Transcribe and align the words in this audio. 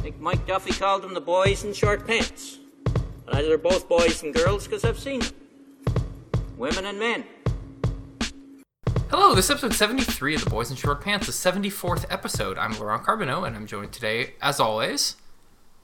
I 0.00 0.02
think 0.02 0.18
Mike 0.18 0.46
Duffy 0.46 0.72
called 0.72 1.02
them 1.02 1.12
the 1.12 1.20
boys 1.20 1.62
in 1.62 1.74
short 1.74 2.06
pants. 2.06 2.58
But 3.26 3.34
either 3.34 3.48
they're 3.48 3.58
both 3.58 3.86
boys 3.86 4.22
and 4.22 4.32
girls 4.32 4.64
because 4.66 4.82
I've 4.82 4.98
seen 4.98 5.20
them. 5.20 5.34
Women 6.56 6.86
and 6.86 6.98
men. 6.98 7.24
Hello, 9.10 9.34
this 9.34 9.44
is 9.44 9.50
episode 9.50 9.74
73 9.74 10.36
of 10.36 10.44
The 10.44 10.48
Boys 10.48 10.70
in 10.70 10.76
Short 10.78 11.02
Pants, 11.02 11.26
the 11.26 11.32
74th 11.34 12.06
episode. 12.08 12.56
I'm 12.56 12.72
Laurent 12.78 13.02
Carbonneau, 13.04 13.46
and 13.46 13.54
I'm 13.54 13.66
joined 13.66 13.92
today, 13.92 14.32
as 14.40 14.58
always, 14.58 15.16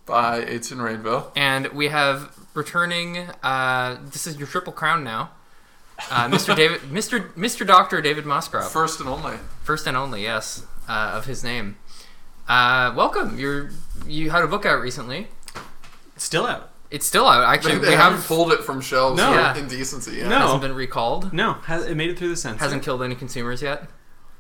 by 0.07 0.41
Etienne 0.41 0.80
Rainville. 0.80 1.30
and 1.37 1.67
we 1.75 1.89
have 1.89 2.35
returning, 2.55 3.19
uh, 3.43 3.98
this 4.03 4.27
is 4.27 4.39
your 4.39 4.46
triple 4.48 4.73
crown 4.73 5.05
now, 5.05 5.33
uh, 6.11 6.27
Mr. 6.29 6.57
David, 6.57 6.80
Mr. 6.85 7.35
Mr. 7.35 7.67
Doctor 7.67 8.01
David 8.01 8.25
Moscrop. 8.25 8.71
First 8.71 8.98
and 8.98 9.11
only. 9.11 9.37
First 9.62 9.87
and 9.87 9.95
only, 9.95 10.23
yes, 10.23 10.64
uh, 10.89 11.12
of 11.12 11.27
his 11.27 11.45
name. 11.45 11.77
Uh, 12.49 12.93
welcome. 12.97 13.39
You're, 13.39 13.71
you 14.07 14.31
had 14.31 14.43
a 14.45 14.47
book 14.47 14.65
out 14.67 14.81
recently. 14.81 15.29
Still 16.16 16.47
out. 16.47 16.70
It's 16.91 17.05
still 17.05 17.27
out, 17.27 17.43
actually. 17.53 17.79
they 17.79 17.89
we 17.91 17.95
haven't 17.95 18.19
have, 18.19 18.27
pulled 18.29 18.53
it 18.53 18.62
from 18.62 18.80
shelves 18.80 19.19
No. 19.20 19.33
for 19.33 19.39
Yeah. 19.39 19.57
indecency. 19.57 20.16
Yeah. 20.19 20.29
No. 20.29 20.39
hasn't 20.39 20.62
been 20.62 20.75
recalled. 20.75 21.33
No, 21.33 21.55
has, 21.65 21.84
it 21.84 21.97
made 21.97 22.11
it 22.11 22.19
through 22.19 22.29
the 22.29 22.37
censor. 22.37 22.61
Hasn't 22.61 22.84
killed 22.84 23.03
any 23.03 23.17
consumers 23.17 23.61
yet. 23.61 23.89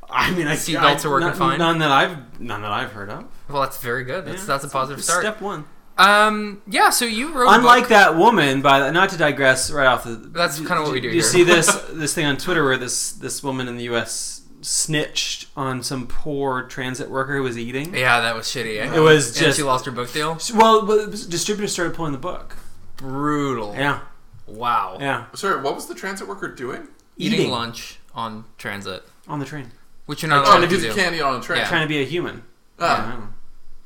I 0.08 0.30
mean, 0.30 0.46
I 0.46 0.54
see 0.54 0.74
Seatbelts 0.74 1.04
are 1.04 1.10
working 1.10 1.28
none, 1.28 1.36
fine? 1.36 1.58
None 1.58 1.78
that 1.80 1.90
I've 1.90 2.40
none 2.40 2.62
that 2.62 2.70
I've 2.70 2.92
heard 2.92 3.10
of. 3.10 3.24
Well, 3.48 3.62
that's 3.62 3.78
very 3.78 4.04
good. 4.04 4.24
That's, 4.24 4.42
Yeah, 4.42 4.46
that's 4.46 4.64
a 4.64 4.68
positive 4.68 4.98
it's 5.00 5.08
start. 5.08 5.22
Step 5.22 5.40
one. 5.40 5.64
Um, 5.98 6.62
yeah, 6.68 6.90
so 6.90 7.04
you 7.06 7.32
wrote 7.32 7.48
a 7.48 7.54
Unlike 7.58 7.82
book. 7.84 7.88
that 7.88 8.16
woman, 8.16 8.62
by 8.62 8.78
the, 8.78 8.92
not 8.92 9.08
to 9.10 9.16
digress 9.16 9.70
right 9.72 9.86
off 9.86 10.04
the. 10.04 10.10
That's 10.14 10.58
kinda 10.58 10.82
what 10.82 10.92
we 10.92 11.00
do 11.00 11.08
You 11.08 11.14
here. 11.14 11.22
see 11.22 11.42
this 11.42 11.74
this 11.90 12.14
thing 12.14 12.26
on 12.26 12.36
Twitter 12.36 12.62
where 12.64 12.76
this 12.76 13.12
this 13.12 13.42
woman 13.42 13.66
in 13.66 13.76
the 13.76 13.84
U.S. 13.84 14.42
snitched 14.66 15.46
on 15.56 15.82
some 15.82 16.06
poor 16.06 16.62
transit 16.64 17.08
worker 17.08 17.36
who 17.36 17.42
was 17.42 17.56
eating. 17.56 17.94
Yeah, 17.94 18.20
that 18.20 18.34
was 18.34 18.46
shitty. 18.46 18.80
Eh? 18.80 18.96
It 18.96 19.00
was 19.00 19.28
and 19.28 19.36
just 19.46 19.56
she 19.58 19.62
lost 19.62 19.84
her 19.86 19.92
book 19.92 20.12
deal. 20.12 20.38
well, 20.54 20.84
but 20.84 21.10
distributors 21.28 21.72
started 21.72 21.94
pulling 21.94 22.12
the 22.12 22.18
book. 22.18 22.56
Brutal. 22.96 23.74
Yeah, 23.74 24.00
Wow. 24.46 24.98
yeah, 25.00 25.26
Sorry, 25.34 25.60
what 25.62 25.74
was 25.74 25.86
the 25.86 25.94
transit 25.94 26.26
worker 26.28 26.48
doing? 26.48 26.88
Eating, 27.16 27.40
Eating. 27.40 27.50
lunch 27.52 27.98
on 28.14 28.44
transit, 28.58 29.02
on 29.28 29.38
the 29.38 29.44
train, 29.44 29.70
which 30.06 30.22
you're 30.22 30.30
not 30.30 30.46
Oh, 30.46 30.50
allowed 30.58 30.68
to 30.68 30.68
do. 30.68 30.78
you 30.86 30.92
can't 30.94 31.20
on 31.20 31.38
a 31.38 31.42
train. 31.42 31.60
Yeah. 31.60 31.68
trying 31.68 31.82
to 31.82 31.88
be 31.88 32.00
a 32.00 32.04
human. 32.04 32.42
Yeah, 32.80 32.86
I 32.86 33.10
don't 33.10 33.20
know. 33.20 33.28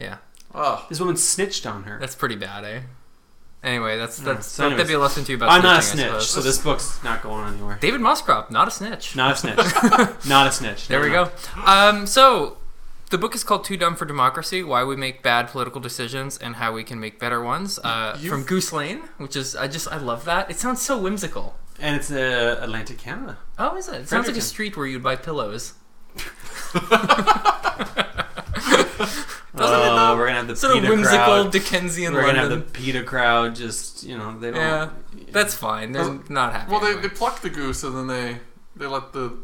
Yeah, 0.00 0.16
Oh. 0.54 0.84
This 0.88 0.98
woman 1.00 1.16
snitched 1.16 1.66
on 1.66 1.84
her. 1.84 1.98
that's 2.00 2.14
pretty 2.14 2.36
bad, 2.36 2.64
eh? 2.64 2.80
Anyway, 3.62 3.98
that's 3.98 4.18
Yeah, 4.18 4.32
that's 4.32 4.46
so 4.46 4.70
that'd 4.70 4.86
be 4.86 4.94
a 4.94 4.98
lesson 4.98 5.22
to 5.24 5.32
you 5.32 5.36
about. 5.36 5.50
I'm 5.50 5.62
not 5.62 5.80
a 5.80 5.82
snitch, 5.82 6.22
so 6.22 6.40
this 6.40 6.56
book's 6.58 7.02
not 7.04 7.22
going 7.22 7.46
anywhere. 7.52 7.76
David 7.80 8.00
Moscrop, 8.00 8.50
not 8.50 8.66
a 8.68 8.70
snitch. 8.70 9.14
Not 9.14 9.32
a 9.32 9.36
snitch. 9.36 9.58
not 10.26 10.46
a 10.46 10.52
snitch. 10.52 10.88
There 10.88 10.98
No, 11.00 11.04
we 11.06 11.12
no. 11.12 11.30
go. 11.56 11.62
Um, 11.70 12.06
so 12.06 12.56
the 13.10 13.18
book 13.18 13.34
is 13.34 13.44
called 13.44 13.64
Too 13.64 13.76
Dumb 13.76 13.96
for 13.96 14.06
Democracy: 14.06 14.62
Why 14.62 14.82
We 14.84 14.96
Make 14.96 15.22
Bad 15.22 15.48
Political 15.48 15.82
Decisions 15.82 16.38
and 16.38 16.56
How 16.56 16.72
We 16.72 16.84
Can 16.84 16.98
Make 17.00 17.18
Better 17.20 17.42
Ones. 17.42 17.78
Uh, 17.84 18.16
from 18.16 18.44
Goose 18.44 18.72
Lane, 18.72 19.02
which 19.18 19.36
is 19.36 19.54
I 19.54 19.68
just 19.68 19.88
I 19.92 19.98
love 19.98 20.24
that. 20.24 20.50
It 20.50 20.58
sounds 20.58 20.80
so 20.80 20.98
whimsical. 20.98 21.56
And 21.78 21.96
it's 21.96 22.10
uh, 22.10 22.58
Atlantic 22.62 22.96
Canada. 22.98 23.38
Oh, 23.58 23.76
is 23.76 23.88
it? 23.88 24.02
It 24.02 24.08
sounds 24.08 24.26
like 24.26 24.36
a 24.36 24.40
street 24.40 24.76
where 24.76 24.86
you'd 24.86 25.02
buy 25.02 25.16
pillows. 25.16 25.74
Oh, 29.56 30.16
we're 30.16 30.26
gonna 30.26 30.38
have 30.38 30.48
the 30.48 30.56
Sort 30.56 30.76
of 30.76 30.82
whimsical 30.88 31.16
crowd. 31.18 31.52
Dickensian 31.52 32.14
We're 32.14 32.22
gonna 32.26 32.38
have 32.40 32.50
the 32.50 32.60
PETA 32.60 33.02
crowd. 33.02 33.56
Just 33.56 34.04
you 34.04 34.16
know, 34.16 34.38
they 34.38 34.50
don't. 34.52 34.60
Yeah, 34.60 34.90
that's 35.32 35.54
fine. 35.54 35.92
They're 35.92 36.02
Well- 36.04 36.22
not 36.28 36.52
happy. 36.52 36.70
Well, 36.70 36.80
they, 36.80 36.86
anyway. 36.88 37.02
they 37.02 37.08
pluck 37.08 37.40
the 37.40 37.50
goose 37.50 37.82
and 37.82 37.96
then 37.96 38.06
they 38.06 38.38
they 38.76 38.86
let 38.86 39.12
the 39.12 39.36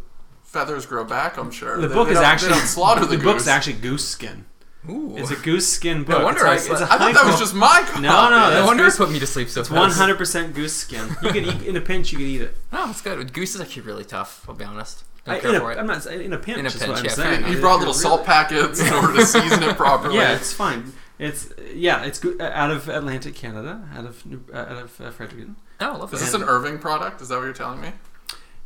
feathers 0.44 0.86
grow 0.86 1.04
back. 1.04 1.36
I'm 1.36 1.50
sure. 1.50 1.80
The 1.80 1.88
They- 1.88 1.94
book 1.94 2.06
they 2.06 2.12
is 2.12 2.18
don't- 2.18 2.24
actually 2.26 2.48
they 2.52 2.58
don't 2.58 2.66
slaughter 2.68 3.04
the, 3.04 3.16
the 3.16 3.22
book's 3.22 3.48
actually 3.48 3.74
goose 3.74 4.06
skin. 4.08 4.44
Ooh. 4.88 5.14
It's 5.16 5.32
a 5.32 5.36
goose 5.36 5.66
skin 5.66 6.04
book. 6.04 6.22
wonder 6.22 6.46
it's 6.46 6.68
I 6.68 6.72
like, 6.72 6.80
it's 6.82 6.90
I 6.92 6.96
thought 6.98 7.14
that 7.14 7.24
was 7.26 7.40
just 7.40 7.54
my 7.54 7.82
copy. 7.88 8.02
No, 8.02 8.30
no, 8.30 8.38
no 8.38 8.50
that's 8.50 8.66
wonder 8.68 8.84
goose- 8.84 8.94
it 8.94 8.98
put 8.98 9.10
me 9.10 9.18
to 9.18 9.26
sleep 9.26 9.48
so 9.48 9.62
fast. 9.64 9.72
one 9.72 9.90
hundred 9.90 10.16
percent 10.16 10.54
goose 10.54 10.74
skin. 10.76 11.08
You 11.22 11.30
could 11.30 11.44
eat 11.44 11.62
in 11.62 11.76
a 11.76 11.80
pinch. 11.80 12.12
You 12.12 12.18
could 12.18 12.26
eat 12.28 12.42
it. 12.42 12.56
Oh, 12.72 12.90
it's 12.90 13.00
good. 13.00 13.32
Goose 13.32 13.56
is 13.56 13.60
actually 13.60 13.82
really 13.82 14.04
tough. 14.04 14.44
I'll 14.48 14.54
be 14.54 14.64
honest. 14.64 15.02
Don't 15.26 15.44
I, 15.44 15.48
in 15.48 15.54
a, 15.56 15.60
for 15.60 15.72
it. 15.72 15.78
I'm 15.78 15.86
not 15.86 16.06
in 16.06 16.32
a 16.32 16.38
pinch. 16.38 16.58
In 16.58 16.64
a 16.64 16.68
is 16.68 16.76
pinch, 16.76 16.88
what 16.88 16.98
I'm 16.98 17.04
yeah, 17.04 17.10
saying. 17.10 17.38
enough. 17.40 17.50
You 17.52 17.60
brought 17.60 17.80
you're 17.80 17.88
little 17.88 17.92
really- 17.94 18.02
salt 18.02 18.24
packets 18.24 18.80
in 18.80 18.92
order 18.92 19.14
to 19.14 19.26
season 19.26 19.62
it 19.62 19.76
properly. 19.76 20.16
Yeah, 20.16 20.34
it's 20.36 20.52
fine. 20.52 20.92
It's 21.18 21.52
yeah, 21.74 22.04
it's 22.04 22.18
go- 22.18 22.36
out 22.40 22.70
of 22.70 22.88
Atlantic 22.88 23.34
Canada, 23.34 23.88
out 23.96 24.04
of 24.04 24.24
New- 24.26 24.44
uh, 24.52 24.56
out 24.58 24.68
of 24.82 25.00
uh, 25.00 25.10
Fredericton. 25.10 25.56
oh, 25.80 25.86
I 25.86 25.96
love 25.96 26.12
Is 26.14 26.20
this. 26.20 26.32
this 26.32 26.40
an 26.40 26.46
Irving 26.48 26.78
product? 26.78 27.20
Is 27.22 27.28
that 27.28 27.36
what 27.36 27.44
you're 27.44 27.52
telling 27.54 27.80
me? 27.80 27.92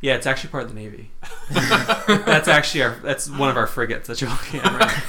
Yeah, 0.01 0.15
it's 0.15 0.25
actually 0.27 0.49
part 0.49 0.63
of 0.63 0.69
the 0.69 0.75
Navy. 0.75 1.11
that's 1.51 2.47
actually 2.47 2.83
our 2.83 2.95
that's 3.03 3.29
one 3.29 3.49
of 3.49 3.57
our 3.57 3.67
frigates 3.67 4.07
that 4.07 4.19
you're 4.21 4.29
looking 4.31 4.59
at. 4.59 4.71
Right? 4.79 5.03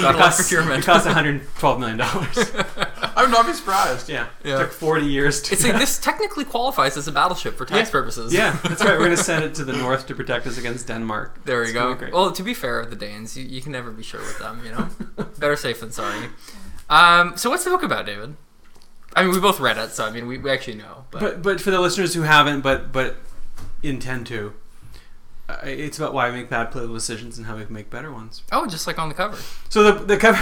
Got 0.00 0.14
it 0.14 0.18
a 0.18 0.22
costs, 0.22 0.40
procurement. 0.40 0.82
it 0.82 0.86
costs 0.86 1.06
112 1.06 1.78
million 1.80 1.98
dollars. 1.98 2.38
I 3.16 3.22
would 3.22 3.30
not 3.30 3.46
be 3.46 3.52
surprised. 3.52 4.08
Yeah, 4.08 4.26
Yeah. 4.44 4.56
It 4.56 4.58
took 4.64 4.72
40 4.72 5.06
years 5.06 5.42
to. 5.42 5.54
It's 5.54 5.64
like 5.64 5.78
this 5.78 5.98
technically 5.98 6.44
qualifies 6.44 6.96
as 6.96 7.06
a 7.08 7.12
battleship 7.12 7.56
for 7.56 7.64
tax 7.64 7.88
Yeah. 7.88 7.92
purposes. 7.92 8.32
yeah, 8.32 8.58
that's 8.64 8.82
right. 8.84 8.98
We're 8.98 9.04
gonna 9.04 9.16
send 9.32 9.44
it 9.44 9.54
to 9.56 9.64
the 9.64 9.72
north 9.74 10.06
to 10.06 10.14
protect 10.14 10.46
us 10.46 10.56
against 10.58 10.86
Denmark. 10.86 11.44
There 11.44 11.60
we 11.60 11.72
go. 11.72 11.80
gonna 11.82 11.94
be 11.94 11.98
great. 11.98 12.12
Well, 12.14 12.32
to 12.32 12.42
be 12.42 12.54
fair, 12.54 12.84
the 12.86 12.96
Danes, 12.96 13.36
you, 13.36 13.44
you 13.44 13.60
can 13.60 13.72
never 13.72 13.90
be 13.90 14.02
sure 14.02 14.20
with 14.20 14.38
them. 14.38 14.62
You 14.64 14.72
know, 14.72 14.88
better 15.38 15.56
safe 15.56 15.80
than 15.80 15.90
sorry. 15.92 16.28
Um, 16.88 17.36
so 17.36 17.50
what's 17.50 17.64
the 17.64 17.70
book 17.70 17.82
about, 17.82 18.06
David? 18.06 18.36
I 19.14 19.22
mean, 19.24 19.32
we 19.34 19.40
both 19.40 19.58
read 19.60 19.78
it, 19.78 19.90
so 19.90 20.04
I 20.06 20.10
mean, 20.10 20.26
we, 20.26 20.38
we 20.38 20.50
actually 20.50 20.76
know. 20.76 21.04
But, 21.10 21.20
But 21.20 21.42
but 21.42 21.60
for 21.60 21.70
the 21.70 21.80
listeners 21.80 22.14
who 22.14 22.22
haven't, 22.22 22.60
but 22.62 22.92
but 22.92 23.16
intend 23.82 24.26
to, 24.28 24.54
uh, 25.48 25.56
it's 25.62 25.98
about 25.98 26.12
why 26.12 26.28
we 26.30 26.36
make 26.36 26.50
bad 26.50 26.70
political 26.70 26.94
decisions 26.94 27.38
and 27.38 27.46
how 27.46 27.56
we 27.56 27.64
can 27.64 27.72
make 27.74 27.88
better 27.90 28.12
ones. 28.12 28.42
oh, 28.52 28.66
just 28.66 28.86
like 28.86 28.98
on 28.98 29.08
the 29.08 29.14
cover. 29.14 29.38
So 29.70 29.82
the 29.82 30.04
the 30.04 30.16
cover, 30.16 30.38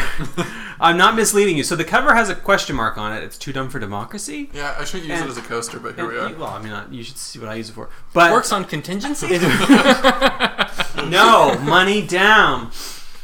I'm 0.81 0.97
not 0.97 1.15
misleading 1.15 1.57
you. 1.57 1.63
So 1.63 1.77
the 1.77 1.85
cover 1.85 2.15
has 2.15 2.29
a 2.29 2.35
question 2.35 2.75
mark 2.77 2.99
on 2.99 3.13
it. 3.17 3.23
It's 3.23 3.39
too 3.39 3.53
dumb 3.53 3.69
for 3.71 3.79
democracy. 3.79 4.51
Yeah, 4.53 4.75
I 4.79 4.85
should 4.85 5.03
use 5.03 5.13
And- 5.13 5.25
it 5.27 5.31
as 5.31 5.37
a 5.39 5.43
coaster, 5.43 5.79
but 5.79 5.95
here 5.95 6.09
we 6.09 6.19
are. 6.19 6.33
well, 6.35 6.49
I 6.49 6.59
mean, 6.61 6.71
not, 6.71 6.93
you 6.93 7.03
should 7.05 7.19
see 7.19 7.39
what 7.39 7.49
I 7.49 7.55
use 7.55 7.69
it 7.71 7.73
for. 7.75 7.89
But 8.13 8.33
Works 8.33 8.51
on 8.53 8.65
contingency. 8.65 9.39
no 11.09 11.59
money 11.61 12.05
down. 12.07 12.73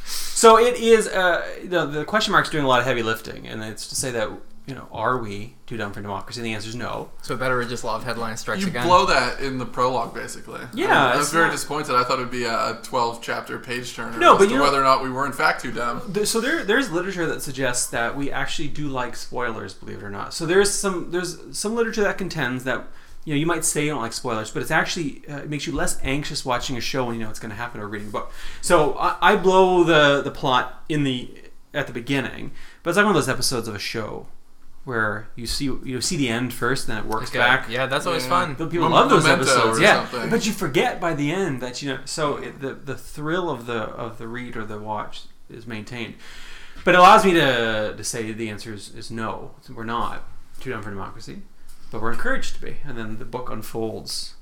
So 0.04 0.58
it 0.58 0.76
is. 0.76 1.06
Uh, 1.08 1.44
the 1.64 1.86
the 1.86 2.04
question 2.04 2.32
mark's 2.32 2.50
doing 2.50 2.64
a 2.64 2.68
lot 2.68 2.80
of 2.80 2.86
heavy 2.86 3.02
lifting, 3.02 3.46
and 3.46 3.62
it's 3.62 3.86
to 3.88 3.94
say 3.96 4.10
that 4.12 4.28
you 4.66 4.74
know, 4.76 4.86
are 4.92 5.18
we 5.18 5.54
too 5.66 5.76
dumb 5.76 5.92
for 5.92 6.00
democracy? 6.00 6.40
And 6.40 6.46
the 6.46 6.54
answer 6.54 6.68
is 6.68 6.76
no. 6.76 7.10
so 7.22 7.36
better 7.36 7.64
just 7.64 7.84
of 7.84 8.04
headline 8.04 8.36
strikes 8.36 8.62
You 8.62 8.68
again. 8.68 8.86
blow 8.86 9.06
that 9.06 9.40
in 9.40 9.58
the 9.58 9.66
prologue, 9.66 10.14
basically. 10.14 10.60
Yeah, 10.72 11.12
I 11.12 11.16
was 11.16 11.32
very 11.32 11.46
not- 11.46 11.52
disappointed. 11.52 11.96
I 11.96 12.04
thought 12.04 12.18
it'd 12.20 12.30
be 12.30 12.44
a 12.44 12.78
12 12.84 13.20
chapter 13.20 13.58
page 13.58 13.94
turner. 13.94 14.16
No, 14.18 14.34
as 14.34 14.38
but 14.38 14.44
to 14.44 14.50
you 14.50 14.56
know- 14.58 14.62
whether 14.62 14.80
or 14.80 14.84
not 14.84 15.02
we 15.02 15.10
were 15.10 15.26
in 15.26 15.32
fact 15.32 15.62
too 15.62 15.72
dumb. 15.72 16.14
So 16.24 16.40
there, 16.40 16.62
there's 16.64 16.90
literature 16.92 17.26
that 17.26 17.42
suggests 17.42 17.86
that 17.90 18.16
we 18.16 18.30
actually 18.30 18.68
do 18.68 18.88
like 18.88 19.16
spoilers, 19.16 19.74
believe 19.74 19.98
it 19.98 20.04
or 20.04 20.10
not. 20.10 20.32
So 20.32 20.46
there's 20.46 20.70
some, 20.70 21.10
there's 21.10 21.38
some 21.58 21.74
literature 21.74 22.02
that 22.02 22.16
contends 22.18 22.62
that 22.64 22.84
you 23.24 23.34
know 23.34 23.38
you 23.38 23.46
might 23.46 23.64
say 23.64 23.84
you 23.84 23.90
don't 23.90 24.02
like 24.02 24.12
spoilers, 24.12 24.50
but 24.50 24.62
it's 24.62 24.70
actually 24.72 25.22
uh, 25.28 25.38
it 25.38 25.48
makes 25.50 25.66
you 25.66 25.72
less 25.72 25.98
anxious 26.02 26.44
watching 26.44 26.76
a 26.76 26.80
show 26.80 27.04
when 27.04 27.14
you 27.16 27.20
know 27.20 27.26
what's 27.28 27.38
going 27.38 27.50
to 27.50 27.56
happen 27.56 27.80
or 27.80 27.86
reading 27.88 28.08
a 28.08 28.10
book. 28.10 28.32
So 28.60 28.94
I, 28.98 29.16
I 29.20 29.36
blow 29.36 29.84
the 29.84 30.22
the 30.22 30.30
plot 30.32 30.82
in 30.88 31.04
the 31.04 31.32
at 31.74 31.86
the 31.86 31.92
beginning, 31.92 32.50
but 32.82 32.90
it's 32.90 32.96
like 32.96 33.06
one 33.06 33.14
of 33.14 33.20
those 33.20 33.28
episodes 33.28 33.66
of 33.68 33.74
a 33.76 33.78
show 33.78 34.26
where 34.84 35.28
you 35.36 35.46
see 35.46 35.66
you 35.66 36.00
see 36.00 36.16
the 36.16 36.28
end 36.28 36.52
first, 36.52 36.86
then 36.86 36.98
it 36.98 37.04
works 37.06 37.30
Okay. 37.30 37.38
back. 37.38 37.68
Yeah, 37.68 37.86
that's 37.86 38.06
always 38.06 38.24
Yeah. 38.24 38.30
fun. 38.30 38.54
But 38.58 38.70
people 38.70 38.88
Mem- 38.88 38.92
love 38.98 39.10
those 39.10 39.24
Memento 39.24 39.44
episodes, 39.44 39.80
yeah. 39.80 40.08
something. 40.08 40.30
But 40.30 40.44
you 40.46 40.52
forget 40.52 41.00
by 41.00 41.14
the 41.14 41.30
end 41.30 41.60
that 41.62 41.82
you 41.82 41.92
know. 41.94 42.00
So 42.04 42.36
it, 42.36 42.60
the 42.60 42.74
the 42.74 42.96
thrill 42.96 43.48
of 43.50 43.66
the 43.66 43.74
of 43.82 44.18
the 44.18 44.26
read 44.28 44.56
or 44.56 44.64
the 44.64 44.78
watch 44.78 45.22
is 45.48 45.66
maintained. 45.66 46.14
But 46.84 46.94
it 46.94 46.98
allows 46.98 47.24
me 47.24 47.32
to 47.34 47.94
to 47.96 48.04
say 48.04 48.32
the 48.32 48.48
answer 48.48 48.74
is, 48.74 48.88
is 48.94 49.10
no. 49.10 49.52
We're 49.72 49.84
not 49.84 50.24
too 50.60 50.70
dumb 50.70 50.82
for 50.82 50.90
democracy, 50.90 51.42
but 51.92 52.02
we're 52.02 52.12
encouraged 52.12 52.54
to 52.56 52.60
be. 52.60 52.78
And 52.84 52.98
then 52.98 53.18
the 53.18 53.24
book 53.24 53.50
unfolds 53.50 54.34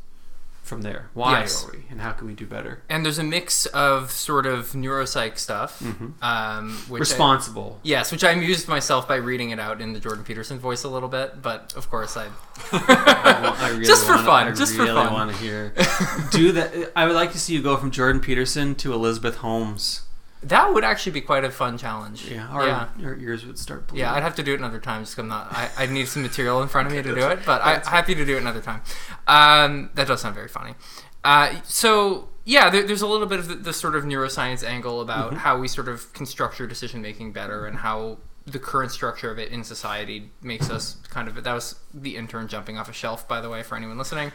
from 0.71 0.81
there. 0.83 1.11
Why 1.13 1.41
Yes. 1.41 1.67
are 1.67 1.73
we, 1.73 1.85
and 1.91 2.01
how 2.01 2.13
can 2.13 2.27
we 2.27 2.33
do 2.33 2.47
better? 2.47 2.83
And 2.89 3.05
there's 3.05 3.19
a 3.19 3.23
mix 3.25 3.67
of 3.67 4.11
sort 4.11 4.47
of 4.47 4.69
neuropsych 4.73 5.37
stuff, 5.39 5.83
um, 6.23 6.79
which 6.89 7.01
I- 7.01 7.03
Responsible. 7.03 7.81
yes, 7.83 8.11
which 8.11 8.25
I 8.25 8.31
amused 8.31 8.69
myself 8.69 9.07
by 9.07 9.17
reading 9.17 9.51
it 9.51 9.61
out 9.61 9.83
in 9.83 9.93
the 9.93 10.01
Jordan 10.01 10.25
Peterson 10.25 10.59
voice 10.59 10.83
a 10.85 10.89
little 10.89 11.09
bit, 11.11 11.43
but 11.43 11.75
of 11.77 11.91
course 11.91 12.17
I 12.17 12.29
I 12.73 13.69
really 13.73 13.85
Just 13.85 14.07
for 14.07 14.13
wanna- 14.15 14.25
fun, 14.27 14.49
I 14.49 14.53
just 14.53 14.75
for 14.77 14.83
really 14.85 14.95
fun. 14.95 15.13
want 15.13 15.31
to 15.33 15.37
hear. 15.37 15.75
do 16.31 16.53
that. 16.53 16.93
I 16.97 17.05
would 17.07 17.15
like 17.17 17.33
to 17.33 17.39
see 17.39 17.53
you 17.53 17.61
go 17.63 17.77
from 17.77 17.91
Jordan 17.91 18.21
Peterson 18.23 18.75
to 18.77 18.95
Elizabeth 18.95 19.37
Holmes. 19.39 20.03
That 20.43 20.73
would 20.73 20.85
actually 20.85 21.13
be 21.13 21.21
quite 21.21 21.45
a 21.45 21.51
fun 21.51 21.77
challenge. 21.77 22.27
Yeah, 22.31 22.49
our, 22.49 22.67
yeah. 22.67 22.89
our 23.05 23.15
ears 23.17 23.45
would 23.45 23.59
start 23.59 23.87
bleeding. 23.87 24.05
Yeah, 24.07 24.15
I'd 24.15 24.23
have 24.23 24.37
to 24.37 24.43
do 24.43 24.55
it 24.55 24.59
another 24.59 24.81
time 24.81 25.03
just 25.03 25.17
'cause 25.17 25.23
I'm 25.23 25.29
not. 25.29 25.49
I, 25.53 25.71
I 25.79 25.87
need 25.87 26.09
some 26.09 26.23
material 26.23 26.63
in 26.63 26.69
front 26.69 26.87
of 26.87 26.93
me 26.95 27.03
to 27.03 27.15
do 27.15 27.29
it, 27.29 27.41
but 27.47 27.61
I'm 27.63 27.83
happy 27.83 28.15
to 28.15 28.25
do 28.25 28.37
it 28.37 28.41
another 28.41 28.61
time. 28.61 28.81
Um, 29.27 29.91
that 29.95 30.07
does 30.09 30.21
sound 30.21 30.35
very 30.35 30.49
funny. 30.49 30.75
Uh, 31.23 31.57
so 31.65 32.29
yeah, 32.45 32.71
there, 32.71 32.83
there's 32.87 33.03
a 33.03 33.07
little 33.07 33.27
bit 33.27 33.39
of 33.39 33.49
the, 33.49 33.55
the 33.57 33.73
sort 33.73 33.95
of 33.95 34.05
neuroscience 34.05 34.65
angle 34.65 35.01
about 35.01 35.35
how 35.35 35.59
we 35.59 35.69
sort 35.69 35.89
of 35.89 36.13
can 36.15 36.25
structure 36.27 36.67
decision 36.67 37.03
making 37.03 37.33
better 37.33 37.67
and 37.67 37.79
how 37.79 38.19
the 38.47 38.59
current 38.59 38.91
structure 38.91 39.31
of 39.31 39.39
it 39.39 39.53
in 39.53 39.63
society 39.63 40.31
makes 40.43 40.71
us 40.71 40.97
kind 41.11 41.29
of. 41.29 41.43
That 41.45 41.53
was 41.53 41.79
the 41.93 42.17
intern 42.17 42.49
jumping 42.49 42.79
off 42.79 42.89
a 42.89 42.93
shelf, 42.93 43.29
by 43.29 43.41
the 43.41 43.51
way, 43.51 43.63
for 43.63 43.77
anyone 43.77 43.99
listening. 43.99 44.33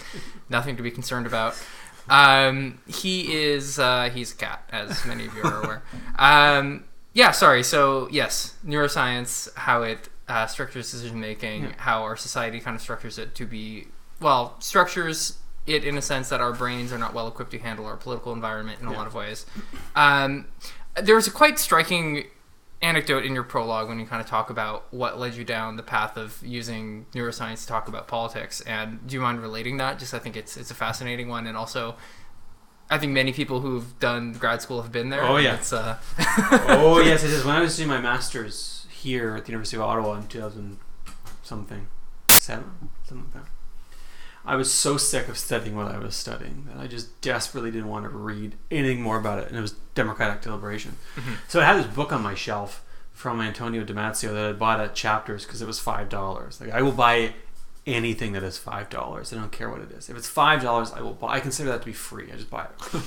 Nothing 0.49 0.77
to 0.77 0.83
be 0.83 0.91
concerned 0.91 1.25
about. 1.25 1.55
Um, 2.09 2.79
he 2.87 3.33
is 3.33 3.79
uh, 3.79 4.09
he's 4.13 4.33
a 4.33 4.35
cat, 4.37 4.67
as 4.71 5.05
many 5.05 5.25
of 5.27 5.33
you 5.35 5.43
are 5.43 5.63
aware. 5.63 5.83
Um, 6.19 6.85
yeah, 7.13 7.31
sorry. 7.31 7.63
So 7.63 8.07
yes, 8.11 8.55
neuroscience, 8.65 9.53
how 9.55 9.83
it 9.83 10.09
uh, 10.27 10.45
structures 10.47 10.91
decision 10.91 11.19
making, 11.19 11.63
Yeah. 11.63 11.71
how 11.77 12.03
our 12.03 12.15
society 12.17 12.59
kind 12.59 12.75
of 12.75 12.81
structures 12.81 13.17
it 13.17 13.35
to 13.35 13.45
be 13.45 13.87
well 14.21 14.55
structures 14.59 15.37
it 15.67 15.83
in 15.83 15.97
a 15.97 16.01
sense 16.01 16.29
that 16.29 16.39
our 16.41 16.53
brains 16.53 16.93
are 16.93 16.97
not 16.99 17.13
well 17.13 17.27
equipped 17.27 17.51
to 17.51 17.57
handle 17.59 17.85
our 17.85 17.97
political 17.97 18.31
environment 18.33 18.79
in 18.81 18.87
a 18.87 18.91
Yeah. 18.91 18.97
lot 18.97 19.07
of 19.07 19.13
ways. 19.15 19.45
Um, 19.95 20.47
there 21.01 21.15
was 21.15 21.27
a 21.27 21.31
quite 21.31 21.57
striking 21.59 22.25
anecdote 22.85 23.25
in 23.25 23.33
your 23.33 23.43
prologue 23.43 23.87
when 23.87 23.99
you 23.99 24.05
kind 24.05 24.21
of 24.21 24.27
talk 24.27 24.49
about 24.49 24.85
what 24.93 25.19
led 25.19 25.33
you 25.33 25.43
down 25.43 25.75
the 25.75 25.83
path 25.83 26.17
of 26.17 26.39
using 26.45 27.07
neuroscience 27.13 27.61
to 27.61 27.67
talk 27.67 27.87
about 27.87 28.07
politics. 28.07 28.61
And 28.61 29.05
do 29.07 29.15
you 29.15 29.21
mind 29.21 29.41
relating 29.41 29.77
that? 29.77 29.97
Just 29.97 30.13
I 30.13 30.19
think 30.19 30.37
it's 30.37 30.55
it's 30.55 30.71
a 30.71 30.75
fascinating 30.75 31.27
one, 31.27 31.47
and 31.47 31.57
also. 31.57 31.95
I 32.87 32.99
think 32.99 33.13
many 33.13 33.33
people 33.33 33.61
who've 33.61 33.97
done 33.97 34.33
grad 34.33 34.61
school 34.61 34.79
have 34.83 34.91
been 34.91 35.09
there. 35.09 35.23
Oh, 35.23 35.37
yeah. 35.37 35.55
it's 35.55 35.73
uh, 35.73 35.97
oh 36.69 36.99
yes, 37.03 37.23
it 37.23 37.31
is. 37.31 37.43
When 37.43 37.55
I 37.55 37.61
was 37.61 37.75
doing 37.75 37.89
my 37.89 37.99
masters 37.99 38.85
here 38.91 39.35
at 39.35 39.45
the 39.45 39.51
University 39.53 39.77
of 39.77 39.81
Ottawa 39.81 40.13
in 40.13 40.27
2000 40.27 40.77
something, 41.41 41.87
seven, 42.29 42.89
something 43.03 43.25
like 43.33 43.45
that. 43.45 43.54
I 44.45 44.55
was 44.55 44.71
so 44.71 44.97
sick 44.97 45.27
of 45.27 45.37
studying 45.37 45.75
what 45.75 45.87
I 45.87 45.97
was 45.97 46.15
studying 46.15 46.65
that 46.67 46.77
I 46.77 46.87
just 46.87 47.19
desperately 47.21 47.71
didn't 47.71 47.87
want 47.87 48.05
to 48.05 48.09
read 48.09 48.55
anything 48.69 49.01
more 49.01 49.17
about 49.17 49.39
it, 49.39 49.47
and 49.49 49.57
it 49.57 49.61
was 49.61 49.71
democratic 49.95 50.41
deliberation. 50.41 50.97
Mhm. 51.15 51.37
So 51.47 51.61
I 51.61 51.65
had 51.65 51.77
this 51.77 51.87
book 51.93 52.11
on 52.11 52.21
my 52.21 52.35
shelf 52.35 52.83
from 53.13 53.41
Antonio 53.41 53.83
Damasio 53.83 54.33
that 54.33 54.45
I 54.49 54.53
bought 54.53 54.79
at 54.79 54.93
Chapters 54.93 55.45
because 55.45 55.61
it 55.61 55.67
was 55.67 55.79
five 55.79 56.09
dollars. 56.09 56.59
Like 56.61 56.71
I 56.71 56.81
will 56.81 56.91
buy 56.91 57.33
anything 57.87 58.33
that 58.33 58.43
is 58.43 58.57
five 58.57 58.89
dollars. 58.89 59.31
I 59.33 59.37
don't 59.37 59.51
care 59.51 59.69
what 59.69 59.81
it 59.81 59.91
is. 59.91 60.09
If 60.09 60.17
it's 60.17 60.27
five 60.27 60.61
dollars, 60.61 60.91
I 60.91 61.01
will 61.01 61.13
buy. 61.13 61.33
I 61.35 61.39
consider 61.39 61.69
that 61.71 61.81
to 61.81 61.85
be 61.85 61.93
free. 61.93 62.31
I 62.31 62.35
just 62.35 62.49
buy 62.49 62.63
it 62.65 62.69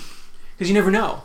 because 0.56 0.69
you 0.69 0.75
never 0.75 0.91
know 0.91 1.23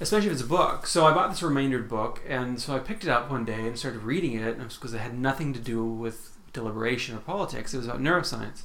especially 0.00 0.26
if 0.26 0.32
it's 0.32 0.42
a 0.42 0.46
book. 0.46 0.84
So 0.84 1.06
I 1.06 1.14
bought 1.14 1.30
this 1.30 1.44
remaindered 1.44 1.88
book, 1.88 2.20
and 2.28 2.60
so 2.60 2.74
I 2.74 2.80
picked 2.80 3.04
it 3.04 3.08
up 3.10 3.30
one 3.30 3.44
day 3.44 3.68
and 3.68 3.78
started 3.78 4.02
reading 4.02 4.32
it, 4.34 4.56
and 4.58 4.68
because 4.68 4.92
it 4.92 4.98
had 4.98 5.16
nothing 5.16 5.52
to 5.52 5.60
do 5.60 5.84
with 5.84 6.36
deliberation 6.52 7.14
or 7.16 7.20
politics. 7.20 7.72
It 7.72 7.76
was 7.76 7.86
about 7.86 8.00
neuroscience, 8.00 8.62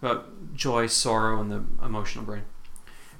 about 0.00 0.54
joy, 0.54 0.86
sorrow, 0.86 1.40
and 1.40 1.50
the 1.50 1.64
emotional 1.84 2.24
brain. 2.24 2.42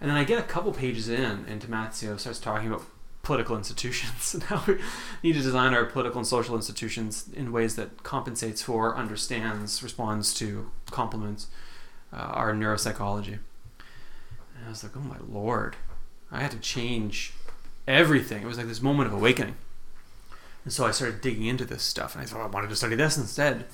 And 0.00 0.10
then 0.10 0.16
I 0.16 0.24
get 0.24 0.38
a 0.38 0.42
couple 0.42 0.72
pages 0.72 1.08
in, 1.08 1.44
and 1.48 1.60
Damasio 1.60 2.18
starts 2.18 2.38
talking 2.38 2.68
about 2.68 2.84
political 3.22 3.56
institutions 3.56 4.32
and 4.34 4.44
how 4.44 4.62
we 4.66 4.78
need 5.22 5.34
to 5.34 5.42
design 5.42 5.74
our 5.74 5.84
political 5.84 6.18
and 6.18 6.26
social 6.26 6.54
institutions 6.54 7.28
in 7.34 7.52
ways 7.52 7.76
that 7.76 8.02
compensates 8.02 8.62
for, 8.62 8.96
understands, 8.96 9.82
responds 9.82 10.32
to, 10.34 10.70
complements 10.90 11.48
uh, 12.12 12.16
our 12.16 12.54
neuropsychology. 12.54 13.38
And 14.56 14.66
I 14.66 14.70
was 14.70 14.82
like, 14.82 14.96
oh 14.96 15.00
my 15.00 15.18
lord. 15.28 15.76
I 16.30 16.40
had 16.40 16.50
to 16.52 16.58
change 16.58 17.32
everything. 17.86 18.42
It 18.42 18.46
was 18.46 18.58
like 18.58 18.66
this 18.66 18.82
moment 18.82 19.08
of 19.08 19.14
awakening. 19.14 19.56
And 20.64 20.72
so 20.72 20.86
I 20.86 20.90
started 20.90 21.20
digging 21.20 21.46
into 21.46 21.64
this 21.64 21.82
stuff, 21.82 22.14
and 22.14 22.22
I 22.22 22.26
thought 22.26 22.42
I 22.42 22.46
wanted 22.46 22.68
to 22.68 22.76
study 22.76 22.94
this 22.94 23.16
instead. 23.16 23.64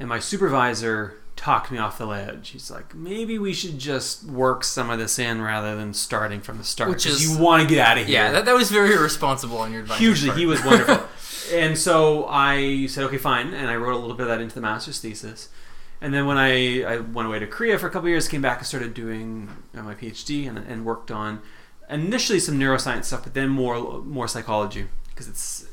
And 0.00 0.08
my 0.08 0.18
supervisor 0.18 1.21
talked 1.36 1.70
me 1.70 1.78
off 1.78 1.98
the 1.98 2.06
ledge. 2.06 2.50
He's 2.50 2.70
like, 2.70 2.94
maybe 2.94 3.38
we 3.38 3.52
should 3.52 3.78
just 3.78 4.24
work 4.24 4.62
some 4.64 4.90
of 4.90 4.98
this 4.98 5.18
in 5.18 5.40
rather 5.42 5.74
than 5.76 5.92
starting 5.94 6.40
from 6.40 6.58
the 6.58 6.64
start. 6.64 6.90
Which 6.90 7.06
is- 7.06 7.22
you 7.22 7.38
want 7.42 7.62
to 7.62 7.68
get 7.68 7.78
out 7.86 7.98
of 7.98 8.06
here. 8.06 8.14
yeah, 8.14 8.32
that, 8.32 8.44
that 8.44 8.54
was 8.54 8.70
very 8.70 8.96
responsible 8.96 9.58
on 9.58 9.72
your 9.72 9.82
advice. 9.82 9.98
hugely. 9.98 10.30
He 10.30 10.46
was 10.46 10.62
wonderful. 10.64 11.00
and 11.52 11.76
so 11.76 12.26
I 12.28 12.86
said, 12.86 13.04
okay, 13.04 13.18
fine. 13.18 13.52
And 13.54 13.70
I 13.70 13.76
wrote 13.76 13.94
a 13.94 13.98
little 13.98 14.16
bit 14.16 14.24
of 14.24 14.28
that 14.28 14.40
into 14.40 14.54
the 14.54 14.60
master's 14.60 15.00
thesis. 15.00 15.48
And 16.00 16.12
then 16.12 16.26
when 16.26 16.36
I, 16.36 16.82
I 16.82 16.98
went 16.98 17.28
away 17.28 17.38
to 17.38 17.46
Korea 17.46 17.78
for 17.78 17.86
a 17.86 17.90
couple 17.90 18.06
of 18.06 18.10
years, 18.10 18.26
came 18.26 18.42
back 18.42 18.58
and 18.58 18.66
started 18.66 18.92
doing 18.92 19.48
my 19.72 19.94
PhD 19.94 20.48
and, 20.48 20.58
and 20.58 20.84
worked 20.84 21.10
on 21.12 21.40
initially 21.88 22.40
some 22.40 22.58
neuroscience 22.58 23.04
stuff, 23.04 23.22
but 23.22 23.34
then 23.34 23.48
more 23.48 24.02
more 24.02 24.26
psychology 24.26 24.86
because 25.10 25.28
it's 25.28 25.66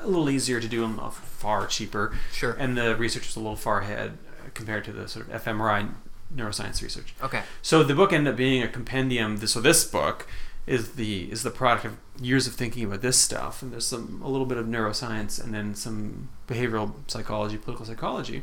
a 0.00 0.06
little 0.08 0.28
easier 0.28 0.60
to 0.60 0.66
do 0.68 0.84
and 0.84 1.00
far 1.12 1.66
cheaper. 1.66 2.16
Sure. 2.32 2.52
And 2.58 2.76
the 2.76 2.96
research 2.96 3.26
was 3.26 3.36
a 3.36 3.40
little 3.40 3.56
far 3.56 3.80
ahead 3.80 4.18
compared 4.56 4.84
to 4.84 4.92
the 4.92 5.06
sort 5.06 5.30
of 5.30 5.44
fMRI 5.44 5.92
neuroscience 6.34 6.82
research. 6.82 7.14
Okay. 7.22 7.42
So 7.62 7.84
the 7.84 7.94
book 7.94 8.12
ended 8.12 8.32
up 8.32 8.36
being 8.36 8.62
a 8.62 8.68
compendium. 8.68 9.36
So 9.46 9.60
this 9.60 9.84
book 9.84 10.26
is 10.66 10.92
the 10.92 11.30
is 11.30 11.44
the 11.44 11.50
product 11.50 11.84
of 11.84 11.96
years 12.20 12.46
of 12.46 12.54
thinking 12.54 12.84
about 12.84 13.02
this 13.02 13.16
stuff, 13.16 13.62
and 13.62 13.72
there's 13.72 13.86
some 13.86 14.20
a 14.24 14.28
little 14.28 14.46
bit 14.46 14.58
of 14.58 14.66
neuroscience, 14.66 15.42
and 15.42 15.54
then 15.54 15.74
some 15.74 16.28
behavioral 16.48 16.92
psychology, 17.06 17.56
political 17.56 17.86
psychology, 17.86 18.42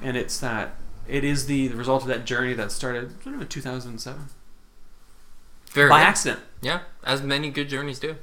and 0.00 0.16
it's 0.16 0.38
that 0.38 0.76
it 1.08 1.24
is 1.24 1.46
the, 1.46 1.66
the 1.66 1.76
result 1.76 2.02
of 2.02 2.08
that 2.08 2.24
journey 2.24 2.54
that 2.54 2.70
started 2.70 3.12
I 3.22 3.24
don't 3.24 3.40
know, 3.40 3.44
2007 3.44 4.26
Very 5.72 5.88
by 5.88 5.98
good. 5.98 6.06
accident. 6.06 6.40
Yeah, 6.60 6.80
as 7.02 7.22
many 7.22 7.50
good 7.50 7.68
journeys 7.68 7.98
do. 7.98 8.16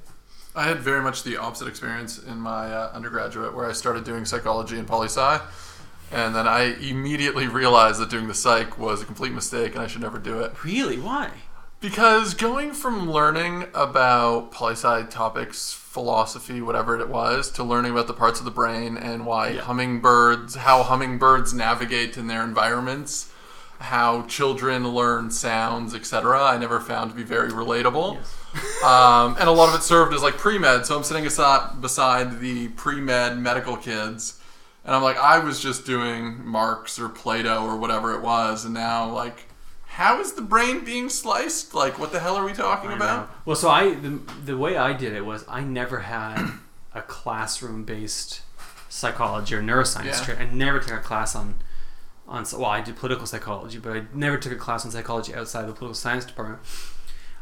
I 0.56 0.64
had 0.64 0.80
very 0.80 1.02
much 1.02 1.24
the 1.24 1.38
opposite 1.38 1.68
experience 1.68 2.18
in 2.18 2.38
my 2.40 2.72
uh, 2.74 2.92
undergraduate, 2.94 3.54
where 3.54 3.66
I 3.66 3.74
started 3.74 4.04
doing 4.06 4.26
psychology 4.26 4.80
and 4.80 4.88
poli 4.88 5.08
sci, 5.08 5.40
and 6.12 6.36
then 6.36 6.48
I 6.48 6.76
immediately 6.82 7.48
realized 7.48 8.00
that 8.02 8.10
doing 8.10 8.28
the 8.28 8.34
psych 8.34 8.78
was 8.78 9.02
a 9.02 9.06
complete 9.06 9.32
mistake, 9.34 9.74
and 9.76 9.84
I 9.84 9.88
should 9.88 10.02
never 10.02 10.18
do 10.18 10.40
it. 10.42 10.64
Really? 10.64 10.98
Why? 11.00 11.30
Because 11.82 12.34
going 12.34 12.74
from 12.74 13.10
learning 13.10 13.68
about 13.74 14.52
poli 14.52 14.74
sci 14.74 15.04
topics, 15.04 15.72
philosophy, 15.72 16.62
whatever 16.62 17.00
it 17.00 17.08
was, 17.08 17.50
to 17.52 17.64
learning 17.64 17.92
about 17.94 18.08
the 18.08 18.14
parts 18.14 18.40
of 18.40 18.46
the 18.46 18.52
brain 18.52 18.98
and 18.98 19.26
why 19.26 19.50
Yeah. 19.50 19.62
hummingbirds, 19.62 20.56
how 20.56 20.84
hummingbirds 20.84 21.54
navigate 21.54 22.18
in 22.18 22.28
their 22.28 22.44
environments, 22.44 23.28
how 23.80 24.24
children 24.24 24.86
learn 24.90 25.32
sounds, 25.32 25.96
etc., 25.96 26.44
I 26.44 26.58
never 26.58 26.82
found 26.82 27.12
to 27.12 27.16
be 27.16 27.24
very 27.24 27.50
relatable. 27.50 28.18
um, 28.84 29.38
and 29.40 29.48
a 29.48 29.52
lot 29.52 29.70
of 29.70 29.76
it 29.76 29.84
served 29.84 30.14
as 30.14 30.22
like 30.22 30.38
pre-med. 30.38 30.86
So 30.86 30.98
I'm 30.98 31.04
sitting 31.04 31.26
aside, 31.26 31.80
beside 31.80 32.42
the 32.42 32.68
pre-med 32.70 33.38
medical 33.38 33.78
kids, 33.78 34.39
and 34.86 34.96
I'm 34.96 35.04
like, 35.04 35.18
I 35.18 35.40
was 35.40 35.62
just 35.62 35.86
doing 35.86 36.46
Marx 36.46 37.00
or 37.00 37.10
Plato 37.10 37.64
or 37.64 37.78
whatever 37.78 38.14
it 38.14 38.22
was, 38.22 38.66
and 38.66 38.74
now 38.74 39.12
like, 39.12 39.46
how 39.88 40.20
is 40.22 40.34
the 40.34 40.42
brain 40.42 40.86
being 40.86 41.10
sliced? 41.10 41.74
Like, 41.74 42.00
what 42.00 42.12
the 42.12 42.20
hell 42.20 42.36
are 42.36 42.46
we 42.46 42.54
talking 42.54 42.92
about? 42.92 43.30
Well, 43.46 43.56
so 43.56 43.70
I 43.70 43.96
the, 43.96 44.22
the 44.46 44.58
way 44.58 44.78
I 44.78 44.94
did 44.94 45.14
it 45.14 45.26
was 45.26 45.44
I 45.48 45.62
never 45.62 46.00
had 46.00 46.52
a 46.94 47.02
classroom 47.02 47.84
based 47.84 48.42
psychology 48.88 49.56
or 49.56 49.62
neuroscience. 49.62 50.28
Yeah. 50.28 50.36
I 50.40 50.46
never 50.54 50.80
took 50.80 50.92
a 50.92 51.00
class 51.00 51.36
on 51.36 51.56
on 52.28 52.46
well, 52.54 52.66
I 52.66 52.82
did 52.82 52.96
political 52.96 53.26
psychology, 53.26 53.80
but 53.80 53.98
I 53.98 54.04
never 54.14 54.38
took 54.38 54.54
a 54.54 54.56
class 54.56 54.86
on 54.86 54.92
psychology 54.92 55.34
outside 55.34 55.64
the 55.64 55.74
political 55.74 55.96
science 55.96 56.26
department. 56.26 56.62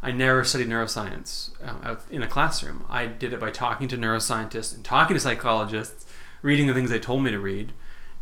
I 0.01 0.11
never 0.11 0.43
studied 0.43 0.67
neuroscience 0.67 1.49
um, 1.63 1.97
in 2.09 2.21
a 2.21 2.27
classroom. 2.27 2.85
I 2.89 3.07
did 3.07 3.33
it 3.33 3.39
by 3.39 3.51
talking 3.51 3.87
to 3.89 3.97
neuroscientists 3.97 4.73
and 4.73 4.85
talking 4.85 5.15
to 5.15 5.19
psychologists, 5.19 6.05
reading 6.41 6.67
the 6.67 6.73
things 6.73 6.89
they 6.89 6.99
told 6.99 7.23
me 7.23 7.31
to 7.31 7.39
read, 7.39 7.73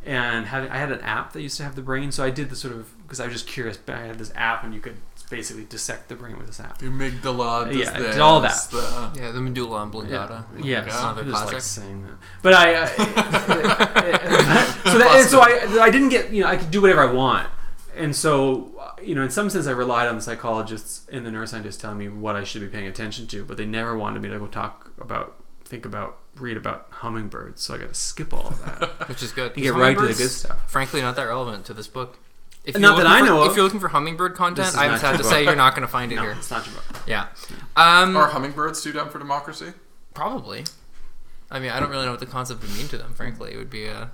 and 0.06 0.48
having. 0.48 0.70
I 0.70 0.78
had 0.78 0.92
an 0.92 1.02
app 1.02 1.34
that 1.34 1.42
used 1.42 1.58
to 1.58 1.64
have 1.64 1.76
the 1.76 1.82
brain, 1.82 2.12
so 2.12 2.24
I 2.24 2.30
did 2.30 2.50
the 2.50 2.56
sort 2.56 2.74
of 2.74 2.96
because 3.04 3.20
I 3.20 3.26
was 3.26 3.34
just 3.34 3.48
curious. 3.48 3.78
But 3.78 3.96
I 3.96 4.06
had 4.06 4.18
this 4.20 4.32
app, 4.36 4.64
and 4.64 4.74
you 4.74 4.80
could 4.80 4.98
basically 5.30 5.64
dissect 5.64 6.10
the 6.10 6.16
brain 6.16 6.38
with 6.38 6.48
this 6.48 6.60
app. 6.60 6.78
The 6.78 6.86
amygdala 6.86 7.68
does 7.68 7.76
Yeah, 7.78 7.98
this. 7.98 8.14
did 8.14 8.22
all 8.22 8.42
that. 8.42 8.56
The, 8.72 9.12
Yeah, 9.20 9.32
the 9.32 9.42
medulla 9.42 9.84
oblongata. 9.84 10.46
Yeah, 10.62 10.86
God. 10.86 11.18
Another 11.18 11.32
just 11.32 11.46
like 11.54 11.62
saying 11.62 12.04
that. 12.04 12.18
But 12.42 12.54
I, 12.54 12.76
uh, 12.76 12.88
so 14.92 14.98
that, 15.00 15.28
so 15.28 15.40
I, 15.40 15.84
I 15.84 15.90
didn't 15.90 16.10
get, 16.10 16.32
you 16.32 16.44
know, 16.44 16.50
I 16.50 16.58
could 16.58 16.70
do 16.72 16.82
whatever 16.82 17.02
I 17.08 17.12
want, 17.12 17.50
and 17.96 18.16
so, 18.16 18.74
uh, 18.80 18.92
you 19.02 19.16
know, 19.16 19.24
in 19.24 19.30
some 19.30 19.50
sense, 19.50 19.68
I 19.68 19.72
relied 19.72 20.08
on 20.08 20.16
the 20.16 20.22
psychologists 20.22 21.08
and 21.12 21.26
the 21.26 21.32
neuroscientists 21.32 21.80
telling 21.80 21.98
me 21.98 22.10
what 22.10 22.36
I 22.36 22.44
should 22.44 22.62
be 22.62 22.68
paying 22.68 22.88
attention 22.88 23.26
to, 23.28 23.46
but 23.46 23.58
they 23.58 23.66
never 23.66 23.98
wanted 23.98 24.22
me 24.22 24.30
to 24.30 24.38
go 24.38 24.48
talk 24.48 24.92
about, 25.00 25.36
think 25.64 25.86
about, 25.86 26.18
read 26.38 26.58
about 26.58 26.88
hummingbirds. 26.90 27.62
So 27.62 27.76
I 27.76 27.78
got 27.78 27.90
to 27.90 27.94
skip 27.94 28.34
all 28.34 28.48
of 28.48 28.66
that. 28.66 29.08
which 29.10 29.24
is 29.24 29.32
good. 29.32 29.52
You 29.56 29.64
get 29.64 29.74
Because 29.74 29.82
right 29.82 29.96
to 29.98 30.02
the 30.02 30.14
good 30.14 30.30
stuff. 30.30 30.70
Frankly, 30.70 31.02
not 31.02 31.16
that 31.16 31.24
relevant 31.24 31.66
to 31.66 31.74
this 31.74 31.88
book. 31.88 32.18
If 32.66 32.78
Not 32.78 32.96
you're 32.98 33.04
that 33.06 33.10
looking 33.10 33.12
I 33.12 33.20
for- 33.20 33.26
know 33.26 33.44
of. 33.44 33.52
If 33.52 33.56
you're 33.58 33.64
looking 33.66 33.80
for 33.80 33.90
hummingbird 33.90 34.36
content, 34.36 34.76
I'm 34.76 34.98
sad 35.00 35.14
to 35.14 35.18
book. 35.20 35.28
say 35.32 35.44
you're 35.44 35.56
not 35.56 35.76
going 35.76 35.84
to 35.84 35.92
find 35.92 36.12
it 36.12 36.16
no, 36.16 36.24
here. 36.24 36.32
it's 36.32 36.50
not 36.50 36.66
your 36.66 36.76
book. 36.76 36.84
Yeah. 37.08 37.28
Um, 37.76 38.18
are 38.18 38.28
hummingbirds 38.30 38.82
too 38.84 38.92
down 38.92 39.10
for 39.10 39.20
democracy? 39.20 39.74
probably. 40.14 40.64
I 41.52 41.60
mean, 41.60 41.70
I 41.70 41.80
don't 41.80 41.92
really 41.92 42.06
know 42.06 42.12
what 42.12 42.20
the 42.20 42.26
concept 42.26 42.62
would 42.64 42.74
mean 42.76 42.88
to 42.88 42.98
them. 42.98 43.14
Frankly, 43.14 43.54
it 43.54 43.58
would 43.58 43.70
be 43.70 43.86
a 43.86 44.10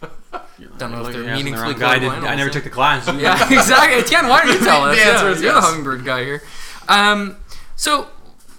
Don't 0.78 0.90
know 0.90 1.00
if 1.06 1.12
they're 1.12 1.22
you're 1.22 1.30
the 1.30 1.36
meaningfully 1.36 1.72
wrong 1.72 1.78
guy. 1.78 1.94
I, 1.94 1.98
didn't- 2.00 2.24
I 2.24 2.34
never 2.34 2.50
took 2.50 2.64
the 2.64 2.70
class. 2.70 3.06
yeah, 3.20 3.34
exactly. 3.52 3.98
Etienne, 4.00 4.28
why 4.28 4.44
don't 4.44 4.58
you 4.58 4.64
tell 4.64 4.82
us? 4.82 4.96
The 4.96 5.02
answer 5.04 5.26
Yeah, 5.26 5.30
is 5.32 5.42
you're 5.42 5.52
yes. 5.52 5.60
the 5.62 5.66
hummingbird 5.68 6.04
guy 6.04 6.24
here. 6.24 6.42
Um, 6.88 7.36
so 7.76 8.08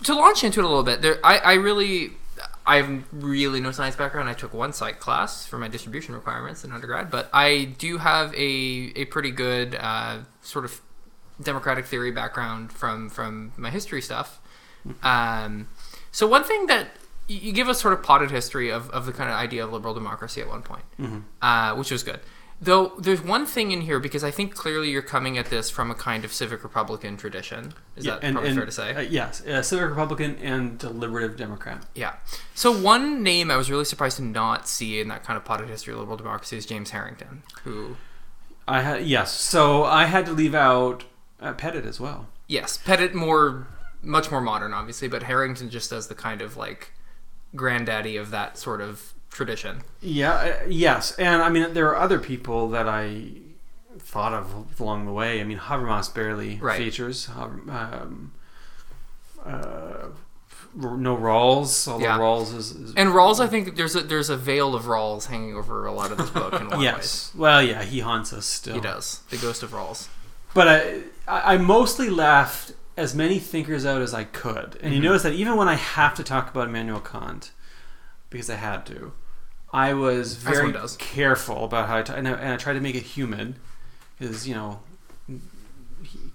to 0.04 0.16
launch 0.16 0.44
into 0.46 0.62
it 0.62 0.64
a 0.64 0.68
little 0.68 0.84
bit, 0.84 1.02
there, 1.02 1.20
I, 1.24 1.38
I 1.40 1.54
really, 1.56 2.12
I 2.66 2.78
have 2.78 3.04
really 3.12 3.60
no 3.60 3.72
science 3.72 3.96
background. 3.96 4.30
I 4.30 4.34
took 4.34 4.54
one 4.54 4.72
psych 4.74 5.00
class 5.00 5.46
for 5.46 5.58
my 5.58 5.68
distribution 5.68 6.14
requirements 6.16 6.64
in 6.64 6.72
undergrad, 6.72 7.12
but 7.12 7.30
I 7.34 7.76
do 7.78 7.98
have 7.98 8.34
a, 8.36 8.94
a 8.96 9.06
pretty 9.06 9.32
good 9.32 9.76
uh, 9.76 10.20
sort 10.42 10.64
of 10.66 10.82
democratic 11.42 11.86
theory 11.86 12.12
background 12.12 12.72
from 12.72 13.10
from 13.10 13.52
my 13.58 13.70
history 13.70 14.02
stuff. 14.02 14.40
Um, 15.02 15.68
so 16.12 16.28
one 16.28 16.44
thing 16.44 16.68
that 16.68 16.90
you 17.28 17.52
give 17.54 17.70
us 17.70 17.82
sort 17.82 17.94
of 17.94 18.04
potted 18.04 18.32
history 18.32 18.70
of, 18.70 18.90
of 18.92 19.06
the 19.06 19.14
kind 19.14 19.30
of 19.30 19.36
idea 19.38 19.64
of 19.64 19.72
liberal 19.72 19.94
democracy 19.94 20.42
at 20.42 20.48
one 20.48 20.62
point, 20.62 20.84
Mhm. 21.00 21.24
uh, 21.42 21.74
which 21.76 21.90
was 21.92 22.04
good. 22.04 22.20
Though 22.64 22.94
there's 22.98 23.22
one 23.22 23.46
thing 23.46 23.72
in 23.72 23.82
here 23.82 24.00
because 24.00 24.24
I 24.24 24.32
think 24.32 24.56
clearly 24.56 24.90
you're 24.90 25.02
coming 25.02 25.38
at 25.38 25.48
this 25.48 25.70
from 25.70 25.92
a 25.92 25.96
kind 25.96 26.24
of 26.24 26.32
civic 26.32 26.64
Republican 26.64 27.18
tradition. 27.18 27.74
Is 27.98 28.06
that 28.06 28.22
probably 28.22 28.54
fair 28.56 28.66
to 28.66 28.72
say? 28.72 28.94
Uh, 28.94 29.02
yes, 29.02 29.46
uh, 29.46 29.62
civic 29.62 29.90
Republican 29.90 30.38
and 30.38 30.78
deliberative 30.78 31.36
Democrat. 31.36 31.86
Yeah. 31.94 32.14
So 32.56 32.72
one 32.72 33.22
name 33.22 33.52
I 33.52 33.58
was 33.58 33.70
really 33.70 33.84
surprised 33.84 34.18
to 34.18 34.24
not 34.24 34.68
see 34.68 35.02
in 35.02 35.10
that 35.10 35.24
kind 35.24 35.36
of 35.36 35.44
potted 35.44 35.68
history 35.68 35.94
of 35.94 36.00
liberal 36.00 36.16
democracy 36.16 36.56
is 36.56 36.66
James 36.66 36.92
Harrington, 36.92 37.44
who 37.64 37.98
I 38.68 38.82
had 38.82 39.06
yes, 39.06 39.34
so 39.34 39.84
I 39.84 40.06
had 40.06 40.26
to 40.28 40.32
leave 40.32 40.56
out 40.56 41.04
uh, 41.42 41.54
Pettit 41.54 41.86
as 41.86 42.00
well. 42.00 42.28
yes, 42.48 42.78
Pettit 42.78 43.14
more 43.14 43.68
much 44.02 44.32
more 44.32 44.42
modern 44.42 44.74
obviously, 44.74 45.08
but 45.08 45.24
Harrington 45.24 45.70
just 45.70 45.92
as 45.92 46.08
the 46.08 46.16
kind 46.16 46.42
of 46.42 46.56
like 46.56 46.92
granddaddy 47.56 48.18
of 48.18 48.32
that 48.32 48.58
sort 48.58 48.82
of 48.82 49.14
tradition. 49.34 49.82
Yeah, 50.02 50.34
uh, 50.34 50.66
yes, 50.70 51.12
and 51.18 51.42
I 51.42 51.50
mean 51.50 51.74
there 51.74 51.88
are 51.90 51.98
other 51.98 52.20
people 52.20 52.70
that 52.70 52.88
I 52.88 53.32
thought 54.00 54.34
of 54.34 54.80
along 54.80 55.06
the 55.06 55.12
way. 55.12 55.42
I 55.42 55.44
mean 55.44 55.58
Habermas 55.60 56.14
barely 56.14 56.58
Right. 56.62 56.78
features. 56.78 57.30
Um, 57.38 58.32
uh, 59.46 60.08
no 60.76 61.16
Rawls, 61.16 61.88
although 61.88 62.04
Yeah. 62.06 62.18
Rawls 62.18 62.56
is, 62.56 62.72
is 62.72 62.94
And 62.96 63.10
Rawls, 63.10 63.40
I 63.40 63.48
think 63.48 63.76
there's 63.76 63.96
a 63.96 64.02
there's 64.02 64.30
a 64.30 64.38
veil 64.38 64.74
of 64.76 64.84
Rawls 64.86 65.28
hanging 65.28 65.56
over 65.56 65.86
a 65.86 65.92
lot 65.92 66.12
of 66.12 66.18
this 66.18 66.30
book 66.32 66.54
in 66.54 66.62
a 66.62 66.70
lot 66.70 66.74
of 66.74 66.80
ways. 66.80 66.82
yes. 66.82 67.32
Well, 67.36 67.62
yeah, 67.62 67.84
he 67.84 68.00
haunts 68.00 68.34
us 68.34 68.46
still. 68.46 68.76
He 68.76 68.82
does. 68.82 69.20
The 69.30 69.38
ghost 69.38 69.62
of 69.64 69.72
Rawls. 69.72 70.08
But 70.56 70.68
I, 70.68 71.04
I 71.28 71.58
mostly 71.58 72.10
left 72.10 72.74
as 72.98 73.14
many 73.16 73.40
thinkers 73.40 73.86
out 73.86 74.02
as 74.02 74.14
I 74.14 74.24
could. 74.24 74.78
And 74.82 74.94
you 74.94 75.00
Mm-hmm. 75.00 75.06
notice 75.08 75.24
that 75.24 75.34
even 75.34 75.58
when 75.58 75.68
I 75.68 75.76
have 75.76 76.14
to 76.16 76.24
talk 76.24 76.50
about 76.50 76.68
Immanuel 76.70 77.00
Kant, 77.02 77.52
because 78.30 78.50
I 78.50 78.56
had 78.56 78.86
to, 78.88 79.14
I 79.74 79.94
was 79.96 80.36
very 80.36 80.72
careful 81.00 81.66
about 81.66 81.88
how 81.90 81.98
I 81.98 82.02
ta- 82.04 82.14
and 82.14 82.28
I, 82.28 82.32
and 82.34 82.54
I 82.54 82.58
tried 82.58 82.74
to 82.74 82.80
make 82.80 82.96
it 82.96 83.04
human, 83.04 83.56
because 84.20 84.48
you 84.48 84.54
know, 84.54 84.80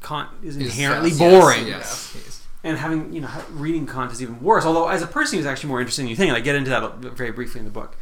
Kant 0.02 0.28
is 0.42 0.56
inherently 0.56 1.10
Yes, 1.10 1.18
boring, 1.18 1.66
Yes, 1.66 2.12
yes, 2.16 2.46
and 2.64 2.76
having 2.78 3.12
you 3.12 3.20
know 3.20 3.28
reading 3.52 3.86
Kant 3.86 4.12
is 4.12 4.20
even 4.22 4.40
worse. 4.42 4.64
Although 4.64 4.88
as 4.88 5.02
a 5.02 5.06
person, 5.06 5.34
he 5.34 5.38
was 5.38 5.46
actually 5.46 5.68
more 5.68 5.80
interesting 5.80 6.04
than 6.06 6.10
you 6.10 6.16
think. 6.16 6.28
And 6.28 6.36
I 6.36 6.40
get 6.40 6.56
into 6.56 6.70
that 6.70 6.96
very 7.16 7.30
briefly 7.30 7.58
in 7.60 7.64
the 7.64 7.70
book. 7.70 7.96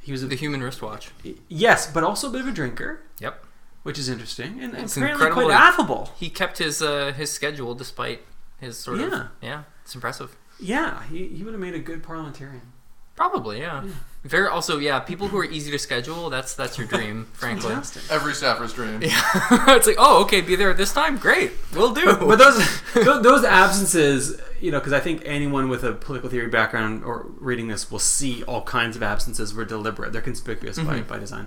He 0.00 0.12
was 0.12 0.22
a 0.22 0.26
The 0.26 0.36
human 0.36 0.62
wristwatch. 0.62 1.10
yes, 1.48 1.90
but 1.92 2.02
also 2.02 2.28
a 2.28 2.32
bit 2.32 2.40
of 2.40 2.48
a 2.48 2.52
drinker, 2.52 3.02
Yep. 3.20 3.44
which 3.82 3.98
is 3.98 4.08
interesting, 4.08 4.60
and, 4.62 4.74
and 4.74 4.84
It's 4.84 4.96
apparently 4.96 5.26
incredible 5.26 5.50
quite 5.50 5.60
affable. 5.60 6.10
He 6.18 6.30
kept 6.30 6.58
his 6.58 6.80
uh, 6.82 7.12
his 7.12 7.30
schedule 7.30 7.74
despite 7.74 8.22
his 8.58 8.76
sort 8.78 8.98
Yeah. 9.00 9.06
of 9.06 9.26
yeah. 9.40 9.62
It's 9.84 9.94
impressive. 9.94 10.36
Yeah, 10.58 11.02
he, 11.04 11.28
he 11.28 11.42
would 11.44 11.52
have 11.54 11.60
made 11.60 11.74
a 11.74 11.78
good 11.78 12.02
parliamentarian. 12.02 12.72
Probably, 13.16 13.60
yeah. 13.60 13.84
Very 14.22 14.48
also, 14.48 14.78
yeah. 14.78 15.00
People 15.00 15.28
who 15.28 15.38
are 15.38 15.44
easy 15.44 15.70
to 15.70 15.78
schedule. 15.78 16.28
That's 16.28 16.54
that's 16.54 16.76
your 16.76 16.86
dream, 16.86 17.24
frankly. 17.32 17.70
Fantastic. 17.70 18.02
Every 18.10 18.34
staffer's 18.34 18.74
dream. 18.74 19.00
Yeah. 19.02 19.20
it's 19.76 19.86
like, 19.86 19.96
oh, 19.98 20.22
okay, 20.24 20.42
be 20.42 20.56
there 20.56 20.70
at 20.70 20.76
this 20.76 20.92
time. 20.92 21.16
Great, 21.16 21.52
we'll 21.74 21.94
do. 21.94 22.04
But 22.16 22.36
those 22.36 22.82
those 23.22 23.44
absences, 23.44 24.38
you 24.60 24.70
know, 24.70 24.78
because 24.78 24.92
I 24.92 25.00
think 25.00 25.22
anyone 25.24 25.68
with 25.70 25.84
a 25.84 25.92
political 25.94 26.28
theory 26.28 26.48
background 26.48 27.02
or 27.02 27.26
reading 27.38 27.68
this 27.68 27.90
will 27.90 27.98
see 27.98 28.42
all 28.44 28.62
kinds 28.62 28.94
of 28.94 29.02
absences 29.02 29.54
were 29.54 29.64
deliberate. 29.64 30.12
They're 30.12 30.20
conspicuous 30.20 30.78
by, 30.78 31.00
by 31.00 31.18
design, 31.18 31.46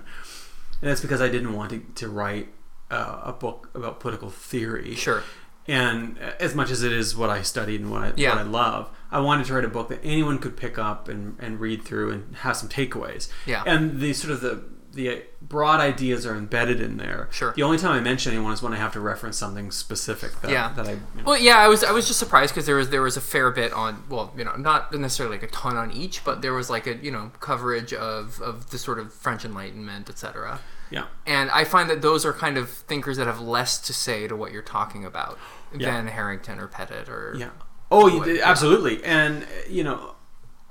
and 0.82 0.90
that's 0.90 1.00
because 1.00 1.20
I 1.20 1.28
didn't 1.28 1.52
want 1.52 1.70
to, 1.70 1.78
to 1.94 2.08
write 2.08 2.48
uh, 2.90 3.20
a 3.22 3.32
book 3.32 3.70
about 3.74 4.00
political 4.00 4.30
theory. 4.30 4.96
sure. 4.96 5.22
And 5.66 6.18
as 6.18 6.54
much 6.54 6.70
as 6.70 6.82
it 6.82 6.92
is 6.92 7.16
what 7.16 7.30
I 7.30 7.40
studied 7.40 7.80
and 7.80 7.90
what 7.90 8.02
I, 8.02 8.12
Yeah. 8.16 8.30
what 8.30 8.38
I 8.38 8.42
love, 8.42 8.90
I 9.14 9.20
wanted 9.20 9.46
to 9.46 9.54
write 9.54 9.64
a 9.64 9.68
book 9.68 9.88
that 9.88 10.00
anyone 10.04 10.38
could 10.38 10.56
pick 10.56 10.76
up 10.78 11.08
and, 11.08 11.36
and 11.40 11.60
read 11.60 11.82
through 11.84 12.10
and 12.10 12.36
have 12.38 12.56
some 12.56 12.68
takeaways. 12.68 13.28
Yeah. 13.46 13.62
And 13.66 14.00
the 14.00 14.12
sort 14.12 14.32
of 14.32 14.40
the 14.40 14.64
the 14.92 15.24
broad 15.42 15.80
ideas 15.80 16.24
are 16.24 16.36
embedded 16.36 16.80
in 16.80 16.98
there. 16.98 17.28
Sure. 17.32 17.52
The 17.56 17.64
only 17.64 17.78
time 17.78 17.90
I 17.90 18.00
mention 18.00 18.32
anyone 18.32 18.52
is 18.52 18.62
when 18.62 18.72
I 18.72 18.76
have 18.76 18.92
to 18.92 19.00
reference 19.00 19.36
something 19.36 19.72
specific 19.72 20.40
that, 20.40 20.52
Yeah. 20.52 20.72
that 20.76 20.86
I. 20.86 20.90
You 20.92 20.96
know, 21.16 21.22
Well, 21.24 21.36
yeah, 21.38 21.58
I 21.58 21.66
was 21.66 21.82
I 21.82 21.90
was 21.90 22.06
just 22.06 22.20
surprised 22.20 22.54
because 22.54 22.66
there 22.66 22.76
was 22.76 22.90
there 22.90 23.02
was 23.02 23.16
a 23.16 23.20
fair 23.20 23.50
bit 23.50 23.72
on 23.72 24.04
well, 24.08 24.32
you 24.36 24.44
know, 24.44 24.54
not 24.56 24.92
necessarily 24.94 25.34
like 25.36 25.42
a 25.42 25.50
ton 25.52 25.76
on 25.76 25.90
each, 25.90 26.24
but 26.24 26.42
there 26.42 26.52
was 26.52 26.70
like 26.70 26.86
a 26.86 26.94
you 26.96 27.10
know 27.10 27.32
coverage 27.40 27.92
of 27.92 28.40
of 28.40 28.70
the 28.70 28.78
sort 28.78 28.98
of 29.00 29.12
French 29.12 29.44
Enlightenment, 29.44 30.08
etc. 30.08 30.60
yeah. 30.90 31.06
And 31.26 31.50
I 31.50 31.64
find 31.64 31.90
that 31.90 32.00
those 32.00 32.24
are 32.24 32.32
kind 32.32 32.56
of 32.56 32.70
thinkers 32.70 33.16
that 33.16 33.26
have 33.26 33.40
less 33.40 33.78
to 33.80 33.92
say 33.92 34.28
to 34.28 34.36
what 34.36 34.52
you're 34.52 34.62
talking 34.78 35.04
about 35.04 35.38
Yeah. 35.76 35.90
than 35.90 36.06
Harrington 36.06 36.60
or 36.60 36.68
Pettit 36.68 37.08
or 37.08 37.34
Yeah. 37.36 37.50
Oh, 37.94 38.06
you 38.08 38.24
did, 38.24 38.40
absolutely. 38.40 39.02
And 39.04 39.46
you 39.68 39.84
know, 39.84 40.14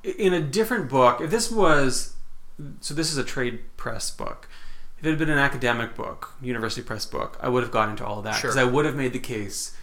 in 0.03 0.33
a 0.33 0.41
different 0.41 0.89
book, 0.89 1.21
if 1.21 1.29
this 1.31 1.49
was, 1.51 2.13
so 2.81 2.93
this 2.93 3.11
is 3.11 3.17
a 3.17 3.23
trade 3.23 3.59
press 3.77 4.11
book. 4.11 4.47
If 4.99 5.05
it 5.05 5.09
had 5.09 5.19
been 5.19 5.29
an 5.29 5.37
academic 5.39 5.95
book, 5.95 6.33
university 6.41 6.81
press 6.81 7.05
book, 7.05 7.37
I 7.41 7.49
would 7.49 7.63
have 7.63 7.71
got 7.71 7.89
into 7.89 8.05
all 8.05 8.19
of 8.19 8.23
that 8.25 8.35
Sure. 8.35 8.49
because 8.51 8.57
I 8.57 8.63
would 8.63 8.85
have 8.85 8.95
made 8.95 9.11
the 9.13 9.19
case 9.19 9.75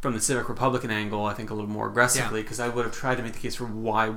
from 0.00 0.14
the 0.14 0.20
civic 0.20 0.48
republican 0.48 0.90
angle. 0.92 1.26
I 1.26 1.34
think 1.34 1.50
a 1.50 1.54
little 1.54 1.70
more 1.70 1.88
aggressively 1.88 2.42
because 2.42 2.60
I 2.60 2.68
would 2.68 2.84
have 2.84 2.94
tried 2.94 3.16
to 3.16 3.22
make 3.24 3.32
the 3.32 3.40
case 3.40 3.56
for 3.56 3.64
why 3.64 4.14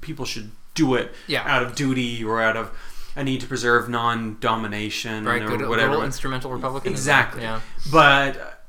people 0.00 0.24
should 0.24 0.50
do 0.74 0.94
it 0.96 1.14
Yeah. 1.28 1.44
out 1.46 1.62
of 1.62 1.74
duty 1.76 2.22
or 2.24 2.42
out 2.42 2.56
of 2.56 2.70
a 3.14 3.22
need 3.24 3.40
to 3.40 3.46
preserve 3.46 3.88
non-domination 3.88 5.24
right 5.24 5.40
or 5.42 5.46
good 5.56 5.68
whatever. 5.68 5.90
little 5.92 6.04
instrumental 6.04 6.50
Republicanism. 6.50 6.92
Exactly. 7.00 7.42
Yeah. 7.42 7.60
But 7.90 8.65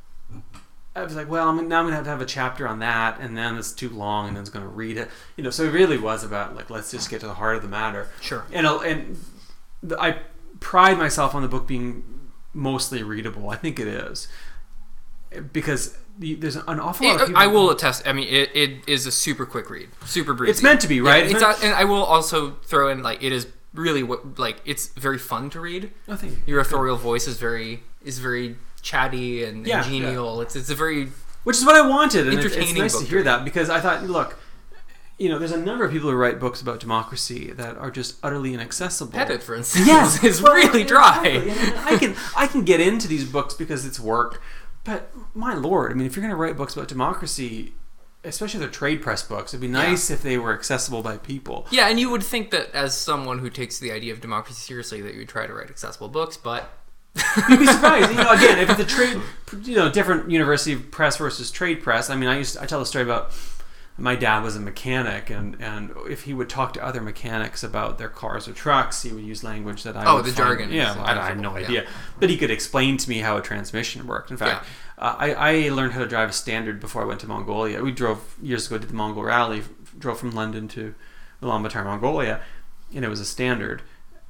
I 0.97 1.03
was 1.03 1.15
like, 1.15 1.29
well, 1.29 1.47
I'm, 1.49 1.55
now 1.67 1.79
I'm 1.79 1.85
gonna 1.85 1.95
have 1.95 2.05
to 2.05 2.09
have 2.09 2.21
a 2.21 2.25
chapter 2.25 2.67
on 2.67 2.79
that, 2.79 3.19
and 3.19 3.37
then 3.37 3.55
it's 3.57 3.71
too 3.71 3.89
long, 3.89 4.27
and 4.27 4.35
then 4.35 4.41
it's 4.41 4.49
gonna 4.49 4.67
read 4.67 4.97
it. 4.97 5.09
You 5.35 5.43
know, 5.43 5.49
so 5.51 5.63
it 5.63 5.71
really 5.71 5.97
was 5.97 6.23
about 6.23 6.55
like, 6.55 6.69
let's 6.69 6.89
just 6.91 7.09
get 7.09 7.19
to 7.21 7.27
the 7.27 7.35
heart 7.35 7.55
of 7.55 7.61
the 7.61 7.67
matter. 7.67 8.09
Sure. 8.21 8.45
And 8.51 8.65
and 8.65 9.17
I 9.99 10.19
pride 10.59 10.97
myself 10.97 11.35
on 11.35 11.41
the 11.43 11.47
book 11.47 11.67
being 11.67 12.03
mostly 12.53 13.03
readable. 13.03 13.49
I 13.49 13.55
think 13.57 13.79
it 13.79 13.87
is 13.87 14.27
because 15.51 15.97
there's 16.17 16.55
an 16.55 16.79
awful 16.79 17.05
lot 17.07 17.15
of 17.17 17.21
It- 17.21 17.27
people. 17.27 17.41
I 17.41 17.47
will 17.47 17.69
attest. 17.69 18.07
I 18.07 18.13
mean, 18.13 18.27
it, 18.27 18.49
it 18.55 18.71
is 18.89 19.05
a 19.05 19.11
super 19.11 19.45
quick 19.45 19.69
read, 19.69 19.89
super 20.05 20.33
breezy. 20.33 20.51
It's 20.51 20.63
meant 20.63 20.81
to 20.81 20.87
be, 20.87 20.99
right? 21.01 21.23
It's 21.25 21.33
it's 21.33 21.41
not- 21.41 21.63
and 21.63 21.73
I 21.75 21.83
will 21.83 22.03
also 22.03 22.51
throw 22.65 22.89
in 22.89 23.03
like 23.03 23.21
it 23.21 23.31
is 23.31 23.47
really 23.73 24.01
what 24.01 24.39
like 24.39 24.57
it's 24.65 24.87
very 24.87 25.19
fun 25.19 25.49
to 25.51 25.59
read. 25.59 25.91
Oh, 26.07 26.15
thank 26.15 26.31
you. 26.33 26.39
Your 26.47 26.59
authorial 26.59 26.97
voice 26.97 27.27
is 27.27 27.37
very 27.37 27.83
is 28.03 28.17
very 28.17 28.55
chatty 28.87 29.43
and, 29.43 29.57
and 29.57 29.67
Yeah, 29.67 29.83
genial. 29.83 30.41
It's 30.41 30.55
it's 30.55 30.69
a 30.69 30.75
very 30.75 31.09
which 31.43 31.57
is 31.57 31.65
what 31.65 31.75
I 31.75 31.87
wanted, 31.87 32.27
and 32.27 32.39
it's, 32.39 32.55
it's 32.55 32.73
nice 32.73 32.97
to 32.99 33.05
hear 33.05 33.23
that 33.23 33.45
because 33.45 33.69
I 33.69 33.79
thought, 33.79 34.03
look. 34.03 34.37
You 35.19 35.29
know, 35.29 35.39
there's 35.39 35.51
a 35.51 35.57
number 35.57 35.83
of 35.83 35.91
people 35.91 36.11
who 36.11 36.15
write 36.15 36.39
books 36.39 36.61
about 36.61 36.79
democracy 36.79 37.51
that 37.53 37.75
are 37.77 37.89
just 37.89 38.17
utterly 38.21 38.53
inaccessible. 38.53 39.13
Pettit, 39.13 39.41
for 39.41 39.55
instance, 39.55 39.87
Yes, 39.87 40.23
is, 40.29 40.43
well, 40.43 40.53
really 40.53 40.83
dry. 40.83 41.25
exactly. 41.25 41.93
I 41.95 41.97
can 41.97 42.15
I 42.35 42.45
can 42.45 42.63
get 42.63 42.79
into 42.81 43.07
these 43.07 43.25
books 43.25 43.55
because 43.55 43.83
it's 43.83 43.99
work, 43.99 44.43
but 44.83 45.11
my 45.33 45.55
lord, 45.55 45.91
I 45.91 45.95
mean, 45.95 46.05
if 46.05 46.15
you're 46.15 46.21
going 46.21 46.29
to 46.29 46.35
write 46.37 46.55
books 46.55 46.75
about 46.75 46.87
democracy, 46.87 47.73
especially 48.23 48.59
the 48.59 48.67
trade 48.67 49.01
press 49.01 49.23
books, 49.23 49.55
it'd 49.55 49.61
be 49.61 49.67
nice 49.67 50.11
if 50.11 50.21
they 50.21 50.37
were 50.37 50.53
accessible 50.53 51.01
by 51.01 51.17
people. 51.17 51.65
Yeah, 51.71 51.87
and 51.89 51.99
you 51.99 52.11
would 52.11 52.23
think 52.23 52.51
that 52.51 52.69
as 52.75 52.95
someone 52.95 53.39
who 53.39 53.49
takes 53.49 53.79
the 53.79 53.91
idea 53.91 54.13
of 54.13 54.21
democracy 54.21 54.59
seriously, 54.61 55.01
that 55.01 55.13
you 55.13 55.21
would 55.21 55.29
try 55.29 55.47
to 55.47 55.53
write 55.53 55.71
accessible 55.71 56.09
books, 56.09 56.37
but 56.37 56.76
You'd 57.49 57.59
be 57.59 57.65
surprised, 57.67 58.09
you 58.09 58.17
know. 58.17 58.31
Again, 58.31 58.59
if 58.59 58.69
it's 58.69 58.79
a 58.79 58.85
trade, 58.85 59.19
you 59.63 59.75
know, 59.75 59.91
different 59.91 60.29
university 60.31 60.75
press 60.75 61.17
versus 61.17 61.51
trade 61.51 61.81
press. 61.83 62.09
I 62.09 62.15
mean, 62.15 62.29
I 62.29 62.37
used 62.37 62.55
to, 62.55 62.61
I 62.63 62.65
tell 62.65 62.81
a 62.81 62.85
story 62.85 63.03
about 63.03 63.31
my 63.99 64.15
dad 64.15 64.43
was 64.43 64.55
a 64.55 64.59
mechanic, 64.59 65.29
and 65.31 65.55
and 65.61 65.91
if 66.09 66.23
he 66.23 66.33
would 66.33 66.49
talk 66.49 66.73
to 66.73 66.83
other 66.85 67.01
mechanics 67.01 67.63
about 67.63 67.97
their 67.97 68.09
cars 68.09 68.47
or 68.47 68.53
trucks, 68.53 69.01
he 69.03 69.11
would 69.11 69.23
use 69.23 69.43
language 69.43 69.83
that 69.83 69.97
I 69.97 70.05
Oh, 70.05 70.15
would 70.17 70.25
the 70.25 70.29
find- 70.29 70.37
jargon 70.37 70.71
Yeah, 70.71 70.93
I, 71.01 71.19
I 71.19 71.27
had 71.29 71.39
no 71.39 71.55
idea, 71.55 71.87
but 72.19 72.29
he 72.29 72.37
could 72.37 72.51
explain 72.51 72.97
to 72.97 73.09
me 73.09 73.19
how 73.19 73.37
a 73.37 73.41
transmission 73.41 74.05
worked. 74.05 74.29
In 74.29 74.37
fact, 74.37 74.65
uh, 74.99 75.15
I 75.17 75.33
I 75.33 75.69
learned 75.69 75.93
how 75.93 75.99
to 76.01 76.07
drive 76.07 76.29
a 76.29 76.33
standard 76.33 76.79
before 76.79 77.01
I 77.01 77.05
went 77.05 77.19
to 77.21 77.27
Mongolia. 77.27 77.81
We 77.81 77.91
drove 77.91 78.35
years 78.41 78.67
ago, 78.67 78.77
to 78.77 78.85
the 78.85 78.93
Mongol 78.93 79.23
Rally, 79.23 79.63
drove 79.97 80.19
from 80.19 80.31
London 80.31 80.67
to 80.69 80.93
Ulaanbaatar, 81.41 81.83
Mongolia, 81.85 82.41
and 82.93 83.03
it 83.03 83.07
was 83.09 83.19
a 83.19 83.25
standard. 83.25 83.81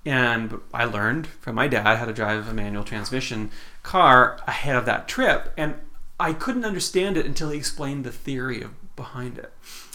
And 0.08 0.60
I 0.74 0.86
learned 0.86 1.28
from 1.28 1.56
my 1.56 1.68
dad 1.68 1.98
how 1.98 2.06
to 2.06 2.14
drive 2.14 2.48
a 2.48 2.54
manual 2.54 2.86
transmission 2.86 3.52
car 3.84 4.40
ahead 4.48 4.78
of 4.78 4.86
that 4.86 5.08
trip, 5.10 5.52
and 5.58 5.76
I 6.18 6.32
couldn't 6.32 6.64
understand 6.64 7.18
it 7.18 7.26
until 7.26 7.50
he 7.50 7.58
explained 7.58 8.06
the 8.06 8.12
theory 8.12 8.62
of, 8.62 8.72
behind 8.96 9.38
it. 9.38 9.52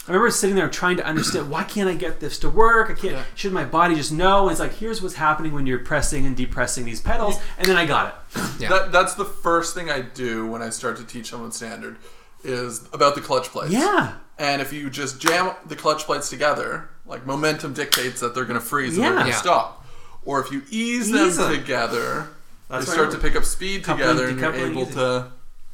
I 0.07 0.11
remember 0.11 0.29
sitting 0.31 0.55
there 0.55 0.69
trying 0.69 0.97
to 0.97 1.05
understand 1.05 1.49
why 1.49 1.63
can't 1.63 1.89
I 1.89 1.95
get 1.95 2.19
this 2.19 2.37
to 2.39 2.49
work? 2.49 2.91
I 2.91 2.93
can't. 2.93 3.13
Yeah. 3.15 3.23
Should 3.35 3.53
my 3.53 3.65
body 3.65 3.95
just 3.95 4.11
know? 4.11 4.43
And 4.43 4.51
it's 4.51 4.59
like 4.59 4.75
here's 4.75 5.01
what's 5.01 5.15
happening 5.15 5.51
when 5.53 5.65
you're 5.65 5.79
pressing 5.79 6.25
and 6.27 6.37
depressing 6.37 6.85
these 6.85 7.01
pedals, 7.01 7.39
and 7.57 7.67
then 7.67 7.75
I 7.77 7.85
got 7.87 8.09
it. 8.35 8.41
Yeah. 8.59 8.69
That, 8.69 8.91
that's 8.91 9.15
the 9.15 9.25
first 9.25 9.73
thing 9.73 9.89
I 9.89 10.01
do 10.01 10.45
when 10.45 10.61
I 10.61 10.69
start 10.69 10.97
to 10.97 11.03
teach 11.05 11.29
someone 11.31 11.51
standard 11.51 11.97
is 12.43 12.87
about 12.93 13.15
the 13.15 13.21
clutch 13.21 13.47
plates. 13.47 13.73
Yeah, 13.73 14.15
And 14.37 14.61
if 14.61 14.71
you 14.73 14.89
just 14.89 15.19
jam 15.21 15.55
the 15.65 15.75
clutch 15.77 16.03
plates 16.03 16.29
together, 16.29 16.89
like 17.05 17.25
momentum 17.25 17.73
dictates 17.73 18.19
that 18.19 18.35
they're 18.35 18.45
going 18.45 18.59
to 18.59 18.65
freeze 18.65 18.95
and 18.95 19.03
they're 19.05 19.13
going 19.13 19.25
to 19.25 19.31
Yeah. 19.31 19.37
stop. 19.37 19.82
Or 20.25 20.39
if 20.41 20.51
you 20.51 20.61
ease, 20.69 21.09
Ease 21.09 21.37
them 21.37 21.51
them. 21.51 21.59
together, 21.61 22.27
That's 22.69 22.85
they 22.85 22.91
start 22.93 23.11
to 23.11 23.17
pick 23.17 23.35
up 23.35 23.43
speed 23.45 23.83
Coupling, 23.83 24.07
together 24.07 24.27
and 24.29 24.39
you're 24.39 24.53
able 24.53 24.81
easy. 24.83 24.93
to. 24.93 25.31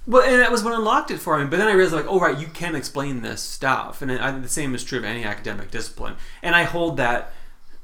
Well, 0.07 0.23
and 0.23 0.41
that 0.41 0.51
was 0.51 0.63
what 0.63 0.73
unlocked 0.73 1.11
it 1.11 1.19
for 1.19 1.37
me. 1.37 1.45
But 1.45 1.57
then 1.57 1.67
I 1.67 1.73
realized, 1.73 1.93
like, 1.93 2.07
oh 2.07 2.19
right, 2.19 2.37
you 2.39 2.47
can 2.47 2.75
explain 2.75 3.21
this 3.21 3.41
stuff, 3.41 4.01
and 4.01 4.11
I, 4.11 4.31
the 4.31 4.49
same 4.49 4.73
is 4.73 4.83
true 4.83 4.97
of 4.97 5.05
any 5.05 5.23
academic 5.23 5.69
discipline. 5.69 6.15
And 6.41 6.55
I 6.55 6.63
hold 6.63 6.97
that 6.97 7.31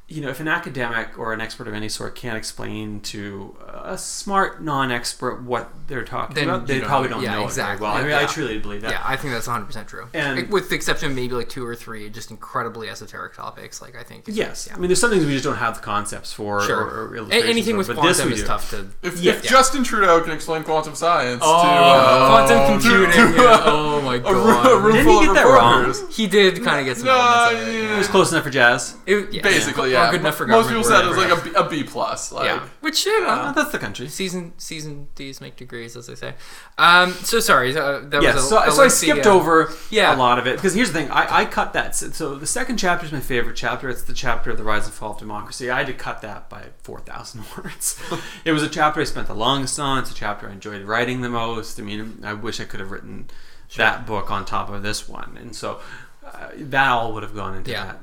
you 0.08 0.22
know, 0.22 0.30
if 0.30 0.40
an 0.40 0.48
academic 0.48 1.18
or 1.18 1.34
an 1.34 1.42
expert 1.42 1.68
of 1.68 1.74
any 1.74 1.90
sort 1.90 2.14
can't 2.16 2.38
explain 2.38 3.00
to 3.02 3.58
a 3.84 3.98
smart 3.98 4.62
non-expert 4.64 5.42
what 5.42 5.72
they're 5.88 6.04
talking 6.04 6.36
Then 6.36 6.48
about, 6.48 6.68
they 6.68 6.78
don't 6.80 6.88
probably 6.88 7.10
know. 7.10 7.16
don't 7.16 7.24
Yeah, 7.24 7.36
know 7.38 7.46
exactly. 7.46 7.88
it 7.88 7.90
very 7.92 8.04
well. 8.12 8.18
I 8.20 8.22
mean, 8.22 8.30
I 8.30 8.32
truly 8.32 8.60
believe 8.60 8.82
that. 8.82 8.92
Yeah, 8.92 9.02
I 9.04 9.16
think 9.16 9.34
that's 9.34 9.48
100% 9.48 9.88
true. 9.88 10.08
And- 10.14 10.52
with 10.52 10.70
the 10.70 10.76
exception 10.76 11.10
of 11.10 11.16
maybe 11.16 11.34
like 11.34 11.50
two 11.50 11.66
or 11.66 11.76
three 11.76 12.08
just 12.12 12.30
incredibly 12.30 12.88
esoteric 12.88 13.34
topics, 13.36 13.82
like 13.82 13.96
I 13.96 14.04
think. 14.04 14.26
Yes, 14.28 14.68
Yeah. 14.70 14.76
I 14.76 14.80
mean, 14.80 14.90
there's 14.90 15.02
some 15.02 15.10
things 15.10 15.26
we 15.26 15.32
just 15.34 15.44
don't 15.44 15.56
have 15.58 15.76
the 15.78 15.82
concepts 15.82 16.32
for. 16.32 16.62
Sure. 16.62 16.82
Or, 16.84 17.18
or 17.18 17.28
A- 17.32 17.44
anything 17.50 17.74
for, 17.74 17.78
with 17.80 17.98
quantum 17.98 18.28
we 18.28 18.34
is 18.36 18.42
do. 18.42 18.46
tough 18.48 18.70
to. 18.72 18.88
If, 19.02 19.18
Yeah. 19.20 19.34
if 19.34 19.44
Justin 19.44 19.84
Trudeau 19.84 20.22
can 20.22 20.34
explain 20.34 20.64
quantum 20.64 20.94
science 20.94 21.42
Oh, 21.44 21.64
to 21.64 21.68
uh, 21.68 22.30
quantum 22.46 22.80
computing. 22.80 23.12
to, 23.12 23.42
yeah. 23.42 23.50
uh, 23.50 23.62
Oh 23.66 24.02
my 24.02 24.16
a, 24.18 24.20
room, 24.20 24.26
a 24.28 24.34
god. 24.34 24.84
room 24.84 24.94
Didn't 24.94 25.06
full 25.08 25.22
he 25.22 25.28
of 25.30 25.34
get 25.36 25.44
that 25.46 25.50
wrong? 25.52 25.94
He 26.12 26.28
did 26.28 26.64
kind 26.64 26.80
of 26.80 26.86
get 26.86 26.98
some 26.98 27.08
No, 27.08 27.16
elements 27.18 27.68
it. 27.70 27.74
yeah. 27.84 27.96
It 27.96 27.98
was 27.98 28.08
close 28.08 28.32
enough 28.32 28.44
for 28.44 28.50
jazz. 28.52 28.96
It- 29.08 29.34
yeah, 29.34 29.42
Basically, 29.42 29.95
Well, 29.96 30.06
yeah. 30.06 30.12
good 30.12 30.20
enough 30.22 30.36
for 30.36 30.46
Most 30.48 30.68
people 30.68 30.84
said 30.84 31.04
it 31.04 31.08
was 31.08 31.18
like 31.18 31.32
a 31.32 31.42
B, 31.44 31.52
a 31.56 31.64
B 31.70 31.84
plus. 31.84 32.32
Like, 32.32 32.46
yeah, 32.46 32.64
which 32.82 33.06
you 33.06 33.22
know, 33.22 33.30
Uh, 33.30 33.52
that's 33.52 33.72
the 33.72 33.80
country. 33.80 34.08
season 34.10 34.54
season 34.58 35.08
D's 35.16 35.42
make 35.42 35.56
degrees, 35.56 35.96
as 35.98 36.08
they 36.08 36.16
say. 36.16 36.36
Um, 36.78 37.12
so 37.14 37.40
sorry, 37.40 37.76
uh, 37.76 38.00
that 38.00 38.22
Yes, 38.22 38.36
was 38.36 38.46
a, 38.46 38.48
so, 38.50 38.58
a 38.64 38.72
so 38.72 38.84
I 38.84 38.88
skipped 38.90 39.26
uh, 39.26 39.34
over 39.36 39.72
yeah. 39.90 40.16
a 40.16 40.18
lot 40.18 40.38
of 40.40 40.48
it 40.48 40.56
because 40.58 40.74
here's 40.74 40.92
the 40.92 41.00
thing: 41.00 41.10
I, 41.12 41.42
I 41.42 41.46
cut 41.46 41.74
that. 41.74 41.96
So 41.96 42.36
the 42.36 42.48
second 42.48 42.78
chapter 42.78 43.06
is 43.06 43.12
my 43.12 43.20
favorite 43.20 43.56
chapter. 43.56 43.90
It's 43.90 44.04
the 44.04 44.14
chapter 44.14 44.52
of 44.52 44.58
the 44.58 44.64
rise 44.64 44.86
and 44.86 44.94
fall 44.94 45.12
of 45.12 45.18
democracy. 45.18 45.70
I 45.70 45.78
had 45.80 45.88
to 45.88 45.94
cut 45.94 46.22
that 46.22 46.50
by 46.50 46.64
four 46.84 47.00
thousand 47.00 47.44
words. 47.58 48.00
it 48.44 48.52
was 48.52 48.64
a 48.64 48.70
chapter 48.70 49.02
I 49.02 49.06
spent 49.06 49.28
the 49.28 49.34
longest 49.36 49.80
on. 49.80 50.00
It's 50.00 50.12
a 50.12 50.16
chapter 50.16 50.50
I 50.50 50.52
enjoyed 50.54 50.84
writing 50.84 51.22
the 51.22 51.30
most. 51.30 51.80
I 51.80 51.84
mean, 51.84 52.22
I 52.24 52.34
wish 52.34 52.60
I 52.60 52.66
could 52.66 52.80
have 52.80 52.92
written 52.92 53.30
that 53.78 54.06
book 54.06 54.30
on 54.32 54.46
top 54.46 54.70
of 54.70 54.84
this 54.84 55.10
one, 55.10 55.38
and 55.42 55.56
so 55.56 55.80
uh, 56.26 56.50
that 56.56 56.88
all 56.90 57.14
would 57.14 57.24
have 57.24 57.36
gone 57.36 57.56
into 57.56 57.72
Yeah. 57.72 57.86
that. 57.86 58.00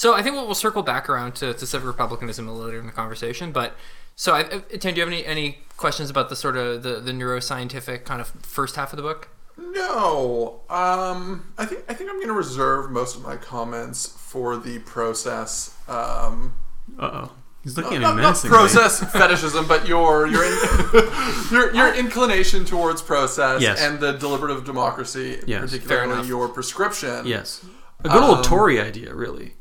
So 0.00 0.14
I 0.14 0.22
think 0.22 0.34
we'll, 0.34 0.46
we'll 0.46 0.54
circle 0.54 0.82
back 0.82 1.10
around 1.10 1.34
to, 1.34 1.52
to 1.52 1.66
civic 1.66 1.86
republicanism 1.86 2.48
a 2.48 2.52
little 2.52 2.68
later 2.68 2.80
in 2.80 2.86
the 2.86 2.92
conversation. 2.92 3.52
But 3.52 3.76
so, 4.16 4.32
I, 4.32 4.44
uh, 4.44 4.60
Tim, 4.78 4.94
do 4.94 5.00
you 5.00 5.06
have 5.06 5.12
any, 5.12 5.26
any 5.26 5.58
questions 5.76 6.08
about 6.08 6.30
the 6.30 6.36
sort 6.36 6.56
of 6.56 6.82
the, 6.82 7.00
the 7.00 7.12
neuroscientific 7.12 8.06
kind 8.06 8.18
of 8.18 8.28
first 8.40 8.76
half 8.76 8.94
of 8.94 8.96
the 8.96 9.02
book? 9.02 9.28
No, 9.58 10.62
um, 10.70 11.52
I 11.58 11.66
think 11.66 11.84
I 11.86 11.92
think 11.92 12.08
I'm 12.08 12.16
going 12.16 12.28
to 12.28 12.32
reserve 12.32 12.90
most 12.90 13.14
of 13.14 13.20
my 13.22 13.36
comments 13.36 14.06
for 14.06 14.56
the 14.56 14.78
process. 14.78 15.76
Um, 15.86 16.54
Uh 16.98 17.10
oh, 17.28 17.32
he's 17.62 17.76
looking 17.76 17.96
at 17.96 17.98
me 17.98 18.04
not 18.04 18.16
menacingly. 18.16 18.56
process 18.56 19.00
fetishism, 19.12 19.68
but 19.68 19.86
your 19.86 20.26
your 20.26 20.44
in, 20.44 21.50
your 21.52 21.74
your 21.74 21.94
inclination 21.94 22.64
towards 22.64 23.02
process 23.02 23.60
Yes. 23.60 23.82
and 23.82 24.00
the 24.00 24.12
deliberative 24.12 24.64
democracy, 24.64 25.42
Yes, 25.46 25.60
particularly 25.60 26.26
your 26.26 26.48
prescription. 26.48 27.26
Yes, 27.26 27.62
a 28.02 28.08
good 28.08 28.22
old 28.22 28.38
Um, 28.38 28.44
Tory 28.44 28.80
idea, 28.80 29.14
really. 29.14 29.56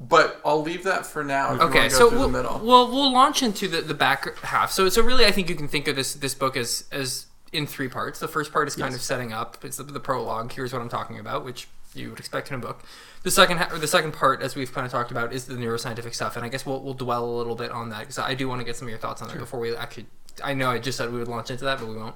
But 0.00 0.40
I'll 0.46 0.62
leave 0.62 0.84
that 0.84 1.04
for 1.04 1.22
now. 1.22 1.52
Okay, 1.52 1.60
want 1.60 1.72
to 1.72 1.78
go 1.80 1.88
so 1.88 2.10
we'll, 2.10 2.30
we'll 2.58 2.90
we'll 2.90 3.12
launch 3.12 3.42
into 3.42 3.68
the, 3.68 3.82
the 3.82 3.92
back 3.92 4.38
half. 4.38 4.72
So 4.72 4.88
so 4.88 5.02
really, 5.02 5.26
I 5.26 5.30
think 5.30 5.50
you 5.50 5.54
can 5.54 5.68
think 5.68 5.88
of 5.88 5.96
this 5.96 6.14
this 6.14 6.34
book 6.34 6.56
as 6.56 6.84
as 6.90 7.26
in 7.52 7.66
three 7.66 7.88
parts. 7.88 8.18
The 8.18 8.28
first 8.28 8.50
part 8.50 8.66
is 8.66 8.76
kind 8.76 8.94
of 8.94 9.02
setting 9.02 9.32
up. 9.32 9.62
It's 9.62 9.76
the, 9.76 9.82
the 9.82 10.00
prologue. 10.00 10.52
Here's 10.52 10.72
what 10.72 10.80
I'm 10.80 10.88
talking 10.88 11.18
about, 11.18 11.44
which 11.44 11.68
you 11.94 12.10
would 12.10 12.18
expect 12.18 12.48
in 12.48 12.54
a 12.54 12.58
book. 12.58 12.82
The 13.24 13.30
second 13.30 13.58
ha- 13.58 13.68
or 13.70 13.78
the 13.78 13.86
second 13.86 14.12
part, 14.12 14.40
as 14.40 14.56
we've 14.56 14.72
kind 14.72 14.86
of 14.86 14.92
talked 14.92 15.10
about, 15.10 15.32
is 15.34 15.44
the 15.44 15.54
neuroscientific 15.54 16.14
stuff, 16.14 16.36
and 16.36 16.44
I 16.44 16.48
guess 16.48 16.64
we'll 16.64 16.80
we'll 16.80 16.94
dwell 16.94 17.24
a 17.24 17.36
little 17.36 17.54
bit 17.54 17.70
on 17.70 17.90
that 17.90 18.00
because 18.00 18.18
I 18.18 18.34
do 18.34 18.48
want 18.48 18.60
to 18.60 18.64
get 18.64 18.76
some 18.76 18.86
of 18.86 18.90
your 18.90 18.98
thoughts 18.98 19.20
on 19.20 19.28
that 19.28 19.38
before 19.38 19.60
we 19.60 19.76
actually. 19.76 20.06
I 20.42 20.54
know 20.54 20.70
I 20.70 20.78
just 20.78 20.96
said 20.96 21.12
we 21.12 21.18
would 21.18 21.28
launch 21.28 21.50
into 21.50 21.64
that, 21.64 21.78
but 21.78 21.88
we 21.88 21.96
won't. 21.96 22.14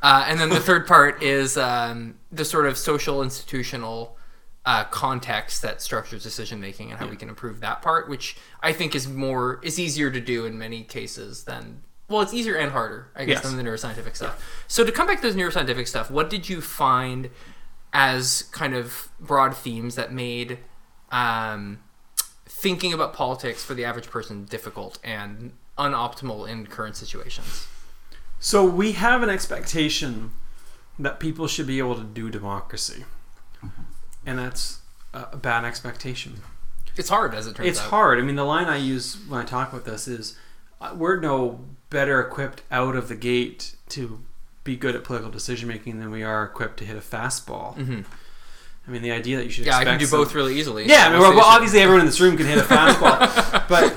Uh, 0.00 0.24
and 0.28 0.38
then 0.38 0.50
the 0.50 0.60
third 0.60 0.86
part 0.86 1.20
is 1.22 1.56
um, 1.56 2.16
the 2.30 2.44
sort 2.44 2.66
of 2.66 2.78
social 2.78 3.22
institutional 3.22 4.16
uh, 4.66 4.84
context 4.84 5.62
that 5.62 5.82
structures 5.82 6.22
decision 6.22 6.60
making 6.60 6.90
and 6.90 6.98
how 6.98 7.06
we 7.06 7.16
can 7.16 7.28
improve 7.28 7.60
that 7.60 7.82
part, 7.82 8.08
which 8.08 8.36
I 8.62 8.72
think 8.72 8.94
is 8.94 9.06
more 9.06 9.60
is 9.62 9.78
easier 9.78 10.10
to 10.10 10.20
do 10.20 10.46
in 10.46 10.58
many 10.58 10.82
cases 10.82 11.44
than 11.44 11.82
well, 12.08 12.20
it's 12.20 12.34
easier 12.34 12.54
and 12.56 12.70
harder, 12.72 13.08
I 13.16 13.24
guess, 13.24 13.36
Yes. 13.36 13.44
than 13.44 13.56
the 13.56 13.62
neuroscientific 13.62 14.14
stuff. 14.14 14.64
So 14.68 14.84
to 14.84 14.92
come 14.92 15.06
back 15.06 15.22
to 15.22 15.32
this 15.32 15.34
neuroscientific 15.36 15.88
stuff, 15.88 16.10
what 16.10 16.28
did 16.28 16.48
you 16.50 16.60
find 16.60 17.30
as 17.94 18.42
kind 18.52 18.74
of 18.74 19.08
broad 19.18 19.56
themes 19.56 19.94
that 19.94 20.12
made 20.12 20.58
um, 21.10 21.78
thinking 22.44 22.92
about 22.92 23.14
politics 23.14 23.64
for 23.64 23.72
the 23.72 23.84
average 23.86 24.10
person 24.10 24.44
difficult 24.44 24.98
and 25.02 25.52
unoptimal 25.78 26.46
in 26.48 26.66
current 26.66 26.96
situations? 26.96 27.66
So 28.38 28.64
we 28.66 28.92
have 28.92 29.22
an 29.22 29.30
expectation 29.30 30.32
that 30.98 31.18
people 31.18 31.46
should 31.46 31.66
be 31.66 31.78
able 31.78 31.94
to 31.96 32.04
do 32.04 32.30
democracy, 32.30 33.04
and 34.26 34.38
that's 34.38 34.78
a 35.12 35.36
bad 35.36 35.64
expectation. 35.64 36.40
It's 36.96 37.08
hard, 37.08 37.34
as 37.34 37.46
it 37.46 37.56
turns 37.56 37.68
It's 37.68 37.78
out. 37.78 37.82
It's 37.82 37.90
hard. 37.90 38.18
I 38.18 38.22
mean, 38.22 38.36
the 38.36 38.44
line 38.44 38.66
I 38.66 38.76
use 38.76 39.16
when 39.28 39.40
I 39.40 39.44
talk 39.44 39.72
about 39.72 39.84
this 39.84 40.06
is, 40.06 40.36
uh, 40.80 40.92
we're 40.96 41.18
no 41.20 41.60
better 41.90 42.20
equipped 42.20 42.62
out 42.70 42.94
of 42.96 43.08
the 43.08 43.14
gate 43.16 43.74
to 43.90 44.20
be 44.64 44.76
good 44.76 44.94
at 44.94 45.04
political 45.04 45.30
decision 45.30 45.68
making 45.68 45.98
than 46.00 46.10
we 46.10 46.22
are 46.22 46.44
equipped 46.44 46.78
to 46.78 46.84
hit 46.84 46.96
a 46.96 47.00
fastball. 47.00 47.76
Mhm. 47.76 48.04
I 48.86 48.90
mean, 48.90 49.02
the 49.02 49.10
idea 49.12 49.36
that 49.38 49.44
you 49.44 49.50
should 49.50 49.66
Yeah, 49.66 49.78
I 49.78 49.84
can 49.84 49.98
do 49.98 50.06
some- 50.06 50.20
both 50.20 50.34
really 50.34 50.58
easily. 50.58 50.86
Yeah, 50.88 51.06
I 51.06 51.10
mean, 51.10 51.20
well, 51.20 51.34
well, 51.34 51.44
obviously 51.46 51.80
everyone 51.80 52.00
in 52.00 52.06
this 52.06 52.20
room 52.20 52.36
can 52.36 52.46
hit 52.46 52.58
a 52.58 52.62
fastball, 52.62 53.66
but 53.68 53.94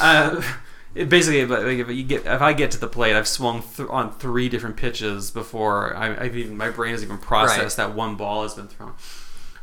uh, 0.00 0.42
it 0.94 1.08
basically, 1.08 1.44
but 1.44 1.64
like, 1.64 1.78
if 1.78 1.88
you 1.88 2.02
get 2.02 2.26
if 2.26 2.42
I 2.42 2.52
get 2.52 2.70
to 2.72 2.78
the 2.78 2.88
plate, 2.88 3.14
I've 3.14 3.28
swung 3.28 3.62
th- 3.62 3.88
on 3.88 4.12
three 4.12 4.48
different 4.48 4.76
pitches 4.76 5.30
before 5.30 5.96
I, 5.96 6.24
I've 6.24 6.36
even 6.36 6.56
my 6.56 6.70
brain 6.70 6.92
has 6.92 7.02
even 7.02 7.18
processed 7.18 7.76
that 7.76 7.94
one 7.94 8.16
ball 8.16 8.42
has 8.42 8.54
been 8.54 8.68
thrown. 8.68 8.94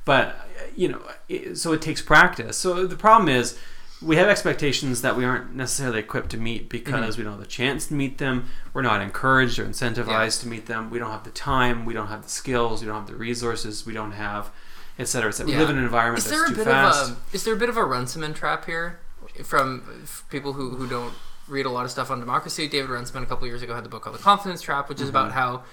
But 0.06 0.36
you 0.76 0.88
know, 0.90 1.02
it, 1.28 1.58
so 1.58 1.74
it 1.74 1.82
takes 1.82 2.02
practice. 2.02 2.58
So 2.58 2.88
the 2.88 2.96
problem 2.96 3.30
is. 3.30 3.58
We 4.02 4.18
have 4.18 4.28
expectations 4.28 5.02
that 5.04 5.16
we 5.16 5.24
aren't 5.24 5.56
necessarily 5.56 6.00
equipped 6.00 6.30
to 6.32 6.38
meet 6.38 6.68
because 6.70 6.94
mm-hmm. 6.94 7.18
we 7.18 7.24
don't 7.24 7.34
have 7.34 7.42
the 7.42 7.48
chance 7.48 7.88
to 7.88 7.94
meet 7.94 8.18
them. 8.18 8.50
We're 8.74 8.82
not 8.82 9.02
encouraged 9.02 9.58
or 9.58 9.66
incentivized 9.66 10.42
to 10.42 10.50
meet 10.50 10.66
them. 10.66 10.90
We 10.90 11.00
don't 11.00 11.12
have 11.12 11.24
the 11.24 11.32
time. 11.32 11.86
We 11.86 11.94
don't 11.94 12.08
have 12.08 12.22
the 12.22 12.30
skills. 12.30 12.82
We 12.82 12.88
don't 12.88 12.98
have 12.98 13.08
the 13.08 13.16
resources. 13.16 13.86
We 13.86 13.94
don't 13.94 14.12
have, 14.12 14.52
et 15.00 15.08
cetera, 15.08 15.30
et 15.30 15.32
cetera. 15.32 15.54
Yeah. 15.54 15.60
We 15.60 15.62
live 15.62 15.70
in 15.72 15.78
an 15.78 15.86
environment 15.86 16.26
Is 16.26 16.30
that's 16.30 16.36
there 16.36 16.46
a 16.46 16.50
too 16.50 16.56
bit 16.56 16.66
fast. 16.66 17.12
of 17.12 17.18
a 17.18 17.36
is 17.36 17.46
there 17.46 17.54
a 17.54 17.58
bit 17.58 17.70
of 17.70 17.78
a 17.78 17.86
Runciman 17.86 18.34
trap 18.34 18.66
here 18.66 19.00
from 19.44 19.84
people 20.30 20.54
who, 20.54 20.72
who 20.72 20.88
don't 20.88 21.14
read 21.48 21.66
a 21.66 21.70
lot 21.70 21.86
of 21.86 21.92
stuff 21.92 22.10
on 22.12 22.20
democracy? 22.20 22.68
David 22.68 22.90
Runciman 22.90 23.24
a 23.24 23.26
couple 23.26 23.48
years 23.48 23.62
ago 23.62 23.76
had 23.76 23.84
the 23.86 23.90
book 23.90 24.04
called 24.04 24.16
The 24.16 24.22
Confidence 24.24 24.62
Trap, 24.62 24.90
which 24.90 25.02
is 25.02 25.10
about 25.10 25.30
Mm-hmm. 25.30 25.40
how 25.40 25.64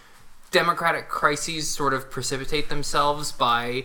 democratic 0.51 1.09
crises 1.09 1.69
sort 1.71 1.95
of 1.95 2.11
precipitate 2.11 2.69
themselves 2.69 3.33
by 3.33 3.85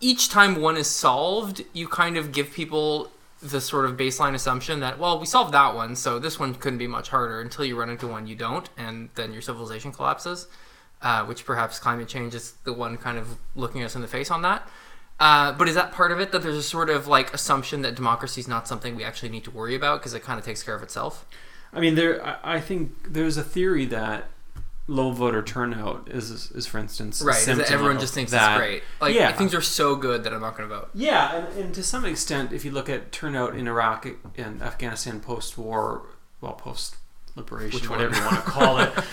each 0.00 0.28
time 0.28 0.60
one 0.60 0.76
is 0.76 0.86
solved, 0.86 1.62
you 1.72 1.88
kind 1.88 2.16
of 2.16 2.32
give 2.32 2.52
people 2.52 3.10
the 3.42 3.60
sort 3.60 3.86
of 3.86 3.96
baseline 3.96 4.34
assumption 4.34 4.80
that 4.80 4.98
well 4.98 5.18
we 5.18 5.24
solved 5.24 5.54
that 5.54 5.74
one 5.74 5.96
so 5.96 6.18
this 6.18 6.38
one 6.38 6.54
couldn't 6.54 6.78
be 6.78 6.86
much 6.86 7.08
harder 7.08 7.40
until 7.40 7.64
you 7.64 7.74
run 7.74 7.88
into 7.88 8.06
one 8.06 8.26
you 8.26 8.36
don't 8.36 8.68
and 8.76 9.08
then 9.14 9.32
your 9.32 9.40
civilization 9.40 9.90
collapses 9.90 10.46
uh, 11.00 11.24
which 11.24 11.46
perhaps 11.46 11.78
climate 11.78 12.06
change 12.06 12.34
is 12.34 12.52
the 12.64 12.72
one 12.72 12.98
kind 12.98 13.16
of 13.16 13.38
looking 13.54 13.82
us 13.82 13.94
in 13.94 14.02
the 14.02 14.06
face 14.06 14.30
on 14.30 14.42
that 14.42 14.68
uh, 15.20 15.52
but 15.52 15.68
is 15.68 15.74
that 15.74 15.92
part 15.92 16.10
of 16.10 16.18
it 16.18 16.32
that 16.32 16.42
there's 16.42 16.56
a 16.56 16.62
sort 16.62 16.90
of 16.90 17.06
like 17.06 17.32
assumption 17.32 17.82
that 17.82 17.94
democracy 17.94 18.40
is 18.40 18.48
not 18.48 18.66
something 18.66 18.96
we 18.96 19.04
actually 19.04 19.28
need 19.28 19.44
to 19.44 19.50
worry 19.50 19.74
about 19.74 20.00
because 20.00 20.14
it 20.14 20.22
kind 20.22 20.38
of 20.38 20.44
takes 20.44 20.62
care 20.62 20.74
of 20.74 20.82
itself 20.82 21.26
I 21.72 21.80
mean, 21.80 21.94
there. 21.94 22.24
I, 22.24 22.56
I 22.56 22.60
think 22.60 23.12
there's 23.12 23.36
a 23.36 23.44
theory 23.44 23.86
that 23.86 24.28
low 24.86 25.12
voter 25.12 25.40
turnout 25.40 26.08
is, 26.10 26.30
is, 26.30 26.50
is 26.50 26.66
for 26.66 26.78
instance, 26.78 27.20
a 27.20 27.24
right 27.24 27.36
is 27.36 27.58
that 27.58 27.70
everyone 27.70 28.00
just 28.00 28.12
thinks 28.12 28.32
that. 28.32 28.52
it's 28.52 28.58
great 28.58 28.82
like 29.00 29.14
yeah. 29.14 29.30
things 29.30 29.54
are 29.54 29.60
so 29.60 29.94
good 29.94 30.24
that 30.24 30.32
i'm 30.32 30.40
not 30.40 30.56
going 30.56 30.68
to 30.68 30.74
vote 30.74 30.90
Yeah, 30.94 31.36
and, 31.36 31.58
and 31.58 31.74
to 31.74 31.82
some 31.84 32.04
extent, 32.04 32.52
if 32.52 32.64
you 32.64 32.72
look 32.72 32.88
at 32.88 33.12
turnout 33.12 33.54
in 33.54 33.68
Iraq 33.68 34.08
and 34.36 34.60
Afghanistan 34.60 35.20
post-war, 35.20 36.06
well, 36.40 36.54
post-liberation, 36.54 37.88
whatever 37.88 38.16
you 38.16 38.22
want 38.24 38.44
to 38.44 38.50
call 38.50 38.78
it, 38.78 38.92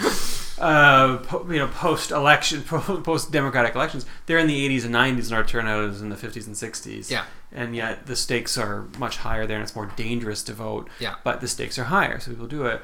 uh, 0.60 1.18
po- 1.18 1.46
you 1.52 1.60
know, 1.60 1.68
post-election, 1.68 2.64
post-democratic 3.04 3.76
elections, 3.76 4.06
they're 4.26 4.38
in 4.40 4.48
the 4.48 4.68
80s 4.70 4.86
and 4.86 4.94
90s, 4.96 5.26
and 5.26 5.34
our 5.34 5.44
turnout 5.44 5.84
is 5.90 6.02
in 6.02 6.10
the 6.10 6.16
50s 6.16 6.48
and 6.48 6.56
60s. 6.56 7.10
Yeah. 7.12 7.26
And 7.52 7.76
yet 7.76 8.06
the 8.08 8.16
stakes 8.16 8.58
are 8.58 8.88
much 8.98 9.18
higher 9.18 9.46
there, 9.48 9.58
and 9.58 9.64
it's 9.64 9.76
more 9.76 9.92
dangerous 9.96 10.44
to 10.44 10.54
vote. 10.54 10.90
Yeah. 11.00 11.16
But 11.24 11.42
the 11.42 11.48
stakes 11.48 11.78
are 11.80 11.86
higher, 11.86 12.20
so 12.20 12.32
people 12.32 12.48
do 12.48 12.66
it. 12.66 12.82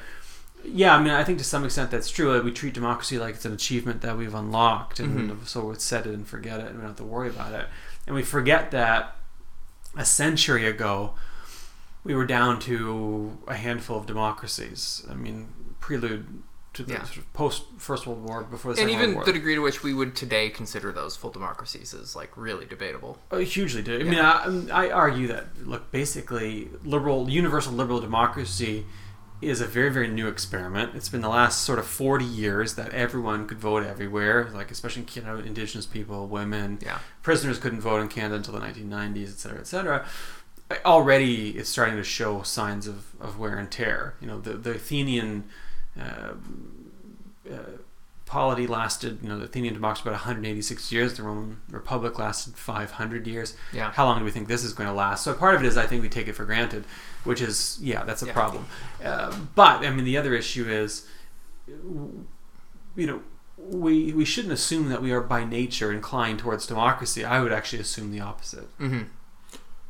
Yeah, 0.66 0.96
I 0.96 1.02
mean, 1.04 1.12
I 1.12 1.26
think 1.26 1.40
to 1.40 1.44
some 1.44 1.66
extent 1.66 1.92
that's 1.92 2.10
true. 2.10 2.34
Like, 2.34 2.44
we 2.46 2.52
treat 2.52 2.74
democracy 2.74 3.20
like 3.20 3.36
it's 3.36 3.44
an 3.46 3.52
achievement 3.54 4.02
that 4.02 4.18
we've 4.18 4.34
unlocked, 4.34 5.00
and 5.00 5.30
Mm-hmm. 5.32 5.44
so 5.46 5.66
we 5.66 5.76
set 5.76 6.06
it 6.06 6.14
and 6.14 6.26
forget 6.28 6.60
it, 6.62 6.68
and 6.68 6.76
we 6.76 6.82
don't 6.82 6.90
have 6.92 6.96
to 6.98 7.04
worry 7.04 7.28
about 7.30 7.54
it. 7.54 7.66
And 8.08 8.16
we 8.16 8.24
forget 8.24 8.72
that 8.72 9.16
a 9.98 10.06
century 10.06 10.66
ago, 10.66 11.16
we 12.06 12.16
were 12.16 12.26
down 12.26 12.60
to 12.62 13.38
a 13.48 13.56
handful 13.56 13.98
of 13.98 14.06
democracies. 14.06 15.06
I 15.10 15.14
mean, 15.14 15.50
prelude 15.80 16.44
to 16.74 16.84
the 16.84 16.94
Yeah. 16.94 17.04
sort 17.04 17.18
of 17.18 17.34
post 17.34 17.64
First 17.78 18.08
World 18.08 18.24
War, 18.24 18.44
before 18.44 18.74
the 18.74 18.82
and 18.82 18.90
Second 18.90 19.04
even 19.04 19.16
World 19.16 19.28
the 19.28 19.34
degree 19.34 19.56
to 19.56 19.62
which 19.62 19.84
we 19.84 19.94
would 19.94 20.16
today 20.16 20.50
consider 20.50 20.92
those 20.92 21.16
full 21.16 21.30
democracies 21.32 21.94
is 21.94 22.16
like 22.16 22.32
really 22.36 22.66
debatable 22.66 23.20
Oh, 23.32 23.40
hugely 23.40 23.82
do. 23.82 24.00
I 24.00 24.04
mean, 24.04 24.20
I, 24.72 24.88
I 24.88 24.92
argue 24.92 25.28
that 25.28 25.68
look, 25.68 25.92
basically, 25.92 26.70
liberal, 26.84 27.30
universal 27.30 27.74
liberal 27.74 28.00
democracy 28.02 28.86
is 29.42 29.60
a 29.60 29.66
very, 29.68 29.92
very 29.92 30.08
new 30.08 30.28
experiment. 30.30 30.96
It's 30.96 31.10
been 31.10 31.20
the 31.22 31.28
last 31.30 31.62
sort 31.62 31.78
of 31.78 31.86
forty 31.86 32.24
years 32.26 32.76
that 32.76 32.94
everyone 32.94 33.46
could 33.46 33.60
vote 33.60 33.84
everywhere, 33.86 34.50
like 34.54 34.72
especially 34.72 35.06
you 35.14 35.22
know, 35.22 35.38
indigenous 35.38 35.86
people, 35.86 36.28
women, 36.28 36.80
yeah 36.82 37.00
prisoners 37.22 37.60
couldn't 37.60 37.82
vote 37.82 38.00
in 38.02 38.08
Canada 38.08 38.36
until 38.36 38.54
the 38.54 38.60
1990s, 38.62 39.30
et 39.34 39.40
cetera, 39.40 39.60
et 39.60 39.68
cetera. 39.68 40.06
already 40.86 41.52
it's 41.52 41.70
starting 41.70 41.96
to 41.98 42.04
show 42.04 42.42
signs 42.42 42.88
of, 42.88 43.06
of 43.20 43.38
wear 43.38 43.58
and 43.58 43.70
tear. 43.70 44.16
You 44.22 44.28
know, 44.28 44.40
the 44.40 44.54
the 44.54 44.72
Athenian 44.72 45.44
polity 48.26 48.66
lasted, 48.68 49.20
you 49.22 49.30
know, 49.30 49.38
the 49.38 49.46
Athenian 49.46 49.74
democracy 49.74 50.02
about 50.04 50.14
186 50.14 50.92
years. 50.92 51.14
The 51.16 51.24
Roman 51.24 51.62
Republic 51.70 52.18
lasted 52.18 52.56
500 52.56 53.28
years. 53.28 53.56
Yeah. 53.72 53.92
How 53.92 54.06
long 54.06 54.20
do 54.20 54.26
we 54.26 54.32
think 54.32 54.48
this 54.48 54.64
is 54.64 54.74
going 54.74 54.88
to 54.88 54.94
last? 54.94 55.24
So 55.24 55.34
part 55.34 55.56
of 55.56 55.64
it 55.64 55.68
is 55.68 55.78
I 55.78 55.86
think 55.86 56.02
we 56.02 56.10
take 56.10 56.28
it 56.28 56.34
for 56.34 56.46
granted, 56.46 56.86
which 57.24 57.42
is 57.42 57.78
yeah, 57.82 58.04
that's 58.04 58.24
a 58.24 58.28
Yeah. 58.28 58.34
problem. 58.34 58.66
Uh, 59.04 59.38
but 59.56 59.86
I 59.86 59.90
mean, 59.92 60.06
the 60.06 60.18
other 60.18 60.34
issue 60.34 60.68
is, 60.68 61.06
you 61.68 62.26
know. 62.96 63.22
We, 63.56 64.12
we 64.12 64.26
shouldn't 64.26 64.52
assume 64.52 64.90
that 64.90 65.02
we 65.02 65.12
are 65.14 65.22
by 65.22 65.46
nature 65.46 65.94
inclined 65.94 66.40
towards 66.40 66.68
democracy. 66.68 67.24
I 67.24 67.40
would 67.40 67.54
actually 67.54 67.80
assume 67.80 68.12
the 68.12 68.20
opposite 68.20 68.66
hmm 68.78 69.04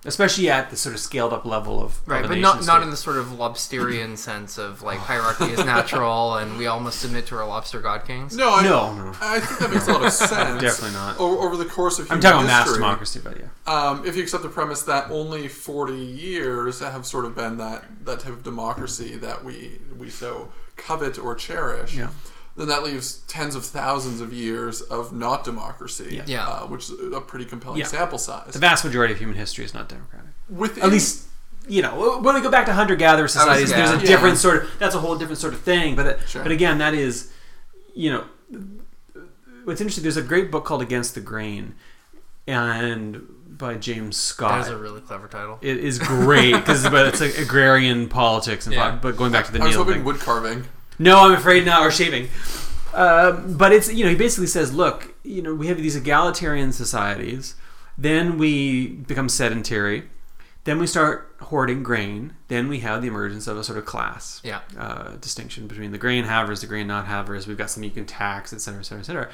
especially 0.06 0.50
at 0.50 0.70
the 0.70 0.76
sort 0.76 0.94
of 0.96 1.00
scaled 1.02 1.32
up 1.34 1.46
level 1.46 1.82
of 1.82 2.00
Right, 2.08 2.24
of 2.24 2.30
but 2.30 2.36
nation 2.36 2.42
not 2.42 2.66
not 2.66 2.84
in 2.84 2.90
the 2.90 2.98
sort 2.98 3.18
of 3.18 3.28
lobsterian 3.28 4.18
sense 4.30 4.58
of 4.58 4.82
like 4.82 5.00
hierarchy 5.00 5.46
is 5.46 5.64
natural 5.66 6.36
and 6.40 6.58
we 6.58 6.66
all 6.68 6.80
must 6.80 7.00
submit 7.00 7.26
to 7.28 7.36
our 7.38 7.48
lobster 7.48 7.80
god 7.80 8.06
kings. 8.06 8.36
No, 8.36 8.54
I, 8.56 8.64
No, 8.64 8.94
no. 8.94 9.14
I 9.22 9.40
think 9.40 9.60
that 9.60 9.72
makes 9.72 9.88
a 9.88 9.94
lot 9.94 10.04
of 10.06 10.12
sense. 10.32 10.62
Definitely 10.62 10.92
not. 10.98 11.20
Over, 11.20 11.36
over 11.44 11.58
the 11.58 11.66
course 11.66 12.00
of 12.00 12.12
I'm 12.12 12.18
human 12.18 12.22
talking 12.22 12.46
about 12.46 12.66
mass 12.66 12.74
democracy, 12.74 13.22
but 13.24 13.38
yeah, 13.40 13.48
Um, 13.66 14.06
if 14.06 14.16
you 14.16 14.24
accept 14.24 14.44
the 14.44 14.50
premise 14.50 14.82
that 14.84 15.10
only 15.12 15.48
40 15.48 15.94
years 15.96 16.80
have 16.80 17.06
sort 17.06 17.26
of 17.26 17.36
been 17.36 17.58
that, 17.58 17.86
that 18.06 18.20
type 18.20 18.34
of 18.34 18.44
democracy 18.44 19.16
that 19.18 19.44
we 19.44 19.80
we 19.98 20.10
so 20.10 20.52
covet 20.76 21.18
or 21.20 21.36
cherish, 21.36 21.96
Yeah. 21.96 22.10
Then 22.56 22.68
that 22.68 22.84
leaves 22.84 23.20
tens 23.28 23.56
of 23.56 23.66
thousands 23.66 24.22
of 24.22 24.32
years 24.34 24.82
of 24.82 25.12
not 25.14 25.44
democracy, 25.44 26.16
Yeah. 26.18 26.24
Yeah. 26.28 26.48
Uh, 26.48 26.60
which 26.68 26.90
is 26.90 27.14
a 27.14 27.20
pretty 27.22 27.46
compelling 27.46 27.80
Yeah. 27.80 27.86
sample 27.88 28.18
size. 28.20 28.54
the 28.54 28.60
vast 28.60 28.84
majority 28.86 29.14
of 29.14 29.20
human 29.20 29.36
history 29.36 29.66
is 29.66 29.74
not 29.74 29.90
democratic. 29.90 30.30
Within, 30.50 30.84
At 30.84 30.90
least, 30.92 31.24
you 31.68 31.82
know, 31.82 32.20
when 32.20 32.36
we 32.36 32.42
go 32.42 32.52
back 32.52 32.66
to 32.68 32.74
hunter-gatherer 32.74 33.28
societies, 33.28 33.72
yeah. 33.72 33.78
there's 33.78 33.90
a 33.92 33.98
Yeah. 34.02 34.06
different 34.08 34.38
sort 34.38 34.64
of 34.64 34.70
that's 34.80 34.94
a 34.96 35.00
whole 35.00 35.16
different 35.18 35.40
sort 35.40 35.54
of 35.54 35.62
thing. 35.62 35.96
But 35.96 36.20
Sure. 36.28 36.44
but 36.44 36.52
again, 36.52 36.78
that 36.80 36.94
is, 36.94 37.30
you 37.96 38.12
know, 38.12 38.26
what's 39.64 39.82
interesting. 39.82 40.04
There's 40.04 40.18
a 40.18 40.22
great 40.22 40.52
book 40.52 40.66
called 40.66 40.82
Against 40.82 41.16
the 41.16 41.22
Grain, 41.22 41.74
and 42.48 43.22
by 43.48 43.76
James 43.76 44.18
Scott. 44.18 44.66
That 44.66 44.72
is 44.72 44.74
a 44.74 44.78
really 44.78 45.02
clever 45.02 45.28
title. 45.28 45.58
it 45.62 45.78
is 45.78 46.00
great 46.00 46.54
because 46.54 46.84
but 46.90 47.06
it's 47.08 47.22
like 47.22 47.38
agrarian 47.38 48.10
politics 48.10 48.66
and 48.66 48.74
Yeah. 48.76 48.92
po- 48.92 49.00
but 49.02 49.18
going 49.18 49.32
back 49.32 49.46
to 49.46 49.52
the 49.52 49.60
I 49.62 49.66
was 49.66 49.72
Neil 49.76 49.84
hoping 49.84 50.00
thing. 50.00 50.04
wood 50.04 50.20
carving. 50.20 50.66
No, 51.00 51.20
I'm 51.26 51.34
afraid 51.34 51.66
not, 51.66 51.82
or 51.86 51.92
shaving. 51.92 52.30
Um, 52.94 53.58
but 53.58 53.72
it's 53.74 53.92
you 53.92 54.04
know 54.04 54.10
he 54.12 54.16
basically 54.16 54.48
says, 54.48 54.74
look, 54.74 55.14
you 55.24 55.42
know 55.42 55.54
we 55.56 55.68
have 55.68 55.78
these 55.78 55.96
egalitarian 55.96 56.72
societies, 56.72 57.56
then 57.98 58.38
we 58.38 58.88
become 58.88 59.30
sedentary, 59.30 60.04
then 60.66 60.78
we 60.80 60.86
start 60.88 61.36
hoarding 61.42 61.82
grain, 61.84 62.34
then 62.48 62.68
we 62.70 62.80
have 62.80 63.02
the 63.02 63.08
emergence 63.08 63.48
of 63.48 63.58
a 63.58 63.64
sort 63.64 63.78
of 63.78 63.86
class 63.86 64.40
Yeah. 64.44 64.60
uh, 64.78 65.16
distinction 65.20 65.68
between 65.68 65.92
the 65.92 65.98
grain 65.98 66.26
havers, 66.26 66.62
the 66.62 66.68
grain 66.68 66.88
not 66.88 67.08
havers. 67.08 67.48
We've 67.48 67.58
got 67.58 67.70
some 67.72 67.84
you 67.84 67.90
can 67.92 68.06
tax, 68.06 68.54
et 68.54 68.62
cetera, 68.62 68.80
et 68.82 68.84
cetera, 68.84 69.00
et 69.02 69.06
cetera. 69.06 69.30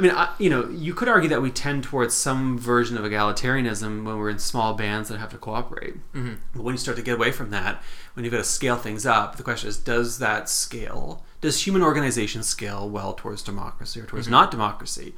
I 0.00 0.02
mean, 0.02 0.12
I, 0.12 0.34
you 0.38 0.48
know, 0.48 0.66
you 0.70 0.94
could 0.94 1.08
argue 1.08 1.28
that 1.28 1.42
we 1.42 1.50
tend 1.50 1.84
towards 1.84 2.14
some 2.14 2.56
version 2.58 2.96
of 2.96 3.04
egalitarianism 3.04 4.02
when 4.06 4.16
we're 4.16 4.30
in 4.30 4.38
small 4.38 4.72
bands 4.72 5.10
that 5.10 5.18
have 5.18 5.28
to 5.32 5.36
cooperate. 5.36 5.96
Mm-hmm. 6.14 6.36
But 6.54 6.62
when 6.62 6.72
you 6.72 6.78
start 6.78 6.96
to 6.96 7.02
get 7.02 7.16
away 7.16 7.32
from 7.32 7.50
that, 7.50 7.82
when 8.14 8.24
you've 8.24 8.32
got 8.32 8.38
to 8.38 8.44
scale 8.44 8.76
things 8.76 9.04
up, 9.04 9.36
the 9.36 9.42
question 9.42 9.68
is, 9.68 9.76
does 9.76 10.18
that 10.18 10.48
scale? 10.48 11.22
Does 11.42 11.66
human 11.66 11.82
organization 11.82 12.42
scale 12.42 12.88
well 12.88 13.12
towards 13.12 13.42
democracy 13.42 14.00
or 14.00 14.06
towards 14.06 14.24
Mm-hmm. 14.24 14.32
not 14.32 14.50
democracy? 14.50 15.12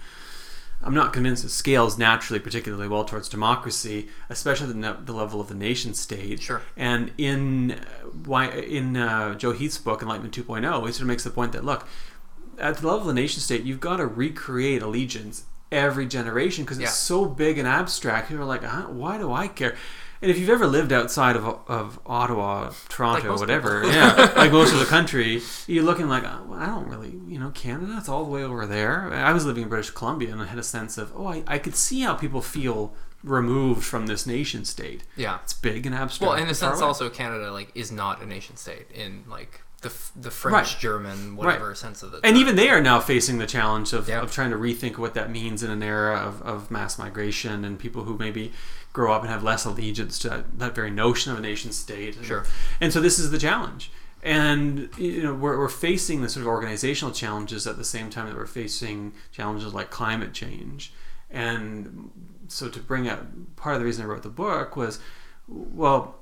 I'm 0.84 0.94
not 0.94 1.12
convinced 1.12 1.44
it 1.44 1.50
scales 1.50 1.96
naturally 1.96 2.40
particularly 2.40 2.88
well 2.88 3.04
towards 3.04 3.28
democracy, 3.28 4.08
especially 4.28 4.66
the, 4.66 4.74
ne- 4.74 4.96
the 5.04 5.12
level 5.12 5.40
of 5.40 5.46
the 5.46 5.54
nation 5.54 5.94
state. 5.94 6.42
Sure. 6.42 6.60
And 6.76 7.12
in 7.16 7.70
uh, 7.72 7.76
why 8.24 8.48
in 8.48 8.96
uh, 8.96 9.36
Joe 9.36 9.52
Heath's 9.52 9.78
book 9.78 10.02
Enlightenment 10.02 10.34
2.0, 10.34 10.86
he 10.86 10.92
sort 10.92 11.02
of 11.02 11.06
makes 11.06 11.22
the 11.22 11.30
point 11.30 11.52
that 11.52 11.64
look, 11.64 11.86
at 12.62 12.78
the 12.78 12.86
level 12.86 13.02
of 13.02 13.06
the 13.06 13.14
nation 13.14 13.40
state, 13.40 13.62
you've 13.64 13.80
got 13.80 13.96
to 13.96 14.06
recreate 14.06 14.82
allegiance 14.82 15.44
every 15.70 16.06
generation 16.06 16.64
because 16.64 16.78
it's 16.78 16.84
Yeah. 16.90 16.90
so 16.90 17.24
big 17.26 17.58
and 17.58 17.66
abstract. 17.66 18.28
People 18.28 18.42
are 18.44 18.46
like, 18.46 18.62
"Huh, 18.64 18.82
why 18.88 19.18
do 19.18 19.32
I 19.32 19.48
care? 19.48 19.74
And 20.20 20.30
if 20.30 20.38
you've 20.38 20.50
ever 20.50 20.68
lived 20.68 20.92
outside 20.92 21.34
of, 21.34 21.44
of 21.66 21.98
Ottawa, 22.06 22.70
Toronto, 22.88 23.30
most 23.30 23.40
whatever, 23.40 23.82
yeah, 23.86 24.32
like 24.36 24.52
most 24.52 24.72
of 24.72 24.78
the 24.78 24.84
country, 24.86 25.42
you're 25.66 25.82
looking 25.82 26.08
like, 26.08 26.22
oh, 26.24 26.44
well, 26.46 26.60
I 26.60 26.66
don't 26.66 26.86
really, 26.86 27.10
you 27.26 27.40
know, 27.40 27.50
Canada, 27.50 27.96
it's 27.98 28.08
all 28.08 28.22
the 28.24 28.30
way 28.30 28.44
over 28.44 28.64
there. 28.64 29.12
I 29.12 29.32
was 29.32 29.44
living 29.44 29.64
in 29.64 29.68
British 29.68 29.90
Columbia 29.90 30.30
and 30.30 30.40
I 30.40 30.46
had 30.46 30.60
a 30.60 30.62
sense 30.62 30.96
of, 30.96 31.12
oh, 31.16 31.26
I, 31.26 31.42
I 31.48 31.58
could 31.58 31.74
see 31.74 32.02
how 32.02 32.14
people 32.14 32.40
feel 32.40 32.94
removed 33.24 33.82
from 33.84 34.06
this 34.06 34.24
nation 34.24 34.64
state. 34.64 35.02
Yeah. 35.16 35.38
It's 35.42 35.54
big 35.54 35.86
and 35.86 35.94
abstract. 35.94 36.28
Well, 36.34 36.40
in 36.40 36.48
a 36.48 36.54
sense, 36.54 36.80
also 36.80 37.08
Canada 37.10 37.50
like 37.50 37.72
is 37.74 37.90
not 37.90 38.22
a 38.22 38.26
nation 38.26 38.56
state 38.56 38.86
in 38.94 39.24
like 39.28 39.62
the 39.82 39.92
the 40.16 40.30
French, 40.30 40.54
Right. 40.54 40.76
German, 40.80 41.36
whatever 41.36 41.74
sense 41.74 42.02
of 42.02 42.14
it. 42.14 42.20
And 42.24 42.36
even 42.36 42.56
they 42.56 42.68
are 42.70 42.80
now 42.80 43.00
facing 43.00 43.38
the 43.38 43.46
challenge 43.46 43.92
of, 43.92 44.08
Yeah. 44.08 44.20
of 44.20 44.32
trying 44.32 44.50
to 44.50 44.56
rethink 44.56 44.96
what 44.98 45.14
that 45.14 45.30
means 45.30 45.62
in 45.62 45.70
an 45.70 45.82
era 45.82 46.16
of, 46.16 46.40
of 46.42 46.70
mass 46.70 46.98
migration 46.98 47.64
and 47.64 47.78
people 47.78 48.04
who 48.04 48.16
maybe 48.16 48.52
grow 48.92 49.12
up 49.12 49.22
and 49.22 49.30
have 49.30 49.42
less 49.42 49.64
allegiance 49.64 50.18
to 50.20 50.28
that, 50.28 50.58
that 50.58 50.74
very 50.74 50.90
notion 50.90 51.32
of 51.32 51.38
a 51.38 51.40
nation 51.40 51.72
state. 51.72 52.16
And, 52.16 52.24
Sure. 52.26 52.44
And 52.80 52.92
so 52.92 53.00
this 53.00 53.18
is 53.18 53.30
the 53.30 53.38
challenge. 53.38 53.90
And 54.24 54.88
you 54.96 55.22
know 55.24 55.34
we're, 55.34 55.58
we're 55.58 55.68
facing 55.68 56.22
the 56.22 56.28
sort 56.28 56.42
of 56.42 56.46
organizational 56.48 57.12
challenges 57.12 57.66
at 57.66 57.76
the 57.76 57.84
same 57.84 58.08
time 58.08 58.26
that 58.28 58.36
we're 58.36 58.46
facing 58.46 59.12
challenges 59.32 59.74
like 59.74 59.90
climate 59.90 60.32
change. 60.32 60.92
And 61.30 62.10
so 62.48 62.68
to 62.68 62.78
bring 62.78 63.08
up 63.08 63.26
part 63.56 63.74
of 63.74 63.80
the 63.80 63.86
reason 63.86 64.04
I 64.04 64.08
wrote 64.08 64.22
the 64.22 64.28
book 64.28 64.76
was, 64.76 65.00
well, 65.48 66.16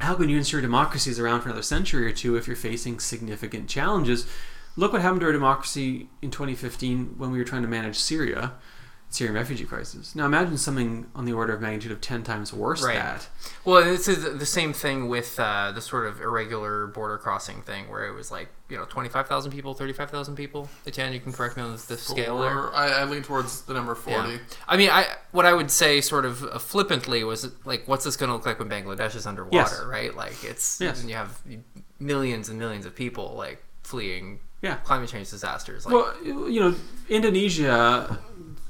how 0.00 0.14
can 0.14 0.28
you 0.28 0.36
ensure 0.36 0.60
democracy 0.60 1.10
is 1.10 1.18
around 1.18 1.40
for 1.40 1.48
another 1.48 1.62
century 1.62 2.06
or 2.06 2.12
two 2.12 2.36
if 2.36 2.46
you're 2.46 2.56
facing 2.56 2.98
significant 2.98 3.68
challenges? 3.68 4.26
Look 4.76 4.92
what 4.92 5.02
happened 5.02 5.20
to 5.20 5.26
our 5.26 5.32
democracy 5.32 6.08
in 6.20 6.30
2015 6.30 7.14
when 7.16 7.30
we 7.30 7.38
were 7.38 7.44
trying 7.44 7.62
to 7.62 7.68
manage 7.68 7.96
Syria, 7.96 8.54
Syrian 9.14 9.36
refugee 9.36 9.64
crisis. 9.64 10.16
Now 10.16 10.26
imagine 10.26 10.58
something 10.58 11.06
on 11.14 11.24
the 11.24 11.32
order 11.32 11.52
of 11.54 11.60
magnitude 11.60 11.92
of 11.92 12.00
10 12.00 12.24
times 12.24 12.52
worse 12.52 12.82
Right. 12.82 12.96
that. 12.96 13.28
Well, 13.64 13.84
this 13.84 14.08
is 14.08 14.24
the 14.38 14.44
same 14.44 14.72
thing 14.72 15.06
with 15.08 15.38
uh, 15.38 15.70
the 15.70 15.80
sort 15.80 16.06
of 16.06 16.20
irregular 16.20 16.88
border 16.88 17.16
crossing 17.18 17.62
thing, 17.62 17.88
where 17.88 18.08
it 18.08 18.12
was 18.12 18.32
like 18.32 18.48
you 18.68 18.76
know 18.76 18.86
twenty 18.86 19.08
five 19.08 19.28
thousand 19.28 19.52
people, 19.52 19.72
thirty 19.72 19.92
five 19.92 20.10
thousand 20.10 20.34
people. 20.34 20.68
Etienne, 20.84 21.12
you 21.12 21.20
can 21.20 21.32
correct 21.32 21.56
me 21.56 21.62
on 21.62 21.70
the 21.72 21.78
scale 21.96 22.40
there. 22.40 22.58
Or 22.58 22.74
I, 22.74 22.88
I 22.88 23.04
lean 23.04 23.22
towards 23.22 23.62
the 23.62 23.74
number 23.74 23.94
40. 23.94 24.30
Yeah. 24.32 24.38
I 24.66 24.76
mean, 24.76 24.90
I 24.90 25.06
what 25.30 25.46
I 25.46 25.52
would 25.52 25.70
say, 25.70 26.00
sort 26.00 26.24
of 26.24 26.42
uh, 26.42 26.58
flippantly, 26.58 27.22
was 27.22 27.48
like, 27.64 27.86
what's 27.86 28.04
this 28.04 28.16
going 28.16 28.30
to 28.30 28.34
look 28.34 28.46
like 28.46 28.58
when 28.58 28.68
Bangladesh 28.68 29.14
is 29.14 29.26
underwater, 29.26 29.56
Yes. 29.56 29.80
right? 29.86 30.14
Like, 30.16 30.42
it's 30.42 30.80
Yes. 30.80 31.04
you 31.04 31.14
have 31.14 31.40
millions 32.00 32.48
and 32.48 32.58
millions 32.58 32.84
of 32.84 32.96
people 32.96 33.34
like 33.36 33.62
fleeing 33.84 34.40
Yeah. 34.62 34.76
climate 34.76 35.08
change 35.08 35.30
disasters. 35.30 35.86
Like, 35.86 35.94
Well, 35.94 36.14
you 36.24 36.58
know, 36.60 36.74
Indonesia 37.08 38.18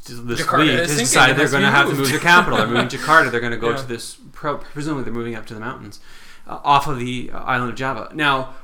this 0.04 0.42
Jakarta 0.42 0.58
week 0.60 0.70
is 0.70 0.90
has 0.90 0.98
decided 0.98 1.34
it 1.34 1.36
they're 1.38 1.48
going 1.48 1.62
to 1.62 1.70
have 1.70 1.86
to 1.88 1.94
moved. 1.94 2.00
move 2.10 2.12
the 2.12 2.18
capital. 2.18 2.58
They're 2.58 2.66
moving 2.68 2.88
to 2.88 2.96
Jakarta. 2.98 3.30
They're 3.30 3.40
going 3.40 3.52
to 3.52 3.58
go 3.58 3.70
Yeah. 3.70 3.76
to 3.76 3.86
this. 3.86 4.16
Presumably, 4.32 5.04
they're 5.04 5.12
moving 5.12 5.34
up 5.34 5.46
to 5.46 5.54
the 5.54 5.60
mountains 5.60 6.00
uh, 6.46 6.60
off 6.62 6.86
of 6.86 6.98
the 6.98 7.30
uh, 7.32 7.38
island 7.40 7.70
of 7.70 7.76
Java. 7.76 8.10
Now, 8.14 8.54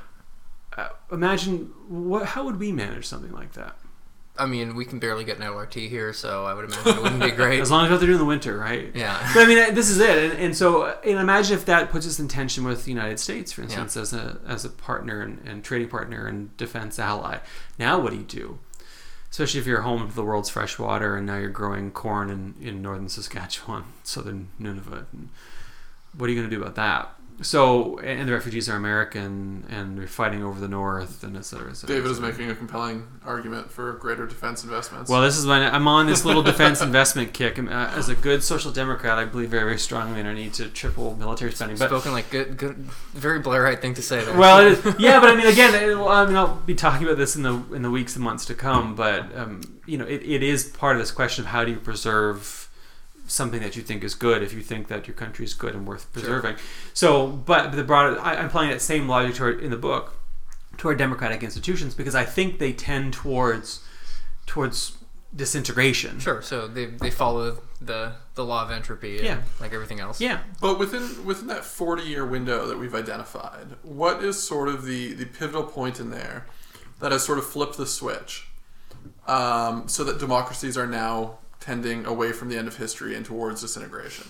uh, 0.77 0.89
imagine 1.11 1.71
what. 1.87 2.25
How 2.27 2.45
would 2.45 2.59
we 2.59 2.71
manage 2.71 3.05
something 3.05 3.31
like 3.31 3.53
that? 3.53 3.75
I 4.37 4.45
mean, 4.45 4.75
we 4.75 4.85
can 4.85 4.97
barely 4.97 5.23
get 5.25 5.37
an 5.37 5.43
LRT 5.43 5.89
here, 5.89 6.13
so 6.13 6.45
I 6.45 6.53
would 6.53 6.65
imagine 6.65 6.93
it 6.97 7.01
wouldn't 7.03 7.21
be 7.21 7.31
great. 7.41 7.59
As 7.59 7.69
long 7.69 7.85
as 7.85 7.91
what 7.91 7.97
they're 7.99 8.07
doing 8.07 8.19
in 8.19 8.25
the 8.25 8.25
winter, 8.29 8.57
right? 8.57 8.89
yeah. 8.95 9.29
But 9.33 9.43
I 9.43 9.45
mean, 9.47 9.75
this 9.75 9.89
is 9.89 9.99
it, 9.99 10.31
and, 10.31 10.39
and 10.41 10.55
so 10.57 10.83
uh, 10.83 10.95
and 11.03 11.19
imagine 11.19 11.57
if 11.57 11.65
that 11.65 11.91
puts 11.91 12.07
us 12.07 12.17
in 12.19 12.27
tension 12.27 12.63
with 12.63 12.85
the 12.85 12.91
United 12.91 13.19
States, 13.19 13.51
for 13.51 13.61
instance, 13.61 13.97
as 13.97 14.13
a 14.13 14.39
as 14.47 14.63
a 14.63 14.69
partner 14.69 15.21
and, 15.21 15.45
and 15.45 15.63
trading 15.63 15.89
partner 15.89 16.25
and 16.27 16.55
defense 16.57 16.97
ally. 16.97 17.39
Now, 17.77 17.99
what 17.99 18.11
do 18.11 18.17
you 18.17 18.23
do? 18.23 18.59
Especially 19.31 19.61
if 19.61 19.65
you're 19.65 19.81
home 19.81 20.07
to 20.07 20.13
the 20.13 20.23
world's 20.23 20.49
fresh 20.49 20.77
water, 20.77 21.15
and 21.15 21.25
now 21.25 21.37
you're 21.37 21.49
growing 21.49 21.89
corn 21.89 22.29
in, 22.29 22.53
in 22.61 22.81
northern 22.81 23.09
Saskatchewan, 23.09 23.85
southern 24.03 24.49
Nunavut. 24.59 25.05
And 25.13 25.29
what 26.15 26.27
are 26.27 26.33
you 26.33 26.39
going 26.39 26.49
to 26.49 26.55
do 26.55 26.61
about 26.61 26.75
that? 26.75 27.15
So, 27.41 27.97
and 27.99 28.27
the 28.27 28.33
refugees 28.33 28.69
are 28.69 28.75
American, 28.75 29.65
and 29.69 29.97
they're 29.97 30.07
fighting 30.07 30.43
over 30.43 30.59
the 30.59 30.67
north, 30.67 31.23
and 31.23 31.35
et 31.35 31.45
cetera, 31.45 31.69
et 31.69 31.75
cetera. 31.75 31.95
et 31.95 31.99
David 31.99 32.11
is 32.11 32.19
making 32.19 32.49
a 32.49 32.55
compelling 32.55 33.07
argument 33.25 33.71
for 33.71 33.93
greater 33.93 34.25
defense 34.25 34.63
investments. 34.63 35.09
Well, 35.09 35.21
this 35.21 35.37
is 35.37 35.45
when 35.45 35.61
I'm 35.61 35.87
on 35.87 36.07
this 36.07 36.25
little 36.25 36.43
defense 36.43 36.81
investment 36.81 37.33
kick. 37.33 37.57
Uh, 37.59 37.69
as 37.95 38.09
a 38.09 38.15
good 38.15 38.43
social 38.43 38.71
democrat, 38.71 39.17
I 39.17 39.25
believe 39.25 39.49
very, 39.49 39.63
very 39.63 39.77
strongly 39.79 40.19
in 40.19 40.25
our 40.25 40.33
need 40.33 40.53
to 40.55 40.67
triple 40.69 41.15
military 41.15 41.51
spending. 41.51 41.77
But 41.77 41.89
Spoken 41.89 42.11
like 42.11 42.29
good, 42.29 42.57
good, 42.57 42.75
very 43.13 43.41
Blairite 43.41 43.81
thing 43.81 43.93
to 43.95 44.01
say 44.01 44.23
there. 44.23 44.37
well, 44.37 44.65
it 44.65 44.73
is, 44.73 44.95
yeah, 44.99 45.19
but 45.19 45.29
I 45.29 45.35
mean, 45.35 45.47
again, 45.47 45.73
it, 45.75 45.95
well, 45.95 46.09
I 46.09 46.25
mean, 46.25 46.35
I'll 46.35 46.55
be 46.55 46.75
talking 46.75 47.05
about 47.05 47.17
this 47.17 47.35
in 47.35 47.43
the 47.43 47.53
in 47.73 47.81
the 47.81 47.91
weeks 47.91 48.15
and 48.15 48.23
months 48.23 48.45
to 48.45 48.53
come. 48.55 48.95
But 48.95 49.35
um, 49.35 49.61
you 49.85 49.97
know, 49.97 50.05
it, 50.05 50.21
it 50.23 50.43
is 50.43 50.65
part 50.65 50.95
of 50.95 51.01
this 51.01 51.11
question 51.11 51.43
of 51.43 51.49
how 51.49 51.65
do 51.65 51.71
you 51.71 51.77
preserve 51.79 52.69
something 53.31 53.61
that 53.61 53.75
you 53.75 53.81
think 53.81 54.03
is 54.03 54.13
good 54.13 54.43
if 54.43 54.53
you 54.53 54.61
think 54.61 54.87
that 54.87 55.07
your 55.07 55.15
country 55.15 55.45
is 55.45 55.53
good 55.53 55.73
and 55.73 55.87
worth 55.87 56.11
preserving. 56.13 56.55
So, 56.93 57.27
but 57.27 57.71
the 57.71 57.83
broader, 57.83 58.19
I, 58.19 58.35
I'm 58.35 58.45
applying 58.45 58.69
that 58.71 58.81
same 58.81 59.07
logic 59.07 59.35
to 59.35 59.57
in 59.59 59.71
the 59.71 59.77
book 59.77 60.17
to 60.77 60.87
our 60.87 60.95
democratic 60.95 61.43
institutions 61.43 61.93
because 61.93 62.15
I 62.15 62.25
think 62.25 62.59
they 62.59 62.73
tend 62.73 63.13
towards 63.13 63.83
towards 64.45 64.97
disintegration. 65.35 66.19
Sure. 66.19 66.41
So 66.41 66.67
they, 66.67 66.87
they 66.87 67.11
follow 67.11 67.61
the 67.79 68.13
the 68.35 68.45
law 68.45 68.63
of 68.63 68.71
entropy. 68.71 69.17
and 69.17 69.25
Yeah. 69.25 69.41
Like 69.59 69.73
everything 69.73 69.99
else. 69.99 70.19
Yeah. 70.19 70.39
But 70.59 70.77
within 70.79 71.25
within 71.25 71.47
that 71.47 71.63
forty 71.63 72.03
year 72.03 72.25
window 72.25 72.67
that 72.67 72.77
we've 72.77 72.95
identified, 72.95 73.67
what 73.83 74.23
is 74.23 74.41
sort 74.41 74.67
of 74.67 74.85
the 74.85 75.13
the 75.13 75.25
pivotal 75.25 75.63
point 75.63 75.99
in 75.99 76.11
there 76.11 76.47
that 76.99 77.11
has 77.11 77.23
sort 77.23 77.37
of 77.39 77.45
flipped 77.45 77.77
the 77.77 77.87
switch, 77.87 78.47
um, 79.27 79.87
so 79.87 80.03
that 80.03 80.19
democracies 80.19 80.77
are 80.77 80.87
now 80.87 81.39
tending 81.61 82.05
away 82.05 82.33
from 82.33 82.49
the 82.49 82.57
end 82.57 82.67
of 82.67 82.75
history 82.77 83.15
and 83.15 83.25
towards 83.25 83.61
disintegration? 83.61 84.25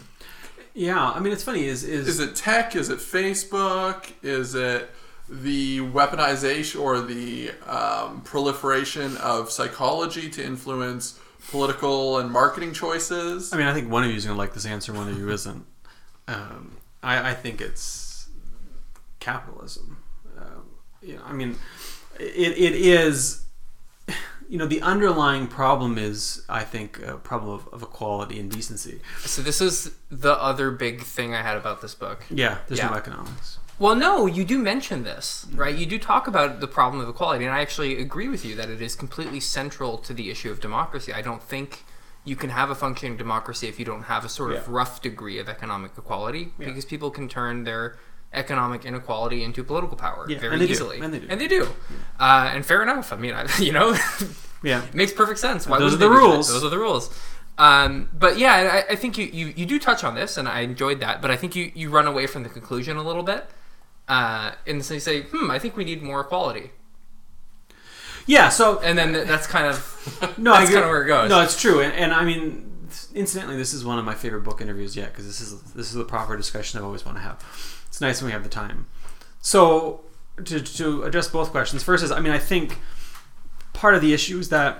Yeah. 0.75 1.11
I 1.11 1.19
mean, 1.19 1.33
it's 1.33 1.43
funny. 1.43 1.65
Is 1.65 1.83
is, 1.83 2.07
Is 2.07 2.19
it 2.19 2.35
tech? 2.35 2.75
Is 2.75 2.89
it 2.89 2.99
Facebook? 2.99 4.11
Is 4.21 4.53
it 4.53 4.91
the 5.27 5.79
weaponization 5.79 6.79
or 6.79 7.01
the 7.01 7.51
um, 7.65 8.21
proliferation 8.21 9.17
of 9.17 9.49
psychology 9.49 10.29
to 10.29 10.43
influence 10.43 11.19
political 11.49 12.19
and 12.19 12.31
marketing 12.31 12.73
choices? 12.73 13.53
I 13.53 13.57
mean, 13.57 13.67
I 13.67 13.73
think 13.73 13.89
one 13.89 14.03
of 14.03 14.09
you 14.09 14.17
is 14.17 14.25
going 14.25 14.35
to 14.35 14.37
like 14.37 14.53
this 14.53 14.65
answer, 14.65 14.93
one 14.93 15.07
of 15.07 15.17
you 15.17 15.29
isn't. 15.31 15.65
Um, 16.27 16.77
I, 17.01 17.31
I 17.31 17.33
think 17.33 17.61
it's 17.61 18.29
capitalism. 19.19 19.97
Um, 20.37 20.69
you 21.01 21.15
know, 21.15 21.23
I 21.25 21.33
mean, 21.33 21.57
it, 22.19 22.57
it 22.57 22.73
is. 22.73 23.40
You 24.51 24.57
know, 24.57 24.65
the 24.65 24.81
underlying 24.81 25.47
problem 25.47 25.97
is, 25.97 26.43
I 26.49 26.65
think, 26.65 26.99
a 27.01 27.15
problem 27.15 27.53
of, 27.53 27.69
of 27.73 27.83
equality 27.83 28.37
and 28.37 28.51
decency. 28.51 28.99
So 29.21 29.41
this 29.41 29.61
is 29.61 29.91
the 30.09 30.33
other 30.33 30.71
big 30.71 31.03
thing 31.03 31.33
I 31.33 31.41
had 31.41 31.55
about 31.55 31.81
this 31.81 31.95
book. 31.95 32.25
Yeah, 32.29 32.57
there's 32.67 32.79
Yeah. 32.81 32.89
no 32.89 32.95
economics. 32.95 33.59
Well, 33.79 33.95
no, 33.95 34.25
you 34.25 34.43
do 34.43 34.59
mention 34.59 35.05
this, 35.05 35.47
right? 35.55 35.73
You 35.73 35.85
do 35.85 35.97
talk 35.97 36.27
about 36.27 36.59
the 36.59 36.67
problem 36.67 37.01
of 37.01 37.07
equality, 37.07 37.45
and 37.45 37.53
I 37.53 37.61
actually 37.61 37.97
agree 38.01 38.27
with 38.27 38.43
you 38.43 38.53
that 38.55 38.69
it 38.69 38.81
is 38.81 38.93
completely 38.93 39.39
central 39.39 39.97
to 39.99 40.13
the 40.13 40.29
issue 40.29 40.51
of 40.51 40.59
democracy. 40.59 41.13
I 41.13 41.21
don't 41.21 41.41
think 41.41 41.85
you 42.25 42.35
can 42.35 42.49
have 42.49 42.69
a 42.69 42.75
functioning 42.75 43.15
democracy 43.15 43.69
if 43.69 43.79
you 43.79 43.85
don't 43.85 44.03
have 44.03 44.25
a 44.25 44.29
sort 44.29 44.51
of 44.51 44.57
Yeah. 44.57 44.63
rough 44.67 45.01
degree 45.01 45.39
of 45.39 45.47
economic 45.47 45.91
equality, 45.97 46.53
because 46.59 46.83
people 46.83 47.09
can 47.09 47.29
turn 47.29 47.63
their 47.63 47.97
economic 48.33 48.85
inequality 48.85 49.43
into 49.43 49.63
political 49.63 49.97
power 49.97 50.25
Yeah, 50.29 50.39
very 50.39 50.53
and 50.53 50.61
they 50.61 50.67
do, 50.67 50.71
easily, 50.73 50.99
and 50.99 51.13
they 51.13 51.19
do. 51.19 51.27
and 51.29 51.41
they 51.41 51.47
do. 51.47 51.67
Uh, 52.19 52.51
and 52.53 52.65
fair 52.65 52.81
enough. 52.81 53.11
I 53.11 53.17
mean, 53.17 53.33
I, 53.33 53.45
you 53.59 53.71
know, 53.71 53.95
Yeah. 54.63 54.83
it 54.85 54.93
makes 55.01 55.11
perfect 55.11 55.39
sense. 55.39 55.67
Why 55.67 55.79
Those 55.79 55.93
are 55.93 55.97
the 55.97 56.07
they 56.09 56.15
do 56.15 56.19
that? 56.21 56.27
rules. 56.27 56.47
Those 56.47 56.63
are 56.63 56.69
the 56.69 56.79
rules. 56.79 57.17
Um, 57.57 58.09
but 58.13 58.37
yeah, 58.37 58.83
I, 58.89 58.93
I 58.93 58.95
think 58.95 59.17
you, 59.17 59.25
you, 59.25 59.53
you 59.55 59.65
do 59.65 59.77
touch 59.79 60.03
on 60.03 60.15
this, 60.15 60.37
and 60.37 60.47
I 60.47 60.61
enjoyed 60.61 60.99
that. 61.01 61.21
But 61.21 61.29
I 61.31 61.35
think 61.35 61.55
you, 61.55 61.71
you 61.75 61.89
run 61.89 62.07
away 62.07 62.25
from 62.25 62.43
the 62.43 62.49
conclusion 62.49 62.97
a 62.97 63.03
little 63.03 63.23
bit. 63.23 63.45
Uh, 64.07 64.51
and 64.65 64.83
so 64.83 64.93
you 64.95 64.99
say, 64.99 65.23
hmm, 65.23 65.51
I 65.51 65.59
think 65.59 65.75
we 65.77 65.83
need 65.83 66.01
more 66.01 66.21
equality. 66.21 66.71
Yeah, 68.27 68.49
so 68.49 68.79
And 68.79 68.97
then 68.97 69.13
that's 69.13 69.47
kind 69.47 69.67
of 69.67 70.37
no, 70.37 70.53
that's 70.53 70.69
I 70.69 70.73
kinda 70.73 70.87
where 70.87 71.03
it 71.03 71.07
goes. 71.07 71.29
No, 71.29 71.41
it's 71.41 71.59
true, 71.59 71.81
and, 71.81 71.91
and 71.93 72.13
I 72.13 72.23
mean, 72.23 72.71
incidentally, 73.13 73.57
this 73.57 73.73
is 73.73 73.83
one 73.83 73.99
of 73.99 74.05
my 74.05 74.13
favorite 74.15 74.43
book 74.43 74.61
interviews 74.61 74.95
yet 74.95 75.09
because 75.11 75.25
this 75.25 75.41
is 75.41 75.59
this 75.73 75.87
is 75.87 75.93
the 75.93 76.05
proper 76.05 76.37
discussion 76.37 76.77
I've 76.79 76.85
always 76.85 77.03
want 77.05 77.17
to 77.17 77.21
have. 77.23 77.43
It's 78.01 78.07
nice 78.07 78.19
when 78.23 78.29
we 78.29 78.31
have 78.33 78.41
the 78.41 78.49
time. 78.49 78.87
So 79.41 80.01
to 80.45 80.59
to 80.59 81.03
address 81.03 81.27
both 81.27 81.51
questions, 81.51 81.83
first 81.83 82.03
is 82.03 82.11
I 82.11 82.19
mean 82.19 82.31
I 82.33 82.39
think 82.39 82.79
part 83.73 83.93
of 83.93 84.01
the 84.01 84.11
issue 84.11 84.39
is 84.39 84.49
that 84.49 84.79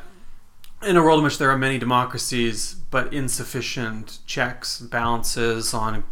in 0.82 0.98
a 0.98 1.04
world 1.04 1.20
in 1.20 1.24
which 1.26 1.38
there 1.38 1.52
are 1.52 1.58
many 1.58 1.78
democracies 1.78 2.74
but 2.90 3.14
insufficient 3.14 4.18
checks 4.26 4.80
and 4.82 4.90
balances 4.90 5.72
on 5.72 6.04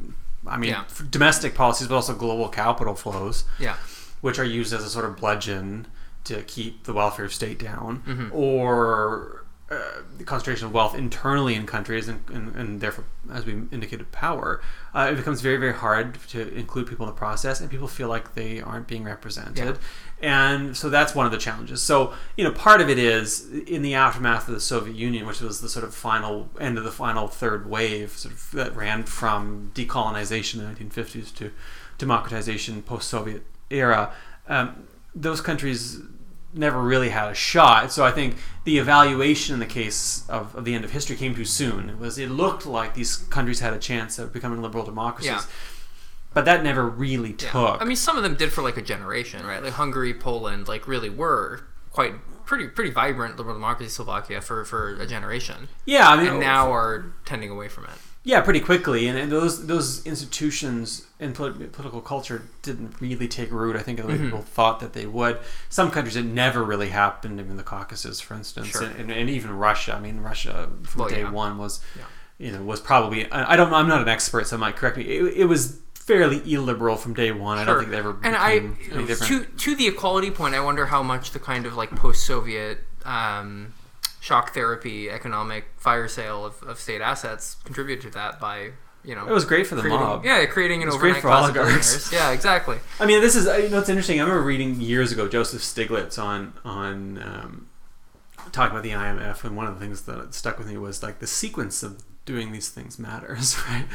I 0.46 0.58
mean 0.58 0.70
Yeah. 0.70 0.84
domestic 1.10 1.56
policies 1.56 1.88
but 1.88 1.96
also 1.96 2.14
global 2.14 2.48
capital 2.48 2.94
flows 2.94 3.44
yeah, 3.58 3.78
which 4.22 4.38
are 4.38 4.46
used 4.46 4.72
as 4.72 4.84
a 4.84 4.90
sort 4.90 5.06
of 5.06 5.18
bludgeon 5.18 5.88
to 6.26 6.44
keep 6.44 6.84
the 6.84 6.94
welfare 6.94 7.30
state 7.30 7.58
down, 7.58 8.04
Mm-hmm. 8.06 8.30
or 8.32 9.46
uh, 9.72 10.02
the 10.18 10.24
concentration 10.24 10.66
of 10.66 10.74
wealth 10.74 10.96
internally 10.96 11.54
in 11.54 11.68
countries, 11.68 12.08
and, 12.08 12.28
and, 12.34 12.56
and 12.56 12.82
therefore, 12.82 13.06
as 13.32 13.46
we 13.46 13.54
indicated, 13.72 14.12
power. 14.12 14.62
Uh, 14.96 15.10
it 15.12 15.16
becomes 15.16 15.42
very, 15.42 15.58
very 15.58 15.74
hard 15.74 16.18
to 16.30 16.52
include 16.56 16.88
people 16.88 17.06
in 17.08 17.14
the 17.14 17.18
process, 17.18 17.62
and 17.62 17.70
people 17.70 17.88
feel 17.88 18.08
like 18.08 18.34
they 18.34 18.60
aren't 18.60 18.88
being 18.88 19.04
represented. 19.04 19.78
And 20.22 20.76
so 20.76 20.90
that's 20.90 21.14
one 21.14 21.28
of 21.28 21.32
the 21.32 21.38
challenges. 21.38 21.84
So, 21.84 22.14
you 22.36 22.44
know, 22.44 22.52
part 22.52 22.82
of 22.82 22.90
it 22.90 22.98
is 22.98 23.48
in 23.68 23.84
the 23.84 23.94
aftermath 23.94 24.48
of 24.48 24.56
the 24.56 24.60
Soviet 24.60 24.96
Union, 24.96 25.28
which 25.28 25.40
was 25.40 25.62
the 25.62 25.70
sort 25.70 25.86
of 25.86 25.94
final 25.94 26.50
end 26.60 26.80
of 26.80 26.84
the 26.84 26.92
final 26.92 27.28
third 27.28 27.70
wave, 27.70 28.14
sort 28.14 28.34
of 28.34 28.50
that 28.54 28.76
ran 28.76 29.04
from 29.04 29.72
decolonization 29.76 30.56
in 30.56 30.74
the 30.74 30.80
1950s 30.80 31.34
to 31.36 31.52
democratization 32.00 32.82
post-Soviet 32.82 33.44
era. 33.70 34.12
Um, 34.48 34.88
those 35.14 35.42
countries 35.42 36.02
never 36.54 36.82
really 36.82 37.10
had 37.10 37.30
a 37.30 37.36
shot. 37.36 37.92
So 37.92 38.06
I 38.06 38.12
think 38.12 38.38
the 38.64 38.78
evaluation 38.78 39.54
in 39.54 39.60
the 39.60 39.66
case 39.66 40.28
of, 40.30 40.56
of 40.56 40.66
the 40.66 40.74
end 40.74 40.84
of 40.84 40.92
history 40.92 41.16
came 41.16 41.36
too 41.36 41.46
soon. 41.46 41.90
It 41.90 41.98
was 41.98 42.18
it 42.18 42.30
looked 42.30 42.66
like 42.66 42.94
these 42.94 43.18
countries 43.18 43.60
had 43.60 43.74
a 43.74 43.80
chance 43.80 44.20
of 44.20 44.34
becoming 44.34 44.62
liberal 44.62 44.84
democracies. 44.84 45.32
Yeah. 45.32 45.42
But 46.34 46.46
that 46.46 46.64
never 46.64 46.88
really 46.88 47.32
yeah. 47.32 47.52
took. 47.52 47.82
I 47.82 47.86
mean, 47.86 47.96
some 47.96 48.18
of 48.18 48.24
them 48.24 48.36
did 48.36 48.52
for 48.52 48.62
like 48.62 48.78
a 48.78 48.82
generation, 48.82 49.46
right? 49.46 49.64
Like 49.64 49.74
Hungary, 49.74 50.14
Poland, 50.14 50.68
like 50.68 50.88
really 50.88 51.10
were 51.10 51.64
quite 51.92 52.14
pretty 52.46 52.68
pretty 52.68 52.92
vibrant 52.92 53.38
liberal 53.38 53.56
democracy. 53.56 53.90
Slovakia 53.90 54.42
for 54.42 54.64
for 54.66 54.96
a 55.00 55.08
generation, 55.08 55.70
yeah, 55.86 56.10
I 56.10 56.18
mean 56.18 56.28
and 56.28 56.40
now 56.40 56.68
oh, 56.68 56.74
are 56.74 57.14
tending 57.26 57.50
away 57.50 57.68
from 57.68 57.86
it. 57.86 57.92
Yeah, 58.24 58.42
pretty 58.42 58.60
quickly, 58.60 59.08
and, 59.08 59.18
and 59.18 59.32
those 59.32 59.66
those 59.68 60.06
institutions 60.06 61.08
in 61.20 61.32
polit- 61.34 61.72
political 61.72 62.02
culture 62.02 62.44
didn't 62.62 63.00
really 63.00 63.28
take 63.30 63.50
root. 63.52 63.76
I 63.76 63.80
think 63.80 63.98
in 64.00 64.06
the 64.06 64.12
way 64.12 64.18
Mm-hmm. 64.18 64.26
people 64.26 64.42
thought 64.42 64.82
that 64.82 64.92
they 64.94 65.06
would. 65.06 65.40
Some 65.70 65.90
countries 65.90 66.16
it 66.18 66.26
never 66.26 66.64
really 66.64 66.90
happened. 66.90 67.40
I 67.40 67.44
mean, 67.44 67.56
the 67.58 67.64
Caucasus, 67.64 68.20
for 68.20 68.34
instance, 68.36 68.68
Sure. 68.68 68.84
and, 68.84 69.00
and, 69.00 69.12
and 69.12 69.30
even 69.30 69.52
Russia. 69.52 69.94
I 69.96 70.00
mean, 70.02 70.20
Russia 70.20 70.70
from 70.84 71.00
Well, 71.00 71.10
day 71.10 71.22
yeah. 71.22 71.32
one 71.32 71.58
was, 71.58 71.80
Yeah. 71.98 72.04
you 72.38 72.52
know, 72.52 72.62
was 72.64 72.82
probably. 72.82 73.32
I 73.32 73.56
don't 73.56 73.70
know. 73.72 73.78
I'm 73.78 73.88
not 73.88 74.02
an 74.02 74.10
expert, 74.10 74.48
so 74.48 74.58
I 74.58 74.60
might 74.60 74.76
correct 74.76 74.98
me. 74.98 75.04
It, 75.06 75.38
it 75.38 75.46
was 75.46 75.80
fairly 75.94 76.42
illiberal 76.52 76.98
from 76.98 77.14
day 77.14 77.32
one. 77.32 77.58
I 77.58 77.64
don't 77.64 77.80
think 77.80 77.92
they 77.92 77.98
ever 77.98 78.18
and 78.24 78.36
I 78.36 78.60
to 78.60 79.46
to 79.46 79.76
the 79.76 79.88
equality 79.88 80.30
point, 80.32 80.56
I 80.56 80.60
wonder 80.60 80.88
how 80.88 81.04
much 81.04 81.32
the 81.32 81.40
kind 81.40 81.66
of 81.66 81.76
like 81.78 81.92
post-Soviet 81.92 82.80
um, 83.06 83.74
shock 84.20 84.54
therapy, 84.54 85.10
economic 85.10 85.66
fire 85.78 86.08
sale 86.08 86.46
of, 86.46 86.62
of 86.64 86.80
state 86.80 87.02
assets 87.02 87.56
contributed 87.64 88.04
to 88.04 88.10
that 88.12 88.40
by 88.40 88.72
you 89.04 89.16
know 89.16 89.26
it 89.26 89.32
was 89.32 89.46
great 89.46 89.66
for 89.66 89.76
the 89.76 89.82
creating, 89.82 90.00
mob. 90.02 90.26
yeah 90.26 90.46
creating 90.46 90.82
an 90.82 90.88
was 90.90 90.98
great 90.98 91.16
overnight 91.18 91.22
for 91.22 91.28
class 91.30 91.50
of 91.50 91.56
oligarchs. 91.56 92.10
billionaires. 92.10 92.14
Yeah, 92.14 92.32
exactly. 92.32 92.78
I 93.00 93.06
mean, 93.06 93.22
this 93.22 93.36
is 93.36 93.46
you 93.46 93.70
know 93.70 93.80
it's 93.80 93.90
interesting. 93.90 94.20
I 94.20 94.24
remember 94.24 94.44
reading 94.44 94.82
years 94.82 95.12
ago 95.12 95.28
Joseph 95.28 95.62
Stiglitz 95.62 96.22
on 96.22 96.54
on 96.66 97.22
um, 97.24 97.70
talking 98.52 98.72
about 98.72 98.84
the 98.84 98.92
IMF, 98.92 99.44
and 99.44 99.56
one 99.56 99.68
of 99.68 99.76
the 99.76 99.80
things 99.80 100.02
that 100.04 100.34
stuck 100.34 100.58
with 100.58 100.68
me 100.68 100.78
was 100.78 101.02
like 101.02 101.20
the 101.20 101.28
sequence 101.28 101.84
of 101.84 102.04
doing 102.26 102.52
these 102.52 102.70
things 102.70 103.00
matters, 103.00 103.58
right? 103.70 103.86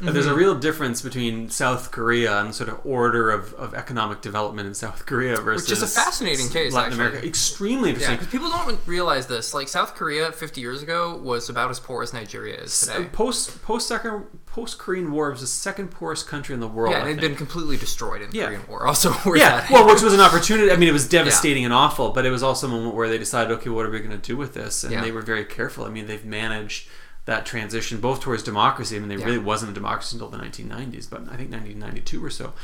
Uh, 0.00 0.12
There's 0.12 0.26
a 0.26 0.30
Mm-hmm. 0.30 0.38
real 0.38 0.54
difference 0.54 1.02
between 1.02 1.48
South 1.50 1.90
Korea 1.90 2.40
and 2.40 2.54
sort 2.54 2.68
of 2.68 2.78
order 2.84 3.30
of, 3.30 3.52
of 3.54 3.74
economic 3.74 4.20
development 4.20 4.68
in 4.68 4.74
South 4.74 5.06
Korea 5.06 5.36
versus 5.38 5.68
Which 5.68 5.72
is 5.78 5.82
a 5.82 5.86
fascinating 5.88 6.48
case, 6.50 6.72
Latin 6.72 6.92
actually. 6.92 7.06
America. 7.08 7.26
Extremely 7.26 7.88
Yeah, 7.90 7.94
interesting. 7.94 8.16
because 8.18 8.30
people 8.32 8.48
don't 8.50 8.78
realize 8.86 9.26
this. 9.26 9.54
Like 9.54 9.66
South 9.68 9.94
Korea, 9.96 10.30
50 10.30 10.60
years 10.60 10.82
ago, 10.82 11.16
was 11.16 11.48
about 11.48 11.70
as 11.70 11.80
poor 11.80 12.02
as 12.02 12.12
Nigeria 12.12 12.56
is 12.56 12.80
today. 12.80 13.06
Post 13.12 13.60
post 13.62 13.88
second 13.88 14.26
post 14.46 14.78
Korean 14.78 15.10
War 15.10 15.30
was 15.30 15.40
the 15.40 15.46
second 15.46 15.88
poorest 15.90 16.28
country 16.28 16.54
in 16.54 16.60
the 16.60 16.68
world. 16.68 16.92
Yeah, 16.92 16.98
I 16.98 17.08
and 17.08 17.10
it 17.10 17.14
had 17.14 17.20
been 17.30 17.36
completely 17.36 17.76
destroyed 17.76 18.22
in 18.22 18.30
the 18.30 18.36
Yeah. 18.38 18.46
Korean 18.46 18.66
War. 18.68 18.86
Also, 18.86 19.12
yeah, 19.34 19.66
well, 19.70 19.86
which 19.86 20.02
was 20.02 20.14
an 20.14 20.20
opportunity. 20.20 20.70
I 20.70 20.76
mean, 20.76 20.88
it 20.88 20.92
was 20.92 21.08
devastating 21.08 21.64
and 21.64 21.74
awful, 21.74 22.10
but 22.10 22.24
it 22.24 22.30
was 22.30 22.42
also 22.44 22.66
a 22.66 22.70
moment 22.70 22.94
where 22.94 23.08
they 23.08 23.18
decided, 23.18 23.50
okay, 23.58 23.70
what 23.70 23.84
are 23.84 23.90
we 23.90 23.98
going 23.98 24.10
to 24.10 24.16
do 24.18 24.36
with 24.36 24.54
this? 24.54 24.84
And 24.84 24.92
Yeah. 24.92 25.00
they 25.02 25.10
were 25.10 25.22
very 25.22 25.44
careful. 25.44 25.84
I 25.84 25.88
mean, 25.90 26.06
they've 26.06 26.24
managed 26.24 26.88
that 27.28 27.44
transition 27.44 28.00
both 28.00 28.22
towards 28.22 28.42
democracy. 28.42 28.96
I 28.96 29.00
mean, 29.00 29.10
there 29.10 29.18
Yeah. 29.18 29.26
really 29.26 29.38
wasn't 29.52 29.70
a 29.72 29.74
democracy 29.74 30.16
until 30.16 30.30
the 30.30 30.38
1990s, 30.38 31.06
but 31.06 31.20
I 31.30 31.36
think 31.36 31.50
1992 31.50 32.24
or 32.24 32.30
so. 32.30 32.54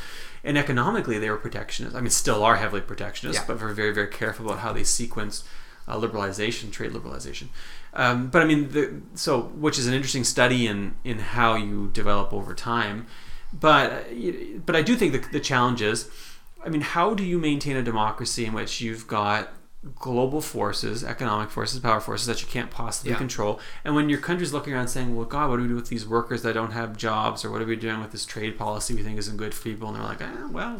And 0.43 0.57
economically, 0.57 1.19
they 1.19 1.29
were 1.29 1.37
protectionist. 1.37 1.95
I 1.95 2.01
mean, 2.01 2.09
still 2.09 2.43
are 2.43 2.55
heavily 2.55 2.81
protectionist, 2.81 3.41
Yeah. 3.41 3.45
but 3.47 3.61
were 3.61 3.73
very, 3.73 3.93
very 3.93 4.07
careful 4.07 4.47
about 4.47 4.59
how 4.61 4.73
they 4.73 4.81
sequenced 4.81 5.43
uh, 5.87 5.95
liberalization, 5.97 6.71
trade 6.71 6.93
liberalization. 6.93 7.49
Um, 7.93 8.29
but 8.31 8.41
I 8.41 8.45
mean, 8.45 8.69
the, 8.71 9.01
so 9.13 9.39
which 9.65 9.77
is 9.77 9.85
an 9.85 9.93
interesting 9.93 10.23
study 10.23 10.65
in 10.65 10.95
in 11.03 11.19
how 11.19 11.53
you 11.53 11.89
develop 11.93 12.33
over 12.33 12.55
time. 12.55 13.05
But 13.53 13.91
uh, 13.91 14.03
but 14.65 14.75
I 14.75 14.81
do 14.81 14.95
think 14.95 15.11
the, 15.13 15.21
the 15.31 15.39
challenge 15.39 15.83
is, 15.83 16.09
I 16.65 16.69
mean, 16.69 16.81
how 16.81 17.13
do 17.13 17.23
you 17.23 17.37
maintain 17.37 17.75
a 17.77 17.83
democracy 17.83 18.43
in 18.47 18.53
which 18.53 18.81
you've 18.81 19.05
got 19.05 19.53
global 19.93 20.41
forces, 20.41 21.03
economic 21.03 21.51
forces, 21.51 21.79
power 21.79 21.99
forces 21.99 22.25
that 22.27 22.41
you 22.41 22.47
can't 22.47 22.71
possibly 22.71 23.11
Yeah. 23.11 23.17
control, 23.17 23.59
and 23.83 23.93
when 23.95 24.09
your 24.09 24.19
country's 24.19 24.51
looking 24.51 24.73
around 24.73 24.87
saying, 24.87 25.15
"Well, 25.15 25.25
God, 25.25 25.49
what 25.49 25.57
do 25.57 25.61
we 25.63 25.67
do 25.67 25.75
with 25.75 25.89
these 25.89 26.07
workers 26.07 26.41
that 26.41 26.53
don't 26.53 26.71
have 26.71 26.97
jobs, 26.97 27.45
or 27.45 27.51
what 27.51 27.61
are 27.61 27.65
we 27.65 27.75
doing 27.75 27.99
with 28.01 28.11
this 28.11 28.25
trade 28.25 28.57
policy 28.57 28.95
we 28.95 29.03
think 29.03 29.19
isn't 29.19 29.37
good 29.37 29.53
for 29.53 29.61
people?" 29.63 29.87
And 29.89 29.97
they're 29.97 30.03
like, 30.03 30.21
eh, 30.21 30.27
"Well, 30.49 30.79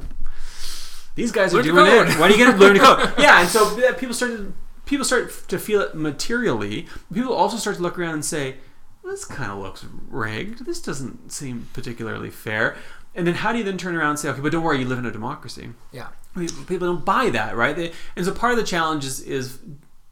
these 1.15 1.32
guys 1.32 1.54
are 1.54 1.58
Learn 1.58 1.65
to 1.65 1.72
doing 1.72 2.08
it. 2.10 2.20
Why 2.20 2.28
do 2.28 2.34
you 2.38 2.44
get 2.46 2.52
to 2.52 2.58
learn 2.63 2.74
to 2.76 2.80
code?" 2.80 3.13
yeah, 3.20 3.41
and 3.41 3.50
so 3.50 3.94
people 3.94 4.15
started 4.15 4.54
people 4.86 5.06
start 5.06 5.48
to 5.50 5.58
feel 5.60 5.82
it 5.82 5.96
materially. 5.96 6.88
People 7.13 7.34
also 7.34 7.58
start 7.58 7.76
to 7.78 7.82
look 7.82 7.98
around 7.98 8.13
and 8.15 8.26
say, 8.26 8.56
"This 9.04 9.24
kind 9.26 9.52
of 9.52 9.60
looks 9.60 9.86
rigged. 10.10 10.65
This 10.65 10.82
doesn't 10.82 11.32
seem 11.32 11.68
particularly 11.74 12.30
fair." 12.32 12.76
And 13.13 13.26
then 13.26 13.36
how 13.36 13.52
do 13.52 13.60
you 13.60 13.63
then 13.63 13.78
turn 13.78 13.96
around 13.96 14.10
and 14.12 14.20
say, 14.20 14.30
"Okay, 14.30 14.41
but 14.41 14.52
don't 14.52 14.63
worry, 14.63 14.80
you 14.80 14.86
live 14.88 15.00
in 15.00 15.06
a 15.06 15.12
democracy." 15.12 15.70
yeah. 15.91 16.08
People 16.36 16.88
don't 16.88 17.06
buy 17.06 17.30
that, 17.30 17.56
right? 17.56 17.76
They, 17.76 17.91
and 18.15 18.26
so 18.26 18.34
part 18.34 18.52
of 18.52 18.58
the 18.60 18.65
challenge 18.65 19.06
is, 19.06 19.21
is 19.21 19.60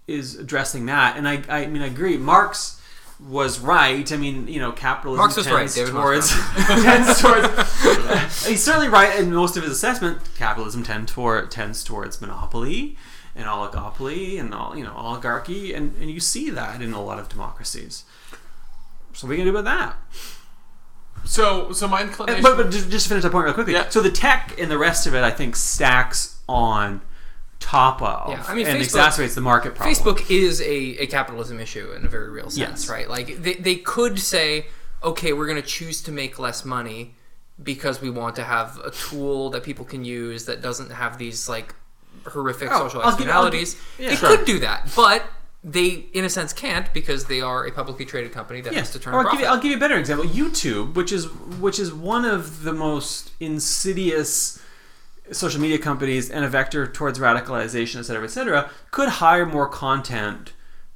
is 0.08 0.36
addressing 0.36 0.86
that, 0.88 1.18
and 1.18 1.28
I 1.28 1.44
I 1.50 1.68
mean 1.68 1.82
I 1.82 1.88
agree. 1.88 2.18
Marx 2.18 2.82
was 3.20 3.60
right. 3.60 4.12
I 4.12 4.18
mean, 4.18 4.48
you 4.48 4.60
know, 4.60 4.72
capitalism 4.72 5.20
Marx 5.20 5.38
was 5.38 5.50
right, 5.50 5.60
tends 5.60 5.76
David 5.76 5.92
towards 5.92 6.30
tends 6.66 7.22
towards. 7.22 8.46
he's 8.48 8.64
certainly 8.64 8.90
right 8.90 9.20
in 9.20 9.34
most 9.34 9.58
of 9.58 9.64
his 9.64 9.72
assessment. 9.72 10.20
Capitalism 10.36 10.84
tend 10.84 11.08
toward, 11.08 11.52
tends 11.52 11.84
towards 11.84 12.22
monopoly 12.22 12.98
and 13.36 13.46
oligopoly 13.46 14.40
and 14.40 14.54
all 14.54 14.78
you 14.78 14.84
know 14.84 14.94
oligarchy, 14.94 15.74
and, 15.74 15.96
and 16.00 16.10
you 16.10 16.20
see 16.20 16.50
that 16.50 16.82
in 16.82 16.94
a 16.94 17.04
lot 17.04 17.20
of 17.20 17.30
democracies. 17.30 18.04
So 19.14 19.28
what 19.28 19.34
are 19.34 19.36
you 19.36 19.44
gonna 19.44 19.52
do 19.52 19.58
about 19.58 19.78
that? 19.78 19.98
So, 21.26 21.72
so 21.72 21.88
my 21.88 22.02
inclination. 22.02 22.44
but, 22.44 22.58
but 22.58 22.70
just, 22.72 22.90
just 22.90 23.06
to 23.06 23.10
finish 23.10 23.24
that 23.24 23.32
point 23.32 23.46
real 23.46 23.54
quickly. 23.54 23.74
Yeah. 23.74 23.90
So 23.90 24.02
the 24.02 24.12
tech 24.12 24.56
and 24.60 24.70
the 24.70 24.78
rest 24.78 25.08
of 25.08 25.16
it, 25.16 25.24
I 25.24 25.32
think, 25.32 25.56
stacks 25.56 26.38
on 26.50 27.02
top 27.60 28.02
of 28.02 28.30
Yeah, 28.30 28.44
I 28.48 28.54
mean, 28.56 28.68
and 28.68 28.78
Facebook- 28.80 29.00
exacerbates 29.00 29.36
the 29.36 29.42
market 29.42 29.76
problem. 29.76 29.96
Facebook 29.96 30.30
is 30.30 30.60
a, 30.62 30.66
a 31.02 31.08
capitalism 31.08 31.60
issue 31.60 31.92
in 31.94 32.06
a 32.06 32.10
very 32.10 32.30
real 32.30 32.50
sense, 32.50 32.58
Yes. 32.58 32.90
right? 32.90 33.10
Like 33.10 33.42
they, 33.42 33.54
they 33.54 33.76
could 33.78 34.20
say, 34.20 34.66
okay, 35.02 35.32
we're 35.34 35.48
going 35.48 35.62
to 35.62 35.68
choose 35.68 36.02
to 36.04 36.12
make 36.12 36.40
less 36.40 36.66
money 36.66 37.16
because 37.62 38.02
we 38.02 38.10
want 38.10 38.36
to 38.36 38.44
have 38.44 38.80
a 38.84 38.92
tool 38.92 39.50
that 39.52 39.64
people 39.64 39.86
can 39.86 40.04
use 40.04 40.46
that 40.46 40.62
doesn't 40.62 40.92
have 40.92 41.18
these 41.18 41.48
like 41.48 41.74
horrific 42.28 42.70
Oh, 42.72 42.80
social 42.88 43.02
I'll 43.02 43.16
give- 43.18 43.30
I'll 43.30 43.50
give- 43.50 43.62
externalities. 43.62 43.82
yeah. 43.98 44.10
they 44.10 44.16
Sure. 44.18 44.36
could 44.38 44.46
do 44.46 44.60
that, 44.60 44.92
but 44.96 45.24
they, 45.64 46.06
in 46.14 46.26
a 46.26 46.30
sense, 46.30 46.52
can't 46.52 46.94
because 46.94 47.26
they 47.26 47.40
are 47.42 47.66
a 47.66 47.72
publicly 47.72 48.06
traded 48.06 48.32
company 48.34 48.60
that 48.62 48.74
has 48.74 48.92
to 48.92 49.00
turn 49.00 49.14
Or 49.14 49.22
a 49.22 49.24
I'll 49.24 49.24
give, 49.24 49.30
profit. 49.32 49.46
you, 49.46 49.48
I'll 49.56 49.62
give 49.62 49.72
you 49.72 49.78
a 49.78 49.80
better 49.80 49.98
example. 49.98 50.26
YouTube, 50.26 50.94
which 50.96 51.12
is 51.12 51.28
which 51.60 51.80
is 51.80 51.94
one 51.94 52.26
of 52.26 52.64
the 52.64 52.74
most 52.74 53.32
insidious 53.40 54.60
social 55.32 55.62
media 55.62 55.78
companies 55.78 56.30
and 56.30 56.44
a 56.44 56.50
vector 56.50 56.86
towards 56.86 57.18
radicalization, 57.18 58.00
et 58.00 58.04
cetera, 58.04 58.24
et 58.26 58.30
cetera, 58.30 58.70
could 58.92 59.08
hire 59.10 59.46
more 59.46 59.68
content 59.70 60.52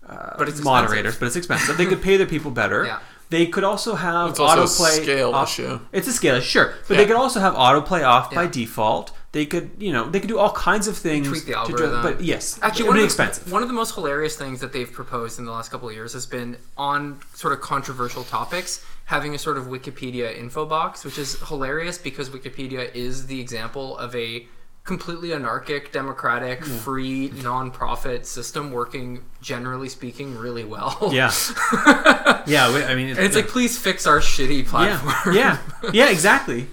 uh, 0.07 0.35
But 0.37 0.47
it's 0.49 0.61
moderators, 0.61 1.13
expensive. 1.15 1.19
but 1.19 1.25
it's 1.27 1.35
expensive. 1.35 1.77
they 1.77 1.85
could 1.85 2.01
pay 2.01 2.17
their 2.17 2.27
people 2.27 2.51
better. 2.51 2.85
Yeah. 2.91 2.99
They 3.29 3.45
could 3.47 3.65
also 3.65 3.95
have 3.95 4.29
It's 4.29 4.39
also 4.39 4.61
a 4.61 4.65
autoplay. 4.65 5.03
scale 5.03 5.33
off- 5.35 5.49
issue. 5.49 5.79
It's 5.91 6.07
a 6.07 6.13
scale, 6.13 6.35
issue, 6.35 6.47
sure, 6.47 6.73
but 6.87 6.93
Yeah. 6.93 7.01
they 7.01 7.05
could 7.07 7.17
also 7.17 7.41
have 7.41 7.55
autoplay 7.55 8.07
off 8.07 8.33
by 8.33 8.47
default. 8.47 9.11
They 9.37 9.45
could, 9.45 9.69
you 9.77 9.93
know, 9.93 10.09
they 10.09 10.19
could 10.19 10.29
do 10.29 10.39
all 10.39 10.51
kinds 10.51 10.87
of 10.87 10.97
things. 10.97 11.27
Tweak 11.27 11.45
the 11.45 11.51
to 11.51 11.57
algorithm. 11.59 12.01
but 12.01 12.21
yes, 12.21 12.57
Actually, 12.63 12.87
one 12.87 12.97
of, 12.97 13.01
the, 13.01 13.05
expensive. 13.05 13.51
one 13.51 13.61
of 13.61 13.67
the 13.67 13.73
most 13.75 13.93
hilarious 13.93 14.35
things 14.35 14.61
that 14.61 14.73
they've 14.73 14.91
proposed 14.91 15.37
in 15.37 15.45
the 15.45 15.51
last 15.51 15.69
couple 15.69 15.87
of 15.87 15.93
years 15.93 16.13
has 16.13 16.25
been 16.25 16.57
on 16.75 17.19
sort 17.35 17.53
of 17.53 17.61
controversial 17.61 18.23
topics 18.23 18.83
having 19.05 19.35
a 19.35 19.37
sort 19.37 19.57
of 19.59 19.65
Wikipedia 19.67 20.35
info 20.35 20.65
box, 20.65 21.05
which 21.05 21.19
is 21.19 21.39
hilarious 21.49 21.99
because 21.99 22.31
Wikipedia 22.31 22.91
is 22.95 23.27
the 23.27 23.39
example 23.39 23.95
of 23.99 24.15
a 24.15 24.47
completely 24.83 25.33
anarchic, 25.33 25.91
democratic, 25.91 26.63
free, 26.65 27.29
non-profit 27.43 28.25
system 28.25 28.71
working, 28.71 29.21
generally 29.41 29.89
speaking, 29.89 30.35
really 30.35 30.63
well. 30.63 30.97
Yeah, 31.13 31.31
yeah. 32.47 32.73
we- 32.73 32.83
I 32.83 32.95
mean, 32.95 33.09
and 33.09 33.19
it's 33.19 33.35
like, 33.35 33.49
please 33.49 33.77
fix 33.77 34.07
our 34.07 34.19
shitty 34.19 34.65
platform. 34.65 35.35
Yeah, 35.35 35.57
yeah, 35.83 35.91
yeah, 35.93 36.09
exactly. 36.09 36.67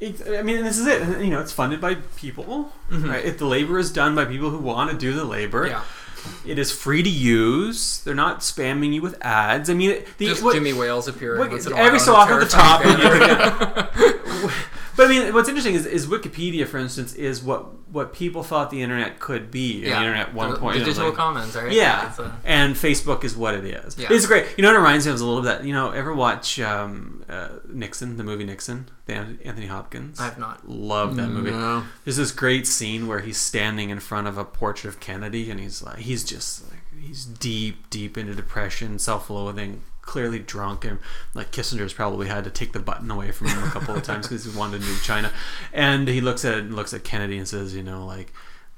It- 0.00 0.38
I 0.38 0.42
mean, 0.42 0.62
this 0.64 0.78
is 0.78 0.86
it. 0.86 1.00
You 1.24 1.30
know, 1.30 1.40
it's 1.40 1.52
funded 1.52 1.80
by 1.80 1.94
people. 2.16 2.72
Right? 2.90 3.24
If 3.24 3.38
the 3.38 3.46
labor 3.46 3.78
is 3.78 3.90
done 3.92 4.14
by 4.14 4.24
people 4.26 4.50
who 4.50 4.58
want 4.58 4.90
to 4.90 4.96
do 4.96 5.12
the 5.14 5.24
labor, 5.24 5.66
Mm-hmm. 5.68 6.48
Yeah. 6.48 6.52
it 6.52 6.58
is 6.58 6.70
free 6.72 7.02
to 7.02 7.08
use. 7.08 8.00
They're 8.00 8.14
not 8.14 8.40
spamming 8.40 8.92
you 8.92 9.00
with 9.02 9.16
ads. 9.24 9.70
I 9.70 9.74
mean, 9.74 10.02
the, 10.18 10.26
Just 10.26 10.42
what- 10.42 10.54
Jimmy 10.54 10.72
Wales 10.72 11.08
appearing 11.08 11.38
what- 11.40 11.50
once 11.50 11.66
in 11.66 11.72
a 11.72 11.76
every 11.76 11.98
so 11.98 12.14
often 12.14 12.34
at 12.34 12.40
the 12.40 12.46
top. 12.46 12.82
terrifying 14.96 15.08
banner. 15.20 15.22
but 15.22 15.22
I 15.22 15.24
mean, 15.26 15.34
what's 15.34 15.48
interesting 15.48 15.74
is, 15.74 15.86
is 15.86 16.06
Wikipedia, 16.06 16.66
for 16.66 16.78
instance, 16.78 17.14
is 17.14 17.42
what 17.42 17.66
what 17.92 18.12
people 18.12 18.42
thought 18.42 18.70
the 18.70 18.82
internet 18.82 19.20
could 19.20 19.50
be. 19.50 19.84
or 19.84 19.88
yeah. 19.88 20.00
The 20.00 20.06
internet 20.06 20.34
one 20.34 20.50
the, 20.50 20.56
point. 20.58 20.78
the 20.78 20.84
digital 20.84 21.08
like- 21.08 21.16
commons, 21.16 21.54
right? 21.54 21.72
Yeah, 21.72 22.08
It's 22.08 22.18
a- 22.18 22.36
and 22.44 22.74
Facebook 22.74 23.22
is 23.24 23.36
what 23.36 23.54
it 23.54 23.64
is. 23.64 23.96
Yeah. 23.96 24.08
It's 24.10 24.26
great. 24.26 24.46
You 24.56 24.62
know, 24.62 24.68
what 24.70 24.76
it 24.76 24.78
reminds 24.80 25.06
me 25.06 25.12
of 25.12 25.20
a 25.20 25.24
little 25.24 25.42
bit. 25.42 25.64
You 25.64 25.72
know, 25.72 25.90
ever 25.92 26.12
watch 26.14 26.58
um, 26.60 27.24
uh, 27.28 27.48
Nixon, 27.68 28.16
the 28.16 28.24
movie 28.24 28.44
Nixon, 28.44 28.88
the 29.06 29.14
Anthony 29.14 29.66
Hopkins? 29.66 30.18
I 30.20 30.24
have 30.24 30.38
not. 30.38 30.68
Love 30.68 31.16
that 31.16 31.28
movie. 31.28 31.52
No. 31.52 31.84
There's 32.04 32.16
this 32.16 32.32
great 32.32 32.66
scene 32.66 33.06
where 33.06 33.20
he's 33.20 33.38
standing 33.38 33.90
in 33.90 34.00
front 34.00 34.26
of 34.26 34.36
a 34.36 34.44
portrait 34.44 34.90
of 34.90 35.00
Kennedy, 35.00 35.50
and 35.50 35.60
he's 35.60 35.80
like, 35.82 35.98
he's 35.98 36.24
just 36.24 36.68
like, 36.70 36.80
he's 37.00 37.24
deep, 37.24 37.88
deep 37.88 38.18
into 38.18 38.34
depression, 38.34 38.98
self-loathing, 38.98 39.82
clearly 40.06 40.38
drunk, 40.38 40.84
and 40.86 40.98
like 41.34 41.50
Kissinger's 41.52 41.92
probably 41.92 42.28
had 42.28 42.44
to 42.44 42.50
take 42.50 42.72
the 42.72 42.80
button 42.80 43.10
away 43.10 43.30
from 43.32 43.48
him 43.48 43.62
a 43.62 43.68
couple 43.70 43.94
of 43.94 44.02
times 44.02 44.26
because 44.28 44.44
he 44.44 44.56
wanted 44.58 44.80
to 44.80 44.86
do 44.86 44.96
China, 45.02 45.30
and 45.72 46.08
he 46.08 46.20
looks 46.22 46.44
at 46.44 46.54
and 46.58 46.74
looks 46.74 46.94
at 46.94 47.04
Kennedy 47.04 47.36
and 47.36 47.46
says, 47.46 47.74
you 47.74 47.82
know, 47.82 48.06
like 48.06 48.32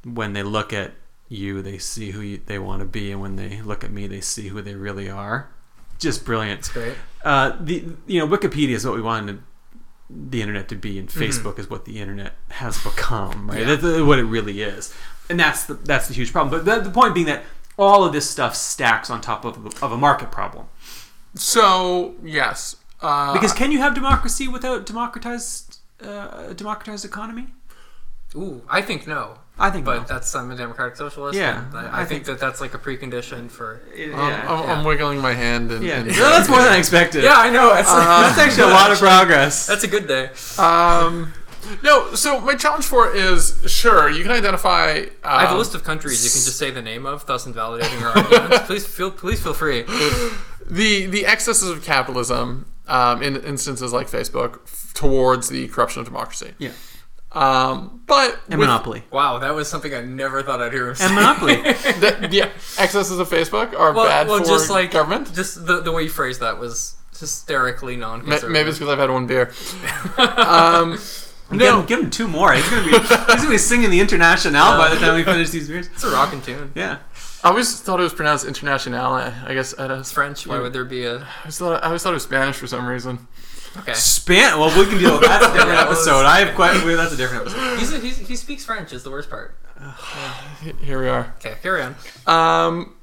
when 0.05 0.33
they 0.33 0.43
look 0.43 0.73
at 0.73 0.93
you, 1.29 1.61
they 1.62 1.79
see 1.79 2.11
who 2.12 2.21
you, 2.23 2.41
they 2.47 2.59
want 2.59 2.81
to 2.81 2.87
be, 2.87 3.12
and 3.12 3.21
when 3.21 3.37
they 3.37 3.61
look 3.61 3.85
at 3.85 3.93
me, 3.93 4.07
they 4.07 4.21
see 4.21 4.49
who 4.49 4.61
they 4.62 4.75
really 4.75 5.09
are. 5.09 5.49
Just 5.99 6.25
brilliant. 6.25 6.61
It's 6.61 6.69
great. 6.71 6.95
Uh, 7.25 7.57
the 7.61 7.85
you 8.07 8.19
know 8.21 8.27
Wikipedia 8.27 8.71
is 8.75 8.85
what 8.87 8.95
we 8.95 9.03
wanted 9.03 9.41
the 10.09 10.41
internet 10.41 10.69
to 10.69 10.77
be, 10.77 10.99
and 10.99 11.09
Mm-hmm. 11.09 11.21
Facebook 11.21 11.59
is 11.59 11.69
what 11.69 11.85
the 11.85 12.01
internet 12.01 12.33
has 12.51 12.83
become. 12.83 13.51
Right, 13.51 13.61
Yeah. 13.61 13.75
that's 13.77 13.85
uh, 13.85 14.05
what 14.05 14.19
it 14.19 14.25
really 14.25 14.62
is, 14.62 14.95
and 15.29 15.38
that's 15.38 15.64
the 15.64 15.75
that's 15.75 16.09
the 16.09 16.14
huge 16.14 16.33
problem. 16.33 16.51
But 16.51 16.64
the, 16.64 16.81
the 16.88 16.91
point 16.91 17.14
being 17.14 17.27
that 17.27 17.43
all 17.77 18.05
of 18.05 18.12
this 18.12 18.29
stuff 18.29 18.57
stacks 18.57 19.09
on 19.11 19.21
top 19.21 19.45
of, 19.45 19.83
of 19.83 19.93
a 19.93 19.97
market 19.97 20.31
problem. 20.33 20.67
So 21.35 22.14
yes, 22.25 22.77
uh, 23.03 23.33
Because 23.33 23.53
can 23.53 23.71
you 23.73 23.79
have 23.79 23.95
democracy 23.95 24.49
without 24.49 24.87
democratized 24.87 25.79
uh, 26.03 26.47
a 26.51 26.55
democratized 26.55 27.05
economy? 27.05 27.49
Ooh, 28.35 28.62
I 28.69 28.83
think 28.83 29.07
no. 29.07 29.38
I 29.61 29.71
think 29.71 29.85
But 29.85 29.99
no. 30.03 30.05
that's 30.07 30.35
I'm 30.37 30.51
a 30.53 30.57
democratic 30.57 30.97
socialist. 30.97 31.37
Yeah, 31.37 31.64
I, 31.75 31.79
I 31.87 32.03
I 32.03 32.05
think, 32.05 32.25
think- 32.25 32.27
that 32.27 32.38
that's 32.38 32.61
like 32.61 32.75
a 32.75 32.79
precondition 32.79 33.51
for. 33.51 33.81
It- 33.95 34.12
I'm, 34.14 34.31
yeah, 34.31 34.53
I'm, 34.53 34.64
yeah. 34.64 34.73
I'm 34.75 34.85
wiggling 34.85 35.19
my 35.21 35.33
hand. 35.33 35.73
And, 35.73 35.85
yeah. 35.85 35.97
and- 36.01 36.07
No, 36.09 36.31
that's 36.31 36.49
more 36.49 36.59
than 36.62 36.73
I 36.73 36.77
expected. 36.79 37.25
Yeah, 37.25 37.35
I 37.37 37.51
know. 37.51 37.75
That's, 37.75 37.88
that's 37.91 38.38
actually 38.38 38.71
a 38.71 38.75
lot 38.75 38.93
of 38.93 38.99
progress. 38.99 39.67
that's 39.67 39.83
a 39.85 39.88
good 39.88 40.07
day. 40.07 40.31
Um, 40.59 41.33
no, 41.83 42.14
so 42.14 42.41
my 42.41 42.55
challenge 42.55 42.85
for 42.85 43.09
it 43.11 43.17
is 43.17 43.61
sure 43.67 44.09
you 44.09 44.23
can 44.23 44.31
identify. 44.33 44.99
Um, 44.99 45.09
I 45.25 45.41
have 45.47 45.55
a 45.55 45.59
list 45.59 45.75
of 45.75 45.83
countries 45.83 46.23
you 46.25 46.31
can 46.31 46.45
just 46.45 46.57
say 46.59 46.71
the 46.71 46.83
name 46.83 47.05
of, 47.07 47.27
thus 47.27 47.45
invalidating 47.47 47.99
your 47.99 48.11
arguments. 48.17 48.67
please 48.67 48.87
feel 48.87 49.11
please 49.11 49.43
feel 49.43 49.55
free. 49.55 49.85
The 50.70 51.07
the 51.07 51.26
excesses 51.26 51.68
of 51.70 51.83
capitalism 51.85 52.66
um, 52.87 53.22
in 53.22 53.37
instances 53.37 53.92
like 53.92 54.09
Facebook 54.09 54.61
f- 54.64 54.92
towards 54.94 55.48
the 55.48 55.68
corruption 55.68 56.00
of 56.00 56.07
democracy. 56.07 56.52
yeah, 56.59 56.70
Um, 57.33 58.02
but 58.07 58.40
and 58.48 58.59
with 58.59 58.68
monopoly 58.68 59.02
Wow, 59.11 59.38
that 59.40 59.54
was 59.54 59.68
something 59.68 59.92
I 59.94 60.00
never 60.00 60.42
thought 60.42 60.62
I'd 60.62 60.72
hear 60.72 60.88
him 60.88 60.94
say. 60.94 61.07
and 61.07 61.14
monopoly. 61.14 61.57
the, 61.62 62.28
yeah, 62.31 62.48
excesses 62.78 63.18
of 63.18 63.28
Facebook 63.28 63.78
are 63.78 63.92
well, 63.92 64.07
bad 64.07 64.26
well, 64.28 64.38
for 64.38 64.44
just 64.46 64.70
like 64.70 64.90
government. 64.90 65.35
Just 65.35 65.66
the 65.66 65.81
the 65.81 65.92
way 65.92 66.04
you 66.04 66.09
phrased 66.09 66.40
that 66.40 66.59
was 66.59 66.96
hysterically 67.18 67.96
non-conservative. 67.96 68.50
Maybe 68.50 68.68
it's 68.70 68.78
because 68.78 68.92
I've 68.92 68.98
had 68.98 69.11
one 69.11 69.26
beer. 69.26 69.52
Um, 70.18 70.98
Give, 71.50 71.61
no, 71.61 71.81
him, 71.81 71.87
give 71.87 72.00
him 72.00 72.11
two 72.11 72.28
more. 72.28 72.52
He's 72.52 72.68
gonna 72.68 72.85
be 72.85 72.90
he's 72.98 73.09
gonna 73.09 73.48
be 73.48 73.57
singing 73.57 73.88
the 73.88 74.00
Internationale 74.00 74.76
by 74.83 74.90
the 74.94 75.00
time 75.00 75.14
we 75.14 75.24
finish 75.24 75.48
these 75.48 75.66
beers. 75.66 75.87
it's 75.88 76.04
a 76.04 76.11
rocking 76.11 76.42
tune. 76.42 76.72
Yeah. 76.74 76.98
I 77.44 77.51
always 77.51 77.81
thought 77.81 78.01
it 78.01 78.03
was 78.03 78.12
pronounced 78.14 78.46
Internationale. 78.46 79.12
I 79.46 79.55
guess 79.55 79.79
I 79.79 79.98
It's 79.98 80.11
French. 80.12 80.46
Why 80.46 80.59
would 80.59 80.72
there 80.72 80.85
be 80.85 81.05
a? 81.05 81.18
I 81.18 81.27
always 81.40 81.59
thought, 81.59 81.83
I 81.83 81.87
always 81.87 82.03
thought 82.03 82.11
it 82.11 82.14
was 82.14 82.22
Spanish 82.24 82.57
for 82.57 82.66
some 82.66 82.87
reason. 82.87 83.29
Okay. 83.77 83.92
Span. 83.94 84.59
Well, 84.59 84.77
we 84.77 84.87
can 84.90 84.98
deal 84.98 85.12
with 85.12 85.20
that. 85.22 85.40
That's 85.40 85.53
a 85.55 85.57
different 85.57 85.79
episode. 85.79 86.24
I 86.24 86.40
have 86.44 86.55
quite. 86.57 86.85
well, 86.85 86.96
That's 86.96 87.12
a 87.12 87.16
different 87.16 87.42
episode. 87.46 87.79
He's, 87.79 87.92
a, 87.92 87.98
he's 88.01 88.18
he 88.18 88.35
speaks 88.37 88.64
French. 88.64 88.92
Is 88.92 89.05
the 89.05 89.11
worst 89.11 89.31
part. 89.31 89.57
H- 90.64 90.74
Here 90.83 91.01
we 91.01 91.09
are. 91.09 91.33
Okay, 91.38 91.55
carry 91.62 91.83
on. 91.83 91.94
Um, 92.27 92.96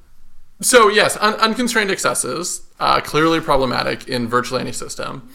so 0.62 0.89
yes, 0.89 1.17
un- 1.21 1.36
unconstrained 1.36 1.91
excesses 1.91 2.62
uh, 2.80 3.00
clearly 3.02 3.39
problematic 3.39 4.08
in 4.08 4.28
virtually 4.28 4.60
any 4.62 4.71
system. 4.74 5.30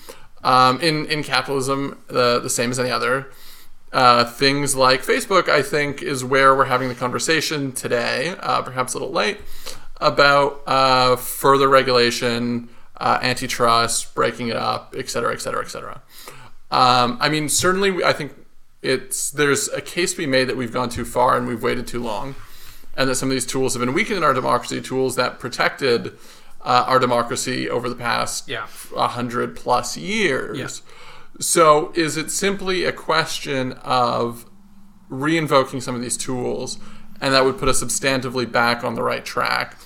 Um, 0.44 0.80
in 0.80 1.06
in 1.06 1.22
capitalism, 1.22 2.02
the 2.08 2.38
the 2.40 2.50
same 2.50 2.70
as 2.70 2.78
any 2.78 2.90
other. 2.90 3.30
Uh, 3.92 4.24
things 4.24 4.76
like 4.76 5.02
Facebook, 5.04 5.48
I 5.48 5.62
think, 5.62 6.00
is 6.02 6.24
where 6.24 6.54
we're 6.54 6.66
having 6.66 6.88
the 6.88 6.94
conversation 6.94 7.72
today, 7.72 8.36
uh, 8.40 8.62
perhaps 8.62 8.94
a 8.94 8.98
little 8.98 9.12
late, 9.12 9.38
about 10.00 10.62
uh, 10.66 11.16
further 11.16 11.68
regulation, 11.68 12.68
uh, 12.98 13.18
antitrust, 13.20 14.14
breaking 14.14 14.48
it 14.48 14.56
up, 14.56 14.94
et 14.96 15.08
cetera, 15.10 15.32
et 15.32 15.40
cetera, 15.40 15.62
et 15.64 15.68
cetera. 15.68 16.00
Um, 16.70 17.18
I 17.20 17.28
mean, 17.28 17.48
certainly, 17.48 18.04
I 18.04 18.12
think 18.12 18.32
it's 18.82 19.30
there's 19.30 19.68
a 19.68 19.80
case 19.80 20.12
to 20.12 20.18
be 20.18 20.26
made 20.26 20.44
that 20.48 20.56
we've 20.56 20.72
gone 20.72 20.88
too 20.88 21.04
far 21.04 21.36
and 21.36 21.48
we've 21.48 21.62
waited 21.62 21.86
too 21.88 22.00
long, 22.02 22.36
and 22.96 23.10
that 23.10 23.16
some 23.16 23.28
of 23.28 23.32
these 23.34 23.44
tools 23.46 23.74
have 23.74 23.80
been 23.80 23.92
weakening 23.92 24.22
our 24.22 24.32
democracy. 24.34 24.80
Tools 24.80 25.16
that 25.16 25.40
protected 25.40 26.12
uh, 26.62 26.84
our 26.86 27.00
democracy 27.00 27.68
over 27.68 27.88
the 27.88 27.96
past 27.96 28.48
Yeah. 28.48 28.66
a 28.96 29.08
hundred 29.08 29.56
plus 29.56 29.96
years. 29.96 30.82
So, 31.40 31.90
is 31.94 32.18
it 32.18 32.30
simply 32.30 32.84
a 32.84 32.92
question 32.92 33.72
of 33.82 34.44
reinvoking 35.10 35.82
some 35.82 35.94
of 35.94 36.02
these 36.02 36.18
tools, 36.18 36.78
and 37.20 37.32
that 37.34 37.44
would 37.44 37.58
put 37.58 37.68
us 37.68 37.82
substantively 37.82 38.50
back 38.50 38.84
on 38.84 38.94
the 38.94 39.02
right 39.02 39.24
track? 39.24 39.76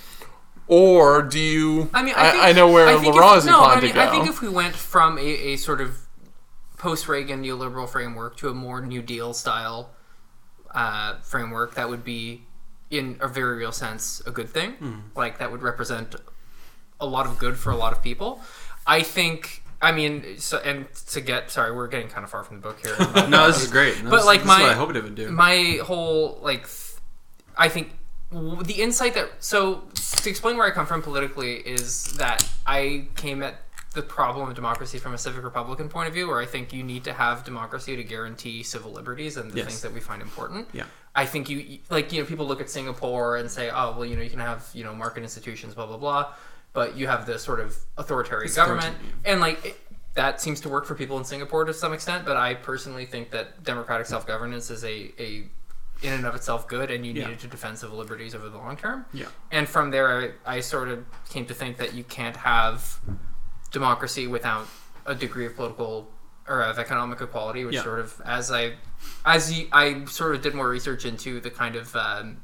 Or 0.67 1.23
do 1.23 1.39
you? 1.39 1.91
I 1.95 2.03
mean, 2.03 2.15
I, 2.17 2.31
think, 2.31 2.43
I, 2.43 2.53
know 2.53 2.73
where 2.73 2.89
I 2.89 2.95
Laurent 2.95 3.39
is 3.39 3.47
no, 3.47 3.53
inclined 3.53 3.79
I 3.79 3.83
mean, 3.83 3.91
to 3.91 3.95
go. 3.95 4.01
I 4.01 4.11
think 4.11 4.29
if 4.29 4.41
we 4.41 4.49
went 4.49 4.75
from 4.75 5.19
a, 5.19 5.23
a 5.23 5.57
sort 5.57 5.81
of 5.81 5.97
post-Reagan 6.79 7.45
neoliberal 7.45 7.89
framework 7.89 8.37
to 8.39 8.49
a 8.49 8.55
more 8.55 8.81
New 8.81 9.03
Deal 9.03 9.33
style 9.33 9.91
uh, 10.75 11.19
framework, 11.21 11.75
that 11.75 11.89
would 11.89 12.03
be 12.03 12.43
in 12.91 13.17
a 13.21 13.29
very 13.29 13.59
real 13.59 13.73
sense, 13.73 14.23
a 14.27 14.31
good 14.31 14.49
thing. 14.49 14.73
Hmm. 14.73 15.01
Like 15.15 15.39
that 15.39 15.53
would 15.53 15.63
represent 15.63 16.17
a 17.01 17.07
lot 17.07 17.27
of 17.27 17.39
good 17.39 17.57
for 17.57 17.71
a 17.71 17.77
lot 17.77 17.93
of 17.93 18.03
people. 18.03 18.41
I 18.87 19.03
think. 19.03 19.63
I 19.83 19.93
mean, 19.93 20.39
so, 20.39 20.59
and 20.59 20.87
to 21.09 21.21
get 21.21 21.51
sorry, 21.51 21.75
we're 21.75 21.89
getting 21.89 22.09
kind 22.09 22.25
of 22.25 22.31
far 22.31 22.43
from 22.45 22.57
the 22.57 22.63
book 22.63 22.79
here. 22.81 22.97
No, 23.29 23.47
this 23.47 23.63
is 23.63 23.71
great. 23.71 24.03
No, 24.03 24.11
But, 24.11 24.17
this- 24.19 24.27
like, 24.27 24.41
this 24.41 24.49
my- 24.49 24.63
I 24.71 24.73
hoped 24.75 24.97
it 24.97 25.03
would 25.05 25.15
do. 25.15 25.31
my 25.31 25.79
whole 25.83 26.39
like 26.43 26.63
th- 26.63 26.93
i 27.57 27.69
think 27.69 27.93
w- 28.33 28.63
the 28.65 28.75
insight 28.83 29.15
that 29.15 29.29
so 29.39 29.83
to 30.23 30.29
explain 30.29 30.57
where 30.57 30.67
i 30.67 30.71
come 30.73 30.87
from 30.87 31.03
politically 31.03 31.55
is 31.57 32.13
that 32.15 32.45
i 32.67 33.07
came 33.15 33.43
at 33.45 33.55
the 33.95 34.03
problem 34.03 34.49
of 34.49 34.57
democracy 34.57 34.99
from 34.99 35.15
a 35.15 35.19
civic 35.19 35.45
republican 35.45 35.89
point 35.89 36.09
of 36.09 36.15
view 36.15 36.27
where 36.27 36.41
i 36.41 36.47
think 36.47 36.73
you 36.73 36.83
need 36.83 37.05
to 37.05 37.13
have 37.13 37.45
democracy 37.45 37.95
to 37.95 38.03
guarantee 38.03 38.65
civil 38.65 38.91
liberties 38.91 39.37
and 39.37 39.53
the 39.53 39.59
Yes. 39.59 39.67
things 39.67 39.83
that 39.83 39.93
we 39.93 40.01
find 40.01 40.21
important 40.21 40.67
Yeah. 40.73 40.83
i 41.15 41.25
think 41.27 41.49
you 41.49 41.79
like 41.91 42.13
you 42.13 42.21
know 42.21 42.27
people 42.27 42.45
look 42.47 42.61
at 42.61 42.69
singapore 42.69 43.37
and 43.37 43.49
say 43.49 43.71
oh 43.71 43.93
well 43.97 44.05
you 44.05 44.17
know 44.17 44.23
you 44.23 44.31
can 44.31 44.41
have 44.41 44.69
you 44.75 44.83
know 44.83 44.95
market 44.97 45.23
institutions 45.23 45.75
blah 45.75 45.87
blah 45.87 45.97
blah 45.99 46.33
but 46.75 46.97
you 46.97 47.07
have 47.07 47.25
this 47.25 47.43
sort 47.43 47.61
of 47.61 47.79
authoritarian 47.97 48.53
government 48.53 48.97
and 49.25 49.41
like 49.41 49.65
it, 49.65 49.81
that 50.15 50.41
seems 50.41 50.61
to 50.61 50.69
work 50.69 50.85
for 50.87 50.95
people 50.95 51.17
in 51.19 51.25
Singapore 51.25 51.65
to 51.65 51.73
some 51.75 51.93
extent, 51.93 52.25
but 52.25 52.37
I 52.37 52.55
personally 52.55 53.05
think 53.07 53.31
that 53.31 53.65
democratic 53.65 54.07
self 54.07 54.27
governance 54.27 54.71
is 54.71 54.85
a, 54.85 55.11
a 55.21 55.45
in 56.03 56.13
and 56.13 56.25
of 56.27 56.35
itself 56.35 56.69
good, 56.69 56.91
and 56.91 57.05
you 57.07 57.13
Yeah. 57.15 57.25
needed 57.25 57.41
to 57.41 57.47
defend 57.49 57.79
civil 57.79 57.97
liberties 57.97 58.35
over 58.35 58.49
the 58.49 58.59
long 58.59 58.77
term. 58.77 59.07
Yeah. 59.13 59.27
And 59.51 59.69
from 59.69 59.91
there, 59.91 60.35
I, 60.47 60.57
I 60.57 60.61
sort 60.61 60.89
of 60.89 61.05
came 61.31 61.47
to 61.47 61.55
think 61.55 61.79
that 61.79 61.95
you 61.95 62.05
can't 62.05 62.37
have 62.37 63.01
democracy 63.73 64.27
without 64.27 64.67
a 65.07 65.15
degree 65.15 65.47
of 65.47 65.57
political 65.57 66.11
or 66.47 66.63
of 66.63 66.79
economic 66.79 67.21
equality, 67.21 67.65
which 67.65 67.75
Yeah. 67.77 67.83
sort 67.83 67.99
of 68.01 68.21
as 68.25 68.51
I 68.53 68.75
as 69.25 69.53
you, 69.53 69.69
I 69.73 70.05
sort 70.05 70.35
of 70.37 70.43
did 70.43 70.55
more 70.55 70.69
research 70.69 71.05
into 71.05 71.41
the 71.41 71.51
kind 71.51 71.75
of 71.75 71.95
um, 71.97 72.43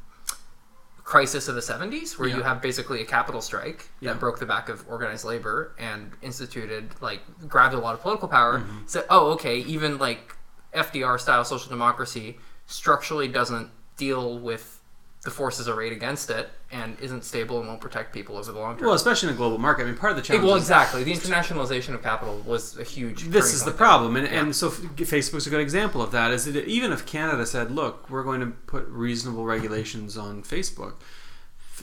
crisis 1.11 1.49
of 1.49 1.55
the 1.57 1.61
70s 1.61 2.17
where 2.19 2.29
you 2.29 2.41
have 2.43 2.63
basically 2.63 3.01
a 3.03 3.05
capital 3.05 3.41
strike 3.41 3.89
Yeah. 4.01 4.13
that 4.13 4.21
broke 4.21 4.39
the 4.39 4.47
back 4.47 4.69
of 4.69 4.85
organized 4.89 5.25
labor 5.25 5.73
and 5.79 6.13
instituted 6.23 6.91
like 7.01 7.21
grabbed 7.49 7.75
a 7.75 7.79
lot 7.79 7.95
of 7.95 8.01
political 8.01 8.29
power 8.29 8.61
Mm-hmm. 8.61 8.79
said 8.87 9.05
oh 9.11 9.33
okay 9.33 9.59
even 9.59 9.99
like 9.99 10.37
fdr 10.73 11.19
style 11.19 11.45
social 11.45 11.69
democracy 11.69 12.39
structurally 12.67 13.27
doesn't 13.27 13.71
deal 13.97 14.39
with 14.39 14.80
the 15.23 15.31
forces 15.31 15.69
arrayed 15.69 15.93
against 15.93 16.31
it 16.31 16.49
and 16.73 16.99
isn't 17.01 17.25
stable 17.25 17.59
and 17.59 17.69
won't 17.69 17.81
protect 17.81 18.13
people 18.15 18.39
over 18.39 18.53
the 18.53 18.59
long 18.59 18.77
term 18.77 18.87
well, 18.87 18.95
especially 18.95 19.29
in 19.29 19.35
a 19.35 19.37
global 19.37 19.59
market. 19.59 19.83
I 19.83 19.87
mean, 19.87 19.97
part 19.97 20.13
of 20.13 20.17
the 20.17 20.23
challenge. 20.23 20.47
well 20.47 20.57
exactly 20.57 21.05
the 21.05 21.13
internationalization 21.13 21.95
of 21.95 22.03
capital 22.03 22.39
was 22.47 22.79
a 22.79 22.85
huge 22.85 23.25
this 23.25 23.53
is 23.53 23.65
the 23.65 23.71
there. 23.71 23.77
problem 23.77 24.17
and, 24.17 24.27
and 24.27 24.57
so 24.57 24.71
facebook's 24.71 25.47
a 25.47 25.51
good 25.51 25.61
example 25.61 26.01
of 26.01 26.11
that 26.13 26.31
is 26.31 26.47
that 26.47 26.67
even 26.67 26.91
if 26.93 27.05
canada 27.05 27.45
said 27.45 27.71
look 27.71 28.09
we're 28.09 28.23
going 28.23 28.41
to 28.41 28.47
put 28.47 28.87
reasonable 28.89 29.45
regulations 29.45 30.17
on 30.17 30.43
facebook 30.43 30.95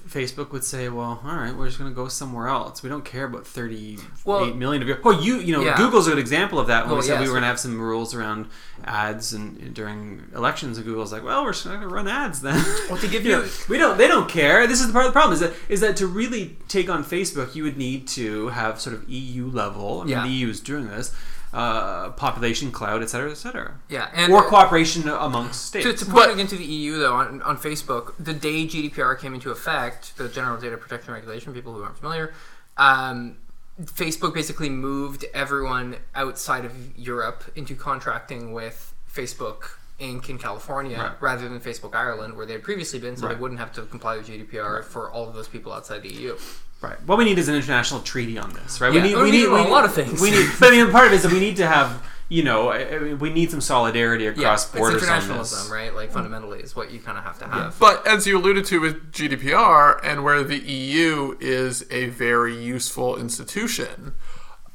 facebook 0.08 0.52
would 0.52 0.64
say 0.64 0.90
well 0.90 1.20
all 1.24 1.36
right 1.36 1.56
we're 1.56 1.66
just 1.68 1.78
going 1.80 1.90
to 1.90 1.96
go 1.96 2.08
somewhere 2.08 2.48
else. 2.48 2.84
We 2.84 2.90
don't 2.90 3.04
care 3.06 3.26
about 3.26 3.46
38 3.48 4.00
Well- 4.26 4.54
million 4.54 4.82
of 4.82 4.88
you 4.88 4.98
oh 5.04 5.12
you 5.20 5.40
you 5.40 5.54
know 5.54 5.62
Yeah. 5.64 5.76
google's 5.78 6.08
a 6.08 6.12
good 6.12 6.20
example 6.20 6.60
of 6.60 6.68
that 6.68 6.84
when 6.84 6.92
Well, 6.92 7.02
we 7.02 7.08
said 7.08 7.20
we 7.20 7.26
were 7.28 7.34
going 7.34 7.42
to 7.42 7.48
have 7.48 7.60
some 7.60 7.80
rules 7.80 8.14
around 8.14 8.48
ads 8.86 9.34
and 9.34 9.74
during 9.74 10.24
elections 10.36 10.78
and 10.78 10.86
google's 10.86 11.12
like 11.12 11.24
well 11.24 11.44
we're 11.44 11.54
just 11.54 11.66
going 11.66 11.82
to 11.82 11.88
run 11.88 12.08
ads 12.08 12.42
then. 12.42 12.64
Well 12.90 12.98
to 13.00 13.08
give 13.14 13.26
you 13.26 13.32
you 13.32 13.38
know, 13.44 13.48
we 13.70 13.78
don't 13.78 13.98
they 13.98 14.08
don't 14.08 14.30
care. 14.30 14.68
This 14.68 14.80
is 14.82 14.88
the 14.88 14.94
part 14.94 15.06
of 15.06 15.12
the 15.14 15.18
problem 15.20 15.34
is 15.34 15.40
that 15.42 15.54
is 15.70 15.82
that 15.82 15.98
to 15.98 16.08
really 16.08 16.58
take 16.68 16.90
on 16.90 17.04
facebook 17.04 17.56
you 17.56 17.64
would 17.64 17.78
need 17.78 18.08
to 18.10 18.50
have 18.50 18.80
sort 18.80 18.96
of 18.96 19.10
eu 19.10 19.50
level. 19.50 20.02
I 20.02 20.04
mean 20.04 20.10
Yeah. 20.12 20.24
the 20.24 20.30
eu 20.30 20.50
is 20.50 20.60
doing 20.60 20.88
this 20.88 21.14
uh, 21.54 22.10
population 22.12 22.72
cloud 22.72 23.02
et 23.02 23.10
cetera 23.10 23.32
et 23.32 23.36
cetera. 23.36 23.76
Yeah 23.90 24.10
and 24.14 24.32
or 24.32 24.44
cooperation 24.44 25.08
amongst 25.08 25.66
states. 25.66 25.86
To, 25.86 26.06
to 26.06 26.12
point 26.12 26.32
again 26.32 26.48
to 26.48 26.58
the 26.58 26.66
EU 26.66 26.98
though, 26.98 27.16
on, 27.16 27.42
on 27.42 27.58
Facebook, 27.58 28.14
the 28.20 28.34
day 28.34 28.66
GDPR 28.66 29.20
came 29.20 29.34
into 29.34 29.52
effect, 29.52 30.18
the 30.18 30.28
General 30.30 30.60
Data 30.60 30.78
Protection 30.78 31.14
Regulation, 31.14 31.54
people 31.54 31.74
who 31.74 31.84
aren't 31.84 31.98
familiar, 31.98 32.34
um, 32.78 33.38
Facebook 33.82 34.34
basically 34.34 34.70
moved 34.70 35.26
everyone 35.34 35.98
outside 36.16 36.66
of 36.66 36.98
Europe 36.98 37.44
into 37.56 37.76
contracting 37.76 38.52
with 38.54 38.94
Facebook 39.12 39.78
Inc. 40.00 40.30
in 40.30 40.38
California 40.38 40.98
Right. 40.98 41.12
rather 41.20 41.50
than 41.50 41.60
Facebook 41.60 41.96
Ireland, 41.96 42.36
where 42.38 42.46
they 42.46 42.54
had 42.54 42.64
previously 42.64 43.00
been, 43.00 43.18
so 43.18 43.26
Right. 43.28 43.36
they 43.36 43.42
wouldn't 43.42 43.60
have 43.60 43.74
to 43.74 43.82
comply 43.84 44.18
with 44.18 44.28
GDPR 44.28 44.84
for 44.84 45.10
all 45.10 45.28
of 45.28 45.34
those 45.34 45.48
people 45.48 45.74
outside 45.74 46.04
the 46.04 46.10
EU. 46.14 46.36
right 46.80 46.98
what 47.08 47.18
we 47.18 47.26
need 47.26 47.40
is 47.40 47.48
an 47.48 47.56
international 47.56 48.02
treaty 48.02 48.38
on 48.38 48.54
this 48.54 48.80
right 48.80 48.94
Yeah, 48.94 49.02
we 49.02 49.08
need 49.08 49.16
we 49.16 49.22
we 49.24 49.32
need 49.32 49.50
need 49.50 49.66
a 49.66 49.68
lot 49.68 49.84
of 49.84 49.96
things. 49.96 50.22
we 50.22 50.30
need 50.30 50.48
but 50.60 50.72
i 50.72 50.76
mean 50.78 50.92
part 50.92 51.08
of 51.08 51.12
it 51.12 51.16
is 51.16 51.24
that 51.24 51.32
we 51.32 51.40
need 51.40 51.56
to 51.58 51.66
have 51.66 52.04
you 52.30 52.44
know 52.44 52.68
I- 52.70 52.88
I 52.96 53.00
mean, 53.00 53.18
we 53.18 53.32
need 53.32 53.50
some 53.50 53.62
solidarity 53.62 54.26
Yeah, 54.26 54.30
across 54.30 54.66
it's 54.66 54.76
borders 54.76 55.02
on 55.02 55.08
internationalism, 55.10 55.60
this 55.64 55.70
right? 55.72 55.96
Like 55.96 56.12
fundamentally, 56.12 56.60
is 56.60 56.76
what 56.76 56.92
you 56.92 57.00
kind 57.00 57.18
of 57.18 57.24
have 57.24 57.40
to 57.40 57.48
have. 57.48 57.80
But 57.80 58.06
as 58.06 58.28
you 58.28 58.38
alluded 58.38 58.66
to 58.66 58.80
with 58.80 59.12
GDPR, 59.12 60.00
and 60.04 60.24
where 60.24 60.44
the 60.44 60.60
EU 60.60 61.36
is 61.40 61.84
a 61.90 62.10
very 62.10 62.56
useful 62.56 63.18
institution, 63.18 64.14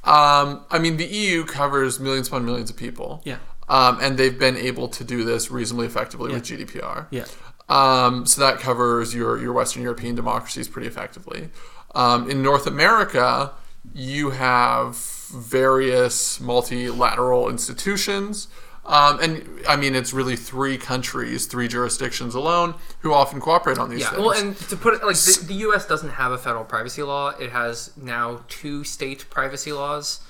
um, 0.02 0.62
I 0.70 0.78
mean, 0.80 0.96
the 0.96 1.06
EU 1.06 1.44
covers 1.44 2.00
millions 2.00 2.26
upon 2.26 2.44
millions 2.44 2.68
of 2.70 2.76
people. 2.76 3.22
Yeah. 3.24 3.36
Um, 3.68 3.98
and 4.02 4.18
they've 4.18 4.38
been 4.38 4.56
able 4.56 4.88
to 4.88 5.04
do 5.04 5.24
this 5.24 5.50
reasonably 5.50 5.86
effectively 5.86 6.32
with 6.32 6.42
GDPR. 6.42 7.06
yeah 7.10 7.24
Um, 7.68 8.26
so 8.26 8.40
that 8.40 8.58
covers 8.58 9.14
your, 9.14 9.38
your 9.40 9.52
Western 9.52 9.82
European 9.82 10.14
democracies 10.14 10.68
pretty 10.68 10.88
effectively. 10.88 11.48
Um, 11.94 12.28
in 12.30 12.42
North 12.42 12.66
America, 12.66 13.52
you 13.94 14.30
have 14.30 14.96
various 14.96 16.40
multilateral 16.40 17.48
institutions. 17.48 18.48
Um, 18.84 19.20
and 19.20 19.48
I 19.68 19.76
mean, 19.76 19.94
it's 19.94 20.12
really 20.12 20.34
three 20.34 20.76
countries, 20.76 21.46
three 21.46 21.68
jurisdictions 21.68 22.34
alone 22.34 22.74
who 23.00 23.12
often 23.14 23.40
cooperate 23.40 23.78
on 23.78 23.90
these 23.90 24.00
Yeah, 24.00 24.10
things. 24.10 24.20
well, 24.22 24.30
and 24.32 24.56
to 24.56 24.76
put 24.76 24.94
it 24.94 25.04
like 25.04 25.14
the, 25.16 25.44
the 25.46 25.54
U.S. 25.54 25.86
doesn't 25.86 26.10
have 26.10 26.32
a 26.32 26.38
federal 26.38 26.64
privacy 26.64 27.02
law. 27.02 27.28
It 27.30 27.50
has 27.52 27.96
now 27.96 28.44
two 28.48 28.82
state 28.82 29.30
privacy 29.30 29.72
laws 29.72 30.20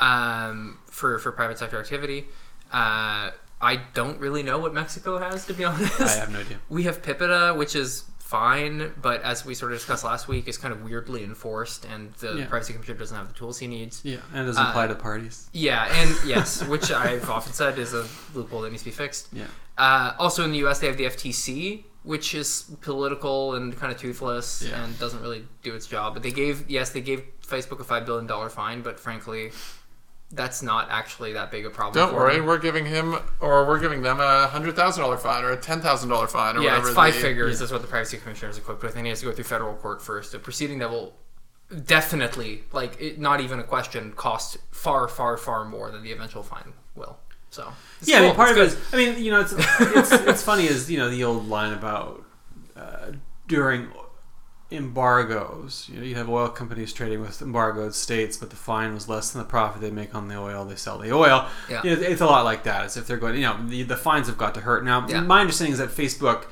um, 0.00 0.78
for 0.86 1.18
for 1.18 1.32
private 1.32 1.58
sector 1.58 1.78
activity. 1.78 2.26
Uh, 2.72 3.30
I 3.60 3.80
don't 3.94 4.20
really 4.20 4.42
know 4.42 4.58
what 4.58 4.72
Mexico 4.74 5.18
has, 5.18 5.46
to 5.46 5.54
be 5.54 5.64
honest. 5.70 6.00
i 6.00 6.08
have 6.08 6.30
no 6.30 6.40
idea 6.40 6.58
We 6.68 6.84
have 6.84 7.02
PIPEDA, 7.02 7.56
which 7.56 7.74
is 7.74 8.04
fine, 8.20 8.92
but 9.00 9.22
as 9.22 9.44
we 9.46 9.54
sort 9.54 9.72
of 9.72 9.78
discussed 9.78 10.04
last 10.04 10.28
week, 10.28 10.46
is 10.48 10.58
kind 10.58 10.72
of 10.72 10.82
weirdly 10.82 11.24
enforced, 11.24 11.86
and 11.86 12.12
the 12.14 12.34
Yeah. 12.40 12.46
privacy 12.46 12.72
commissioner 12.74 12.98
doesn't 12.98 13.16
have 13.16 13.28
the 13.28 13.34
tools 13.34 13.58
he 13.58 13.66
needs. 13.66 14.00
yeah 14.04 14.18
and 14.32 14.42
it 14.42 14.46
doesn't 14.46 14.62
Uh, 14.64 14.68
apply 14.68 14.86
to 14.86 14.94
parties 14.94 15.48
Yeah, 15.52 15.88
and 16.00 16.14
yes, 16.26 16.62
which 16.64 16.90
I've 16.92 17.28
often 17.30 17.52
said 17.54 17.78
is 17.78 17.94
a 17.94 18.06
loophole 18.34 18.60
that 18.62 18.70
needs 18.70 18.82
to 18.82 18.90
be 18.90 18.96
fixed. 19.04 19.28
yeah 19.32 19.46
Uh, 19.78 20.12
also 20.18 20.44
in 20.44 20.50
the 20.52 20.58
U.S., 20.58 20.78
they 20.80 20.88
have 20.88 20.96
the 20.98 21.06
FTC, 21.06 21.84
which 22.02 22.34
is 22.34 22.64
political 22.82 23.54
and 23.54 23.76
kind 23.80 23.92
of 23.92 23.98
toothless 23.98 24.62
Yeah. 24.62 24.82
and 24.84 24.98
doesn't 24.98 25.22
really 25.22 25.46
do 25.62 25.74
its 25.74 25.86
job. 25.86 26.14
But 26.14 26.22
they 26.22 26.30
gave 26.32 26.68
yes, 26.70 26.90
they 26.90 27.00
gave 27.00 27.22
Facebook 27.46 27.80
a 27.80 27.84
five 27.84 28.04
billion 28.06 28.26
dollar 28.26 28.50
fine, 28.50 28.82
but 28.82 29.00
frankly, 29.00 29.52
that's 30.30 30.62
not 30.62 30.88
actually 30.90 31.32
that 31.32 31.50
big 31.50 31.64
a 31.64 31.70
problem. 31.70 31.94
Don't 31.94 32.10
for 32.14 32.20
worry, 32.24 32.36
them. 32.36 32.46
we're 32.46 32.58
giving 32.58 32.84
him 32.84 33.16
or 33.40 33.66
we're 33.66 33.80
giving 33.80 34.02
them 34.02 34.20
a 34.20 34.46
hundred 34.48 34.76
thousand 34.76 35.02
dollar 35.02 35.16
fine 35.16 35.42
or 35.44 35.50
a 35.52 35.56
ten 35.56 35.80
thousand 35.80 36.10
dollar 36.10 36.26
fine 36.26 36.56
or 36.56 36.60
Yeah, 36.60 36.70
whatever. 36.72 36.88
it's 36.88 36.94
five 36.96 37.14
the- 37.14 37.20
figures 37.20 37.60
is 37.60 37.72
what 37.72 37.80
the 37.80 37.88
privacy 37.88 38.18
commissioner 38.18 38.50
is 38.50 38.58
equipped 38.58 38.82
with, 38.82 38.94
and 38.96 39.06
he 39.06 39.10
has 39.10 39.20
to 39.20 39.26
go 39.26 39.32
through 39.32 39.44
federal 39.44 39.74
court 39.74 40.02
first. 40.02 40.34
A 40.34 40.38
proceeding 40.38 40.78
that 40.80 40.90
will 40.90 41.14
definitely, 41.86 42.62
like, 42.72 43.00
it, 43.00 43.18
not 43.18 43.40
even 43.40 43.58
a 43.58 43.62
question, 43.64 44.12
cost 44.12 44.58
far, 44.70 45.08
far, 45.08 45.36
far 45.36 45.64
more 45.64 45.90
than 45.90 46.02
the 46.02 46.12
eventual 46.12 46.42
fine 46.42 46.72
will. 46.94 47.18
So 47.50 47.72
it's 48.00 48.08
yeah, 48.10 48.18
I 48.18 48.20
mean, 48.22 48.34
part 48.34 48.50
It's 48.56 48.74
of 48.74 48.78
it 48.78 48.90
good. 48.92 49.00
is, 49.00 49.08
I 49.10 49.14
mean, 49.16 49.24
you 49.24 49.30
know, 49.30 49.40
it's 49.40 49.52
it's, 49.80 50.12
it's 50.12 50.42
funny 50.42 50.64
is 50.66 50.90
you 50.90 50.98
know 50.98 51.08
the 51.08 51.24
old 51.24 51.48
line 51.48 51.72
about 51.72 52.22
uh, 52.76 53.12
during 53.46 53.88
embargoes. 54.70 55.88
You 55.92 55.98
know, 56.00 56.04
you 56.04 56.14
have 56.16 56.28
oil 56.28 56.48
companies 56.48 56.92
trading 56.92 57.20
with 57.20 57.40
embargoed 57.40 57.94
states, 57.94 58.36
but 58.36 58.50
the 58.50 58.56
fine 58.56 58.94
was 58.94 59.08
less 59.08 59.30
than 59.30 59.42
the 59.42 59.48
profit 59.48 59.80
they 59.80 59.90
make 59.90 60.14
on 60.14 60.28
the 60.28 60.36
oil 60.36 60.64
they 60.64 60.76
sell 60.76 60.98
the 60.98 61.12
oil. 61.12 61.48
Yeah. 61.70 61.82
You 61.82 61.96
know, 61.96 62.02
it's 62.02 62.20
a 62.20 62.26
lot 62.26 62.44
like 62.44 62.64
that. 62.64 62.84
As 62.84 62.96
if 62.96 63.06
they're 63.06 63.16
going, 63.16 63.36
you 63.36 63.42
know, 63.42 63.56
the, 63.66 63.82
the 63.82 63.96
fines 63.96 64.26
have 64.26 64.36
got 64.38 64.54
to 64.54 64.60
hurt. 64.60 64.84
Now, 64.84 65.06
Yeah. 65.08 65.20
my 65.20 65.40
understanding 65.40 65.72
is 65.72 65.78
that 65.78 65.88
Facebook 65.90 66.44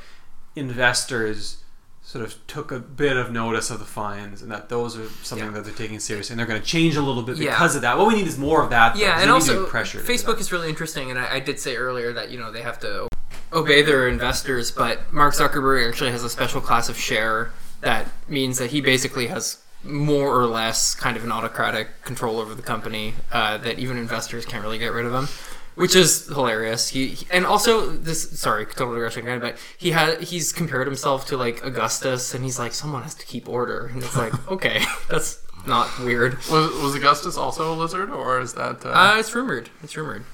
investors 0.55 1.59
sort 2.03 2.25
of 2.25 2.47
took 2.47 2.71
a 2.71 2.79
bit 2.79 3.17
of 3.17 3.33
notice 3.33 3.69
of 3.69 3.81
the 3.81 3.85
fines 3.85 4.41
and 4.41 4.51
that 4.51 4.69
those 4.69 4.97
are 4.97 5.09
something 5.25 5.49
Yeah. 5.49 5.55
that 5.55 5.65
they're 5.65 5.75
taking 5.75 5.99
seriously 5.99 6.33
and 6.33 6.39
they're 6.39 6.47
going 6.47 6.61
to 6.61 6.67
change 6.67 6.95
a 6.97 7.03
little 7.03 7.23
bit 7.23 7.37
Yeah. 7.37 7.51
because 7.51 7.75
of 7.75 7.83
that. 7.83 7.99
What 7.99 8.07
we 8.07 8.15
need 8.15 8.29
is 8.29 8.39
more 8.39 8.63
of 8.63 8.71
that. 8.71 8.95
though, 8.95 9.01
Yeah, 9.01 9.13
and 9.21 9.23
they 9.23 9.25
need 9.27 9.29
to 9.29 9.35
also 9.35 9.67
into 9.67 9.99
Facebook 10.13 10.39
is 10.39 10.53
really 10.53 10.69
interesting, 10.69 11.11
and 11.11 11.19
I, 11.19 11.35
I 11.35 11.41
did 11.41 11.59
say 11.59 11.77
earlier 11.77 12.13
that 12.13 12.31
you 12.31 12.39
know 12.39 12.53
they 12.53 12.63
have 12.63 12.79
to 12.81 13.09
obey 13.53 13.83
their 13.83 14.09
investors, 14.09 14.71
but 14.71 15.13
Mark 15.13 15.35
Zuckerberg 15.35 15.89
actually 15.89 16.13
has 16.13 16.23
a 16.23 16.31
special 16.31 16.61
class 16.61 16.89
of 16.89 16.97
share 16.97 17.51
that 17.81 18.09
means 18.29 18.59
that 18.59 18.71
he 18.71 18.81
basically 18.81 19.27
has 19.29 19.59
more 19.83 20.37
or 20.39 20.47
less 20.47 20.95
kind 20.95 21.17
of 21.17 21.23
an 21.25 21.31
autocratic 21.31 22.03
control 22.03 22.39
over 22.41 22.55
the 22.55 22.63
company 22.63 23.15
uh, 23.33 23.57
that 23.59 23.79
even 23.79 23.97
investors 23.97 24.45
can't 24.45 24.63
really 24.63 24.79
get 24.79 24.93
rid 24.93 25.07
of 25.07 25.13
him. 25.15 25.29
Which 25.77 25.95
is 25.95 26.27
hilarious. 26.29 26.89
He, 26.89 27.09
he- 27.09 27.27
and 27.31 27.45
also 27.45 27.91
this. 27.91 28.41
Sorry, 28.41 28.65
totally 28.65 28.99
rushing 28.99 29.25
again, 29.25 29.41
but 29.41 29.59
he 29.77 29.91
had 29.91 30.23
he's 30.23 30.51
compared 30.51 30.87
himself 30.87 31.27
to 31.27 31.37
like 31.37 31.63
Augustus, 31.63 32.33
and 32.33 32.43
he's 32.43 32.59
like, 32.59 32.73
someone 32.73 33.03
has 33.03 33.15
to 33.17 33.27
keep 33.27 33.47
order, 33.47 33.87
and 33.93 34.03
it's 34.03 34.17
like, 34.17 34.33
okay, 34.51 34.83
that's 35.11 35.43
not 35.67 35.87
weird. 36.01 36.39
Was, 36.51 36.73
was 36.83 36.95
Augustus 36.95 37.37
also 37.37 37.75
a 37.75 37.77
lizard, 37.77 38.09
or 38.09 38.41
is 38.41 38.55
that? 38.55 38.87
Uh... 38.87 38.89
Uh, 38.89 39.17
it's 39.19 39.35
rumored. 39.35 39.69
It's 39.83 39.95
rumored. 39.99 40.25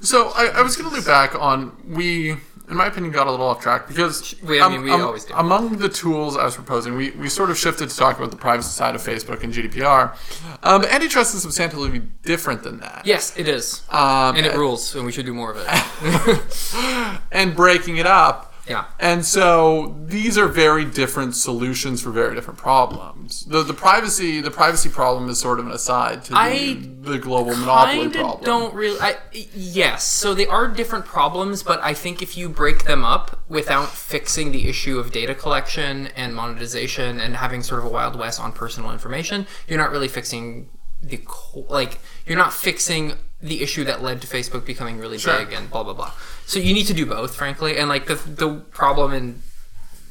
So 0.00 0.30
I, 0.34 0.46
I 0.46 0.62
was 0.62 0.76
going 0.76 0.90
to 0.90 0.96
loop 0.96 1.06
back 1.06 1.40
on 1.40 1.76
we 1.86 2.38
in 2.70 2.76
my 2.76 2.86
opinion, 2.86 3.12
got 3.12 3.26
a 3.26 3.30
little 3.30 3.46
off 3.46 3.60
track 3.60 3.88
because 3.88 4.34
We- 4.42 4.60
I 4.60 4.68
mean, 4.68 4.82
we 4.82 4.92
always 4.92 5.24
do. 5.24 5.34
Among 5.34 5.76
the 5.78 5.88
tools 5.88 6.36
I 6.36 6.44
was 6.44 6.54
proposing, 6.54 6.96
we, 6.96 7.10
we 7.10 7.28
sort 7.28 7.50
of 7.50 7.58
shifted 7.58 7.90
to 7.90 7.96
talk 7.96 8.16
about 8.18 8.30
the 8.30 8.36
privacy 8.36 8.70
side 8.70 8.94
of 8.94 9.02
Facebook 9.02 9.42
and 9.42 9.52
GDPR. 9.52 10.14
Um, 10.62 10.82
but 10.82 10.90
antitrust 10.90 11.34
is 11.34 11.42
substantially 11.42 12.00
different 12.22 12.62
than 12.62 12.78
that. 12.80 13.02
Yes, 13.04 13.32
it 13.36 13.48
is, 13.48 13.82
Um, 13.90 14.36
and 14.36 14.46
it 14.46 14.54
rules, 14.54 14.94
and 14.94 15.04
we 15.04 15.12
should 15.12 15.26
do 15.26 15.34
more 15.34 15.50
of 15.52 15.56
it. 15.60 17.20
and 17.32 17.54
breaking 17.56 17.96
it 17.98 18.06
up. 18.06 18.49
Yeah. 18.70 18.84
And 19.00 19.26
so 19.26 19.96
these 20.06 20.38
are 20.38 20.46
very 20.46 20.84
different 20.84 21.34
solutions 21.34 22.00
for 22.00 22.10
very 22.10 22.36
different 22.36 22.58
problems. 22.58 23.44
The 23.46 23.64
the 23.64 23.74
privacy 23.74 24.40
the 24.40 24.50
privacy 24.52 24.88
problem 24.88 25.28
is 25.28 25.40
sort 25.40 25.58
of 25.58 25.66
an 25.66 25.72
aside 25.72 26.22
to 26.26 26.30
the, 26.30 26.38
I 26.38 26.74
the 27.00 27.18
global 27.18 27.56
monopoly 27.56 28.08
problem. 28.10 28.44
don't 28.44 28.72
really. 28.72 29.00
I, 29.00 29.16
yes, 29.32 30.04
so 30.04 30.34
they 30.34 30.46
are 30.46 30.68
different 30.68 31.04
problems, 31.04 31.64
but 31.64 31.80
I 31.82 31.94
think 31.94 32.22
if 32.22 32.36
you 32.38 32.48
break 32.48 32.84
them 32.84 33.04
up 33.04 33.40
without 33.48 33.88
fixing 33.88 34.52
the 34.52 34.68
issue 34.68 35.00
of 35.00 35.10
data 35.10 35.34
collection 35.34 36.06
and 36.14 36.34
monetization 36.36 37.18
and 37.18 37.34
having 37.36 37.64
sort 37.64 37.80
of 37.80 37.86
a 37.86 37.90
wild 37.90 38.14
west 38.16 38.38
on 38.40 38.52
personal 38.52 38.92
information, 38.92 39.48
you're 39.66 39.78
not 39.78 39.90
really 39.90 40.08
fixing 40.08 40.68
the 41.02 41.20
like 41.68 41.98
you're 42.24 42.38
not 42.38 42.52
fixing 42.52 43.14
the 43.42 43.62
issue 43.62 43.84
that 43.84 44.02
led 44.02 44.20
to 44.20 44.26
Facebook 44.28 44.64
becoming 44.66 44.98
really 44.98 45.18
Sure. 45.18 45.38
big 45.38 45.52
and 45.52 45.70
blah 45.70 45.82
blah 45.82 45.94
blah. 45.94 46.12
So 46.50 46.58
you 46.58 46.74
need 46.74 46.88
to 46.88 46.94
do 46.94 47.06
both, 47.06 47.36
frankly. 47.36 47.78
And 47.78 47.88
like 47.88 48.06
the 48.06 48.16
the 48.16 48.56
problem 48.72 49.12
in 49.12 49.42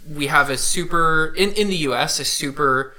we 0.10 0.28
have 0.28 0.50
a 0.50 0.56
super 0.56 1.34
in 1.36 1.52
in 1.52 1.68
the 1.68 1.76
U.S. 1.90 2.18
a 2.18 2.24
super 2.24 2.96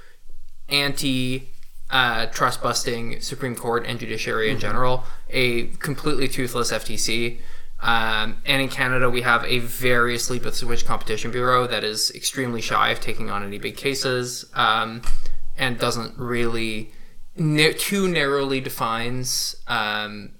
anti 0.69 1.49
uh, 1.89 2.27
trust 2.27 2.61
busting 2.61 3.19
Supreme 3.19 3.55
Court 3.55 3.83
and 3.87 3.99
judiciary 3.99 4.51
in 4.51 4.59
general, 4.59 5.05
a 5.31 5.69
completely 5.79 6.27
toothless 6.27 6.71
FTC. 6.71 7.39
Um, 7.79 8.37
and 8.45 8.61
in 8.61 8.69
Canada, 8.69 9.09
we 9.09 9.23
have 9.23 9.43
a 9.45 9.57
very 9.57 10.19
sleep 10.19 10.45
of 10.45 10.51
the 10.51 10.59
switch 10.59 10.85
competition 10.85 11.31
bureau 11.31 11.65
that 11.65 11.83
is 11.83 12.11
extremely 12.11 12.61
shy 12.61 12.91
of 12.91 12.99
taking 12.99 13.31
on 13.31 13.43
any 13.43 13.57
big 13.57 13.75
cases 13.75 14.45
um, 14.53 15.01
and 15.57 15.79
doesn't 15.79 16.15
really 16.15 16.91
na- 17.35 17.73
too 17.75 18.07
narrowly 18.07 18.61
defines. 18.61 19.55
Um, 19.65 20.33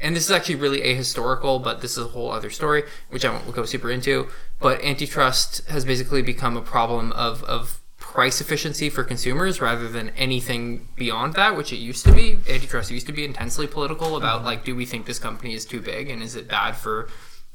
and 0.00 0.14
this 0.14 0.24
is 0.24 0.30
actually 0.30 0.56
really 0.56 0.80
ahistorical, 0.80 1.62
but 1.62 1.80
this 1.80 1.92
is 1.92 2.04
a 2.04 2.08
whole 2.08 2.30
other 2.30 2.50
story, 2.50 2.84
which 3.10 3.24
I 3.24 3.32
won't 3.32 3.52
go 3.52 3.64
super 3.64 3.90
into. 3.90 4.28
But 4.60 4.82
antitrust 4.82 5.66
has 5.68 5.84
basically 5.84 6.22
become 6.22 6.56
a 6.56 6.62
problem 6.62 7.12
of, 7.12 7.42
of 7.44 7.80
price 7.98 8.40
efficiency 8.40 8.88
for 8.88 9.04
consumers 9.04 9.60
rather 9.60 9.88
than 9.88 10.10
anything 10.10 10.88
beyond 10.96 11.34
that, 11.34 11.56
which 11.56 11.72
it 11.72 11.76
used 11.76 12.06
to 12.06 12.12
be. 12.12 12.38
Antitrust 12.48 12.90
used 12.90 13.06
to 13.06 13.12
be 13.12 13.24
intensely 13.24 13.66
political 13.66 14.16
about 14.16 14.38
mm-hmm. 14.38 14.46
like, 14.46 14.64
do 14.64 14.74
we 14.74 14.86
think 14.86 15.06
this 15.06 15.18
company 15.18 15.52
is 15.54 15.64
too 15.64 15.80
big 15.80 16.08
and 16.08 16.22
is 16.22 16.36
it 16.36 16.48
bad 16.48 16.72
for 16.76 17.08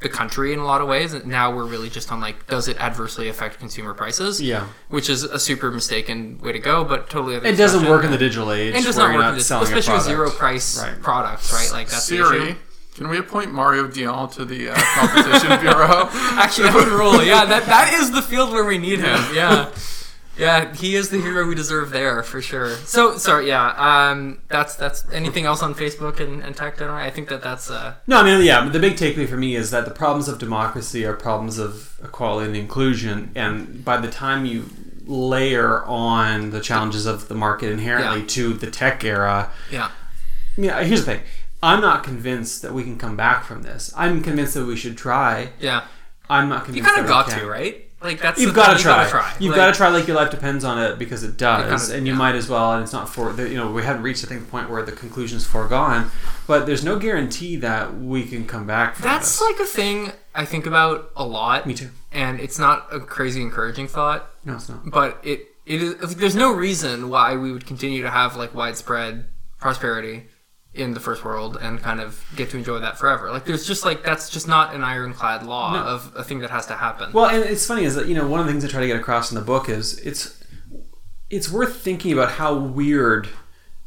the 0.04 0.10
country 0.10 0.54
in 0.54 0.60
a 0.60 0.66
lot 0.66 0.82
of 0.82 0.88
ways? 0.88 1.14
And 1.14 1.26
now 1.26 1.54
we're 1.56 1.66
really 1.66 1.90
just 1.90 2.12
on 2.12 2.22
like, 2.22 2.46
does 2.48 2.68
it 2.68 2.78
adversely 2.80 3.28
affect 3.30 3.60
consumer 3.60 3.94
prices? 3.94 4.40
Yeah. 4.42 4.68
which 4.90 5.10
is 5.10 5.24
a 5.24 5.40
super 5.40 5.72
mistaken 5.72 6.40
way 6.42 6.52
to 6.52 6.60
go, 6.60 6.84
but 6.84 7.10
totally. 7.10 7.36
other 7.38 7.48
It 7.48 7.56
doesn't 7.58 7.90
work 7.90 8.04
in 8.06 8.12
the 8.12 8.18
digital 8.18 8.52
age. 8.52 8.76
And 8.76 8.84
does 8.86 8.96
where 8.98 9.08
not 9.08 9.14
you're 9.14 9.22
work 9.24 9.30
in 9.32 9.36
this, 9.36 9.48
selling 9.48 9.64
especially 9.66 9.94
with 9.96 10.04
zero 10.04 10.30
price 10.30 10.80
Right. 10.82 11.02
products, 11.02 11.52
right? 11.52 11.72
Like 11.72 11.90
that's 11.90 12.08
the 12.08 12.22
issue. 12.22 12.56
can 12.96 13.08
we 13.10 13.18
appoint 13.18 13.52
Mario 13.52 13.88
Dion 13.88 14.30
to 14.32 14.46
the 14.46 14.70
uh, 14.70 14.76
competition 14.76 15.60
bureau? 15.62 16.08
Actually, 16.14 16.70
that 16.70 16.76
would 16.76 16.88
rule. 16.90 17.24
Yeah, 17.24 17.46
that 17.46 17.66
that 17.66 17.94
is 17.94 18.12
the 18.12 18.22
field 18.22 18.52
where 18.52 18.66
we 18.66 18.78
need 18.78 19.00
him. 19.00 19.20
Yeah, 19.34 19.72
yeah, 20.38 20.74
he 20.74 20.96
is 20.96 21.10
the 21.10 21.20
hero 21.22 21.48
we 21.48 21.56
deserve 21.56 21.92
there 21.92 22.24
for 22.24 22.42
sure. 22.42 22.72
So 22.76 23.18
sorry, 23.18 23.48
yeah. 23.48 23.74
Um, 24.10 24.42
that's 24.48 24.76
that's 24.76 25.10
anything 25.12 25.46
else 25.46 25.62
on 25.62 25.74
Facebook 25.76 26.20
and, 26.20 26.42
and 26.44 26.56
tech? 26.56 26.78
Don't 26.78 26.90
I? 26.90 27.10
Think 27.10 27.30
that 27.30 27.42
that's 27.42 27.70
uh. 27.70 27.96
No, 28.08 28.18
I 28.18 28.24
mean, 28.24 28.44
yeah, 28.44 28.68
the 28.70 28.80
big 28.80 28.94
takeaway 28.94 29.28
for 29.28 29.38
me 29.38 29.56
is 29.56 29.72
that 29.72 29.86
the 29.86 29.92
problems 29.92 30.28
of 30.28 30.40
democracy 30.40 31.06
are 31.06 31.14
problems 31.14 31.60
of 31.60 32.00
equality 32.04 32.48
and 32.48 32.56
inclusion, 32.58 33.32
and 33.36 33.84
by 33.86 33.98
the 33.98 34.10
time 34.10 34.46
you 34.46 34.66
layer 35.06 35.84
on 35.84 36.52
the 36.52 36.62
challenges 36.62 37.06
of 37.06 37.28
the 37.28 37.36
market 37.36 37.70
inherently 37.72 38.22
Yeah. 38.22 38.28
to 38.28 38.54
the 38.54 38.72
tech 38.72 39.04
era, 39.04 39.52
Yeah. 39.70 39.90
Mean, 40.56 40.70
here's 40.86 41.04
the 41.04 41.14
thing. 41.14 41.22
I'm 41.62 41.82
not 41.82 42.04
convinced 42.04 42.62
that 42.62 42.74
we 42.74 42.84
can 42.84 42.98
come 42.98 43.16
back 43.16 43.44
from 43.44 43.64
this. 43.64 43.92
I'm 43.98 44.22
convinced 44.22 44.54
that 44.54 44.66
we 44.66 44.76
should 44.76 44.98
try. 44.98 45.50
Yeah. 45.60 45.84
I'm 46.30 46.48
not 46.50 46.66
convinced. 46.66 46.88
You 46.88 46.94
kind 46.96 47.06
of 47.06 47.10
got 47.10 47.30
to, 47.38 47.46
right? 47.48 47.90
Like 48.04 48.20
that's 48.22 48.40
You've 48.40 48.54
got 48.54 48.76
to 48.78 48.82
try. 48.84 48.92
You 48.92 48.98
gotta 48.98 49.10
try. 49.10 49.36
You've 49.40 49.52
Like, 49.52 49.56
got 49.58 49.68
to 49.68 49.74
try 49.78 49.88
like 49.90 50.08
your 50.08 50.18
life 50.18 50.30
depends 50.30 50.64
on 50.66 50.78
it 50.78 51.00
because 51.00 51.24
it 51.24 51.38
does, 51.38 51.84
kinda- 51.88 51.98
and 51.98 52.06
you 52.08 52.14
yeah. 52.14 52.20
might 52.20 52.36
as 52.36 52.50
well. 52.50 52.74
And 52.74 52.84
it's 52.84 52.92
not 52.94 53.08
for 53.08 53.32
the, 53.34 53.48
you 53.50 53.56
know 53.56 53.72
we 53.72 53.84
haven't 53.84 54.04
reached 54.04 54.24
I 54.26 54.28
think 54.28 54.42
the 54.46 54.52
point 54.52 54.70
where 54.70 54.84
the 54.84 54.92
conclusion's 54.92 55.46
foregone, 55.46 56.12
but 56.46 56.66
there's 56.66 56.84
no 56.84 57.00
guarantee 57.00 57.56
that 57.58 57.96
we 57.98 58.26
can 58.26 58.46
come 58.46 58.68
back 58.68 58.96
from 58.96 59.04
That's 59.04 59.40
this. 59.40 59.42
like 59.42 59.60
a 59.60 59.66
thing 59.66 60.12
I 60.36 60.46
think 60.46 60.66
about 60.66 61.12
a 61.16 61.26
lot. 61.26 61.66
Me 61.66 61.74
too. 61.74 61.90
And 62.12 62.40
it's 62.40 62.60
not 62.60 62.88
a 62.92 63.00
crazy 63.00 63.42
encouraging 63.42 63.88
thought. 63.88 64.30
no, 64.44 64.56
it's 64.56 64.68
not. 64.70 64.90
but 64.90 65.20
it 65.24 65.48
it 65.66 65.82
is 65.82 66.16
there's 66.18 66.36
no 66.36 66.52
reason 66.52 67.10
why 67.10 67.36
we 67.38 67.52
would 67.54 67.66
continue 67.66 68.02
to 68.02 68.10
have 68.12 68.36
like 68.36 68.54
widespread 68.54 69.26
prosperity 69.60 70.26
in 70.74 70.94
the 70.96 71.00
first 71.00 71.24
world 71.24 71.58
and 71.62 71.80
kind 71.82 72.02
of 72.02 72.26
get 72.36 72.50
to 72.50 72.58
enjoy 72.58 72.80
that 72.80 72.98
forever 72.98 73.30
like 73.32 73.46
there's 73.46 73.66
just 73.66 73.86
like 73.86 74.04
that's 74.04 74.28
just 74.30 74.48
not 74.48 74.74
an 74.74 74.84
ironclad 74.84 75.44
law 75.46 75.74
No. 75.74 75.80
of 75.84 76.12
a 76.16 76.24
thing 76.24 76.40
that 76.40 76.50
has 76.50 76.66
to 76.68 76.74
happen 76.76 77.12
Well, 77.14 77.28
and 77.28 77.44
it's 77.44 77.66
funny 77.68 77.84
is 77.84 77.94
that 77.96 78.08
you 78.08 78.16
know 78.16 78.28
one 78.28 78.40
of 78.40 78.46
the 78.48 78.52
things 78.52 78.66
I 78.66 78.68
try 78.68 78.82
to 78.82 78.88
get 78.88 78.98
across 78.98 79.32
in 79.32 79.36
the 79.36 79.44
book 79.46 79.70
is 79.70 80.00
it's 80.00 80.44
it's 81.30 81.52
worth 81.52 81.78
thinking 81.78 82.12
about 82.12 82.32
how 82.34 82.56
weird 82.56 83.30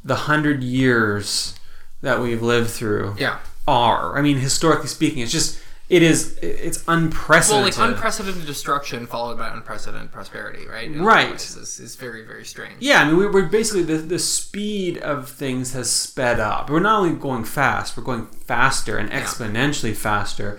the 0.04 0.14
hundred 0.14 0.62
years 0.62 1.54
that 2.02 2.20
we've 2.20 2.42
lived 2.42 2.70
through 2.70 3.16
yeah 3.18 3.38
are. 3.68 4.16
I 4.16 4.22
mean, 4.22 4.36
historically 4.38 4.86
speaking, 4.86 5.18
it's 5.24 5.32
just 5.32 5.60
it 5.88 6.02
is 6.02 6.36
it's 6.42 6.82
unprecedented. 6.88 7.76
well 7.78 7.86
like 7.88 7.94
unprecedented 7.96 8.44
destruction 8.46 9.06
followed 9.06 9.38
by 9.38 9.48
unprecedented 9.48 10.10
prosperity 10.10 10.66
right 10.66 10.90
In 10.90 11.04
Right. 11.04 11.34
is, 11.34 11.78
is 11.78 11.94
very 11.96 12.22
very 12.24 12.44
strange 12.44 12.74
Yeah, 12.80 13.02
I 13.02 13.04
mean, 13.06 13.16
we- 13.16 13.26
we're 13.28 13.46
basically 13.46 13.84
the, 13.84 13.98
the 13.98 14.18
speed 14.18 14.98
of 14.98 15.28
things 15.30 15.72
has 15.74 15.88
sped 15.90 16.40
up. 16.40 16.70
We're 16.70 16.80
not 16.80 17.00
only 17.00 17.14
going 17.18 17.44
fast, 17.44 17.96
we're 17.96 18.02
going 18.02 18.26
faster 18.26 18.96
and 18.98 19.10
exponentially 19.10 19.94
faster. 19.94 20.58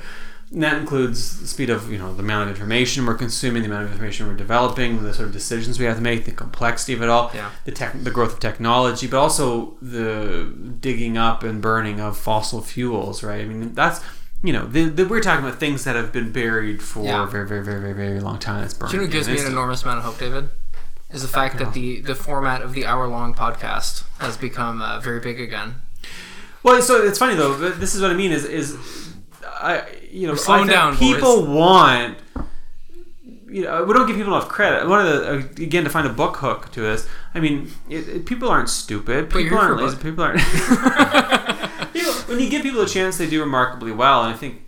And 0.50 0.64
that 0.64 0.78
includes 0.78 1.42
the 1.42 1.48
speed 1.48 1.70
of 1.70 1.92
you 1.92 1.98
know 1.98 2.14
the 2.14 2.24
amount 2.24 2.50
of 2.50 2.56
information 2.56 3.06
we're 3.06 3.16
consuming, 3.16 3.64
the 3.64 3.68
amount 3.68 3.84
of 3.84 3.92
information 3.92 4.28
we're 4.30 4.34
developing, 4.36 5.04
the 5.04 5.14
sort 5.14 5.28
of 5.28 5.34
decisions 5.34 5.78
we 5.78 5.84
have 5.84 5.98
to 5.98 6.02
make, 6.02 6.24
the 6.24 6.32
complexity 6.32 6.94
of 6.94 7.02
it 7.02 7.10
all, 7.10 7.32
Yeah. 7.36 7.50
the 7.66 7.74
tech, 7.74 8.02
the 8.02 8.12
growth 8.12 8.32
of 8.36 8.40
technology, 8.40 9.08
but 9.08 9.18
also 9.18 9.76
the 9.82 10.46
digging 10.80 11.18
up 11.18 11.44
and 11.44 11.62
burning 11.62 12.00
of 12.00 12.16
fossil 12.18 12.62
fuels. 12.62 13.24
Right? 13.24 13.42
I 13.42 13.46
mean, 13.46 13.74
that's 13.74 14.00
you 14.44 14.54
know 14.54 14.66
the, 14.66 14.86
the, 14.86 15.06
we're 15.06 15.22
talking 15.22 15.46
about 15.46 15.60
things 15.60 15.84
that 15.86 15.96
have 15.96 16.12
been 16.12 16.32
buried 16.32 16.82
for 16.82 17.04
Yeah. 17.04 17.24
a 17.24 17.28
very, 17.28 17.48
very, 17.48 17.64
very, 17.64 17.80
very, 17.82 17.94
very 17.94 18.20
long 18.20 18.38
time. 18.40 18.64
It's 18.64 18.74
burning. 18.74 18.92
Do 18.92 18.96
you 18.98 19.02
know 19.02 19.06
what 19.08 19.12
gives 19.14 19.28
me 19.28 19.40
an 19.40 19.48
enormous 19.52 19.84
amount 19.84 20.00
of 20.00 20.04
hope, 20.06 20.20
David? 20.20 20.50
Is 21.10 21.22
the 21.22 21.28
fact 21.30 21.58
that 21.60 21.74
the, 21.74 22.02
the 22.02 22.16
format 22.16 22.62
of 22.62 22.74
the 22.74 22.86
hour 22.86 23.08
long 23.08 23.34
podcast 23.34 24.04
has 24.20 24.36
become 24.38 24.82
uh, 24.82 25.00
very 25.00 25.20
big 25.22 25.40
again. 25.40 25.76
Well, 26.64 26.82
so 26.82 27.02
it's 27.02 27.18
funny 27.18 27.36
though. 27.36 27.58
but 27.58 27.80
This 27.80 27.96
is 27.96 28.02
what 28.02 28.12
I 28.12 28.14
mean. 28.14 28.32
Is 28.34 28.44
is 28.44 28.76
I 29.44 29.84
you 30.12 30.28
know 30.28 30.34
We're 30.34 30.38
slowing 30.38 30.70
I 30.70 30.74
down, 30.74 30.98
People 30.98 31.46
boys. 31.46 31.50
want. 31.50 32.18
You 33.50 33.62
know, 33.64 33.86
we 33.86 33.94
don't 33.94 34.06
give 34.06 34.18
people 34.18 34.36
enough 34.36 34.50
credit. 34.50 34.86
One 34.90 35.06
of 35.06 35.08
the 35.08 35.30
uh, 35.32 35.64
again 35.64 35.86
to 35.86 35.90
find 35.90 36.06
a 36.06 36.12
book 36.12 36.36
hook 36.38 36.70
to 36.74 36.82
this. 36.82 37.08
I 37.34 37.40
mean, 37.40 37.72
it, 37.90 38.10
it, 38.10 38.26
people 38.26 38.50
aren't 38.50 38.68
stupid. 38.70 39.30
People 39.30 39.58
aren't 39.58 39.82
lazy. 39.82 39.96
People 39.98 40.26
aren't. 40.26 40.42
When 42.28 42.40
you 42.40 42.50
give 42.50 42.62
people 42.64 42.82
a 42.82 42.88
chance, 42.88 43.18
they 43.18 43.30
do 43.30 43.40
remarkably 43.42 43.92
well. 43.92 44.24
And 44.24 44.34
I 44.34 44.38
think 44.38 44.62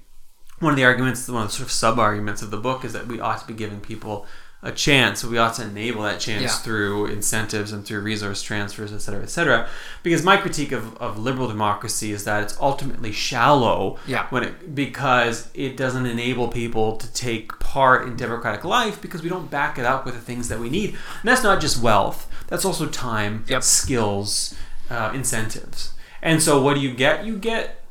one 0.60 0.72
of 0.74 0.78
the 0.78 0.84
arguments, 0.86 1.28
one 1.30 1.44
of 1.44 1.50
the 1.50 1.54
sort 1.56 1.68
of 1.68 1.72
sub 1.72 2.00
arguments 2.00 2.42
of 2.42 2.52
the 2.52 2.58
book, 2.58 2.84
is 2.84 2.94
that 2.94 3.08
we 3.08 3.20
ought 3.20 3.40
to 3.42 3.48
be 3.48 3.54
giving 3.54 3.80
people 3.80 4.26
a 4.62 4.74
chance. 4.74 5.24
We 5.24 5.38
ought 5.38 5.54
to 5.54 5.64
enable 5.64 6.02
that 6.04 6.20
chance 6.20 6.42
Yeah. 6.42 6.50
through 6.50 7.06
incentives 7.06 7.72
and 7.72 7.86
through 7.86 8.02
resource 8.02 8.42
transfers, 8.42 8.92
et 8.92 8.98
cetera, 9.00 9.24
et 9.24 9.30
cetera. 9.30 9.70
Because 10.04 10.22
my 10.22 10.36
critique 10.36 10.74
of, 10.74 10.98
of 10.98 11.18
liberal 11.18 11.48
democracy 11.48 12.12
is 12.12 12.26
that 12.26 12.44
it's 12.44 12.58
ultimately 12.60 13.14
shallow 13.14 13.98
Yeah. 14.06 14.26
when 14.32 14.44
it 14.44 14.76
because 14.76 15.48
it 15.54 15.78
doesn't 15.78 16.06
enable 16.06 16.50
people 16.50 16.98
to 16.98 17.08
take 17.14 17.58
part 17.60 18.06
in 18.06 18.18
democratic 18.18 18.66
life 18.66 19.02
because 19.02 19.24
we 19.24 19.30
don't 19.30 19.50
back 19.50 19.78
it 19.78 19.86
up 19.86 20.04
with 20.06 20.16
the 20.16 20.20
things 20.20 20.50
that 20.50 20.60
we 20.60 20.70
need. 20.70 20.90
And 20.90 21.24
that's 21.30 21.44
not 21.44 21.62
just 21.62 21.82
wealth. 21.82 22.28
That's 22.48 22.66
also 22.66 22.86
time, 22.88 23.46
Yep. 23.48 23.64
skills, 23.64 24.56
uh, 24.90 25.12
incentives. 25.14 25.92
And 26.22 26.42
so 26.42 26.62
what 26.62 26.76
do 26.76 26.80
you 26.82 26.94
get? 26.94 27.26
You 27.26 27.38
get 27.38 27.84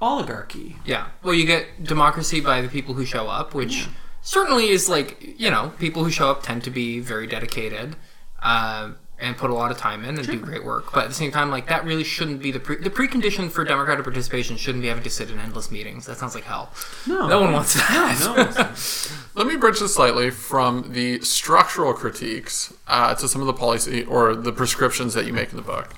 oligarchy. 0.00 0.76
Yeah. 0.84 1.08
Well, 1.22 1.34
you 1.34 1.46
get 1.46 1.84
democracy 1.84 2.40
by 2.40 2.60
the 2.60 2.68
people 2.68 2.94
who 2.94 3.04
show 3.04 3.28
up, 3.28 3.54
which 3.54 3.88
certainly 4.22 4.68
is 4.68 4.88
like, 4.88 5.34
you 5.38 5.50
know, 5.50 5.72
people 5.78 6.04
who 6.04 6.10
show 6.10 6.30
up 6.30 6.42
tend 6.42 6.64
to 6.64 6.70
be 6.70 7.00
very 7.00 7.26
dedicated 7.26 7.96
uh, 8.42 8.90
and 9.18 9.36
put 9.38 9.48
a 9.50 9.54
lot 9.54 9.70
of 9.70 9.78
time 9.78 10.04
in 10.04 10.18
and 10.18 10.26
do 10.26 10.38
great 10.38 10.62
work. 10.64 10.92
But 10.92 11.04
at 11.04 11.08
the 11.08 11.14
same 11.14 11.30
time, 11.30 11.50
like, 11.50 11.68
that 11.68 11.84
really 11.84 12.04
shouldn't 12.04 12.42
be 12.42 12.50
the 12.50 12.60
pre- 12.60 12.76
the 12.76 12.90
precondition 12.90 13.50
for 13.50 13.64
democratic 13.64 14.04
participation 14.04 14.58
shouldn't 14.58 14.82
be 14.82 14.88
having 14.88 15.04
to 15.04 15.10
sit 15.10 15.30
in 15.30 15.38
endless 15.38 15.70
meetings. 15.70 16.04
That 16.04 16.18
sounds 16.18 16.34
like 16.34 16.44
hell. 16.44 16.70
No. 17.06 17.26
No 17.26 17.40
one 17.40 17.52
wants 17.52 17.74
that. 17.74 18.20
No, 18.20 19.42
Let 19.42 19.46
me 19.46 19.56
bridge 19.56 19.80
this 19.80 19.94
slightly 19.94 20.30
from 20.30 20.92
the 20.92 21.20
structural 21.20 21.94
critiques 21.94 22.74
uh, 22.88 23.14
to 23.14 23.28
some 23.28 23.40
of 23.40 23.46
the 23.46 23.54
policy 23.54 24.04
or 24.04 24.34
the 24.34 24.52
prescriptions 24.52 25.14
that 25.14 25.24
you 25.26 25.32
make 25.32 25.50
in 25.50 25.56
the 25.56 25.62
book. 25.62 25.94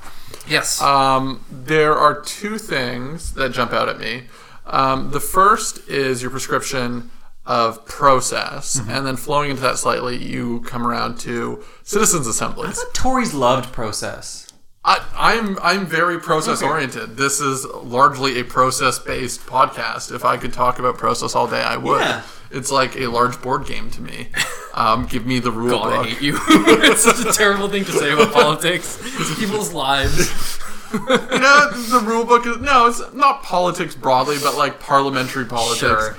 Yes. 0.48 0.80
Um, 0.82 1.44
there 1.50 1.94
are 1.94 2.20
two 2.20 2.58
things 2.58 3.34
that 3.34 3.52
jump 3.52 3.72
out 3.72 3.88
at 3.88 3.98
me. 3.98 4.24
Um, 4.66 5.10
the 5.10 5.20
first 5.20 5.88
is 5.88 6.22
your 6.22 6.30
prescription 6.30 7.10
of 7.46 7.86
process, 7.86 8.78
and 8.88 9.06
then 9.06 9.16
flowing 9.16 9.50
into 9.50 9.62
that 9.62 9.78
slightly, 9.78 10.16
you 10.16 10.60
come 10.60 10.86
around 10.86 11.18
to 11.20 11.64
citizens' 11.82 12.26
assemblies. 12.26 12.78
Tories 12.92 13.32
loved 13.32 13.72
process. 13.72 14.47
I, 14.90 15.04
I'm 15.14 15.58
I'm 15.62 15.84
very 15.86 16.18
process 16.18 16.62
oriented. 16.62 17.18
This 17.18 17.40
is 17.40 17.66
largely 17.66 18.40
a 18.40 18.44
process 18.44 18.98
based 18.98 19.40
podcast. 19.44 20.14
If 20.14 20.24
I 20.24 20.38
could 20.38 20.54
talk 20.54 20.78
about 20.78 20.96
process 20.96 21.34
all 21.34 21.46
day, 21.46 21.60
I 21.60 21.76
would. 21.76 22.00
Yeah. 22.00 22.22
It's 22.50 22.70
like 22.72 22.96
a 22.96 23.08
large 23.08 23.42
board 23.42 23.66
game 23.66 23.90
to 23.90 24.00
me. 24.00 24.28
Um, 24.72 25.04
give 25.04 25.26
me 25.26 25.40
the 25.40 25.50
rule 25.52 25.78
God, 25.80 25.92
I 25.92 25.96
book. 25.98 26.06
hate 26.06 26.22
you. 26.22 26.38
it's 26.48 27.02
such 27.04 27.20
a 27.26 27.30
terrible 27.36 27.68
thing 27.68 27.84
to 27.84 27.92
say 27.92 28.12
about 28.12 28.32
politics. 28.32 28.98
It's 29.02 29.38
people's 29.38 29.74
lives. 29.74 30.58
you 30.94 30.98
know, 31.00 31.70
the 31.90 32.02
rule 32.06 32.24
book 32.24 32.46
is 32.46 32.56
no, 32.56 32.86
it's 32.86 33.02
not 33.12 33.42
politics 33.42 33.94
broadly, 33.94 34.36
but 34.42 34.56
like 34.56 34.80
parliamentary 34.80 35.44
politics 35.44 35.80
Sure. 35.80 36.16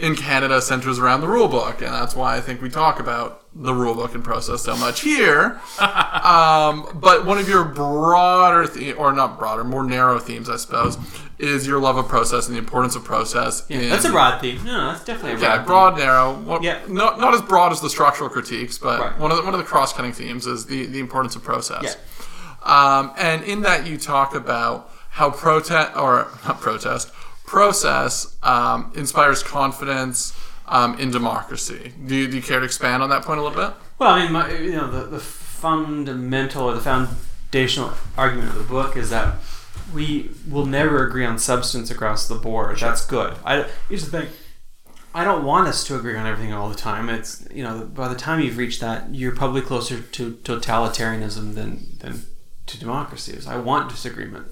in 0.00 0.16
Canada 0.16 0.60
centers 0.60 0.98
around 0.98 1.20
the 1.20 1.28
rule 1.28 1.46
book, 1.46 1.80
and 1.80 1.94
that's 1.94 2.16
why 2.16 2.36
I 2.36 2.40
think 2.40 2.60
we 2.60 2.70
talk 2.70 2.98
about 2.98 3.39
the 3.54 3.74
rule 3.74 3.94
book 3.94 4.14
and 4.14 4.22
process 4.22 4.62
so 4.62 4.76
much 4.76 5.00
here. 5.00 5.60
um, 5.80 6.86
but 7.00 7.26
one 7.26 7.38
of 7.38 7.48
your 7.48 7.64
broader, 7.64 8.66
the- 8.66 8.92
or 8.92 9.12
not 9.12 9.38
broader, 9.38 9.64
more 9.64 9.82
narrow 9.82 10.18
themes, 10.18 10.48
I 10.48 10.56
suppose, 10.56 10.96
is 11.38 11.66
your 11.66 11.80
love 11.80 11.96
of 11.96 12.06
process 12.06 12.46
and 12.46 12.54
the 12.54 12.58
importance 12.60 12.94
of 12.96 13.02
process. 13.04 13.68
in, 13.68 13.88
That's 13.88 14.04
a 14.04 14.10
broad 14.10 14.40
theme. 14.40 14.62
No, 14.64 14.72
no, 14.76 14.86
that's 14.92 15.04
definitely 15.04 15.32
a 15.32 15.36
broad 15.36 15.42
yeah, 15.48 15.56
theme. 15.56 15.66
broad, 15.66 15.98
narrow. 15.98 16.34
What, 16.34 16.62
Yeah. 16.62 16.80
not 16.88 17.18
not 17.18 17.34
as 17.34 17.42
broad 17.42 17.72
as 17.72 17.80
the 17.80 17.90
structural 17.90 18.28
critiques, 18.30 18.78
but 18.78 19.00
Right. 19.00 19.18
one 19.18 19.30
of 19.30 19.36
the, 19.38 19.42
one 19.44 19.54
of 19.54 19.58
the 19.58 19.66
cross 19.66 19.92
cutting 19.92 20.12
themes 20.12 20.46
is 20.46 20.66
the 20.66 20.86
the 20.86 21.00
importance 21.00 21.34
of 21.36 21.42
process. 21.42 21.96
Yeah. 21.96 22.98
Um, 22.98 23.12
and 23.16 23.42
in 23.44 23.62
that, 23.62 23.86
you 23.86 23.96
talk 23.96 24.34
about 24.34 24.90
how 25.10 25.30
protest 25.30 25.96
or 25.96 26.28
not 26.46 26.60
protest 26.60 27.10
process 27.46 28.36
um, 28.44 28.92
inspires 28.94 29.42
confidence 29.42 30.32
um, 30.70 30.98
in 30.98 31.10
democracy. 31.10 31.92
Do 32.06 32.14
you, 32.14 32.28
do 32.28 32.36
you 32.36 32.42
care 32.42 32.60
to 32.60 32.64
expand 32.64 33.02
on 33.02 33.10
that 33.10 33.24
point 33.24 33.40
a 33.40 33.42
little 33.42 33.58
bit? 33.58 33.74
Well, 33.98 34.10
I 34.10 34.22
mean, 34.22 34.32
my, 34.32 34.50
you 34.52 34.72
know, 34.72 34.90
the, 34.90 35.04
the 35.04 35.20
fundamental 35.20 36.70
or 36.70 36.74
the 36.74 36.80
foundational 36.80 37.92
argument 38.16 38.50
of 38.50 38.54
the 38.54 38.64
book 38.64 38.96
is 38.96 39.10
that 39.10 39.36
we 39.92 40.30
will 40.48 40.66
never 40.66 41.06
agree 41.06 41.24
on 41.24 41.38
substance 41.38 41.90
across 41.90 42.28
the 42.28 42.36
board. 42.36 42.78
That's 42.78 43.04
good. 43.04 43.36
I, 43.44 43.68
here's 43.88 44.08
the 44.08 44.20
thing. 44.20 44.28
I 45.12 45.24
don't 45.24 45.44
want 45.44 45.66
us 45.66 45.82
to 45.88 45.96
agree 45.96 46.16
on 46.16 46.24
everything 46.24 46.52
all 46.52 46.68
the 46.68 46.76
time. 46.76 47.08
It's 47.08 47.44
you 47.52 47.64
know 47.64 47.80
by 47.80 48.06
the 48.06 48.14
time 48.14 48.40
you've 48.40 48.56
reached 48.56 48.80
that, 48.80 49.12
you're 49.12 49.34
probably 49.34 49.60
closer 49.60 50.00
to 50.00 50.32
totalitarianism 50.44 51.54
than 51.54 51.98
than 51.98 52.22
to 52.66 52.78
democracy. 52.78 53.32
is. 53.32 53.48
I 53.48 53.56
want 53.56 53.90
disagreement. 53.90 54.46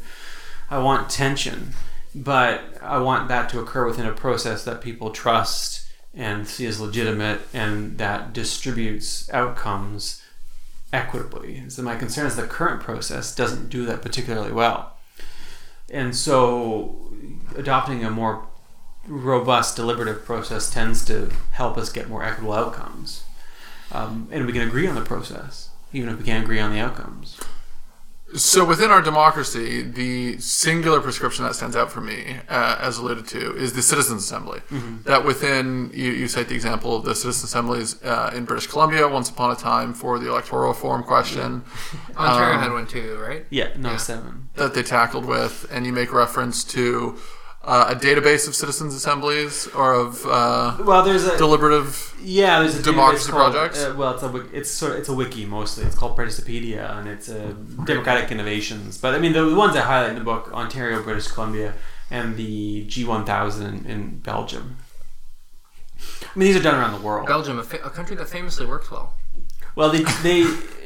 I 0.68 0.78
want 0.78 1.08
tension, 1.10 1.74
but 2.12 2.60
I 2.82 2.98
want 2.98 3.28
that 3.28 3.48
to 3.50 3.60
occur 3.60 3.86
within 3.86 4.04
a 4.04 4.12
process 4.12 4.64
that 4.64 4.80
people 4.80 5.10
trust 5.10 5.77
and 6.18 6.48
see 6.48 6.66
as 6.66 6.80
legitimate 6.80 7.40
and 7.54 7.96
that 7.96 8.32
distributes 8.32 9.32
outcomes 9.32 10.20
equitably. 10.92 11.62
So 11.68 11.82
my 11.82 11.96
concern 11.96 12.26
is 12.26 12.34
the 12.34 12.42
current 12.42 12.82
process 12.82 13.34
doesn't 13.34 13.70
do 13.70 13.86
that 13.86 14.02
particularly 14.02 14.50
well. 14.50 14.96
And 15.88 16.14
so 16.16 17.12
adopting 17.56 18.04
a 18.04 18.10
more 18.10 18.44
robust 19.06 19.76
deliberative 19.76 20.24
process 20.24 20.68
tends 20.68 21.04
to 21.04 21.30
help 21.52 21.78
us 21.78 21.90
get 21.90 22.08
more 22.08 22.24
equitable 22.24 22.52
outcomes. 22.52 23.22
Um, 23.92 24.28
and 24.32 24.44
we 24.44 24.52
can 24.52 24.66
agree 24.66 24.88
on 24.88 24.96
the 24.96 25.02
process, 25.02 25.70
even 25.92 26.08
if 26.10 26.18
we 26.18 26.24
can't 26.24 26.44
agree 26.44 26.58
on 26.58 26.72
the 26.72 26.80
outcomes. 26.80 27.38
So 28.34 28.62
within 28.64 28.90
our 28.90 29.00
democracy, 29.00 29.80
the 29.80 30.38
singular 30.38 31.00
prescription 31.00 31.44
that 31.46 31.54
stands 31.54 31.74
out 31.74 31.90
for 31.90 32.02
me, 32.02 32.36
uh, 32.48 32.76
as 32.78 32.98
alluded 32.98 33.26
to, 33.28 33.56
is 33.56 33.72
the 33.72 33.80
Citizens 33.80 34.22
Assembly. 34.22 34.60
That 35.04 35.24
within, 35.24 35.90
you, 35.94 36.10
you 36.12 36.28
cite 36.28 36.48
the 36.48 36.54
example 36.54 36.94
of 36.94 37.04
the 37.04 37.14
Citizens 37.14 37.44
Assemblies 37.44 38.02
uh, 38.04 38.30
in 38.34 38.44
British 38.44 38.66
Columbia 38.66 39.08
once 39.08 39.30
upon 39.30 39.50
a 39.52 39.56
time 39.56 39.94
for 39.94 40.18
the 40.18 40.28
electoral 40.28 40.68
reform 40.68 41.04
question 41.04 41.64
Ontario 42.18 42.56
Um, 42.56 42.60
had 42.60 42.72
one 42.72 42.86
too, 42.86 43.16
right? 43.18 43.46
Yeah, 43.48 43.70
no 43.78 43.96
seven. 43.96 44.50
that 44.56 44.74
they 44.74 44.82
tackled 44.82 45.24
with, 45.24 45.66
and 45.72 45.86
you 45.86 45.92
make 45.94 46.12
reference 46.12 46.64
to 46.64 47.16
uh, 47.68 47.94
a 47.94 47.96
database 48.06 48.48
of 48.48 48.54
citizens 48.54 48.94
assemblies 48.94 49.66
or 49.80 49.88
of 49.94 50.24
uh, 50.26 50.76
Well, 50.90 51.02
there's 51.04 51.24
a 51.24 51.36
deliberative. 51.36 52.14
Yeah, 52.22 52.60
there's 52.60 52.76
a 52.78 52.82
Democracy 52.82 53.30
database 53.30 53.30
called- 53.32 53.52
projects? 53.54 53.78
Uh, 53.84 53.94
well, 53.98 54.14
it's 54.14 54.22
a 54.22 54.56
it's 54.58 54.70
sort 54.70 54.92
of, 54.92 54.98
it's 55.00 55.08
a 55.08 55.14
wiki 55.14 55.44
mostly. 55.44 55.84
It's 55.84 55.94
called 56.00 56.16
Participedia, 56.16 56.84
and 56.98 57.08
it's 57.08 57.28
a 57.28 57.52
Democratic 57.92 58.30
Innovations. 58.32 58.98
But 58.98 59.14
I 59.14 59.18
mean, 59.18 59.32
the, 59.34 59.44
the 59.44 59.54
ones 59.64 59.76
I 59.76 59.80
highlight 59.82 60.10
in 60.14 60.18
the 60.22 60.24
book: 60.32 60.50
Ontario, 60.52 61.02
British 61.02 61.28
Columbia, 61.28 61.74
and 62.10 62.36
the 62.36 62.86
G1000 62.86 63.86
in 63.86 64.18
Belgium. 64.20 64.78
I 66.00 66.38
mean, 66.38 66.46
these 66.48 66.56
are 66.56 66.62
done 66.62 66.76
around 66.80 66.92
the 66.98 67.04
world. 67.06 67.26
Belgium, 67.26 67.58
a, 67.58 67.62
fa- 67.62 67.84
a 67.84 67.90
country 67.90 68.14
that 68.16 68.28
famously 68.28 68.66
works 68.66 68.90
well. 68.90 69.14
Well, 69.78 69.90
they, 69.94 70.02
they 70.26 70.38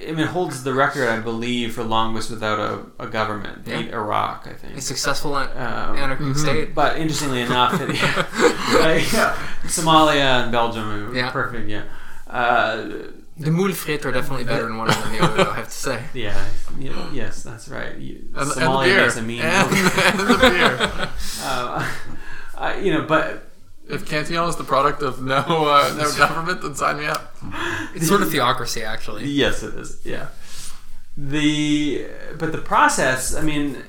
I 0.08 0.10
mean, 0.14 0.18
it 0.28 0.32
holds 0.38 0.56
the 0.68 0.74
record, 0.84 1.06
I 1.08 1.18
believe, 1.30 1.68
for 1.76 1.82
longest 1.98 2.28
without 2.34 2.58
a, 2.58 2.72
a 3.04 3.06
government. 3.18 3.64
They 3.64 3.72
Yeah. 3.72 3.82
beat 3.82 3.92
Iraq, 4.02 4.38
I 4.52 4.54
think. 4.60 4.72
A 4.76 4.80
successful 4.92 5.32
an- 5.42 5.48
Um, 5.66 5.96
anarchic 6.02 6.36
state. 6.36 6.68
But 6.80 6.90
interestingly 7.02 7.40
enough, 7.48 7.72
it, 7.80 7.88
yeah, 9.18 9.34
Somalia 9.76 10.42
and 10.42 10.52
Belgium 10.52 10.84
are 10.90 11.14
Yeah. 11.20 11.30
perfect. 11.30 11.68
Yeah. 11.76 11.84
Uh, 12.28 12.76
The 13.38 13.50
moule 13.50 13.72
frites 13.82 14.04
are 14.04 14.12
definitely 14.12 14.44
better 14.52 14.66
in 14.70 14.76
one 14.76 14.88
than 14.88 15.12
the 15.12 15.20
other, 15.24 15.48
I 15.50 15.54
have 15.60 15.70
to 15.76 15.80
say. 15.88 15.98
Yeah, 16.26 16.36
yeah, 16.78 17.08
yes, 17.20 17.42
that's 17.42 17.66
right. 17.68 17.96
You, 17.96 18.14
And, 18.36 18.36
and 18.42 18.50
the 18.50 18.54
Somalia 18.60 18.84
beer. 18.84 19.00
makes 19.02 19.16
a 19.16 19.22
mean. 19.22 19.40
and, 19.40 19.68
and 19.72 20.18
the 20.32 20.38
beer. 20.38 20.70
uh, 21.48 21.78
I, 22.66 22.68
you 22.84 22.92
know, 22.92 23.02
but 23.14 23.48
If 23.92 24.06
Cantillon 24.06 24.48
is 24.48 24.56
the 24.56 24.64
product 24.64 25.02
of 25.02 25.22
no 25.22 25.36
uh, 25.36 25.94
no 25.96 26.10
government, 26.16 26.62
then 26.62 26.74
sign 26.74 26.98
me 26.98 27.06
up. 27.06 27.36
It's 27.94 28.08
sort 28.08 28.22
of 28.22 28.30
theocracy, 28.30 28.82
actually. 28.82 29.26
yes, 29.26 29.62
it 29.62 29.74
is. 29.74 30.00
Yeah. 30.04 30.28
The 31.16 32.06
but 32.38 32.52
the 32.52 32.58
process. 32.58 33.34
I 33.34 33.42
mean, 33.42 33.82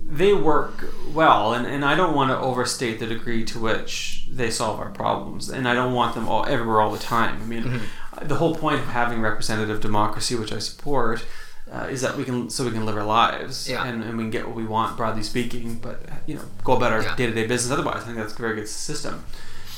they 0.00 0.32
work 0.32 0.84
well, 1.12 1.52
and, 1.52 1.66
and 1.66 1.84
I 1.84 1.94
don't 1.96 2.14
want 2.14 2.30
to 2.30 2.38
overstate 2.38 3.00
the 3.00 3.06
degree 3.06 3.44
to 3.46 3.58
which 3.58 4.26
they 4.30 4.50
solve 4.50 4.78
our 4.78 4.90
problems, 4.90 5.48
and 5.48 5.66
I 5.68 5.74
don't 5.74 5.92
want 5.94 6.14
them 6.14 6.28
all 6.28 6.46
everywhere 6.46 6.80
all 6.80 6.92
the 6.92 6.98
time. 6.98 7.42
I 7.42 7.44
mean, 7.44 7.64
Mm-hmm. 7.64 8.28
the 8.28 8.36
whole 8.36 8.54
point 8.54 8.80
of 8.80 8.86
having 8.86 9.20
representative 9.20 9.80
democracy, 9.80 10.34
which 10.36 10.52
I 10.52 10.58
support. 10.60 11.24
Uh, 11.72 11.86
is 11.88 12.00
that 12.02 12.16
we 12.16 12.24
can 12.24 12.50
so 12.50 12.64
we 12.64 12.72
can 12.72 12.84
live 12.84 12.96
our 12.96 13.04
lives 13.04 13.68
Yeah. 13.68 13.84
and, 13.86 14.02
and 14.02 14.16
we 14.18 14.24
can 14.24 14.30
get 14.30 14.44
what 14.46 14.56
we 14.56 14.64
want 14.66 14.96
broadly 14.96 15.22
speaking 15.22 15.76
but 15.86 15.98
you 16.26 16.34
know 16.34 16.42
go 16.64 16.72
about 16.76 16.90
our 16.92 17.02
Yeah. 17.02 17.14
day-to-day 17.14 17.46
business 17.46 17.70
otherwise 17.70 18.02
i 18.02 18.06
think 18.06 18.16
that's 18.16 18.32
a 18.32 18.42
very 18.46 18.56
good 18.56 18.68
system 18.68 19.24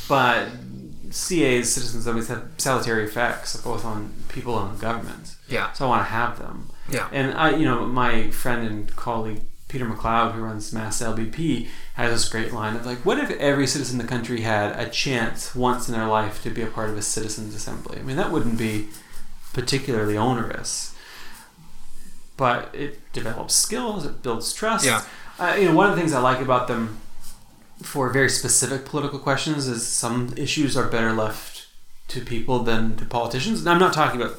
but 0.09 0.49
CA's 1.11 1.71
citizens 1.73 2.07
always 2.09 2.29
have 2.29 2.45
salutary 2.57 3.05
effects 3.05 3.57
both 3.57 3.85
on 3.85 4.13
people 4.29 4.59
and 4.59 4.71
on 4.71 4.79
government. 4.79 5.37
Yeah. 5.49 5.73
So 5.73 5.85
I 5.85 5.89
want 5.89 6.01
to 6.07 6.11
have 6.11 6.39
them. 6.39 6.71
Yeah. 6.91 7.09
And 7.13 7.35
I, 7.35 7.51
you 7.51 7.67
know, 7.67 7.85
my 7.87 8.31
friend 8.31 8.67
and 8.67 8.97
colleague 8.97 9.43
Peter 9.69 9.85
MacLeod, 9.85 10.35
who 10.35 10.41
runs 10.43 10.73
Mass 10.73 11.03
LBP, 11.03 11.69
has 11.95 12.11
this 12.13 12.29
great 12.29 12.53
line 12.53 12.77
of 12.77 12.87
like, 12.87 13.05
what 13.05 13.19
if 13.19 13.31
every 13.33 13.67
citizen 13.67 14.01
in 14.01 14.07
the 14.07 14.11
country 14.11 14.41
had 14.41 14.79
a 14.79 14.89
chance 14.89 15.55
once 15.55 15.87
in 15.89 15.95
their 15.95 16.07
life 16.07 16.43
to 16.45 16.51
be 16.51 16.63
a 16.63 16.67
part 16.67 16.89
of 16.91 16.97
a 16.97 17.03
citizens' 17.03 17.55
assembly? 17.55 17.99
I 17.99 18.03
mean, 18.03 18.17
that 18.17 18.31
wouldn't 18.33 18.57
be 18.59 18.89
particularly 19.53 20.17
onerous, 20.17 20.92
but 22.37 22.75
it 22.75 23.01
develops 23.13 23.55
skills, 23.55 24.05
it 24.07 24.23
builds 24.23 24.53
trust. 24.53 24.85
Yeah. 24.87 25.03
Uh, 25.39 25.57
you 25.59 25.67
know, 25.67 25.75
one 25.75 25.89
of 25.89 25.95
the 25.95 26.01
things 26.01 26.13
I 26.13 26.21
like 26.21 26.41
about 26.41 26.69
them 26.69 26.99
for 27.83 28.11
very 28.11 28.29
specific 28.29 28.85
political 28.85 29.19
questions 29.19 29.67
is 29.67 29.87
some 29.87 30.33
issues 30.37 30.77
are 30.77 30.87
better 30.89 31.13
left 31.13 31.67
to 32.09 32.21
people 32.21 32.61
than 32.61 32.97
to 32.97 33.05
politicians. 33.05 33.61
And 33.61 33.69
I'm 33.69 33.79
not 33.81 33.93
talking 33.93 34.21
about 34.21 34.37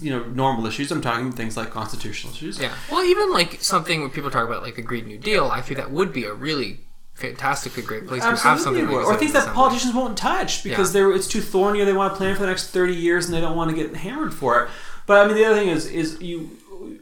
you 0.00 0.10
know 0.10 0.24
normal 0.24 0.66
issues. 0.66 0.90
I'm 0.90 1.00
talking 1.00 1.30
things 1.30 1.56
like 1.56 1.70
constitutional 1.70 2.32
issues. 2.32 2.58
Yeah. 2.58 2.74
Well, 2.90 3.04
even 3.04 3.30
like 3.30 3.62
something 3.62 4.00
when 4.00 4.10
people 4.10 4.30
talk 4.30 4.46
about 4.48 4.62
like 4.62 4.74
the 4.76 4.82
Green 4.82 5.06
New 5.06 5.18
Deal, 5.18 5.46
I 5.46 5.60
think 5.60 5.78
that 5.78 5.90
would 5.92 6.12
be 6.12 6.24
a 6.24 6.32
really 6.34 6.80
fantastically 7.14 7.82
great 7.82 8.06
place 8.08 8.22
to 8.22 8.28
have 8.30 8.38
something 8.38 8.82
Absolutely. 8.82 8.96
like 8.96 9.06
or 9.06 9.16
things 9.16 9.32
that 9.32 9.40
assembly. 9.40 9.54
politicians 9.56 9.94
won't 9.94 10.16
touch 10.16 10.64
because 10.64 10.88
Yeah. 10.94 11.02
they're 11.02 11.12
it's 11.12 11.28
too 11.28 11.42
thorny 11.42 11.80
or 11.80 11.84
they 11.84 11.92
want 11.92 12.14
to 12.14 12.16
plan 12.16 12.34
for 12.34 12.40
the 12.40 12.46
next 12.48 12.70
30 12.70 12.94
years 12.94 13.26
and 13.26 13.34
they 13.34 13.40
don't 13.42 13.54
want 13.56 13.70
to 13.70 13.76
get 13.76 13.94
hammered 13.94 14.32
for 14.32 14.62
it. 14.64 14.70
But 15.06 15.18
I 15.24 15.26
mean 15.28 15.36
the 15.36 15.44
other 15.44 15.56
thing 15.56 15.68
is 15.68 15.86
is 15.86 16.20
you 16.22 16.56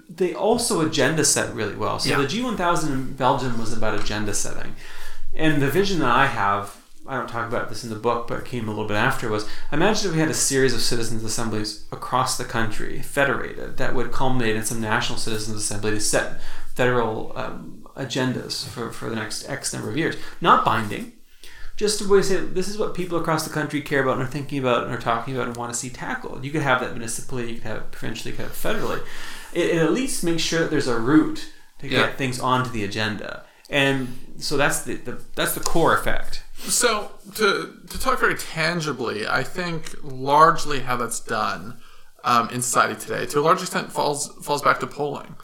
they 0.09 0.35
also 0.35 0.81
agenda 0.81 1.24
set 1.24 1.55
really 1.55 1.76
well. 1.76 1.99
So 1.99 2.11
Yeah. 2.11 2.18
the 2.18 2.26
G1000 2.26 2.91
in 2.91 3.12
Belgium 3.14 3.59
was 3.59 3.72
about 3.72 3.99
agenda 3.99 4.35
setting. 4.35 4.74
And 5.35 5.62
the 5.62 5.70
vision 5.70 6.01
that 6.01 6.11
I 6.11 6.26
have 6.26 6.76
I 7.09 7.16
don't 7.16 7.29
talk 7.29 7.49
about 7.49 7.70
this 7.70 7.85
in 7.85 7.89
the 7.89 7.97
book, 7.97 8.29
but 8.29 8.41
it 8.41 8.45
came 8.45 8.68
a 8.68 8.70
little 8.70 8.87
bit 8.87 8.99
after. 8.99 9.31
Was 9.31 9.49
imagine 9.72 10.09
if 10.09 10.14
we 10.14 10.20
had 10.20 10.29
a 10.29 10.35
series 10.35 10.74
of 10.74 10.83
citizens' 10.83 11.24
assemblies 11.24 11.87
across 11.91 12.37
the 12.37 12.45
country, 12.45 13.01
federated, 13.01 13.79
that 13.79 13.95
would 13.95 14.12
culminate 14.12 14.57
in 14.57 14.64
some 14.64 14.79
national 14.79 15.18
citizens' 15.18 15.57
assembly 15.57 15.93
to 15.93 16.01
set 16.01 16.39
federal 16.74 17.33
um, 17.35 17.87
agendas 17.97 18.68
for, 18.68 18.93
for 18.93 19.09
the 19.09 19.16
next 19.16 19.49
X 19.49 19.72
number 19.72 19.89
of 19.89 19.97
years. 19.97 20.16
Not 20.43 20.66
binding, 20.66 21.12
just 21.79 21.99
to 21.99 22.22
say 22.22 22.37
this 22.37 22.68
is 22.68 22.76
what 22.76 22.95
people 22.95 23.18
across 23.18 23.47
the 23.47 23.55
country 23.55 23.81
care 23.81 24.03
about 24.03 24.18
and 24.18 24.22
are 24.29 24.31
thinking 24.31 24.59
about 24.59 24.85
and 24.85 24.93
are 24.93 25.01
talking 25.01 25.35
about 25.35 25.49
and 25.49 25.57
want 25.57 25.72
to 25.72 25.79
see 25.79 25.89
tackled. 25.89 26.45
You 26.45 26.51
could 26.51 26.62
have 26.62 26.81
that 26.81 26.93
municipally, 26.93 27.49
you 27.49 27.55
could 27.55 27.68
have 27.68 27.76
it 27.79 27.91
provincially, 27.91 28.33
you 28.33 28.37
could 28.37 28.47
have 28.47 28.53
it 28.53 28.81
federally. 28.81 29.01
It, 29.53 29.71
it 29.71 29.79
at 29.83 29.93
least 29.93 30.25
makes 30.25 30.43
sure 30.43 30.61
that 30.61 30.71
there's 30.71 30.89
a 30.89 30.99
route 30.99 31.49
to 31.81 31.89
Yeah. 31.89 32.07
get 32.07 32.19
things 32.19 32.41
onto 32.41 32.71
the 32.71 32.85
agenda. 32.85 33.45
And 33.71 34.35
so 34.39 34.57
that's 34.57 34.83
the, 34.83 34.95
the 34.95 35.19
that's 35.35 35.55
the 35.55 35.61
core 35.61 35.95
effect. 35.97 36.43
So 36.59 37.13
to 37.37 37.75
to 37.89 38.01
talk 38.01 38.19
very 38.19 38.35
tangibly, 38.37 39.27
I 39.29 39.43
think 39.45 39.95
largely 40.03 40.81
how 40.81 40.97
that's 40.97 41.21
done 41.21 41.79
um, 42.25 42.49
in 42.51 42.63
society 42.63 42.99
today, 42.99 43.27
to 43.27 43.39
a 43.41 43.43
large 43.43 43.61
extent, 43.61 43.93
falls 43.93 44.29
falls 44.43 44.63
back 44.63 44.81
to 44.81 44.87
polling. 44.87 45.37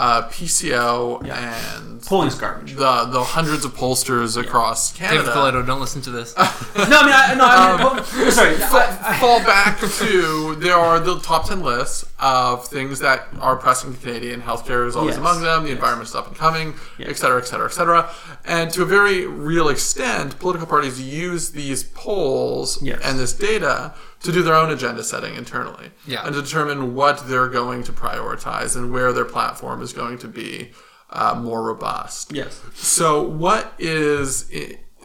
Uh, 0.00 0.28
PCO 0.28 1.28
and 1.28 2.00
Polling's 2.02 2.36
garbage. 2.36 2.74
the 2.76 3.04
the 3.10 3.20
hundreds 3.24 3.64
of 3.64 3.74
pollsters 3.74 4.40
across 4.40 4.92
Canada. 4.96 5.22
David 5.24 5.32
Canada 5.32 5.58
Coletto, 5.62 5.66
don't 5.66 5.80
listen 5.80 6.00
to 6.02 6.10
this. 6.12 6.36
no, 6.38 6.44
I 6.44 6.84
mean, 6.84 6.88
I, 6.88 7.34
no, 7.36 7.44
I 7.44 7.76
mean, 7.76 8.22
well, 8.22 8.30
sorry. 8.30 8.54
I- 8.62 8.98
I- 9.02 9.18
fall 9.18 9.40
back 9.40 9.80
to 9.80 10.54
there 10.60 10.76
are 10.76 11.00
the 11.00 11.18
top 11.18 11.48
10 11.48 11.62
lists 11.64 12.04
of 12.20 12.68
things 12.68 13.00
that 13.00 13.26
are 13.40 13.56
pressing 13.56 13.92
Canadian 13.94 14.40
healthcare 14.42 14.86
is 14.86 14.94
always 14.94 15.16
Yes. 15.16 15.18
among 15.18 15.42
them 15.42 15.64
the 15.64 15.72
environment's 15.72 16.14
up 16.14 16.28
and 16.28 16.36
coming 16.36 16.74
Yes. 16.98 17.08
et 17.10 17.16
cetera 17.16 17.40
et 17.40 17.46
cetera 17.46 17.66
et 17.66 17.72
cetera 17.72 18.10
and 18.44 18.70
to 18.72 18.82
a 18.82 18.84
very 18.86 19.26
real 19.26 19.68
extent 19.68 20.38
political 20.38 20.66
parties 20.68 21.00
use 21.00 21.50
these 21.50 21.82
polls 21.82 22.80
Yes. 22.82 23.00
and 23.04 23.18
this 23.18 23.32
data 23.32 23.94
to 24.22 24.32
do 24.32 24.42
their 24.42 24.54
own 24.54 24.70
agenda 24.70 25.02
setting 25.04 25.34
internally 25.36 25.90
Yeah. 26.06 26.24
and 26.26 26.34
to 26.34 26.42
determine 26.42 26.94
what 26.94 27.28
they're 27.28 27.48
going 27.48 27.82
to 27.84 27.92
prioritize 27.92 28.74
and 28.76 28.92
where 28.92 29.12
their 29.12 29.24
platform 29.24 29.80
is 29.82 29.92
going 29.92 30.18
to 30.18 30.28
be 30.28 30.72
uh, 31.10 31.34
more 31.40 31.62
robust 31.62 32.32
yes. 32.32 32.60
so, 32.74 33.22
what 33.22 33.72
is 33.78 34.50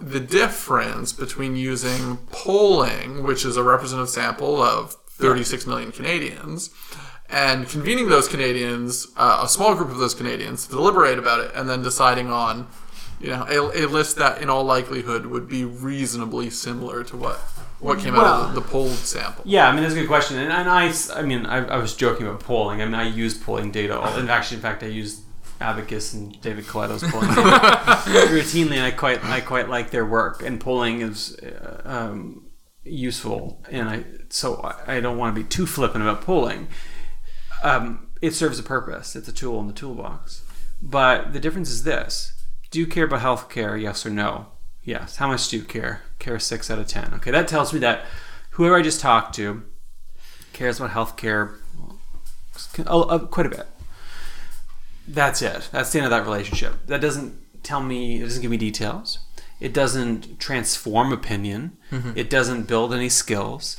the 0.01 0.19
difference 0.19 1.13
between 1.13 1.55
using 1.55 2.17
polling, 2.31 3.23
which 3.23 3.45
is 3.45 3.55
a 3.55 3.63
representative 3.63 4.09
sample 4.09 4.61
of 4.61 4.95
36 5.11 5.65
million 5.67 5.91
Canadians, 5.91 6.71
and 7.29 7.69
convening 7.69 8.09
those 8.09 8.27
Canadians, 8.27 9.07
uh, 9.15 9.41
a 9.45 9.47
small 9.47 9.75
group 9.75 9.89
of 9.89 9.97
those 9.97 10.13
Canadians, 10.13 10.65
to 10.67 10.71
deliberate 10.73 11.17
about 11.17 11.39
it, 11.39 11.51
and 11.55 11.69
then 11.69 11.81
deciding 11.81 12.29
on, 12.29 12.67
you 13.21 13.27
know, 13.29 13.45
a, 13.47 13.85
a 13.85 13.87
list 13.87 14.17
that, 14.17 14.41
in 14.41 14.49
all 14.49 14.63
likelihood, 14.63 15.27
would 15.27 15.47
be 15.47 15.63
reasonably 15.63 16.49
similar 16.49 17.03
to 17.05 17.15
what 17.15 17.39
what 17.83 17.99
came 17.99 18.15
out 18.15 18.25
of 18.25 18.53
the, 18.55 18.61
the 18.61 18.67
polled 18.67 18.91
sample. 18.91 19.43
Yeah, 19.45 19.67
I 19.67 19.73
mean 19.73 19.81
that's 19.83 19.93
a 19.95 19.99
good 19.99 20.07
question, 20.07 20.37
and, 20.37 20.51
and 20.51 20.69
I, 20.69 20.87
s- 20.87 21.09
I 21.09 21.21
mean, 21.21 21.45
I, 21.45 21.57
I 21.65 21.77
was 21.77 21.95
joking 21.95 22.25
about 22.27 22.39
polling. 22.41 22.81
I 22.81 22.85
mean, 22.85 22.95
I 22.95 23.03
use 23.07 23.37
polling 23.37 23.71
data. 23.71 23.99
All, 23.99 24.15
and 24.17 24.29
actually, 24.29 24.57
in 24.57 24.61
fact, 24.61 24.83
I 24.83 24.87
used 24.87 25.21
Abacus 25.61 26.13
and 26.13 26.39
David 26.41 26.65
Coletto's 26.65 27.03
polling 27.03 27.29
data 27.29 27.45
routinely. 28.31 28.73
And 28.77 28.81
I 28.81 28.91
quite, 28.91 29.23
I 29.23 29.39
quite 29.41 29.69
like 29.69 29.91
their 29.91 30.05
work, 30.05 30.41
and 30.43 30.59
polling 30.59 31.01
is 31.01 31.35
uh, 31.39 31.81
um, 31.85 32.49
useful. 32.83 33.63
And 33.69 33.89
I, 33.89 34.03
so 34.29 34.55
I, 34.61 34.95
I 34.97 34.99
don't 34.99 35.17
want 35.17 35.35
to 35.35 35.41
be 35.41 35.47
too 35.47 35.65
flippant 35.65 36.03
about 36.03 36.21
polling. 36.21 36.67
Um, 37.63 38.09
it 38.21 38.33
serves 38.33 38.59
a 38.59 38.63
purpose. 38.63 39.15
It's 39.15 39.27
a 39.27 39.33
tool 39.33 39.59
in 39.59 39.67
the 39.67 39.73
toolbox. 39.73 40.43
But 40.81 41.33
the 41.33 41.39
difference 41.39 41.69
is 41.69 41.83
this: 41.83 42.33
Do 42.71 42.79
you 42.79 42.87
care 42.87 43.05
about 43.05 43.21
healthcare? 43.21 43.81
Yes 43.81 44.05
or 44.05 44.09
no? 44.09 44.47
Yes. 44.83 45.15
How 45.17 45.27
much 45.27 45.47
do 45.47 45.57
you 45.57 45.63
care? 45.63 46.01
Care 46.23 46.39
six 46.39 46.71
out 46.71 46.79
of 46.79 46.87
ten. 46.87 47.13
Okay, 47.15 47.31
that 47.31 47.49
tells 47.49 47.73
me 47.73 47.79
that 47.79 48.05
whoever 48.51 48.77
I 48.77 48.81
just 48.81 49.01
talked 49.01 49.35
to 49.35 49.63
cares 50.53 50.79
about 50.79 50.91
healthcare 50.91 51.57
quite 53.29 53.45
a 53.45 53.49
bit. 53.49 53.67
That's 55.05 55.41
it. 55.41 55.67
That's 55.73 55.91
the 55.91 55.99
end 55.99 56.05
of 56.05 56.11
that 56.11 56.23
relationship. 56.23 56.75
That 56.87 57.01
doesn't 57.01 57.61
tell 57.61 57.81
me. 57.81 58.21
It 58.21 58.23
doesn't 58.23 58.41
give 58.41 58.51
me 58.51 58.55
details. 58.55 59.19
It 59.59 59.73
doesn't 59.73 60.39
transform 60.39 61.11
opinion. 61.11 61.75
Mm-hmm. 61.91 62.11
It 62.15 62.29
doesn't 62.29 62.69
build 62.69 62.93
any 62.93 63.09
skills. 63.09 63.75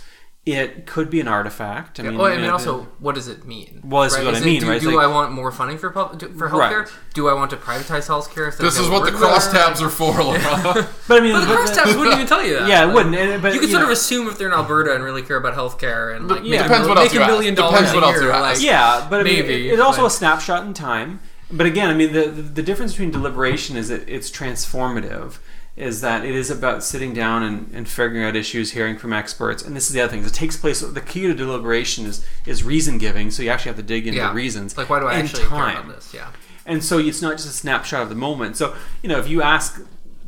It 0.46 0.84
could 0.84 1.08
be 1.08 1.20
an 1.20 1.28
artifact. 1.28 1.98
I 1.98 2.02
mean, 2.02 2.18
well, 2.18 2.30
I 2.30 2.36
mean, 2.36 2.44
know, 2.46 2.52
also, 2.52 2.80
the- 2.80 2.86
what 2.98 3.14
does 3.14 3.28
it 3.28 3.46
mean? 3.46 3.80
Well, 3.82 4.02
this 4.02 4.14
is 4.14 4.22
what 4.26 4.34
I 4.34 4.38
it- 4.38 4.44
mean, 4.44 4.60
Do, 4.60 4.68
right? 4.68 4.78
Do 4.78 4.90
like- 4.94 5.04
I 5.06 5.06
want 5.06 5.32
more 5.32 5.50
funding 5.50 5.78
for 5.78 5.88
pub, 5.88 6.20
for 6.20 6.48
Right. 6.48 6.70
healthcare? 6.70 6.90
Do 7.14 7.28
I 7.28 7.32
want 7.32 7.48
to 7.52 7.56
privatize 7.56 8.08
healthcare? 8.08 8.46
instead 8.48 8.66
This 8.66 8.78
is 8.78 8.90
what 8.90 9.06
the 9.06 9.12
regular? 9.12 9.32
crosstabs 9.38 9.80
are 9.80 9.88
for, 9.88 10.12
Laura. 10.22 10.86
but 11.08 11.16
I 11.18 11.24
mean, 11.24 11.32
But 11.32 11.40
the 11.40 11.46
but- 11.46 11.56
crosstabs 11.66 11.96
wouldn't 11.96 12.14
even 12.16 12.26
tell 12.26 12.44
you 12.44 12.58
that. 12.58 12.68
Yeah, 12.68 12.82
it 12.82 12.86
Like, 12.88 12.94
wouldn't. 12.94 13.14
and- 13.14 13.40
But 13.42 13.54
you 13.54 13.60
could 13.60 13.70
you 13.70 13.74
sort 13.74 13.84
know- 13.84 13.90
of 13.90 13.92
assume 13.96 14.28
if 14.28 14.36
they're 14.36 14.48
in 14.48 14.52
Alberta 14.52 14.94
and 14.94 15.02
really 15.02 15.22
care 15.22 15.38
about 15.38 15.54
healthcare 15.56 16.14
and 16.14 16.28
like 16.28 16.40
yeah. 16.44 16.50
make 16.58 16.62
Depends 16.64 16.80
mil- 16.80 16.88
what 16.90 16.98
else 16.98 17.04
make 17.06 17.14
you 17.14 17.20
a 17.20 17.22
ask. 17.22 17.32
million 17.32 17.54
Depends 17.54 17.72
dollars 17.80 17.94
what 17.94 18.02
a 18.02 18.06
else 18.08 18.16
year. 18.16 18.24
you 18.24 18.30
ask. 18.32 18.58
Like, 18.58 18.62
Yeah, 18.66 19.06
but 19.08 19.20
I 19.20 19.22
mean, 19.22 19.34
Maybe, 19.46 19.70
it's 19.70 19.80
also 19.80 20.04
a 20.04 20.10
snapshot 20.10 20.64
in 20.66 20.74
time. 20.74 21.20
But 21.50 21.66
again, 21.66 21.88
I 21.88 21.94
mean, 21.94 22.12
the 22.12 22.26
the 22.28 22.62
difference 22.62 22.92
between 22.92 23.12
deliberation 23.12 23.78
is 23.78 23.88
that 23.88 24.06
it's 24.08 24.30
transformative. 24.30 25.34
Is 25.76 26.02
that 26.02 26.24
it 26.24 26.36
is 26.36 26.50
about 26.50 26.84
sitting 26.84 27.12
down 27.12 27.42
and, 27.42 27.70
and 27.74 27.88
figuring 27.88 28.24
out 28.24 28.36
issues, 28.36 28.70
hearing 28.70 28.96
from 28.96 29.12
experts, 29.12 29.60
and 29.60 29.74
this 29.74 29.88
is 29.88 29.92
the 29.92 30.00
other 30.00 30.12
thing. 30.12 30.24
It 30.24 30.32
takes 30.32 30.56
place. 30.56 30.80
The 30.80 31.00
key 31.00 31.22
to 31.22 31.34
deliberation 31.34 32.06
is 32.06 32.24
is 32.46 32.62
reason 32.62 32.98
giving. 32.98 33.32
So 33.32 33.42
you 33.42 33.50
actually 33.50 33.70
have 33.70 33.76
to 33.76 33.82
dig 33.82 34.06
into 34.06 34.20
yeah. 34.20 34.32
reasons. 34.32 34.76
Like, 34.76 34.88
why 34.88 35.00
do 35.00 35.06
I 35.06 35.14
actually 35.14 35.46
care 35.46 35.70
about 35.70 35.88
this? 35.88 36.14
Yeah. 36.14 36.30
And 36.66 36.82
so 36.82 36.98
it's 36.98 37.20
not 37.20 37.32
just 37.32 37.48
a 37.48 37.52
snapshot 37.52 38.02
of 38.02 38.08
the 38.08 38.14
moment. 38.14 38.56
So, 38.56 38.74
you 39.02 39.08
know, 39.08 39.18
if 39.18 39.28
you 39.28 39.42
ask 39.42 39.80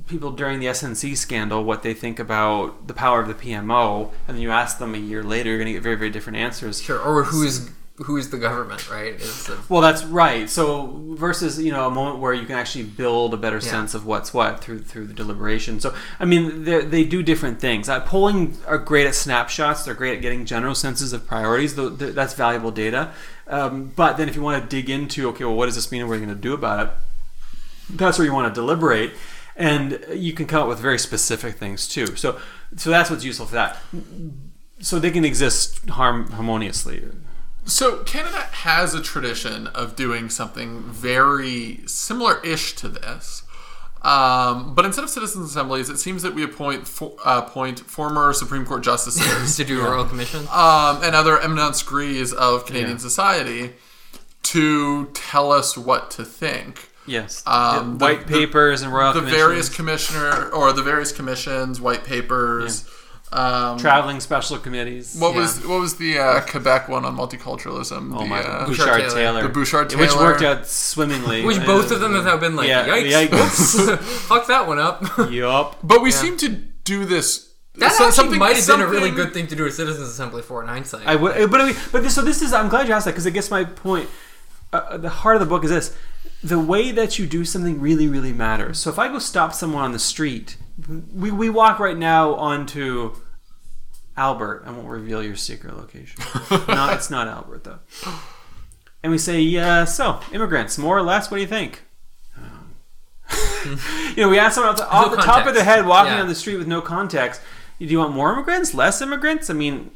people 0.07 0.31
during 0.33 0.61
the 0.61 0.67
SNC 0.67 1.17
scandal 1.17 1.65
what 1.65 1.83
they 1.83 1.95
think 1.95 2.19
about 2.19 2.87
the 2.87 2.95
power 2.95 3.21
of 3.21 3.29
the 3.29 3.35
PMO, 3.35 4.11
and 4.29 4.37
then 4.37 4.43
you 4.43 4.51
ask 4.51 4.79
them 4.79 4.95
a 4.95 4.99
year 4.99 5.23
later, 5.23 5.51
you're 5.51 5.59
going 5.59 5.67
to 5.67 5.73
get 5.73 5.83
very, 5.83 5.97
very 5.97 6.11
different 6.11 6.39
answers. 6.39 6.81
Sure. 6.81 7.01
Or 7.01 7.25
who 7.25 7.43
is 7.43 7.71
who 7.99 8.17
is 8.19 8.29
the 8.31 8.37
government? 8.39 8.91
Right. 8.91 9.19
The, 9.19 9.59
Well, 9.69 9.81
that's 9.81 10.05
right. 10.05 10.49
So 10.51 11.01
versus 11.17 11.59
you 11.61 11.73
know 11.73 11.87
a 11.87 11.91
moment 11.91 12.19
where 12.19 12.35
you 12.35 12.45
can 12.47 12.57
actually 12.57 12.85
build 12.85 13.33
a 13.33 13.37
better 13.37 13.57
Yeah. 13.57 13.71
sense 13.71 13.95
of 13.95 14.05
what's 14.05 14.35
what 14.35 14.63
through 14.63 14.81
through 14.81 15.07
the 15.07 15.15
deliberation. 15.15 15.81
So 15.81 15.95
I 16.21 16.25
mean, 16.27 16.65
they 16.65 16.85
they 16.85 17.05
do 17.05 17.23
different 17.23 17.59
things. 17.61 17.89
Uh, 17.89 18.01
polling 18.01 18.57
are 18.67 18.79
great 18.79 19.07
at 19.07 19.15
snapshots. 19.15 19.85
They're 19.85 19.95
great 19.95 20.17
at 20.17 20.23
getting 20.23 20.45
general 20.45 20.75
senses 20.75 21.13
of 21.13 21.27
priorities. 21.27 21.75
Though 21.75 21.91
th- 21.91 22.15
that's 22.15 22.35
valuable 22.35 22.71
data. 22.71 23.13
Um, 23.49 23.93
but 23.97 24.17
then 24.17 24.29
if 24.29 24.35
you 24.37 24.43
want 24.43 24.63
to 24.63 24.69
dig 24.69 24.91
into 24.91 25.29
okay, 25.31 25.45
well, 25.45 25.55
what 25.55 25.67
does 25.67 25.77
this 25.77 25.91
mean? 25.91 26.01
and 26.03 26.09
What 26.11 26.17
are 26.17 26.21
you 26.21 26.27
going 26.27 26.37
to 26.37 26.43
do 26.43 26.53
about 26.55 26.87
it? 26.87 26.93
That's 27.89 28.19
where 28.19 28.27
you 28.27 28.35
want 28.35 28.53
to 28.53 28.61
deliberate. 28.61 29.13
And 29.59 30.05
you 30.13 30.35
can 30.35 30.47
come 30.47 30.63
up 30.63 30.69
with 30.69 30.81
very 30.81 30.99
specific 30.99 31.57
things 31.57 31.89
too. 31.89 32.15
So, 32.17 32.39
so 32.77 32.91
that's 32.91 33.09
what's 33.09 33.25
useful 33.25 33.47
for 33.47 33.55
that. 33.55 33.79
So 34.81 34.99
they 34.99 35.11
can 35.11 35.25
exist 35.25 35.89
harm 35.89 36.31
harmoniously. 36.33 37.03
So 37.67 37.99
Canada 38.05 38.39
has 38.53 38.95
a 38.95 39.03
tradition 39.03 39.67
of 39.69 39.97
doing 39.97 40.31
something 40.31 40.83
very 40.85 41.81
similar-ish 41.87 42.77
to 42.77 42.89
this. 42.89 43.43
Um, 44.03 44.75
but 44.77 44.85
instead 44.85 45.03
of 45.03 45.11
citizens' 45.11 45.51
assemblies, 45.51 45.89
it 45.89 45.99
seems 45.99 46.23
that 46.23 46.33
we 46.33 46.45
appoint 46.45 46.87
fo- 46.87 47.17
uh, 47.25 47.43
appoint 47.45 47.81
former 47.81 48.33
Supreme 48.33 48.64
Court 48.64 48.85
justices 48.85 49.57
to 49.57 49.64
do 49.64 49.81
a 49.81 49.91
royal 49.91 50.05
commission. 50.05 50.47
um, 50.53 51.03
and 51.03 51.17
other 51.17 51.41
eminent 51.41 51.77
degrees 51.77 52.33
of 52.33 52.67
Canadian 52.67 52.93
Yeah. 52.93 52.97
society 52.99 53.73
to 54.45 55.07
tell 55.07 55.51
us 55.51 55.77
what 55.77 56.12
to 56.12 56.25
think. 56.25 56.89
Yes. 57.05 57.43
Um, 57.47 57.99
the- 57.99 58.05
white 58.05 58.27
the- 58.29 58.33
papers 58.35 58.83
and 58.83 58.93
royal 58.93 59.12
The 59.12 59.21
commissions. 59.21 59.43
various 59.43 59.69
commissioner 59.69 60.51
or 60.51 60.73
the 60.73 60.83
various 60.83 61.11
commissions, 61.11 61.81
white 61.81 62.05
papers. 62.05 62.85
Um, 63.37 63.78
traveling 63.78 64.20
special 64.20 64.57
committees. 64.59 65.16
what 65.18 65.34
Yeah. 65.34 65.41
was 65.41 65.66
what 65.66 65.80
was 65.80 65.97
the 65.97 66.18
uh, 66.18 66.41
Quebec 66.41 66.89
one 66.89 67.05
on 67.05 67.16
multiculturalism? 67.16 68.14
Oh 68.16 68.20
the, 68.22 68.26
my 68.26 68.41
uh, 68.43 68.66
Bouchard, 68.66 68.87
Bouchard 68.87 69.01
Taylor. 69.01 69.14
Taylor. 69.14 69.43
the 69.43 69.49
Bouchard 69.51 69.91
Taylor, 69.91 70.03
Which 70.03 70.14
worked 70.14 70.43
out 70.43 70.66
swimmingly. 70.66 71.45
Which 71.45 71.59
both 71.66 71.91
of 71.91 72.01
them 72.01 72.14
have 72.14 72.24
now 72.24 72.37
been 72.39 72.57
like, 72.57 72.68
Yeah, 72.68 72.87
yikes, 72.87 73.28
yikes. 73.28 73.99
fuck 74.28 74.47
that 74.47 74.66
one 74.66 74.78
up. 74.78 75.03
Yup. 75.30 75.76
But 75.82 76.03
we 76.03 76.11
seem 76.11 76.37
to 76.39 76.49
do 76.49 77.05
this. 77.05 77.53
That 77.74 77.93
so- 77.93 78.05
actually 78.07 78.12
something- 78.12 78.39
might 78.39 78.57
have 78.57 78.66
been 78.66 78.80
a 78.80 78.87
really 78.87 79.11
good 79.11 79.34
thing 79.34 79.47
to 79.49 79.55
do 79.57 79.66
a 79.66 79.70
citizens 79.70 80.09
assembly 80.09 80.41
for 80.43 80.62
in 80.62 80.68
hindsight. 80.68 81.07
I 81.07 81.16
would, 81.16 81.51
but 81.51 81.61
I 81.61 81.66
mean, 81.66 81.76
but 81.93 82.03
this, 82.03 82.14
so 82.14 82.22
this 82.22 82.41
is. 82.41 82.53
I'm 82.55 82.70
glad 82.70 82.89
you 82.89 82.95
asked 82.95 83.05
that 83.05 83.12
because 83.12 83.26
it 83.26 83.32
gets 83.32 83.51
my 83.51 83.64
point. 83.64 84.09
Uh, 84.72 84.97
the 84.97 85.11
heart 85.11 85.37
of 85.37 85.41
the 85.41 85.47
book 85.47 85.62
is 85.62 85.70
this: 85.70 85.95
the 86.43 86.59
way 86.59 86.91
that 86.91 87.18
you 87.18 87.26
do 87.26 87.45
something 87.45 87.80
really, 87.82 88.09
really 88.09 88.32
matters. 88.32 88.78
So 88.78 88.89
if 88.89 88.99
I 88.99 89.09
go 89.09 89.18
stop 89.18 89.53
someone 89.53 89.82
on 89.84 89.93
the 89.93 89.99
street, 89.99 90.57
we 91.14 91.30
we 91.30 91.51
walk 91.51 91.78
right 91.78 91.99
now 91.99 92.34
onto 92.34 93.12
Albert. 94.17 94.62
I 94.67 94.71
won't 94.71 94.89
reveal 94.89 95.23
your 95.23 95.37
secret 95.37 95.77
location. 95.77 96.23
no, 96.51 96.91
it's 96.93 97.11
not 97.11 97.29
Albert 97.29 97.64
though. 97.64 97.79
And 99.03 99.12
we 99.12 99.19
say, 99.19 99.41
yeah, 99.41 99.85
so 99.85 100.21
immigrants, 100.33 100.79
more 100.79 100.97
or 100.97 101.03
less. 101.03 101.31
What 101.31 101.37
do 101.37 101.43
you 101.43 101.47
think? 101.49 101.83
Um, 102.37 102.75
you 104.17 104.23
know, 104.23 104.29
we 104.29 104.39
ask 104.39 104.55
someone 104.55 104.71
off 104.73 104.79
the, 104.79 104.89
off 104.89 105.11
No 105.11 105.17
the 105.17 105.23
top 105.23 105.47
of 105.47 105.55
their 105.55 105.64
head 105.64 105.87
walking 105.87 106.14
Yeah. 106.14 106.23
on 106.23 106.29
the 106.29 106.35
street 106.35 106.57
with 106.57 106.67
no 106.67 106.81
context. 106.81 107.41
Do 107.79 107.85
you 107.85 107.99
want 107.99 108.14
more 108.14 108.33
immigrants? 108.33 108.73
Less 108.75 109.03
immigrants? 109.03 109.51
I 109.51 109.53
mean, 109.53 109.91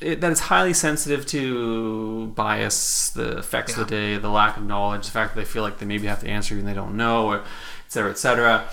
it, 0.00 0.20
that 0.20 0.30
is 0.30 0.40
highly 0.40 0.72
sensitive 0.72 1.26
to 1.26 2.28
bias, 2.28 3.10
the 3.10 3.38
effects 3.38 3.72
of 3.76 3.78
the 3.80 3.84
day, 3.96 4.16
the 4.18 4.28
lack 4.28 4.56
of 4.56 4.64
knowledge, 4.64 5.06
the 5.06 5.10
fact 5.12 5.34
that 5.34 5.40
they 5.40 5.44
feel 5.44 5.62
like 5.62 5.78
they 5.78 5.86
maybe 5.86 6.06
have 6.06 6.20
to 6.20 6.28
answer 6.28 6.54
even 6.54 6.64
they 6.66 6.74
don't 6.74 6.96
know, 6.96 7.26
or 7.26 7.38
et 7.38 7.44
cetera, 7.88 8.10
et 8.10 8.18
cetera. 8.18 8.64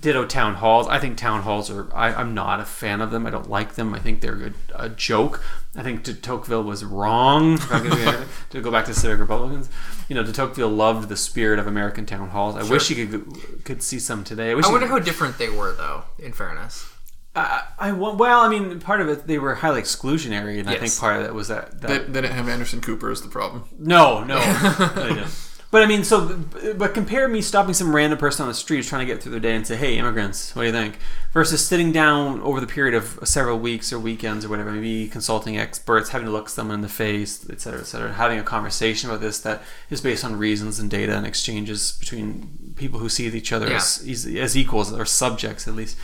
Ditto 0.00 0.24
town 0.24 0.54
halls. 0.54 0.88
I 0.88 0.98
think 0.98 1.18
town 1.18 1.42
halls 1.42 1.70
are. 1.70 1.94
I, 1.94 2.14
I'm 2.14 2.32
not 2.32 2.58
a 2.58 2.64
fan 2.64 3.02
of 3.02 3.10
them. 3.10 3.26
I 3.26 3.30
don't 3.30 3.50
like 3.50 3.74
them. 3.74 3.92
I 3.92 3.98
think 3.98 4.22
they're 4.22 4.52
a, 4.74 4.84
a 4.84 4.88
joke. 4.88 5.42
I 5.76 5.82
think 5.82 6.04
de 6.04 6.14
Tocqueville 6.14 6.62
was 6.62 6.82
wrong. 6.82 7.58
I 7.70 7.80
could- 7.80 8.26
to 8.50 8.60
go 8.62 8.70
back 8.70 8.86
to 8.86 8.94
civic 8.94 9.18
Republicans, 9.20 9.68
you 10.08 10.14
know, 10.14 10.22
de 10.22 10.32
Tocqueville 10.32 10.70
loved 10.70 11.10
the 11.10 11.16
spirit 11.18 11.58
of 11.58 11.66
American 11.66 12.06
town 12.06 12.30
halls. 12.30 12.56
I 12.56 12.62
wish 12.62 12.88
he 12.88 12.94
could 13.06 13.64
could 13.66 13.82
see 13.82 13.98
some 13.98 14.24
today. 14.24 14.52
I. 14.52 14.54
I 14.54 14.70
wonder 14.72 14.86
how 14.86 14.98
different 15.00 15.36
they 15.36 15.50
were, 15.50 15.72
though. 15.74 16.04
In 16.18 16.32
fairness, 16.32 16.90
uh, 17.36 17.60
I, 17.78 17.88
I 17.90 17.92
want. 17.92 18.16
Well, 18.16 18.40
I 18.40 18.48
mean, 18.48 18.80
part 18.80 19.02
of 19.02 19.08
it 19.10 19.26
they 19.26 19.38
were 19.38 19.54
highly 19.56 19.82
exclusionary, 19.82 20.58
and 20.60 20.70
I 20.70 20.78
think 20.78 20.96
part 20.98 21.16
of 21.18 21.24
that 21.24 21.34
was 21.34 21.48
that. 21.48 21.82
that 21.82 21.88
They, 21.88 21.98
they 21.98 22.20
didn't 22.22 22.32
have 22.36 22.48
Anderson 22.48 22.80
Cooper 22.80 23.10
as 23.10 23.20
the 23.20 23.28
problem. 23.28 23.64
no, 23.78 24.24
no. 24.24 24.38
But 25.74 25.82
I 25.82 25.86
mean, 25.86 26.04
so 26.04 26.38
but 26.76 26.94
compare 26.94 27.26
me 27.26 27.40
stopping 27.40 27.74
some 27.74 27.92
random 27.96 28.16
person 28.16 28.44
on 28.44 28.48
the 28.48 28.54
street 28.54 28.84
trying 28.84 29.04
to 29.04 29.12
get 29.12 29.20
through 29.20 29.32
their 29.32 29.40
day 29.40 29.56
and 29.56 29.66
say, 29.66 29.74
"Hey, 29.74 29.98
immigrants, 29.98 30.54
what 30.54 30.62
do 30.62 30.66
you 30.68 30.72
think?" 30.72 30.98
versus 31.32 31.66
sitting 31.66 31.90
down 31.90 32.40
over 32.42 32.60
the 32.60 32.66
period 32.68 32.94
of 32.94 33.18
several 33.24 33.58
weeks 33.58 33.92
or 33.92 33.98
weekends 33.98 34.44
or 34.44 34.50
whatever, 34.50 34.70
maybe 34.70 35.08
consulting 35.08 35.58
experts, 35.58 36.10
having 36.10 36.26
to 36.26 36.30
look 36.30 36.48
someone 36.48 36.76
in 36.76 36.80
the 36.82 36.88
face, 36.88 37.44
et 37.50 37.60
cetera, 37.60 37.80
et 37.80 37.86
cetera, 37.86 38.12
having 38.12 38.38
a 38.38 38.44
conversation 38.44 39.10
about 39.10 39.20
this 39.20 39.40
that 39.40 39.64
is 39.90 40.00
based 40.00 40.24
on 40.24 40.36
reasons 40.38 40.78
and 40.78 40.88
data 40.92 41.12
and 41.16 41.26
exchanges 41.26 41.96
between 41.98 42.72
people 42.76 43.00
who 43.00 43.08
see 43.08 43.26
each 43.26 43.52
other 43.52 43.66
Yeah. 43.68 43.78
as, 43.78 44.28
as 44.38 44.56
equals 44.56 44.92
or 44.92 45.04
subjects 45.04 45.66
at 45.66 45.74
least, 45.74 45.96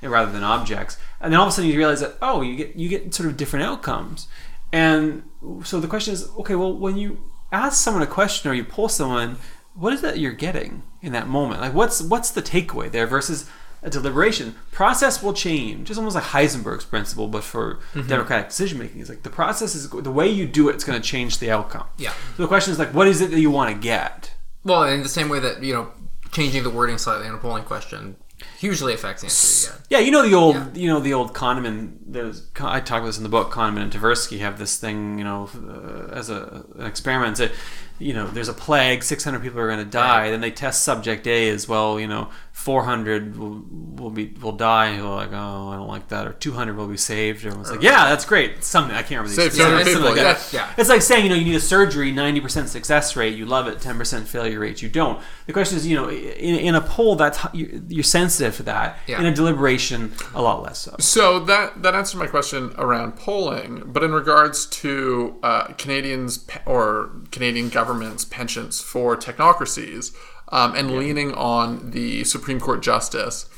rather 0.00 0.32
than 0.32 0.42
objects. 0.42 0.96
And 1.20 1.30
then 1.30 1.40
all 1.40 1.46
of 1.46 1.52
a 1.52 1.54
sudden 1.54 1.70
you 1.70 1.76
realize 1.76 2.00
that 2.00 2.16
oh, 2.22 2.40
you 2.40 2.56
get 2.56 2.74
you 2.74 2.88
get 2.88 3.12
sort 3.12 3.28
of 3.28 3.36
different 3.36 3.66
outcomes. 3.66 4.28
And 4.72 5.24
so 5.62 5.78
the 5.78 5.88
question 5.88 6.14
is, 6.14 6.26
okay, 6.38 6.54
well, 6.54 6.72
when 6.72 6.96
you 6.96 7.29
ask 7.52 7.82
someone 7.82 8.02
a 8.02 8.06
question 8.06 8.50
or 8.50 8.54
you 8.54 8.64
poll 8.64 8.88
someone, 8.88 9.38
what 9.74 9.92
is 9.92 10.00
that 10.02 10.18
you're 10.18 10.32
getting 10.32 10.82
in 11.02 11.12
that 11.12 11.28
moment? 11.28 11.60
Like, 11.60 11.74
what's 11.74 12.02
what's 12.02 12.30
the 12.30 12.42
takeaway 12.42 12.90
there 12.90 13.06
versus 13.06 13.48
a 13.82 13.90
deliberation? 13.90 14.54
Process 14.72 15.22
will 15.22 15.32
change. 15.32 15.90
It's 15.90 15.98
almost 15.98 16.14
like 16.14 16.24
Heisenberg's 16.24 16.84
principle, 16.84 17.28
but 17.28 17.44
for 17.44 17.76
mm-hmm. 17.94 18.08
democratic 18.08 18.48
decision 18.48 18.78
making. 18.78 19.00
It's 19.00 19.10
like 19.10 19.22
the 19.22 19.30
process 19.30 19.74
is 19.74 19.88
the 19.88 20.10
way 20.10 20.28
you 20.28 20.46
do 20.46 20.68
it. 20.68 20.74
It's 20.74 20.84
going 20.84 21.00
to 21.00 21.06
change 21.06 21.38
the 21.38 21.50
outcome. 21.50 21.86
Yeah. 21.98 22.12
So 22.36 22.42
the 22.42 22.48
question 22.48 22.72
is 22.72 22.78
like, 22.78 22.92
what 22.94 23.08
is 23.08 23.20
it 23.20 23.30
that 23.30 23.40
you 23.40 23.50
want 23.50 23.74
to 23.74 23.80
get? 23.80 24.32
Well, 24.64 24.84
in 24.84 25.02
the 25.02 25.08
same 25.08 25.28
way 25.28 25.40
that 25.40 25.62
you 25.62 25.72
know, 25.72 25.92
changing 26.32 26.62
the 26.62 26.70
wording 26.70 26.98
slightly 26.98 27.26
in 27.26 27.34
a 27.34 27.38
polling 27.38 27.64
question 27.64 28.16
hugely 28.60 28.92
affects 28.92 29.22
the 29.22 29.26
answer. 29.26 29.82
Yeah, 29.88 30.00
you 30.00 30.10
know 30.10 30.22
the 30.22 30.34
old, 30.34 30.54
Yeah. 30.54 30.66
you 30.74 30.86
know 30.88 31.00
the 31.00 31.14
old 31.14 31.32
Kahneman. 31.32 31.96
There's 32.06 32.46
I 32.60 32.80
talk 32.80 32.98
about 32.98 33.06
this 33.06 33.16
in 33.16 33.22
the 33.22 33.30
book. 33.30 33.50
Kahneman 33.50 33.82
and 33.82 33.92
Tversky 33.92 34.40
have 34.40 34.58
this 34.58 34.76
thing, 34.78 35.18
you 35.18 35.24
know, 35.24 35.48
uh, 35.54 36.12
as 36.14 36.28
a 36.28 36.64
an 36.78 36.86
experiment. 36.86 37.38
That 37.38 37.52
you 38.00 38.14
know, 38.14 38.26
there's 38.26 38.48
a 38.48 38.54
plague, 38.54 39.02
600 39.02 39.42
people 39.42 39.60
are 39.60 39.66
going 39.66 39.78
to 39.78 39.84
die. 39.84 40.22
Right. 40.22 40.30
Then 40.30 40.40
they 40.40 40.50
test 40.50 40.82
subject 40.82 41.26
A 41.26 41.50
as 41.50 41.68
well. 41.68 42.00
You 42.00 42.08
know, 42.08 42.30
400 42.52 43.36
will, 43.36 43.62
will 43.70 44.10
be 44.10 44.34
will 44.40 44.52
die. 44.52 44.86
And 44.86 44.98
you're 44.98 45.08
like, 45.08 45.32
oh, 45.32 45.68
I 45.68 45.76
don't 45.76 45.88
like 45.88 46.08
that. 46.08 46.26
Or 46.26 46.32
200 46.32 46.76
will 46.76 46.88
be 46.88 46.96
saved. 46.96 47.44
Or 47.44 47.58
it's 47.60 47.70
like, 47.70 47.82
yeah, 47.82 48.08
that's 48.08 48.24
great. 48.24 48.64
Something 48.64 48.94
I 48.94 49.02
can't 49.02 49.22
remember. 49.22 49.34
Save 49.34 49.46
exact- 49.46 49.70
200 49.70 49.84
people, 49.86 50.02
like 50.02 50.16
that. 50.16 50.52
yeah. 50.52 50.72
It's 50.76 50.88
like 50.88 51.02
saying, 51.02 51.24
you 51.24 51.30
know, 51.30 51.36
you 51.36 51.44
need 51.44 51.54
a 51.54 51.60
surgery, 51.60 52.12
90% 52.12 52.66
success 52.68 53.16
rate, 53.16 53.36
you 53.36 53.46
love 53.46 53.66
it, 53.66 53.78
10% 53.78 54.24
failure 54.24 54.60
rate, 54.60 54.82
you 54.82 54.88
don't. 54.88 55.22
The 55.46 55.52
question 55.52 55.76
is, 55.78 55.86
you 55.86 55.96
know, 55.96 56.10
in, 56.10 56.56
in 56.56 56.74
a 56.74 56.80
poll, 56.80 57.16
that's 57.16 57.38
you're 57.52 58.02
sensitive 58.02 58.56
to 58.56 58.62
that. 58.64 58.98
Yeah. 59.06 59.20
In 59.20 59.26
a 59.26 59.34
deliberation, 59.34 60.12
a 60.34 60.42
lot 60.42 60.62
less 60.62 60.78
so. 60.78 60.96
So 60.98 61.40
that 61.40 61.82
that 61.82 61.94
answered 61.94 62.18
my 62.18 62.26
question 62.26 62.72
around 62.78 63.16
polling, 63.16 63.82
but 63.86 64.02
in 64.04 64.12
regards 64.12 64.66
to 64.66 65.36
uh, 65.42 65.64
Canadians 65.78 66.46
or 66.66 67.10
Canadian 67.30 67.70
government's 67.90 68.24
penchants 68.24 68.80
for 68.82 69.16
technocracies 69.16 70.14
um, 70.52 70.74
and 70.74 70.96
leaning 70.96 71.32
on 71.34 71.90
the 71.90 72.24
Supreme 72.24 72.60
Court 72.60 72.82
justice 72.82 73.48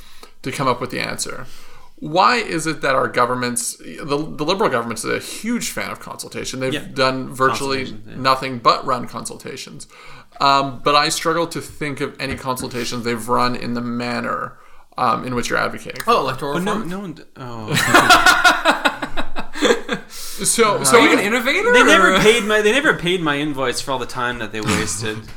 to 0.43 0.51
come 0.51 0.67
up 0.69 0.81
with 0.81 0.91
the 0.91 1.01
answer. 1.01 1.47
Why 1.97 2.37
is 2.37 2.67
it 2.67 2.81
that 2.81 2.95
our 2.97 3.07
governments, 3.09 3.77
the, 3.77 4.05
the 4.05 4.45
Liberal 4.45 4.71
government's 4.71 5.05
is 5.05 5.11
a 5.15 5.19
huge 5.25 5.71
fan 5.71 5.91
of 5.91 6.01
consultation? 6.01 6.61
They've 6.61 6.73
Yeah. 6.75 6.87
done 6.93 7.33
virtually 7.33 7.85
yeah. 7.85 8.17
nothing 8.17 8.59
but 8.59 8.85
run 8.85 9.07
consultations. 9.07 9.87
Um, 10.41 10.81
but 10.83 10.95
I 10.97 11.11
struggle 11.11 11.47
to 11.49 11.61
think 11.61 12.01
of 12.01 12.17
any 12.19 12.35
consultations 12.35 13.05
they've 13.05 13.29
run 13.29 13.55
in 13.55 13.75
the 13.75 13.81
manner 13.83 14.57
um, 14.99 15.25
in 15.27 15.35
which 15.35 15.49
you're 15.51 15.59
advocating. 15.59 16.03
for. 16.03 16.11
Oh, 16.11 16.21
electoral 16.21 16.57
Oh, 16.57 16.59
no, 16.59 16.73
reform. 16.73 16.89
no 16.89 17.01
one. 17.01 17.13
d- 17.13 17.23
Oh, 17.37 18.99
So, 20.09 20.83
so 20.83 20.99
Are 20.99 21.01
you 21.07 21.13
an 21.13 21.19
innovator? 21.21 21.73
they 21.73 21.85
never 21.85 22.15
or- 22.15 22.19
paid 22.21 22.45
my. 22.45 22.61
They 22.63 22.73
never 22.73 22.95
paid 22.95 23.21
my 23.21 23.39
invoice 23.39 23.81
for 23.81 23.93
all 23.93 23.99
the 23.99 24.07
time 24.07 24.39
that 24.39 24.53
they 24.53 24.61
wasted. 24.61 25.19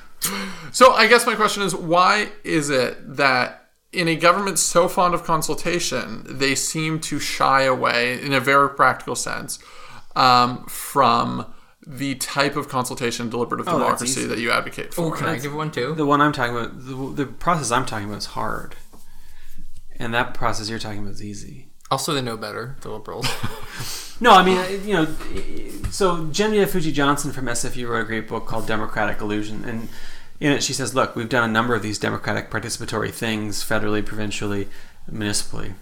So 0.71 0.91
I 0.93 1.05
guess 1.07 1.27
my 1.27 1.35
question 1.35 1.61
is 1.61 1.75
why 1.75 2.29
is 2.43 2.71
it 2.71 3.15
that 3.15 3.67
in 3.93 4.07
a 4.07 4.15
government 4.15 4.57
so 4.57 4.87
fond 4.87 5.13
of 5.13 5.23
consultation, 5.23 6.25
they 6.27 6.55
seem 6.55 6.99
to 7.01 7.19
shy 7.19 7.61
away 7.61 8.19
in 8.21 8.33
a 8.33 8.39
very 8.39 8.69
practical 8.71 9.15
sense 9.15 9.59
um, 10.15 10.65
from 10.65 11.45
the 11.85 12.15
type 12.15 12.55
of 12.55 12.67
consultation 12.67 13.29
deliberative 13.29 13.67
Oh, 13.69 13.73
democracy 13.77 14.25
that 14.25 14.39
you 14.39 14.49
advocate 14.51 14.95
for. 14.95 15.01
Oh, 15.05 15.09
for? 15.11 15.17
can 15.17 15.27
I 15.27 15.37
give 15.37 15.53
one 15.53 15.69
too? 15.69 15.93
the 15.93 16.07
one 16.07 16.21
I'm 16.21 16.33
talking 16.33 16.55
about, 16.57 16.71
the, 16.83 17.25
the 17.25 17.31
process 17.31 17.69
I'm 17.71 17.85
talking 17.85 18.07
about 18.07 18.17
is 18.17 18.25
hard, 18.25 18.75
and 19.99 20.11
that 20.15 20.33
process 20.33 20.69
you're 20.71 20.79
talking 20.79 20.99
about 21.01 21.11
is 21.13 21.23
easy. 21.23 21.64
Also, 21.91 22.13
they 22.13 22.21
know 22.21 22.37
better. 22.37 22.75
The 22.81 22.89
liberals. 22.89 23.27
No, 24.21 24.31
I 24.31 24.45
mean, 24.45 24.57
uh, 24.57 24.67
you 24.85 24.93
know, 24.93 25.07
so 25.91 26.27
Genevieve 26.27 26.69
Fuji 26.69 26.91
Johnson 26.93 27.33
from 27.33 27.45
SFU 27.47 27.89
wrote 27.89 28.01
a 28.01 28.05
great 28.05 28.27
book 28.29 28.45
called 28.45 28.65
Democratic 28.65 29.19
Illusion, 29.19 29.65
and 29.65 29.89
in 30.39 30.53
it 30.53 30.63
she 30.63 30.71
says, 30.71 30.95
"Look, 30.95 31.15
we've 31.15 31.27
done 31.27 31.49
a 31.49 31.51
number 31.51 31.75
of 31.75 31.83
these 31.83 31.99
democratic 31.99 32.49
participatory 32.49 33.11
things, 33.11 33.61
federally, 33.61 34.05
provincially, 34.05 34.69
municipally, 35.11 35.73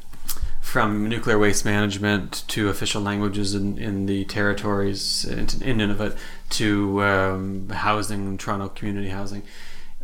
from 0.61 1.07
nuclear 1.07 1.37
waste 1.37 1.63
management 1.63 2.43
to 2.47 2.69
official 2.69 3.03
languages 3.03 3.53
in, 3.53 3.77
in 3.77 4.07
the 4.07 4.25
territories 4.25 5.25
in, 5.25 5.41
in 5.61 5.77
Nunavut 5.77 6.17
to 6.51 7.03
um, 7.03 7.69
housing, 7.69 8.39
Toronto 8.39 8.69
community 8.69 9.09
housing. 9.09 9.43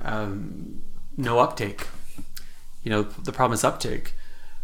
Um, 0.04 0.84
no 1.18 1.40
uptake. 1.40 1.88
You 2.84 2.92
know, 2.92 3.02
the 3.02 3.32
problem 3.32 3.56
is 3.56 3.64
uptake." 3.64 4.14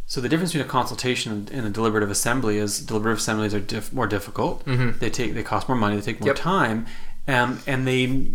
So 0.07 0.21
the 0.21 0.29
difference 0.29 0.51
between 0.51 0.67
a 0.67 0.69
consultation 0.71 1.47
and 1.51 1.65
a 1.65 1.69
deliberative 1.69 2.11
assembly 2.11 2.57
is 2.57 2.79
deliberative 2.79 3.17
assemblies 3.19 3.53
are 3.55 3.59
diff- 3.59 3.91
more 3.91 4.05
difficult. 4.07 4.63
They 4.65 5.09
take 5.09 5.33
they 5.33 5.43
cost 5.43 5.67
more 5.67 5.77
money. 5.77 5.95
They 5.95 6.01
take 6.01 6.19
more 6.19 6.27
Yep. 6.27 6.35
time, 6.35 6.85
um, 7.27 7.59
and 7.65 7.87
they 7.87 8.29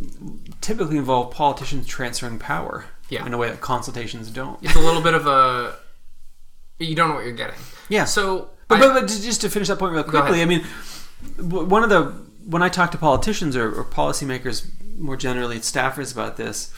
typically 0.60 0.96
involve 0.96 1.32
politicians 1.32 1.86
transferring 1.86 2.38
power 2.40 2.86
Yeah. 3.08 3.24
in 3.24 3.32
a 3.32 3.38
way 3.38 3.48
that 3.50 3.60
consultations 3.60 4.30
don't. 4.30 4.58
it's 4.62 4.74
a 4.74 4.80
little 4.80 5.00
bit 5.02 5.14
of 5.14 5.26
a. 5.26 5.76
You 6.80 6.94
don't 6.96 7.08
know 7.10 7.14
what 7.14 7.24
you're 7.24 7.34
getting. 7.34 7.60
Yeah. 7.88 8.04
So, 8.04 8.50
But, 8.66 8.78
I- 8.78 8.80
but, 8.88 8.94
but 8.94 9.08
just 9.08 9.22
just 9.22 9.40
to 9.42 9.48
finish 9.50 9.68
that 9.68 9.78
point 9.78 9.92
real 9.92 10.02
quickly, 10.02 10.42
I 10.42 10.46
mean, 10.46 10.64
one 11.38 11.84
of 11.84 11.90
the 11.90 12.12
when 12.46 12.62
I 12.62 12.68
talk 12.68 12.90
to 12.92 12.98
politicians 12.98 13.54
or, 13.54 13.70
or 13.72 13.84
policymakers 13.84 14.66
more 14.98 15.16
generally, 15.16 15.58
staffers 15.60 16.12
about 16.12 16.36
this, 16.36 16.72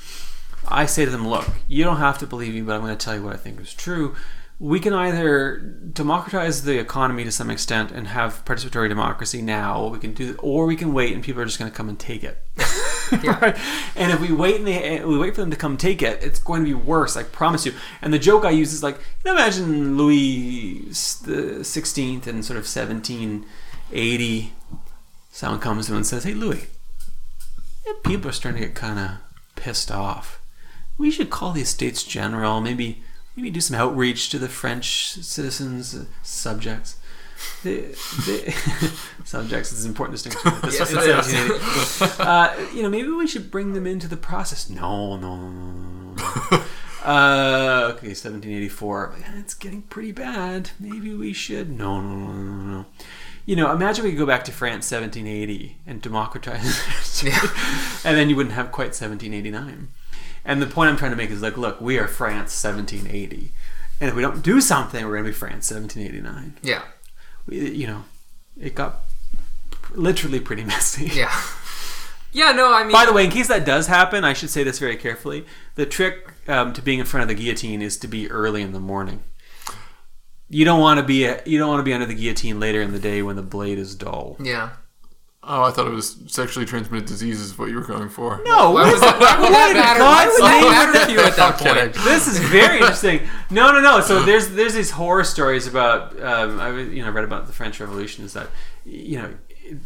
I 0.69 0.85
say 0.87 1.05
to 1.07 1.11
them, 1.11 1.27
look, 1.27 1.47
you 1.67 1.83
don't 1.83 1.97
have 1.97 2.19
to 2.19 2.27
believe 2.27 2.53
me, 2.55 2.61
but 2.61 2.75
I'm 2.75 2.83
going 2.83 2.97
to 2.97 3.03
tell 3.03 3.15
you 3.17 3.23
what 3.23 3.33
I 3.33 3.37
think 3.37 3.59
is 3.61 3.73
true. 3.73 4.15
We 4.63 4.79
can 4.79 4.93
either 4.93 5.59
democratize 5.93 6.63
the 6.63 6.79
economy 6.79 7.25
to 7.25 7.33
some 7.33 7.51
extent 7.51 7.91
and 7.91 8.07
have 8.07 8.45
participatory 8.45 8.89
democracy 8.89 9.43
now, 9.43 9.89
we 9.89 9.99
can 9.99 10.15
do, 10.15 10.37
or 10.39 10.67
we 10.67 10.77
can 10.77 10.93
wait 10.93 11.13
and 11.13 11.23
people 11.23 11.43
are 11.43 11.45
just 11.45 11.59
going 11.59 11.71
to 11.71 11.77
come 11.77 11.89
and 11.89 11.99
take 11.99 12.23
it. 12.23 12.41
Right? 13.13 13.59
And 13.97 14.11
if 14.11 14.21
we 14.21 14.33
wait 14.33 14.57
and 14.57 14.67
they, 14.67 14.83
eh, 14.83 15.05
we 15.05 15.19
wait 15.19 15.35
for 15.35 15.43
them 15.43 15.51
to 15.51 15.57
come 15.57 15.77
take 15.77 16.01
it, 16.01 16.23
it's 16.23 16.39
going 16.39 16.63
to 16.63 16.67
be 16.67 16.73
worse. 16.75 17.15
I 17.15 17.25
promise 17.25 17.67
you. 17.67 17.75
And 18.01 18.11
the 18.11 18.19
joke 18.19 18.47
I 18.47 18.51
use 18.51 18.73
is 18.73 18.83
like, 18.83 18.97
you 18.97 19.31
know, 19.31 19.33
imagine 19.33 19.99
Louis 19.99 20.89
the 21.27 21.63
Sixteenth 21.63 22.27
and 22.27 22.43
sort 22.43 22.59
of 22.59 22.67
seventeen 22.67 23.45
eighty. 23.93 24.55
Someone 25.31 25.61
comes 25.61 25.87
to 25.87 25.93
him 25.93 25.99
and 25.99 26.07
says, 26.07 26.25
"Hey, 26.25 26.33
Louis, 26.33 26.67
people 28.03 28.31
are 28.31 28.33
starting 28.33 28.63
to 28.63 28.69
get 28.69 28.75
kind 28.75 28.99
of 28.99 29.11
pissed 29.57 29.91
off. 29.91 30.41
We 30.97 31.11
should 31.11 31.29
call 31.29 31.53
the 31.53 31.63
Estates 31.63 32.03
General. 32.05 32.63
Maybe, 32.63 33.03
maybe 33.37 33.51
do 33.51 33.61
some 33.61 33.77
outreach 33.77 34.29
to 34.31 34.39
the 34.39 34.49
French 34.49 35.15
citizens, 35.15 35.95
uh, 35.95 36.05
subjects." 36.23 36.97
The, 37.65 37.81
the 38.27 38.93
subjects 39.25 39.73
is 39.73 39.85
an 39.85 39.91
important 39.91 40.15
distinction. 40.23 40.53
This 40.63 40.79
Yes, 40.79 40.95
was 40.95 41.07
it 41.07 41.11
is. 41.11 42.01
1780 42.01 42.23
uh, 42.23 42.71
you 42.73 42.83
know, 42.85 42.89
maybe 42.89 43.09
we 43.09 43.27
should 43.27 43.51
bring 43.51 43.73
them 43.73 43.85
into 43.87 44.07
the 44.07 44.17
process. 44.17 44.71
No, 44.71 45.17
no, 45.17 45.37
no, 45.37 45.51
no, 45.51 46.13
no, 46.13 46.15
no. 46.53 46.63
uh, 47.05 47.93
okay, 47.97 48.09
1784. 48.15 49.15
It's 49.39 49.55
getting 49.55 49.83
pretty 49.83 50.13
bad. 50.13 50.71
Maybe 50.79 51.15
we 51.15 51.33
should. 51.33 51.71
No, 51.77 52.01
no, 52.01 52.15
no, 52.15 52.43
no, 52.43 52.63
no. 52.79 52.87
You 53.45 53.57
know, 53.57 53.73
imagine 53.73 54.05
we 54.05 54.11
could 54.11 54.19
go 54.21 54.27
back 54.27 54.45
to 54.45 54.53
France 54.53 54.89
1780 54.93 55.79
and 55.85 56.01
democratize, 56.01 57.23
Yeah. 57.25 57.41
and 58.05 58.17
then 58.17 58.31
you 58.31 58.37
wouldn't 58.37 58.55
have 58.55 58.71
quite 58.71 58.95
1789. 58.95 59.89
And 60.45 60.61
the 60.61 60.67
point 60.67 60.91
I'm 60.91 60.97
trying 60.97 61.13
to 61.13 61.17
make 61.17 61.31
is 61.31 61.41
like, 61.43 61.57
look, 61.57 61.81
we 61.81 61.99
are 61.99 62.09
France 62.09 62.53
1780, 62.65 63.53
and 64.01 64.09
if 64.11 64.17
we 64.17 64.23
don't 64.23 64.43
do 64.43 64.61
something, 64.61 65.05
we're 65.05 65.13
going 65.13 65.25
to 65.25 65.31
be 65.31 65.35
France 65.35 65.71
1789. 65.71 66.59
yeah, 66.63 66.83
We, 67.47 67.71
you 67.71 67.87
know, 67.87 68.05
it 68.61 68.75
got 68.75 69.01
literally 69.95 70.41
pretty 70.41 70.65
messy. 70.75 71.07
yeah, 71.15 71.33
yeah. 72.33 72.51
No, 72.53 72.75
I 72.75 72.83
mean, 72.83 72.93
By 72.93 73.07
the 73.07 73.13
way, 73.13 73.25
in 73.25 73.31
case 73.31 73.49
that 73.49 73.65
does 73.65 73.87
happen, 73.87 74.25
I 74.25 74.33
should 74.33 74.51
say 74.51 74.65
this 74.65 74.79
very 74.81 74.97
carefully. 74.97 75.47
The 75.77 75.87
trick 75.87 76.33
um, 76.49 76.73
to 76.73 76.83
being 76.83 76.99
in 76.99 77.05
front 77.07 77.23
of 77.23 77.29
the 77.29 77.41
guillotine 77.41 77.81
is 77.81 77.97
to 77.99 78.09
be 78.09 78.29
early 78.31 78.63
in 78.63 78.73
the 78.73 78.81
morning. 78.81 79.23
You 80.49 80.65
don't 80.67 80.81
want 80.81 80.99
to 80.99 81.07
be 81.07 81.25
a, 81.25 81.41
you 81.47 81.59
don't 81.59 81.69
want 81.69 81.79
to 81.81 81.85
be 81.85 81.95
under 81.95 82.05
the 82.05 82.15
guillotine 82.15 82.61
later 82.61 82.83
in 82.83 82.93
the 82.93 82.99
day 82.99 83.23
when 83.23 83.37
the 83.37 83.43
blade 83.43 83.79
is 83.79 83.95
dull. 83.95 84.37
yeah. 84.41 84.71
Oh, 85.45 85.65
I 85.65 85.73
thought 85.73 85.89
it 85.89 85.93
was 85.93 86.19
sexually 86.29 86.65
transmitted 86.65 87.09
diseases 87.09 87.47
is 87.47 87.59
what 87.59 87.69
you 87.69 87.75
were 87.75 87.85
going 87.85 88.09
for. 88.09 88.41
No, 88.45 88.71
Why 88.71 88.93
would 88.93 89.01
that, 89.03 89.19
why 89.19 89.41
would 89.41 89.53
that 89.53 89.75
matter? 89.75 90.01
Why 90.01 90.27
would 90.27 90.41
why 90.41 90.61
that 90.61 90.93
matter 90.93 91.07
to 91.07 91.13
you 91.13 91.19
at 91.19 91.35
that 91.35 91.59
point? 91.59 91.95
this 92.05 92.29
is 92.29 92.39
very 92.39 92.79
interesting. 92.79 93.29
No, 93.51 93.73
no, 93.73 93.81
no. 93.81 94.01
So 94.01 94.23
there's 94.25 94.51
there's 94.51 94.75
these 94.75 94.93
horror 94.93 95.25
stories 95.25 95.67
about 95.67 96.21
um, 96.23 96.61
I 96.61 96.71
you 96.79 97.05
know 97.05 97.11
read 97.11 97.25
about 97.25 97.49
the 97.49 97.53
French 97.53 97.81
Revolution. 97.81 98.25
Is 98.25 98.35
that 98.35 98.49
you 98.85 99.19
know 99.19 99.35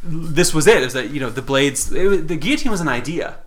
this 0.04 0.52
was 0.52 0.66
it? 0.66 0.82
Is 0.82 0.92
that 0.92 1.09
you 1.09 1.20
know 1.20 1.30
the 1.30 1.42
blades? 1.42 1.90
It 1.90 2.07
was, 2.07 2.26
the 2.26 2.36
guillotine 2.36 2.70
was 2.70 2.82
an 2.82 2.88
idea. 2.88 3.38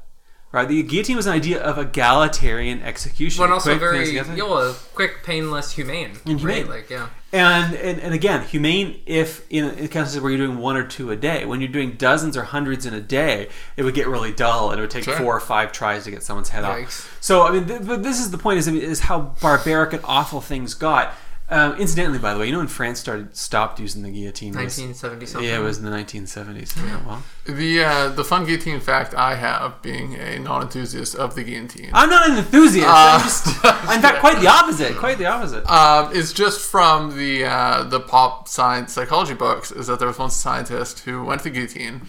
Right, 0.52 0.68
the 0.68 0.82
guillotine 0.82 1.16
was 1.16 1.28
an 1.28 1.34
idea 1.34 1.62
of 1.62 1.78
egalitarian 1.78 2.82
execution. 2.82 3.44
But 3.44 3.52
also 3.52 3.70
quick, 3.70 3.80
very, 3.80 4.10
you 4.10 4.24
know, 4.36 4.76
quick, 4.96 5.24
painless, 5.24 5.74
humane. 5.74 6.14
Inhumane. 6.26 6.62
Right? 6.66 6.70
Like, 6.70 6.90
yeah. 6.90 7.10
And, 7.32 7.76
and 7.76 8.00
and 8.00 8.16
again, 8.16 8.44
humane 8.48 9.00
if 9.06 9.46
in 9.52 9.66
instances 9.78 10.20
where 10.20 10.32
you're 10.32 10.48
doing 10.48 10.58
one 10.58 10.76
or 10.76 10.84
two 10.88 11.12
a 11.12 11.16
day. 11.16 11.46
When 11.46 11.62
you're 11.62 11.72
doing 11.72 11.92
dozens 11.92 12.36
or 12.36 12.42
hundreds 12.42 12.88
in 12.88 12.96
a 12.96 13.00
day, 13.00 13.50
it 13.78 13.84
would 13.84 13.94
get 13.94 14.08
really 14.08 14.34
dull, 14.34 14.72
and 14.72 14.80
it 14.80 14.82
would 14.82 14.90
take 14.90 15.04
Sure. 15.04 15.16
four 15.16 15.38
or 15.38 15.40
five 15.40 15.72
tries 15.72 16.06
to 16.06 16.12
get 16.12 16.24
someone's 16.24 16.50
head 16.50 16.64
Yikes. 16.64 16.86
off. 16.86 17.18
So 17.22 17.44
I 17.46 17.52
mean, 17.52 17.68
th- 17.68 17.82
but 17.86 18.02
this 18.02 18.20
is 18.20 18.32
the 18.32 18.40
point: 18.40 18.58
is 18.58 18.68
is 18.68 19.02
how 19.02 19.36
barbaric 19.42 19.94
and 19.94 20.02
awful 20.04 20.42
things 20.42 20.74
got. 20.74 21.14
Um, 21.52 21.74
incidentally, 21.78 22.20
by 22.20 22.34
the 22.34 22.40
way, 22.40 22.46
you 22.46 22.52
know 22.52 22.60
when 22.60 22.68
France 22.68 23.00
started 23.00 23.36
stopped 23.36 23.80
using 23.80 24.04
the 24.04 24.12
guillotine? 24.12 24.50
was- 24.50 24.78
1970 24.80 25.26
something. 25.26 25.50
yeah, 25.50 25.58
it 25.60 25.64
was 25.64 25.80
in 25.80 25.86
the 25.86 25.90
1970s. 25.92 26.76
Yeah, 26.78 27.00
well, 27.08 27.24
The 27.46 27.84
uh, 27.84 28.10
the 28.10 28.24
fun 28.24 28.46
guillotine 28.46 28.80
fact 28.80 29.16
I 29.16 29.34
have, 29.36 29.82
being 29.82 30.14
a 30.16 30.38
non-enthusiast 30.40 31.16
of 31.16 31.34
the 31.34 31.44
guillotine, 31.44 31.90
I'm 31.94 32.10
not 32.10 32.30
an 32.30 32.38
enthusiast. 32.38 32.88
Uh, 32.88 32.92
I'm 33.14 33.22
just, 33.22 33.48
in 33.96 34.02
fact, 34.02 34.20
quite 34.20 34.40
the 34.40 34.48
opposite. 34.48 34.96
Quite 34.98 35.18
the 35.18 35.26
opposite. 35.26 35.66
um, 35.70 36.12
is 36.14 36.34
just 36.34 36.62
from 36.70 37.18
the 37.18 37.46
uh, 37.46 37.84
the 37.84 38.00
pop 38.00 38.48
science 38.48 38.94
psychology 38.94 39.34
books. 39.34 39.72
Is 39.72 39.88
that 39.88 39.98
there 39.98 40.08
was 40.08 40.20
one 40.20 40.30
scientist 40.30 41.00
who 41.00 41.24
went 41.26 41.42
to 41.42 41.50
the 41.50 41.56
guillotine 41.56 42.02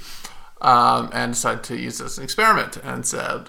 um, 0.62 1.08
and 1.14 1.32
decided 1.32 1.64
to 1.64 1.76
use 1.78 1.98
this 1.98 2.12
as 2.12 2.18
an 2.18 2.24
experiment 2.24 2.76
and 2.84 3.06
said, 3.06 3.48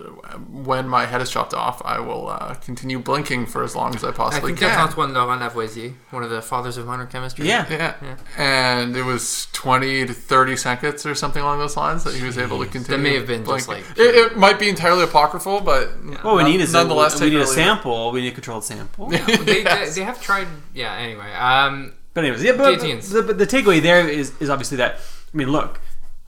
"When 0.50 0.88
my 0.88 1.06
head 1.06 1.22
is 1.22 1.30
chopped 1.30 1.54
off, 1.54 1.82
I 1.84 2.00
will 2.00 2.30
uh, 2.30 2.54
continue 2.56 3.00
blinking 3.00 3.48
for 3.48 3.64
as 3.64 3.76
long 3.76 3.94
as 3.96 4.04
I 4.04 4.10
I 4.10 4.12
possibly 4.12 4.52
think 4.52 4.60
can." 4.60 4.70
that's 4.70 4.92
Antoine 4.92 5.14
Laurent 5.14 5.42
Lavoisier, 5.42 5.94
one 6.12 6.24
of 6.24 6.30
the 6.30 6.42
fathers 6.42 6.78
of 6.78 6.86
modern 6.88 7.08
chemistry. 7.08 7.48
yeah. 7.48 7.66
Yeah. 8.02 8.16
and 8.38 8.96
it 8.96 9.04
was 9.04 9.48
twenty 9.52 10.06
to 10.06 10.14
thirty 10.14 10.56
seconds 10.56 11.06
or 11.06 11.14
something 11.16 11.42
along 11.42 11.60
those 11.60 11.76
lines 11.76 12.04
that 12.06 12.14
he 12.16 12.24
was 12.24 12.38
able 12.38 12.64
to 12.64 12.70
continue. 12.70 13.02
may 13.04 13.16
have 13.16 13.28
been 13.28 13.44
just, 13.46 13.68
blinking. 13.68 13.90
like, 13.90 14.00
it, 14.00 14.16
it 14.16 14.38
might 14.38 14.58
be 14.58 14.70
entirely 14.70 15.04
apocryphal, 15.04 15.60
but 15.62 15.90
What 16.24 16.36
we 16.38 16.44
none- 16.44 16.52
need 16.52 16.62
is 16.62 16.72
nonetheless 16.74 17.20
a, 17.20 17.26
we 17.26 17.32
need 17.32 17.36
a 17.38 17.40
it 17.40 17.44
or 17.44 17.46
leave 17.48 17.52
it. 17.52 17.56
sample. 17.56 18.12
We 18.14 18.22
need 18.22 18.28
a 18.30 18.32
controlled 18.32 18.64
sample. 18.64 19.08
they, 19.08 19.18
they, 19.18 19.64
they 19.90 20.04
have 20.10 20.22
tried. 20.22 20.48
Yeah. 20.74 20.94
Anyway, 20.96 21.32
um, 21.34 21.94
But 22.14 22.24
anyways, 22.24 22.42
yeah, 22.44 22.54
but, 22.54 22.76
Guillotines. 22.80 23.10
the, 23.10 23.22
but 23.22 23.38
the 23.38 23.46
takeaway 23.48 23.82
there 23.82 24.08
is 24.08 24.32
is 24.40 24.50
obviously 24.50 24.78
that 24.78 24.96
I 25.34 25.38
mean, 25.38 25.50
look, 25.50 25.80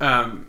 um, 0.01 0.47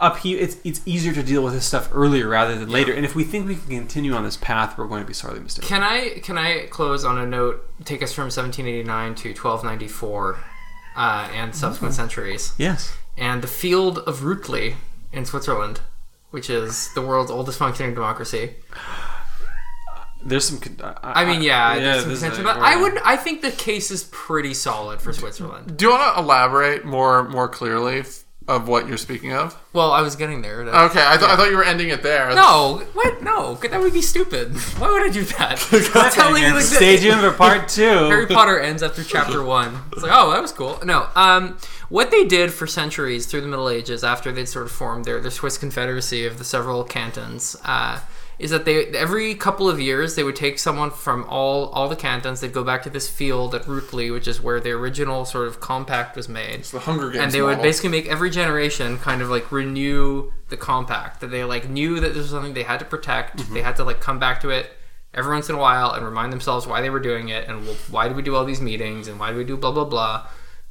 up 0.00 0.18
here 0.18 0.38
it's 0.38 0.56
it's 0.64 0.80
easier 0.86 1.12
to 1.14 1.22
deal 1.22 1.42
with 1.42 1.54
this 1.54 1.64
stuff 1.66 1.88
earlier 1.92 2.28
rather 2.28 2.56
than 2.58 2.68
later. 2.68 2.92
And 2.92 3.04
if 3.04 3.14
we 3.14 3.24
think 3.24 3.46
we 3.48 3.56
can 3.56 3.68
continue 3.68 4.12
on 4.14 4.24
this 4.24 4.36
path, 4.36 4.76
we're 4.76 4.86
going 4.86 5.02
to 5.02 5.06
be 5.06 5.14
sorely 5.14 5.40
mistaken. 5.40 5.68
can 5.68 5.82
I 5.82 6.20
can 6.22 6.36
I 6.38 6.66
close 6.66 7.04
on 7.04 7.18
a 7.18 7.26
note? 7.26 7.62
Take 7.84 8.02
us 8.02 8.12
from 8.12 8.24
1789 8.24 9.14
to 9.16 9.28
1294, 9.30 10.38
uh, 10.96 11.28
and 11.34 11.54
subsequent 11.54 11.92
Mm-hmm. 11.92 12.00
centuries, 12.02 12.52
Yes. 12.58 12.92
and 13.16 13.42
the 13.42 13.48
field 13.48 13.98
of 14.00 14.20
Rutli 14.20 14.74
in 15.12 15.24
Switzerland, 15.24 15.80
which 16.30 16.50
is 16.50 16.92
the 16.94 17.00
world's 17.02 17.30
oldest 17.30 17.58
functioning 17.58 17.94
democracy. 17.94 18.56
There's 20.24 20.44
some. 20.48 20.58
con- 20.58 20.76
I, 21.02 21.22
I 21.22 21.24
mean, 21.24 21.40
yeah, 21.42 21.78
there's 21.78 22.00
some 22.00 22.08
this 22.10 22.18
is 22.18 22.22
contention, 22.24 22.44
but 22.44 22.58
I 22.58 22.80
would. 22.80 22.98
I 23.04 23.16
think 23.16 23.42
the 23.42 23.50
case 23.52 23.90
is 23.90 24.04
pretty 24.10 24.54
solid 24.54 25.00
for 25.00 25.12
Switzerland. 25.12 25.76
Do 25.76 25.84
you 25.86 25.90
want 25.92 26.16
to 26.16 26.20
elaborate 26.22 26.84
more 26.84 27.28
more 27.28 27.48
clearly 27.48 28.00
f- 28.00 28.24
of 28.48 28.68
what 28.68 28.86
you're 28.86 28.96
speaking 28.96 29.32
of? 29.32 29.60
Well, 29.72 29.90
I 29.90 30.02
was 30.02 30.14
getting 30.16 30.40
there. 30.42 30.64
That- 30.64 30.74
Okay, 30.90 31.02
I, 31.04 31.16
th- 31.16 31.28
I 31.30 31.34
thought 31.36 31.50
you 31.50 31.56
were 31.56 31.64
ending 31.64 31.88
it 31.88 32.02
there. 32.02 32.32
No, 32.34 32.82
what? 32.94 33.22
No, 33.22 33.54
that 33.56 33.80
would 33.80 33.92
be 33.92 34.02
stupid. 34.02 34.54
Why 34.78 34.90
would 34.90 35.02
I 35.02 35.12
do 35.12 35.24
that? 35.24 35.66
I'm 35.94 36.12
telling 36.12 36.42
you, 36.44 36.54
like, 36.54 36.62
Stay 36.62 36.96
tuned 37.00 37.20
for 37.20 37.32
part 37.32 37.68
two. 37.68 37.82
Harry 37.82 38.26
Potter 38.26 38.58
ends 38.60 38.82
after 38.82 39.02
chapter 39.02 39.42
one. 39.42 39.76
It's 39.92 40.02
like, 40.02 40.12
oh, 40.14 40.30
that 40.30 40.40
was 40.42 40.52
cool. 40.52 40.78
No, 40.84 41.08
um, 41.16 41.58
what 41.88 42.10
they 42.10 42.24
did 42.24 42.52
for 42.52 42.66
centuries 42.66 43.26
through 43.26 43.40
the 43.40 43.48
Middle 43.48 43.68
Ages, 43.68 44.04
after 44.04 44.30
they'd 44.32 44.48
sort 44.48 44.66
of 44.66 44.72
formed 44.72 45.04
their, 45.04 45.20
their 45.20 45.30
Swiss 45.30 45.58
Confederacy 45.58 46.24
of 46.26 46.38
the 46.38 46.44
several 46.44 46.84
cantons, 46.84 47.56
uh, 47.64 48.00
is 48.38 48.50
that 48.50 48.64
they 48.66 48.86
every 48.88 49.34
couple 49.34 49.68
of 49.68 49.80
years 49.80 50.14
they 50.14 50.22
would 50.22 50.36
take 50.36 50.58
someone 50.58 50.90
from 50.90 51.24
all 51.28 51.66
all 51.70 51.88
the 51.88 51.96
cantons. 51.96 52.40
They'd 52.40 52.52
go 52.52 52.64
back 52.64 52.82
to 52.82 52.90
this 52.90 53.08
field 53.08 53.54
at 53.54 53.62
Rutli, 53.62 54.12
which 54.12 54.28
is 54.28 54.40
where 54.42 54.60
the 54.60 54.72
original 54.72 55.24
sort 55.24 55.48
of 55.48 55.60
compact 55.60 56.16
was 56.16 56.28
made 56.28 56.60
It's 56.60 56.70
the 56.70 56.80
Hunger 56.80 57.10
Games 57.10 57.22
and 57.22 57.32
they 57.32 57.40
would 57.42 57.62
basically 57.62 57.90
make 57.90 58.06
every 58.06 58.30
generation 58.30 58.98
kind 58.98 59.22
of 59.22 59.30
like 59.30 59.50
renew 59.50 60.32
the 60.50 60.56
compact 60.56 61.20
that 61.20 61.28
they 61.28 61.44
like 61.44 61.68
knew 61.68 61.98
that 62.00 62.08
this 62.08 62.18
was 62.18 62.30
something 62.30 62.54
they 62.54 62.62
had 62.62 62.78
to 62.80 62.84
protect 62.84 63.38
Mm-hmm. 63.38 63.54
they 63.54 63.62
had 63.62 63.76
to 63.76 63.84
like 63.84 64.00
come 64.00 64.18
back 64.18 64.40
to 64.42 64.50
it 64.50 64.70
every 65.14 65.32
once 65.32 65.48
in 65.48 65.54
a 65.54 65.58
while 65.58 65.92
and 65.92 66.04
remind 66.04 66.30
themselves 66.32 66.66
why 66.66 66.80
they 66.82 66.90
were 66.90 67.00
doing 67.00 67.30
it 67.30 67.48
and 67.48 67.66
why 67.90 68.06
do 68.08 68.14
we 68.14 68.22
do 68.22 68.36
all 68.36 68.44
these 68.44 68.60
meetings 68.60 69.08
and 69.08 69.18
why 69.18 69.30
do 69.32 69.36
we 69.38 69.44
do 69.44 69.56
blah 69.56 69.72
blah 69.72 69.84
blah 69.84 70.26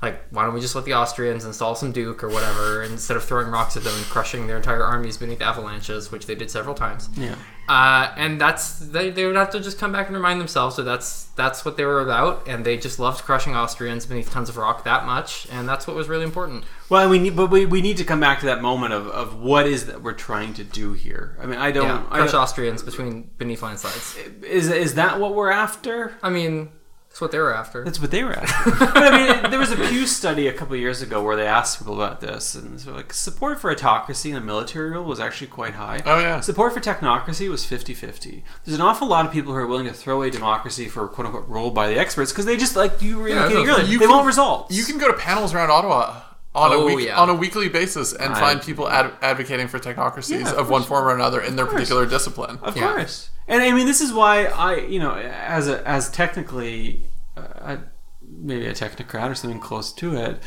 like 0.06 0.18
why 0.30 0.44
don't 0.46 0.54
we 0.54 0.62
just 0.62 0.76
let 0.76 0.86
the 0.86 0.94
austrians 0.94 1.44
install 1.46 1.74
some 1.76 1.92
duke 1.92 2.24
or 2.24 2.30
whatever 2.30 2.84
instead 2.84 3.18
of 3.18 3.24
throwing 3.24 3.50
rocks 3.58 3.76
at 3.78 3.84
them 3.84 3.94
and 3.96 4.06
crushing 4.06 4.48
their 4.48 4.58
entire 4.58 4.84
armies 4.84 5.18
beneath 5.18 5.42
avalanches 5.42 6.12
which 6.12 6.26
they 6.28 6.36
did 6.36 6.50
several 6.58 6.76
times 6.76 7.10
Yeah. 7.18 7.36
uh, 7.68 8.14
and 8.24 8.40
that's 8.40 8.66
they, 8.80 9.10
they 9.10 9.26
would 9.26 9.36
have 9.36 9.50
to 9.52 9.60
just 9.60 9.78
come 9.80 9.92
back 9.92 10.08
and 10.08 10.16
remind 10.16 10.40
themselves 10.40 10.76
that 10.78 10.84
that's 10.84 11.26
that's 11.36 11.66
what 11.66 11.76
they 11.76 11.84
were 11.84 12.00
about, 12.02 12.48
and 12.48 12.64
they 12.66 12.78
just 12.78 12.98
loved 12.98 13.20
crushing 13.26 13.54
Austrians 13.62 14.06
beneath 14.06 14.30
tons 14.32 14.48
of 14.48 14.56
rock 14.56 14.86
that 14.86 15.06
much, 15.06 15.48
and 15.52 15.68
that's 15.68 15.86
what 15.86 15.94
was 15.98 16.08
really 16.08 16.24
important. 16.24 16.64
Well, 16.88 17.10
we 17.10 17.20
need, 17.20 17.36
but 17.36 17.48
we, 17.52 17.66
we 17.66 17.82
need 17.82 17.98
to 17.98 18.06
come 18.06 18.22
back 18.22 18.40
to 18.40 18.46
that 18.46 18.62
moment 18.62 18.94
of, 18.94 19.08
of 19.10 19.36
what 19.42 19.68
is 19.68 19.88
that 19.88 20.02
we're 20.02 20.14
trying 20.14 20.54
to 20.54 20.64
do 20.64 20.94
here. 20.94 21.36
I 21.42 21.46
mean, 21.46 21.60
I 21.60 21.72
don't. 21.72 21.88
Yeah, 21.88 22.04
I 22.10 22.18
crush 22.20 22.32
don't 22.32 22.42
Austrians 22.42 22.84
between 22.84 23.32
beneath 23.38 23.62
landslides. 23.64 24.16
is 24.44 24.70
is 24.70 24.94
that 24.96 25.20
what 25.20 25.36
we're 25.36 25.52
after? 25.52 26.14
I 26.24 26.30
mean, 26.30 26.70
that's 27.16 27.22
what 27.22 27.32
they 27.32 27.40
were 27.40 27.56
after. 27.56 27.82
That's 27.86 28.02
what 28.02 28.12
they 28.12 28.26
were 28.26 28.34
after. 28.34 28.72
but 28.94 29.14
I 29.14 29.42
mean, 29.42 29.50
there 29.50 29.58
was 29.58 29.72
a 29.72 29.78
Pew 29.78 30.06
study 30.06 30.50
a 30.50 30.52
couple 30.52 30.74
of 30.74 30.82
years 30.82 31.02
ago 31.02 31.24
where 31.24 31.38
they 31.38 31.48
asked 31.48 31.78
people 31.80 31.94
about 31.96 32.20
this, 32.20 32.56
and 32.56 32.78
so 32.78 32.92
like 32.92 33.14
support 33.14 33.58
for 33.62 33.72
autocracy 33.72 34.32
and 34.32 34.36
the 34.42 34.46
military 34.46 34.90
rule 34.92 35.06
was 35.06 35.22
actually 35.22 35.48
quite 35.48 35.76
high. 35.76 36.02
Oh, 36.06 36.20
yeah. 36.20 36.42
Support 36.42 36.74
for 36.74 36.82
technocracy 36.82 37.50
was 37.50 37.66
50-50. 37.66 38.44
There's 38.66 38.76
an 38.76 38.82
awful 38.82 39.08
lot 39.08 39.26
of 39.26 39.32
people 39.32 39.54
who 39.54 39.60
are 39.60 39.66
willing 39.66 39.86
to 39.86 39.94
throw 39.94 40.18
away 40.18 40.30
democracy 40.30 40.90
for 40.90 41.08
quote 41.08 41.28
unquote 41.28 41.48
rule 41.48 41.72
by 41.72 41.88
the 41.88 41.98
experts 41.98 42.34
because 42.34 42.44
they 42.44 42.58
just 42.58 42.76
like 42.76 43.02
you 43.02 43.18
were 43.20 43.30
Yeah, 43.30 43.44
indicating 43.44 43.70
earlier, 43.70 43.86
you 43.86 44.00
they 44.00 44.08
can- 44.08 44.14
want 44.14 44.28
results. 44.28 44.76
You 44.76 44.84
can 44.84 44.98
go 44.98 45.08
to 45.10 45.18
panels 45.18 45.54
around 45.54 45.72
Ottawa 45.72 46.22
on 46.54 46.72
a 46.74 46.76
Oh, 46.76 46.86
week 46.96 47.08
yeah. 47.08 47.18
on 47.18 47.30
a 47.30 47.34
weekly 47.34 47.70
basis 47.70 48.12
and 48.12 48.34
I- 48.34 48.40
find 48.42 48.62
people 48.62 48.90
ad- 48.90 49.14
advocating 49.22 49.70
for 49.70 49.80
technocracies 49.80 50.42
Yeah, 50.42 50.52
of 50.52 50.58
of 50.58 50.70
one 50.70 50.84
form 50.84 51.06
or 51.08 51.16
another 51.16 51.40
in 51.40 51.56
their 51.56 51.66
particular 51.66 52.06
discipline. 52.06 52.60
Of 52.62 52.76
Yeah. 52.76 52.92
course. 52.92 53.30
And 53.48 53.62
I 53.62 53.72
mean, 53.74 53.86
this 53.86 54.02
is 54.02 54.12
why 54.12 54.46
I, 54.46 54.78
you 54.78 55.00
know, 55.00 55.14
as 55.16 55.68
a 55.68 55.88
as 55.88 56.10
technically, 56.10 57.06
uh, 57.38 57.42
a, 57.42 57.80
maybe 58.28 58.66
a 58.66 58.74
technocrat 58.74 59.30
or 59.30 59.36
something 59.36 59.60
close 59.60 59.94
to 59.94 60.16
it, 60.16 60.42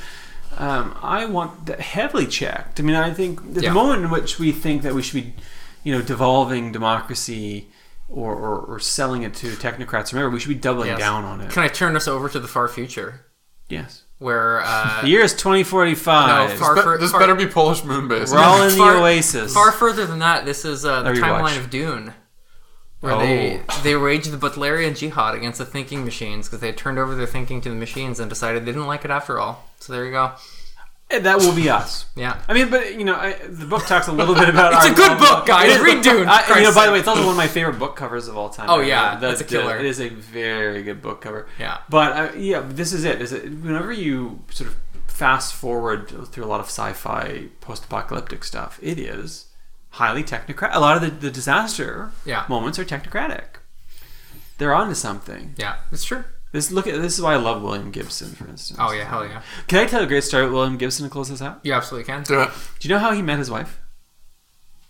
um, 0.56 0.96
I 1.02 1.24
want 1.26 1.66
that 1.66 1.80
heavily 1.80 2.26
checked. 2.26 2.80
I 2.80 2.82
mean, 2.82 2.96
I 2.96 3.12
think 3.14 3.40
at 3.56 3.62
Yeah. 3.62 3.68
the 3.70 3.74
moment 3.74 4.02
in 4.04 4.10
which 4.10 4.38
we 4.38 4.50
think 4.50 4.82
that 4.82 4.94
we 4.94 5.02
should 5.02 5.14
be, 5.22 5.34
you 5.84 5.92
know, 5.94 6.02
devolving 6.02 6.72
democracy 6.72 7.68
or, 8.08 8.34
or, 8.34 8.58
or 8.60 8.80
selling 8.80 9.22
it 9.22 9.34
to 9.34 9.48
technocrats, 9.52 10.12
remember, 10.12 10.30
we 10.30 10.40
should 10.40 10.48
be 10.48 10.54
doubling 10.54 10.88
Yes. 10.88 10.98
down 10.98 11.24
on 11.24 11.40
it. 11.40 11.50
Can 11.50 11.62
I 11.62 11.68
turn 11.68 11.94
us 11.94 12.08
over 12.08 12.28
to 12.30 12.40
the 12.40 12.48
far 12.48 12.66
future, 12.66 13.26
yes. 13.68 14.02
where 14.18 14.60
uh, 14.64 15.00
The 15.02 15.08
year 15.08 15.20
is 15.20 15.34
2045. 15.34 16.50
No, 16.50 16.56
far- 16.56 16.74
Be- 16.74 16.80
for- 16.80 16.98
this 16.98 17.10
far- 17.12 17.20
better 17.20 17.34
be 17.36 17.46
Polish 17.46 17.84
moon 17.84 18.08
base. 18.08 18.32
We're 18.32 18.38
all 18.38 18.62
in 18.62 18.70
the 18.70 18.76
Far- 18.76 18.96
oasis. 18.96 19.54
far 19.54 19.70
further 19.70 20.04
than 20.06 20.18
that, 20.20 20.44
this 20.46 20.64
is 20.64 20.84
uh, 20.84 21.02
the 21.02 21.10
timeline 21.12 21.58
of 21.58 21.70
Dune. 21.70 22.14
Where 23.00 23.12
Oh. 23.14 23.18
they 23.20 23.62
they 23.84 23.96
waged 23.96 24.30
the 24.32 24.36
Butlerian 24.36 24.96
jihad 24.96 25.34
against 25.34 25.58
the 25.58 25.64
thinking 25.64 26.04
machines 26.04 26.48
because 26.48 26.60
they 26.60 26.66
had 26.68 26.76
turned 26.76 26.98
over 26.98 27.14
their 27.14 27.26
thinking 27.26 27.60
to 27.60 27.68
the 27.68 27.76
machines 27.76 28.18
and 28.18 28.28
decided 28.28 28.62
they 28.62 28.72
didn't 28.72 28.86
like 28.88 29.04
it 29.04 29.10
after 29.10 29.38
all. 29.38 29.68
So 29.78 29.92
there 29.92 30.04
you 30.04 30.10
go. 30.10 30.32
that 31.10 31.38
will 31.38 31.54
be 31.54 31.70
us. 31.70 32.04
Yeah. 32.16 32.38
I 32.48 32.52
mean, 32.54 32.68
but 32.70 32.94
you 32.98 33.04
know, 33.04 33.14
I, 33.14 33.34
the 33.48 33.64
book 33.66 33.86
talks 33.86 34.08
a 34.08 34.12
little 34.12 34.34
bit 34.34 34.48
about. 34.48 34.72
It's 34.84 34.92
a 34.92 34.94
good 34.94 35.16
book, 35.18 35.46
guys. 35.46 35.76
It 35.76 35.80
Read 35.80 36.02
Dune, 36.02 36.28
I- 36.28 36.58
you 36.58 36.64
know, 36.64 36.74
by 36.74 36.86
the 36.86 36.92
way, 36.92 36.98
it's 36.98 37.08
also 37.08 37.22
one 37.22 37.30
of 37.30 37.36
my 37.36 37.46
favorite 37.46 37.78
book 37.78 37.94
covers 37.96 38.26
of 38.28 38.36
all 38.36 38.50
time. 38.50 38.68
Oh, 38.68 38.80
I 38.80 38.84
yeah, 38.86 39.10
mean, 39.12 39.20
that's 39.20 39.40
a 39.40 39.44
killer. 39.44 39.78
It 39.78 39.86
is 39.86 40.00
a 40.00 40.08
very 40.08 40.82
good 40.82 41.00
book 41.00 41.20
cover. 41.20 41.46
Yeah. 41.58 41.78
But 41.88 42.12
uh, 42.16 42.36
yeah, 42.36 42.62
this 42.66 42.92
is 42.92 43.04
it. 43.04 43.22
Is 43.22 43.32
it 43.32 43.44
whenever 43.44 43.92
you 43.92 44.42
sort 44.50 44.68
of 44.70 44.76
fast 45.06 45.54
forward 45.54 46.08
through 46.32 46.44
a 46.44 46.46
lot 46.46 46.60
of 46.60 46.66
sci-fi, 46.66 47.46
post-apocalyptic 47.60 48.44
stuff, 48.44 48.78
it 48.82 48.98
is 48.98 49.46
highly 49.98 50.22
technocratic. 50.24 50.74
A 50.74 50.80
lot 50.80 50.96
of 50.96 51.02
the, 51.02 51.10
the 51.10 51.30
disaster 51.30 52.10
Yeah. 52.24 52.44
moments 52.48 52.78
are 52.78 52.84
technocratic. 52.84 53.44
They're 54.58 54.74
onto 54.74 54.94
something. 54.94 55.54
Yeah, 55.56 55.76
it's 55.92 56.04
true. 56.04 56.24
This 56.52 56.70
look 56.72 56.86
at 56.86 57.00
this 57.00 57.14
is 57.16 57.20
why 57.22 57.34
I 57.34 57.36
love 57.36 57.62
William 57.62 57.90
Gibson, 57.90 58.30
for 58.34 58.48
instance. 58.48 58.78
Oh 58.82 58.90
yeah, 58.92 59.04
hell 59.04 59.24
yeah. 59.26 59.42
Can 59.66 59.80
I 59.80 59.86
tell 59.86 60.02
a 60.02 60.06
great 60.06 60.24
story 60.24 60.44
about 60.44 60.54
William 60.54 60.78
Gibson 60.78 61.04
to 61.04 61.10
close 61.10 61.28
this 61.28 61.42
out? 61.42 61.60
You 61.62 61.74
absolutely 61.74 62.06
can. 62.12 62.22
Do 62.22 62.40
it. 62.42 62.50
Do 62.78 62.88
you 62.88 62.94
know 62.94 62.98
how 63.00 63.12
he 63.12 63.20
met 63.22 63.38
his 63.38 63.50
wife? 63.50 63.78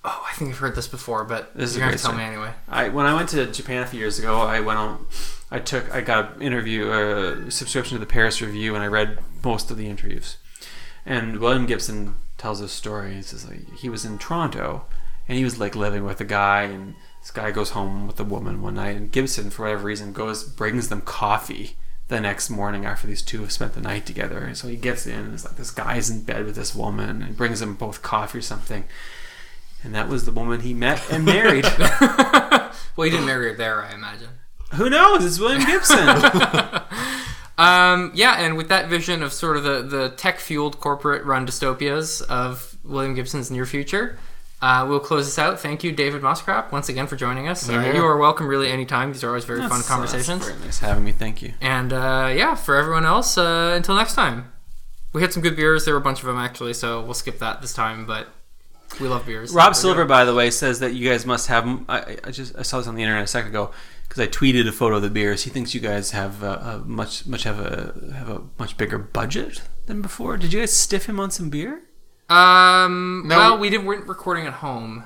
Oh, 0.04 0.24
I 0.30 0.32
think 0.36 0.50
I've 0.50 0.58
heard 0.58 0.76
this 0.76 0.86
before, 0.88 1.24
but 1.24 1.52
This 1.56 1.70
is 1.70 1.76
you're 1.76 1.84
a 1.84 1.86
gonna 1.88 1.92
great 1.96 2.00
tell 2.02 2.12
me 2.12 2.18
story. 2.22 2.32
anyway. 2.34 2.52
I 2.68 2.88
when 2.90 3.04
I 3.06 3.14
went 3.14 3.28
to 3.30 3.46
Japan 3.46 3.82
a 3.82 3.86
few 3.86 3.98
years 3.98 4.18
ago, 4.18 4.40
I 4.40 4.60
went 4.60 4.78
on. 4.78 5.06
I 5.50 5.58
took 5.58 5.92
I 5.92 6.00
got 6.00 6.36
an 6.36 6.42
interview 6.42 6.90
a 6.92 7.50
subscription 7.50 7.96
to 7.96 8.00
the 8.00 8.06
Paris 8.10 8.40
Review, 8.40 8.74
and 8.74 8.84
I 8.84 8.86
read 8.86 9.18
most 9.44 9.70
of 9.70 9.76
the 9.76 9.88
interviews. 9.88 10.36
And 11.04 11.38
William 11.38 11.66
Gibson 11.66 12.14
tells 12.38 12.60
this 12.60 12.72
story. 12.72 13.14
He 13.14 13.22
says 13.22 13.48
like 13.48 13.74
he 13.78 13.88
was 13.88 14.04
in 14.04 14.16
Toronto, 14.18 14.84
and 15.28 15.38
he 15.38 15.44
was 15.44 15.58
like 15.58 15.76
living 15.76 16.04
with 16.04 16.20
a 16.20 16.24
guy, 16.24 16.62
and 16.62 16.94
this 17.20 17.30
guy 17.30 17.50
goes 17.50 17.70
home 17.70 18.06
with 18.06 18.18
a 18.18 18.24
woman 18.24 18.62
one 18.62 18.74
night, 18.74 18.96
and 18.96 19.12
Gibson 19.12 19.50
for 19.50 19.62
whatever 19.62 19.84
reason 19.84 20.12
goes 20.12 20.44
brings 20.44 20.88
them 20.88 21.02
coffee 21.02 21.76
the 22.08 22.20
next 22.20 22.48
morning 22.48 22.86
after 22.86 23.06
these 23.06 23.20
two 23.20 23.42
have 23.42 23.52
spent 23.52 23.74
the 23.74 23.80
night 23.82 24.06
together. 24.06 24.38
And 24.38 24.56
so 24.56 24.66
he 24.68 24.76
gets 24.76 25.06
in, 25.06 25.18
and 25.18 25.34
it's 25.34 25.44
like 25.44 25.56
this 25.56 25.70
guy's 25.70 26.08
in 26.08 26.22
bed 26.22 26.46
with 26.46 26.54
this 26.56 26.74
woman, 26.74 27.22
and 27.22 27.36
brings 27.36 27.60
them 27.60 27.74
both 27.74 28.02
coffee 28.02 28.38
or 28.38 28.42
something. 28.42 28.84
and 29.84 29.94
that 29.94 30.08
was 30.08 30.24
the 30.24 30.32
woman 30.32 30.60
he 30.60 30.74
met 30.74 31.02
and 31.10 31.24
married. 31.24 31.64
well, 31.90 33.04
he 33.04 33.10
didn't 33.10 33.26
marry 33.26 33.50
her 33.50 33.56
there, 33.56 33.82
I 33.82 33.92
imagine. 33.92 34.30
Who 34.74 34.90
knows? 34.90 35.24
It's 35.24 35.38
William 35.38 35.64
Gibson. 35.64 36.08
Um, 37.58 38.12
yeah, 38.14 38.36
and 38.38 38.56
with 38.56 38.68
that 38.68 38.88
vision 38.88 39.20
of 39.20 39.32
sort 39.32 39.56
of 39.56 39.64
the, 39.64 39.82
the 39.82 40.10
tech 40.10 40.38
fueled 40.38 40.78
corporate 40.78 41.24
run 41.24 41.44
dystopias 41.44 42.22
of 42.22 42.78
William 42.84 43.14
Gibson's 43.14 43.50
near 43.50 43.66
future, 43.66 44.16
uh, 44.60 44.86
we'll 44.88 45.00
close 45.00 45.26
this 45.26 45.38
out. 45.38 45.60
Thank 45.60 45.84
you, 45.84 45.92
David 45.92 46.22
Moscrop, 46.22 46.72
once 46.72 46.88
again 46.88 47.06
for 47.06 47.16
joining 47.16 47.48
us. 47.48 47.68
Uh, 47.68 47.92
you 47.94 48.04
are 48.04 48.16
welcome 48.16 48.46
really 48.46 48.70
anytime. 48.70 49.12
These 49.12 49.22
are 49.22 49.28
always 49.28 49.44
very 49.44 49.60
fun 49.68 49.82
conversations. 49.82 50.46
very 50.46 50.58
nice 50.60 50.80
having 50.80 51.04
me. 51.04 51.12
Thank 51.12 51.42
you. 51.42 51.54
And 51.60 51.92
uh, 51.92 52.32
yeah, 52.34 52.54
for 52.54 52.76
everyone 52.76 53.04
else, 53.04 53.38
uh, 53.38 53.72
until 53.76 53.94
next 53.94 54.14
time. 54.14 54.52
We 55.12 55.22
had 55.22 55.32
some 55.32 55.42
good 55.42 55.56
beers. 55.56 55.84
There 55.84 55.94
were 55.94 56.00
a 56.00 56.04
bunch 56.04 56.20
of 56.20 56.26
them 56.26 56.36
actually, 56.36 56.74
so 56.74 57.02
we'll 57.02 57.14
skip 57.14 57.38
that 57.38 57.62
this 57.62 57.72
time. 57.72 58.04
But 58.04 58.28
we 59.00 59.08
love 59.08 59.24
beers. 59.26 59.52
Rob 59.54 59.74
Silver, 59.74 60.04
by 60.04 60.24
the 60.24 60.34
way, 60.34 60.50
says 60.50 60.80
that 60.80 60.94
you 60.94 61.08
guys 61.08 61.24
must 61.24 61.46
have. 61.46 61.66
I, 61.88 62.18
I 62.24 62.30
just 62.30 62.56
I 62.58 62.62
saw 62.62 62.78
this 62.78 62.86
on 62.86 62.94
the 62.94 63.02
internet 63.02 63.24
a 63.24 63.26
second 63.26 63.50
ago 63.50 63.70
because 64.08 64.20
I 64.20 64.26
tweeted 64.26 64.68
a 64.68 64.72
photo 64.72 64.96
of 64.96 65.02
the 65.02 65.10
beers. 65.10 65.44
He 65.44 65.50
thinks 65.50 65.74
you 65.74 65.80
guys 65.80 66.10
have 66.10 66.42
a, 66.42 66.52
a 66.52 66.78
much 66.84 67.26
much 67.26 67.44
have 67.44 67.58
a 67.58 67.94
have 68.14 68.28
a 68.28 68.42
much 68.58 68.76
bigger 68.76 68.98
budget 68.98 69.62
than 69.86 70.02
before. 70.02 70.36
Did 70.36 70.52
you 70.52 70.60
guys 70.60 70.74
stiff 70.74 71.06
him 71.06 71.20
on 71.20 71.30
some 71.30 71.48
beer? 71.48 71.82
Um. 72.28 73.24
No, 73.26 73.36
well, 73.36 73.54
we- 73.54 73.60
we 73.62 73.70
didn't 73.70 73.86
weren't 73.86 74.06
recording 74.06 74.46
at 74.46 74.54
home 74.54 75.04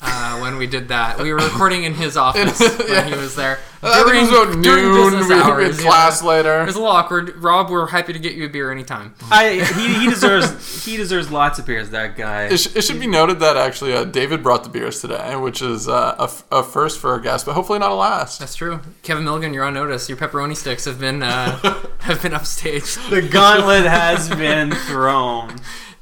uh, 0.00 0.38
when 0.40 0.56
we 0.58 0.66
did 0.66 0.88
that. 0.88 1.18
We 1.18 1.32
were 1.32 1.38
recording 1.38 1.84
in 1.84 1.94
his 1.94 2.16
office 2.26 2.60
Yeah. 2.60 2.78
when 3.04 3.12
he 3.12 3.18
was 3.18 3.34
there 3.36 3.58
I 3.82 4.02
think 4.04 4.14
it 4.16 4.20
was 4.20 4.28
about 4.30 4.62
during 4.62 4.84
noon. 4.84 5.10
business 5.12 5.28
We 5.28 5.34
had 5.36 5.46
hours, 5.46 5.80
class 5.80 6.22
yeah. 6.22 6.28
later. 6.28 6.62
It 6.62 6.66
was 6.66 6.74
a 6.74 6.78
little 6.80 6.94
awkward. 6.94 7.36
Rob, 7.42 7.70
we're 7.70 7.86
happy 7.86 8.12
to 8.12 8.18
get 8.18 8.34
you 8.34 8.44
a 8.44 8.48
beer 8.48 8.70
anytime. 8.72 9.14
I 9.30 9.54
he, 9.76 10.00
he 10.00 10.08
deserves 10.10 10.84
he 10.84 10.96
deserves 10.96 11.30
lots 11.30 11.58
of 11.58 11.66
beers. 11.66 11.90
That 11.90 12.16
guy. 12.16 12.44
It, 12.46 12.58
sh- 12.58 12.74
it 12.76 12.82
should 12.82 13.00
be 13.00 13.06
noted 13.06 13.40
that 13.40 13.56
actually 13.56 13.92
uh, 13.94 14.04
David 14.04 14.42
brought 14.42 14.62
the 14.64 14.70
beers 14.70 15.00
today, 15.00 15.36
which 15.36 15.62
is 15.62 15.88
uh, 15.88 16.16
a, 16.18 16.22
f- 16.24 16.44
a 16.52 16.62
first 16.62 16.98
for 17.00 17.10
our 17.12 17.20
guest, 17.20 17.46
but 17.46 17.54
hopefully 17.54 17.78
not 17.78 17.90
a 17.92 17.94
last. 17.94 18.40
That's 18.40 18.54
true. 18.56 18.80
Kevin 19.02 19.24
Milligan, 19.24 19.54
you're 19.54 19.64
on 19.64 19.74
notice. 19.74 20.08
Your 20.08 20.18
pepperoni 20.18 20.56
sticks 20.56 20.84
have 20.84 20.98
been 21.00 21.22
uh, 21.22 21.58
have 22.00 22.20
been 22.22 22.32
upstaged. 22.32 23.08
The 23.10 23.22
gauntlet 23.22 23.84
has 23.86 24.28
been 24.28 24.72
thrown. 24.72 25.56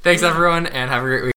Thanks 0.07 0.23
everyone, 0.23 0.67
and 0.67 0.89
have 0.89 1.03
a 1.03 1.05
great 1.05 1.23
week. 1.25 1.36